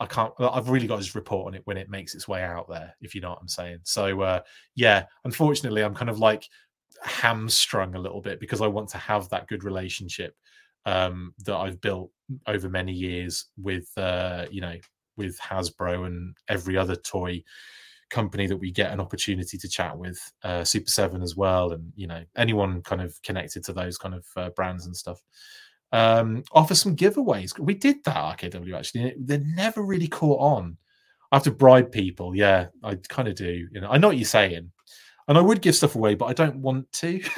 I 0.00 0.06
can't. 0.06 0.32
I've 0.40 0.68
really 0.68 0.88
got 0.88 0.98
just 0.98 1.14
report 1.14 1.46
on 1.46 1.54
it 1.54 1.62
when 1.66 1.76
it 1.76 1.88
makes 1.88 2.14
its 2.14 2.26
way 2.26 2.42
out 2.42 2.68
there, 2.68 2.94
if 3.00 3.14
you 3.14 3.20
know 3.20 3.30
what 3.30 3.38
I'm 3.40 3.48
saying. 3.48 3.78
So 3.84 4.20
uh, 4.22 4.40
yeah, 4.74 5.04
unfortunately, 5.24 5.82
I'm 5.82 5.94
kind 5.94 6.10
of 6.10 6.18
like 6.18 6.48
hamstrung 7.04 7.94
a 7.94 8.00
little 8.00 8.20
bit 8.20 8.40
because 8.40 8.60
I 8.60 8.66
want 8.66 8.88
to 8.90 8.98
have 8.98 9.28
that 9.28 9.46
good 9.46 9.62
relationship 9.62 10.34
um, 10.84 11.32
that 11.44 11.56
I've 11.56 11.80
built 11.80 12.10
over 12.48 12.68
many 12.68 12.92
years 12.92 13.46
with 13.56 13.88
uh, 13.96 14.46
you 14.50 14.60
know 14.60 14.74
with 15.16 15.38
Hasbro 15.38 16.06
and 16.06 16.36
every 16.48 16.76
other 16.76 16.96
toy 16.96 17.42
company 18.10 18.48
that 18.48 18.56
we 18.56 18.72
get 18.72 18.90
an 18.90 19.00
opportunity 19.00 19.58
to 19.58 19.68
chat 19.68 19.96
with, 19.96 20.18
uh, 20.42 20.62
Super7 20.62 21.22
as 21.22 21.36
well, 21.36 21.70
and 21.70 21.92
you 21.94 22.08
know 22.08 22.24
anyone 22.36 22.82
kind 22.82 23.00
of 23.00 23.20
connected 23.22 23.62
to 23.64 23.72
those 23.72 23.96
kind 23.96 24.14
of 24.14 24.26
uh, 24.36 24.50
brands 24.50 24.86
and 24.86 24.96
stuff 24.96 25.22
um, 25.92 26.42
offer 26.52 26.74
some 26.74 26.96
giveaways. 26.96 27.58
We 27.58 27.74
did 27.74 28.04
that 28.04 28.38
RKW 28.38 28.76
actually. 28.76 29.14
They're 29.18 29.38
never 29.38 29.82
really 29.82 30.08
caught 30.08 30.40
on. 30.40 30.76
I 31.30 31.36
have 31.36 31.44
to 31.44 31.50
bribe 31.50 31.92
people. 31.92 32.34
Yeah, 32.34 32.66
I 32.82 32.96
kind 33.08 33.28
of 33.28 33.34
do. 33.34 33.68
You 33.72 33.80
know, 33.80 33.90
I 33.90 33.98
know 33.98 34.08
what 34.08 34.16
you're 34.16 34.24
saying, 34.24 34.70
and 35.28 35.38
I 35.38 35.40
would 35.40 35.60
give 35.60 35.76
stuff 35.76 35.94
away, 35.94 36.14
but 36.14 36.26
I 36.26 36.32
don't 36.32 36.56
want 36.56 36.90
to. 36.92 37.20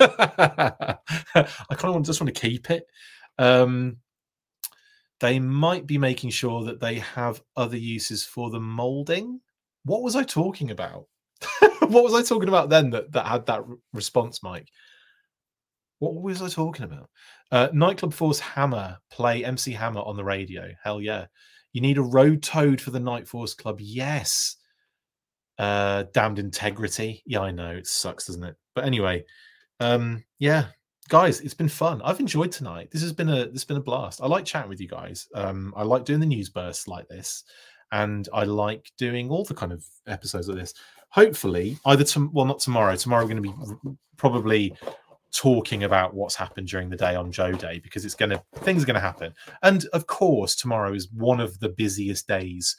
I 0.00 1.74
kind 1.74 1.96
of 1.96 2.02
just 2.04 2.20
want 2.20 2.34
to 2.34 2.40
keep 2.40 2.70
it. 2.70 2.86
Um, 3.38 3.98
they 5.20 5.38
might 5.38 5.86
be 5.86 5.98
making 5.98 6.30
sure 6.30 6.64
that 6.64 6.80
they 6.80 6.96
have 6.96 7.42
other 7.56 7.76
uses 7.76 8.24
for 8.24 8.50
the 8.50 8.60
molding. 8.60 9.40
What 9.84 10.02
was 10.02 10.16
I 10.16 10.22
talking 10.22 10.70
about? 10.70 11.06
what 11.80 12.04
was 12.04 12.14
I 12.14 12.22
talking 12.22 12.48
about 12.48 12.70
then 12.70 12.90
that, 12.90 13.12
that 13.12 13.26
had 13.26 13.46
that 13.46 13.62
response, 13.92 14.42
Mike? 14.42 14.68
What 15.98 16.14
was 16.14 16.42
I 16.42 16.48
talking 16.48 16.84
about? 16.84 17.10
Uh, 17.50 17.68
Nightclub 17.72 18.12
Force 18.12 18.38
Hammer 18.38 18.98
play 19.10 19.44
MC 19.44 19.72
Hammer 19.72 20.00
on 20.00 20.16
the 20.16 20.24
radio. 20.24 20.70
Hell 20.82 21.00
yeah. 21.00 21.26
You 21.72 21.80
need 21.80 21.98
a 21.98 22.02
road 22.02 22.42
toad 22.42 22.80
for 22.80 22.90
the 22.90 23.00
Night 23.00 23.26
Force 23.26 23.54
Club. 23.54 23.78
Yes. 23.80 24.56
Uh, 25.58 26.04
damned 26.12 26.38
integrity. 26.38 27.22
Yeah, 27.26 27.40
I 27.40 27.50
know 27.50 27.70
it 27.70 27.86
sucks, 27.86 28.26
doesn't 28.26 28.44
it? 28.44 28.56
But 28.74 28.84
anyway, 28.84 29.24
um, 29.80 30.24
yeah, 30.38 30.66
guys, 31.08 31.40
it's 31.40 31.54
been 31.54 31.68
fun. 31.68 32.00
I've 32.02 32.20
enjoyed 32.20 32.52
tonight. 32.52 32.90
This 32.90 33.02
has 33.02 33.12
been 33.12 33.28
a 33.28 33.46
this 33.46 33.54
has 33.54 33.64
been 33.64 33.76
a 33.76 33.82
blast. 33.82 34.20
I 34.22 34.26
like 34.26 34.44
chatting 34.44 34.68
with 34.68 34.80
you 34.80 34.88
guys. 34.88 35.26
Um, 35.34 35.74
I 35.76 35.82
like 35.82 36.04
doing 36.04 36.20
the 36.20 36.26
news 36.26 36.48
bursts 36.48 36.86
like 36.86 37.08
this, 37.08 37.42
and 37.90 38.28
I 38.32 38.44
like 38.44 38.92
doing 38.98 39.30
all 39.30 39.44
the 39.44 39.54
kind 39.54 39.72
of 39.72 39.84
episodes 40.06 40.48
like 40.48 40.58
this. 40.58 40.74
Hopefully, 41.10 41.78
either 41.86 42.04
to, 42.04 42.30
well, 42.32 42.44
not 42.44 42.60
tomorrow. 42.60 42.94
Tomorrow 42.94 43.24
we're 43.24 43.30
going 43.30 43.42
to 43.42 43.48
be 43.50 43.96
probably 44.16 44.76
talking 45.32 45.84
about 45.84 46.14
what's 46.14 46.34
happened 46.34 46.68
during 46.68 46.88
the 46.88 46.96
day 46.96 47.14
on 47.14 47.30
Joe 47.30 47.52
Day 47.52 47.80
because 47.80 48.04
it's 48.04 48.14
going 48.14 48.30
to 48.30 48.42
things 48.56 48.82
are 48.82 48.86
going 48.86 48.94
to 48.94 49.00
happen. 49.00 49.32
And 49.62 49.84
of 49.92 50.06
course, 50.06 50.54
tomorrow 50.54 50.92
is 50.92 51.10
one 51.12 51.40
of 51.40 51.58
the 51.60 51.68
busiest 51.68 52.26
days 52.26 52.76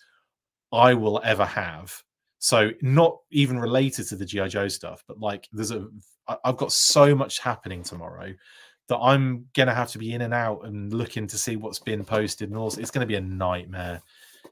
I 0.71 0.93
will 0.93 1.21
ever 1.23 1.45
have. 1.45 2.03
So 2.39 2.71
not 2.81 3.17
even 3.31 3.59
related 3.59 4.07
to 4.07 4.15
the 4.15 4.25
GI 4.25 4.49
Joe 4.49 4.67
stuff, 4.67 5.03
but 5.07 5.19
like 5.19 5.47
there's 5.51 5.71
a 5.71 5.87
I've 6.43 6.57
got 6.57 6.71
so 6.71 7.15
much 7.15 7.39
happening 7.39 7.83
tomorrow 7.83 8.33
that 8.87 8.97
I'm 8.97 9.45
gonna 9.55 9.73
have 9.73 9.91
to 9.91 9.97
be 9.97 10.13
in 10.13 10.21
and 10.21 10.33
out 10.33 10.65
and 10.65 10.93
looking 10.93 11.27
to 11.27 11.37
see 11.37 11.55
what's 11.55 11.79
been 11.79 12.03
posted 12.03 12.49
and 12.49 12.57
also 12.57 12.79
it's 12.81 12.91
gonna 12.91 13.05
be 13.05 13.15
a 13.15 13.21
nightmare. 13.21 14.01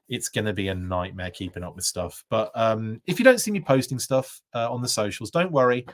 It's 0.08 0.28
gonna 0.28 0.52
be 0.52 0.68
a 0.68 0.74
nightmare 0.74 1.30
keeping 1.30 1.64
up 1.64 1.76
with 1.76 1.84
stuff. 1.84 2.24
But 2.28 2.50
um, 2.54 3.00
if 3.06 3.18
you 3.18 3.24
don't 3.24 3.40
see 3.40 3.50
me 3.50 3.60
posting 3.60 3.98
stuff 3.98 4.40
uh, 4.54 4.70
on 4.70 4.82
the 4.82 4.88
socials, 4.88 5.30
don't 5.30 5.52
worry. 5.52 5.86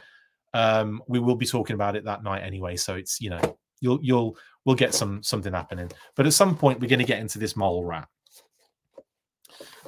Um, 0.55 1.03
we 1.09 1.19
will 1.19 1.37
be 1.37 1.47
talking 1.47 1.75
about 1.75 1.97
it 1.97 2.05
that 2.05 2.23
night 2.23 2.43
anyway, 2.43 2.77
so 2.77 2.95
it's 2.95 3.21
you 3.21 3.29
know 3.29 3.41
you'll 3.81 3.99
you'll 4.03 4.37
we'll 4.65 4.77
get 4.77 4.95
some 4.95 5.23
something 5.23 5.53
happening. 5.53 5.91
But 6.15 6.27
at 6.27 6.33
some 6.33 6.57
point, 6.57 6.81
we're 6.81 6.89
going 6.89 7.01
to 7.01 7.05
get 7.05 7.19
into 7.19 7.39
this 7.39 7.57
mole 7.57 7.85
rat, 7.85 8.09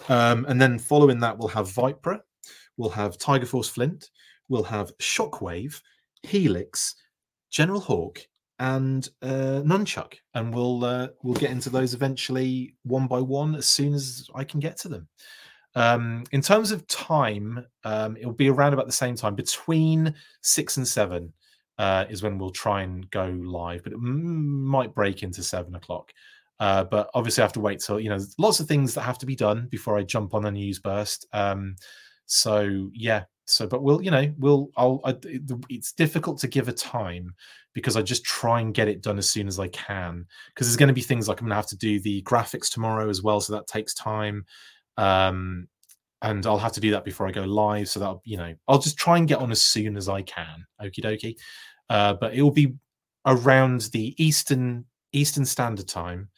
um, 0.09 0.45
and 0.47 0.61
then 0.61 0.79
following 0.79 1.21
that, 1.21 1.39
we'll 1.39 1.49
have 1.49 1.71
Viper, 1.71 2.25
we'll 2.77 2.91
have 2.91 3.17
Tiger 3.17 3.47
Force 3.47 3.69
Flint, 3.69 4.11
we'll 4.49 4.65
have 4.65 4.97
Shockwave, 4.99 5.81
Helix, 6.23 6.97
General 7.51 7.81
Hawk, 7.81 8.19
and 8.59 9.09
uh, 9.23 9.63
Nunchuk, 9.65 10.15
and 10.35 10.55
we'll 10.55 10.85
uh, 10.85 11.09
we'll 11.23 11.35
get 11.35 11.51
into 11.51 11.71
those 11.71 11.95
eventually 11.95 12.75
one 12.83 13.07
by 13.07 13.21
one 13.21 13.55
as 13.55 13.67
soon 13.67 13.95
as 13.95 14.29
I 14.35 14.45
can 14.45 14.61
get 14.61 14.77
to 14.79 14.89
them. 14.89 15.09
Um, 15.77 16.24
in 16.32 16.40
terms 16.40 16.73
of 16.73 16.86
time, 16.89 17.65
um, 17.85 18.16
it'll 18.16 18.32
be 18.32 18.48
around 18.51 18.73
about 18.73 18.86
the 18.86 18.93
same 18.93 19.15
time 19.15 19.35
between 19.35 20.15
six 20.43 20.78
and 20.78 20.89
seven 20.89 21.32
uh, 21.78 22.07
is 22.09 22.23
when 22.23 22.39
we'll 22.39 22.51
try 22.51 22.82
and 22.82 23.09
go 23.11 23.27
live, 23.44 23.82
but 23.85 23.93
it 23.93 23.97
m- 23.97 24.65
might 24.65 24.94
break 24.94 25.23
into 25.23 25.43
seven 25.43 25.74
o'clock. 25.74 26.12
Uh, 26.59 26.85
but 26.85 27.11
obviously, 27.12 27.43
I 27.43 27.44
have 27.44 27.53
to 27.53 27.61
wait 27.61 27.81
till 27.81 28.01
you 28.01 28.09
know 28.09 28.19
lots 28.39 28.59
of 28.59 28.66
things 28.66 28.94
that 28.94 29.03
have 29.03 29.19
to 29.19 29.27
be 29.27 29.36
done 29.36 29.69
before 29.70 29.98
I 29.98 30.03
jump 30.03 30.32
on 30.35 30.47
a 30.47 30.51
news 30.51 30.78
burst. 30.78 31.27
Um, 31.35 31.77
so 32.24 32.90
yeah, 32.94 33.24
so, 33.47 33.66
but 33.66 33.82
we'll, 33.82 34.03
you 34.03 34.11
know, 34.11 34.32
we'll, 34.39 34.70
I'll, 34.77 35.01
I, 35.05 35.16
it's 35.69 35.93
difficult 35.93 36.39
to 36.40 36.48
give 36.48 36.69
a 36.69 36.73
time 36.73 37.35
because 37.74 37.97
I 37.97 38.03
just 38.03 38.24
try 38.24 38.61
and 38.61 38.74
get 38.74 38.89
it 38.89 39.03
done 39.03 39.19
as 39.19 39.31
soon 39.31 39.47
as 39.47 39.61
I 39.61 39.69
can. 39.69 40.27
Because 40.48 40.66
there's 40.66 40.77
going 40.77 40.89
to 40.89 40.94
be 40.94 41.01
things 41.01 41.28
like 41.28 41.40
I'm 41.40 41.47
going 41.47 41.51
to 41.51 41.57
have 41.57 41.69
to 41.69 41.77
do 41.77 42.01
the 42.01 42.23
graphics 42.23 42.70
tomorrow 42.70 43.09
as 43.09 43.23
well, 43.23 43.40
so 43.40 43.53
that 43.53 43.69
takes 43.69 43.94
time. 43.94 44.44
Um, 44.97 45.68
and 46.23 46.47
I'll 46.47 46.59
have 46.59 46.73
to 46.73 46.81
do 46.81 46.90
that 46.93 47.05
before 47.05 47.28
I 47.28 47.32
go 47.32 47.44
live. 47.44 47.89
So 47.89 48.01
that 48.01 48.18
you 48.24 48.36
know, 48.36 48.55
I'll 48.66 48.78
just 48.78 48.97
try 48.97 49.18
and 49.18 49.28
get 49.28 49.39
on 49.39 49.51
as 49.51 49.62
soon 49.62 49.97
as 49.97 50.09
I 50.09 50.23
can. 50.23 50.64
Okie 50.82 51.05
dokie. 51.05 51.36
Uh, 51.89 52.14
but 52.14 52.35
it 52.35 52.43
will 52.43 52.51
be 52.51 52.74
around 53.27 53.82
the 53.93 54.14
Eastern 54.23 54.85
Eastern 55.12 55.44
Standard 55.44 55.89
Time 55.89 56.28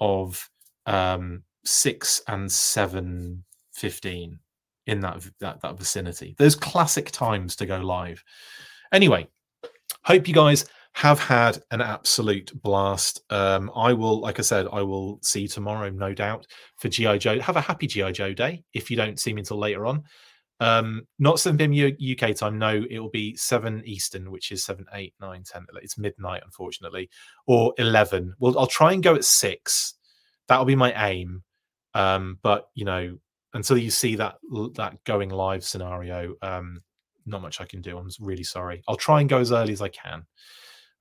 of 0.00 0.48
um, 0.86 1.42
six 1.64 2.22
and 2.28 2.50
seven 2.50 3.44
fifteen 3.72 4.38
in 4.86 5.00
that, 5.00 5.24
that 5.40 5.60
that 5.62 5.78
vicinity. 5.78 6.34
Those 6.38 6.54
classic 6.54 7.10
times 7.10 7.56
to 7.56 7.66
go 7.66 7.78
live. 7.78 8.22
Anyway, 8.92 9.28
hope 10.04 10.28
you 10.28 10.34
guys 10.34 10.66
have 10.94 11.18
had 11.18 11.62
an 11.70 11.80
absolute 11.80 12.52
blast. 12.62 13.22
Um, 13.30 13.70
I 13.74 13.92
will, 13.92 14.20
like 14.20 14.38
I 14.38 14.42
said, 14.42 14.66
I 14.72 14.82
will 14.82 15.18
see 15.22 15.42
you 15.42 15.48
tomorrow, 15.48 15.90
no 15.90 16.12
doubt, 16.12 16.46
for 16.76 16.88
GI 16.88 17.18
Joe. 17.18 17.40
Have 17.40 17.56
a 17.56 17.60
happy 17.60 17.86
GI 17.86 18.12
Joe 18.12 18.32
day 18.34 18.62
if 18.74 18.90
you 18.90 18.96
don't 18.96 19.18
see 19.18 19.32
me 19.32 19.40
until 19.40 19.58
later 19.58 19.86
on. 19.86 20.04
Um, 20.60 21.08
not 21.18 21.40
7 21.40 21.58
p.m. 21.58 21.96
UK 22.00 22.36
time. 22.36 22.58
No, 22.58 22.84
it 22.88 22.98
will 23.00 23.10
be 23.10 23.34
7 23.36 23.82
Eastern, 23.84 24.30
which 24.30 24.52
is 24.52 24.64
7, 24.64 24.84
8, 24.92 25.14
9, 25.20 25.42
10. 25.44 25.66
It's 25.82 25.98
midnight, 25.98 26.42
unfortunately, 26.44 27.10
or 27.46 27.74
11. 27.78 28.34
Well, 28.38 28.56
I'll 28.58 28.66
try 28.66 28.92
and 28.92 29.02
go 29.02 29.14
at 29.14 29.24
6. 29.24 29.94
That'll 30.46 30.64
be 30.64 30.76
my 30.76 31.10
aim. 31.10 31.42
Um, 31.94 32.38
but, 32.42 32.68
you 32.74 32.84
know, 32.84 33.18
until 33.54 33.76
you 33.76 33.90
see 33.90 34.14
that 34.16 34.36
that 34.76 35.02
going 35.04 35.30
live 35.30 35.64
scenario, 35.64 36.34
um, 36.42 36.82
not 37.26 37.42
much 37.42 37.60
I 37.60 37.64
can 37.64 37.80
do. 37.80 37.98
I'm 37.98 38.08
really 38.20 38.44
sorry. 38.44 38.82
I'll 38.88 38.96
try 38.96 39.20
and 39.20 39.28
go 39.28 39.38
as 39.38 39.52
early 39.52 39.72
as 39.72 39.82
I 39.82 39.88
can. 39.88 40.26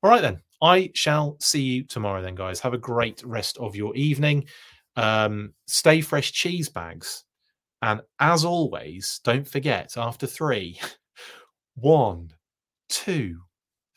All 0.03 0.09
right, 0.09 0.21
then. 0.21 0.41
I 0.63 0.91
shall 0.93 1.37
see 1.39 1.61
you 1.61 1.83
tomorrow, 1.83 2.21
then, 2.21 2.35
guys. 2.35 2.59
Have 2.59 2.75
a 2.75 2.77
great 2.77 3.23
rest 3.25 3.57
of 3.57 3.75
your 3.75 3.95
evening. 3.95 4.45
Um, 4.95 5.53
stay 5.65 6.01
fresh 6.01 6.31
cheese 6.31 6.69
bags. 6.69 7.23
And 7.81 8.01
as 8.19 8.45
always, 8.45 9.19
don't 9.23 9.47
forget 9.47 9.97
after 9.97 10.27
three, 10.27 10.79
one, 11.75 12.29
two, 12.89 13.39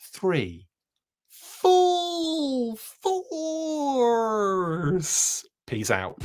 three, 0.00 0.68
full 1.28 2.76
force. 2.76 4.24
Peace 5.66 5.90
out. 5.90 6.18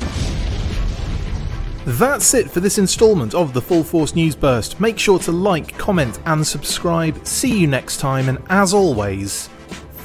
That's 1.85 2.34
it 2.34 2.51
for 2.51 2.60
this 2.60 2.77
instalment 2.77 3.34
of 3.34 3.53
the 3.53 3.61
Full 3.61 3.84
Force 3.84 4.14
News 4.15 4.35
Burst. 4.35 4.80
Make 4.80 4.99
sure 4.99 5.18
to 5.19 5.31
like, 5.31 5.77
comment, 5.77 6.19
and 6.26 6.45
subscribe. 6.45 7.26
See 7.26 7.57
you 7.60 7.68
next 7.68 7.97
time, 7.97 8.30
and 8.30 8.38
as 8.49 8.73
always, 8.73 9.49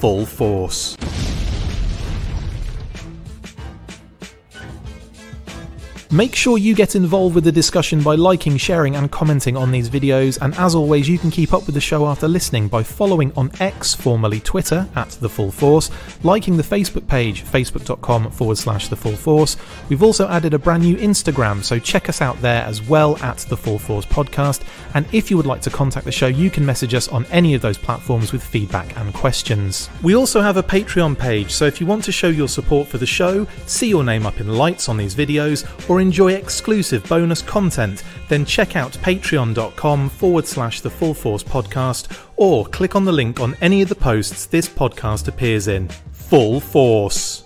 full 0.05 0.27
force. 0.27 1.04
Make 6.11 6.35
sure 6.35 6.59
you 6.59 6.75
get 6.75 6.95
involved 6.95 7.35
with 7.35 7.45
the 7.45 7.53
discussion 7.53 8.03
by 8.03 8.15
liking, 8.15 8.57
sharing, 8.57 8.97
and 8.97 9.11
commenting 9.11 9.57
on 9.57 9.71
these 9.71 9.89
videos. 9.89 10.39
And 10.41 10.55
as 10.57 10.75
always, 10.75 11.09
you 11.09 11.19
can 11.19 11.31
keep 11.31 11.53
up 11.53 11.67
with 11.67 11.75
the 11.75 11.81
show 11.81 12.07
after 12.07 12.29
listening 12.29 12.69
by 12.69 12.83
following 12.83 13.33
on 13.37 13.51
X, 13.61 13.95
formerly 13.95 14.41
Twitter, 14.41 14.89
at 14.95 15.11
The 15.11 15.29
Full 15.29 15.51
Force, 15.51 15.91
liking 16.23 16.57
the 16.57 16.63
Facebook 16.63 17.07
page, 17.09 17.45
facebook.com 17.45 18.31
forward 18.31 18.59
slash 18.59 18.89
The 18.89 18.97
Full 18.97 19.17
Force. 19.17 19.57
We've 19.89 20.03
also 20.03 20.29
added 20.29 20.55
a 20.55 20.59
brand 20.59 20.83
new 20.83 20.97
Instagram, 20.97 21.65
so 21.65 21.79
check 21.79 22.09
us 22.09 22.21
out 22.21 22.41
there 22.41 22.63
as 22.63 22.83
well 22.83 23.17
at 23.19 23.39
The 23.39 23.57
Full 23.57 23.79
Force 23.79 24.07
Podcast. 24.07 24.63
And 24.95 25.07
if 25.13 25.31
you 25.31 25.37
would 25.37 25.47
like 25.47 25.63
to 25.63 25.71
contact 25.71 26.05
the 26.05 26.13
show, 26.13 26.27
you 26.27 26.51
can 26.51 26.65
message 26.65 26.95
us 26.95 27.09
on 27.09 27.25
any 27.27 27.55
of 27.55 27.63
those 27.63 27.79
platforms 27.79 28.33
with 28.33 28.45
feedback 28.45 28.97
and 28.99 29.13
questions. 29.15 29.89
We 30.03 30.15
also 30.15 30.41
have 30.41 30.57
a 30.57 30.63
Patreon 30.63 31.19
page, 31.19 31.51
so 31.51 31.65
if 31.65 31.81
you 31.81 31.87
want 31.87 32.05
to 32.05 32.13
show 32.13 32.29
your 32.29 32.49
support 32.49 32.89
for 32.89 32.99
the 32.99 33.07
show, 33.07 33.47
see 33.67 33.89
your 33.89 34.05
name 34.05 34.27
up 34.27 34.41
in 34.41 34.49
lights 34.49 34.89
on 34.89 34.97
these 34.97 35.15
videos, 35.15 35.65
or 35.95 36.01
enjoy 36.01 36.33
exclusive 36.33 37.09
bonus 37.09 37.41
content, 37.41 38.03
then 38.29 38.45
check 38.45 38.75
out 38.75 38.93
patreon.com 38.95 40.09
forward 40.09 40.45
slash 40.45 40.81
the 40.81 40.91
Full 40.91 41.15
Force 41.15 41.45
podcast 41.45 42.21
or 42.37 42.67
click 42.67 42.97
on 42.97 43.05
the 43.05 43.13
link 43.13 43.39
on 43.39 43.57
any 43.61 43.81
of 43.81 43.89
the 43.89 43.95
posts 43.95 44.47
this 44.47 44.69
podcast 44.69 45.29
appears 45.29 45.69
in. 45.69 45.89
Full 46.11 46.59
Force. 46.59 47.45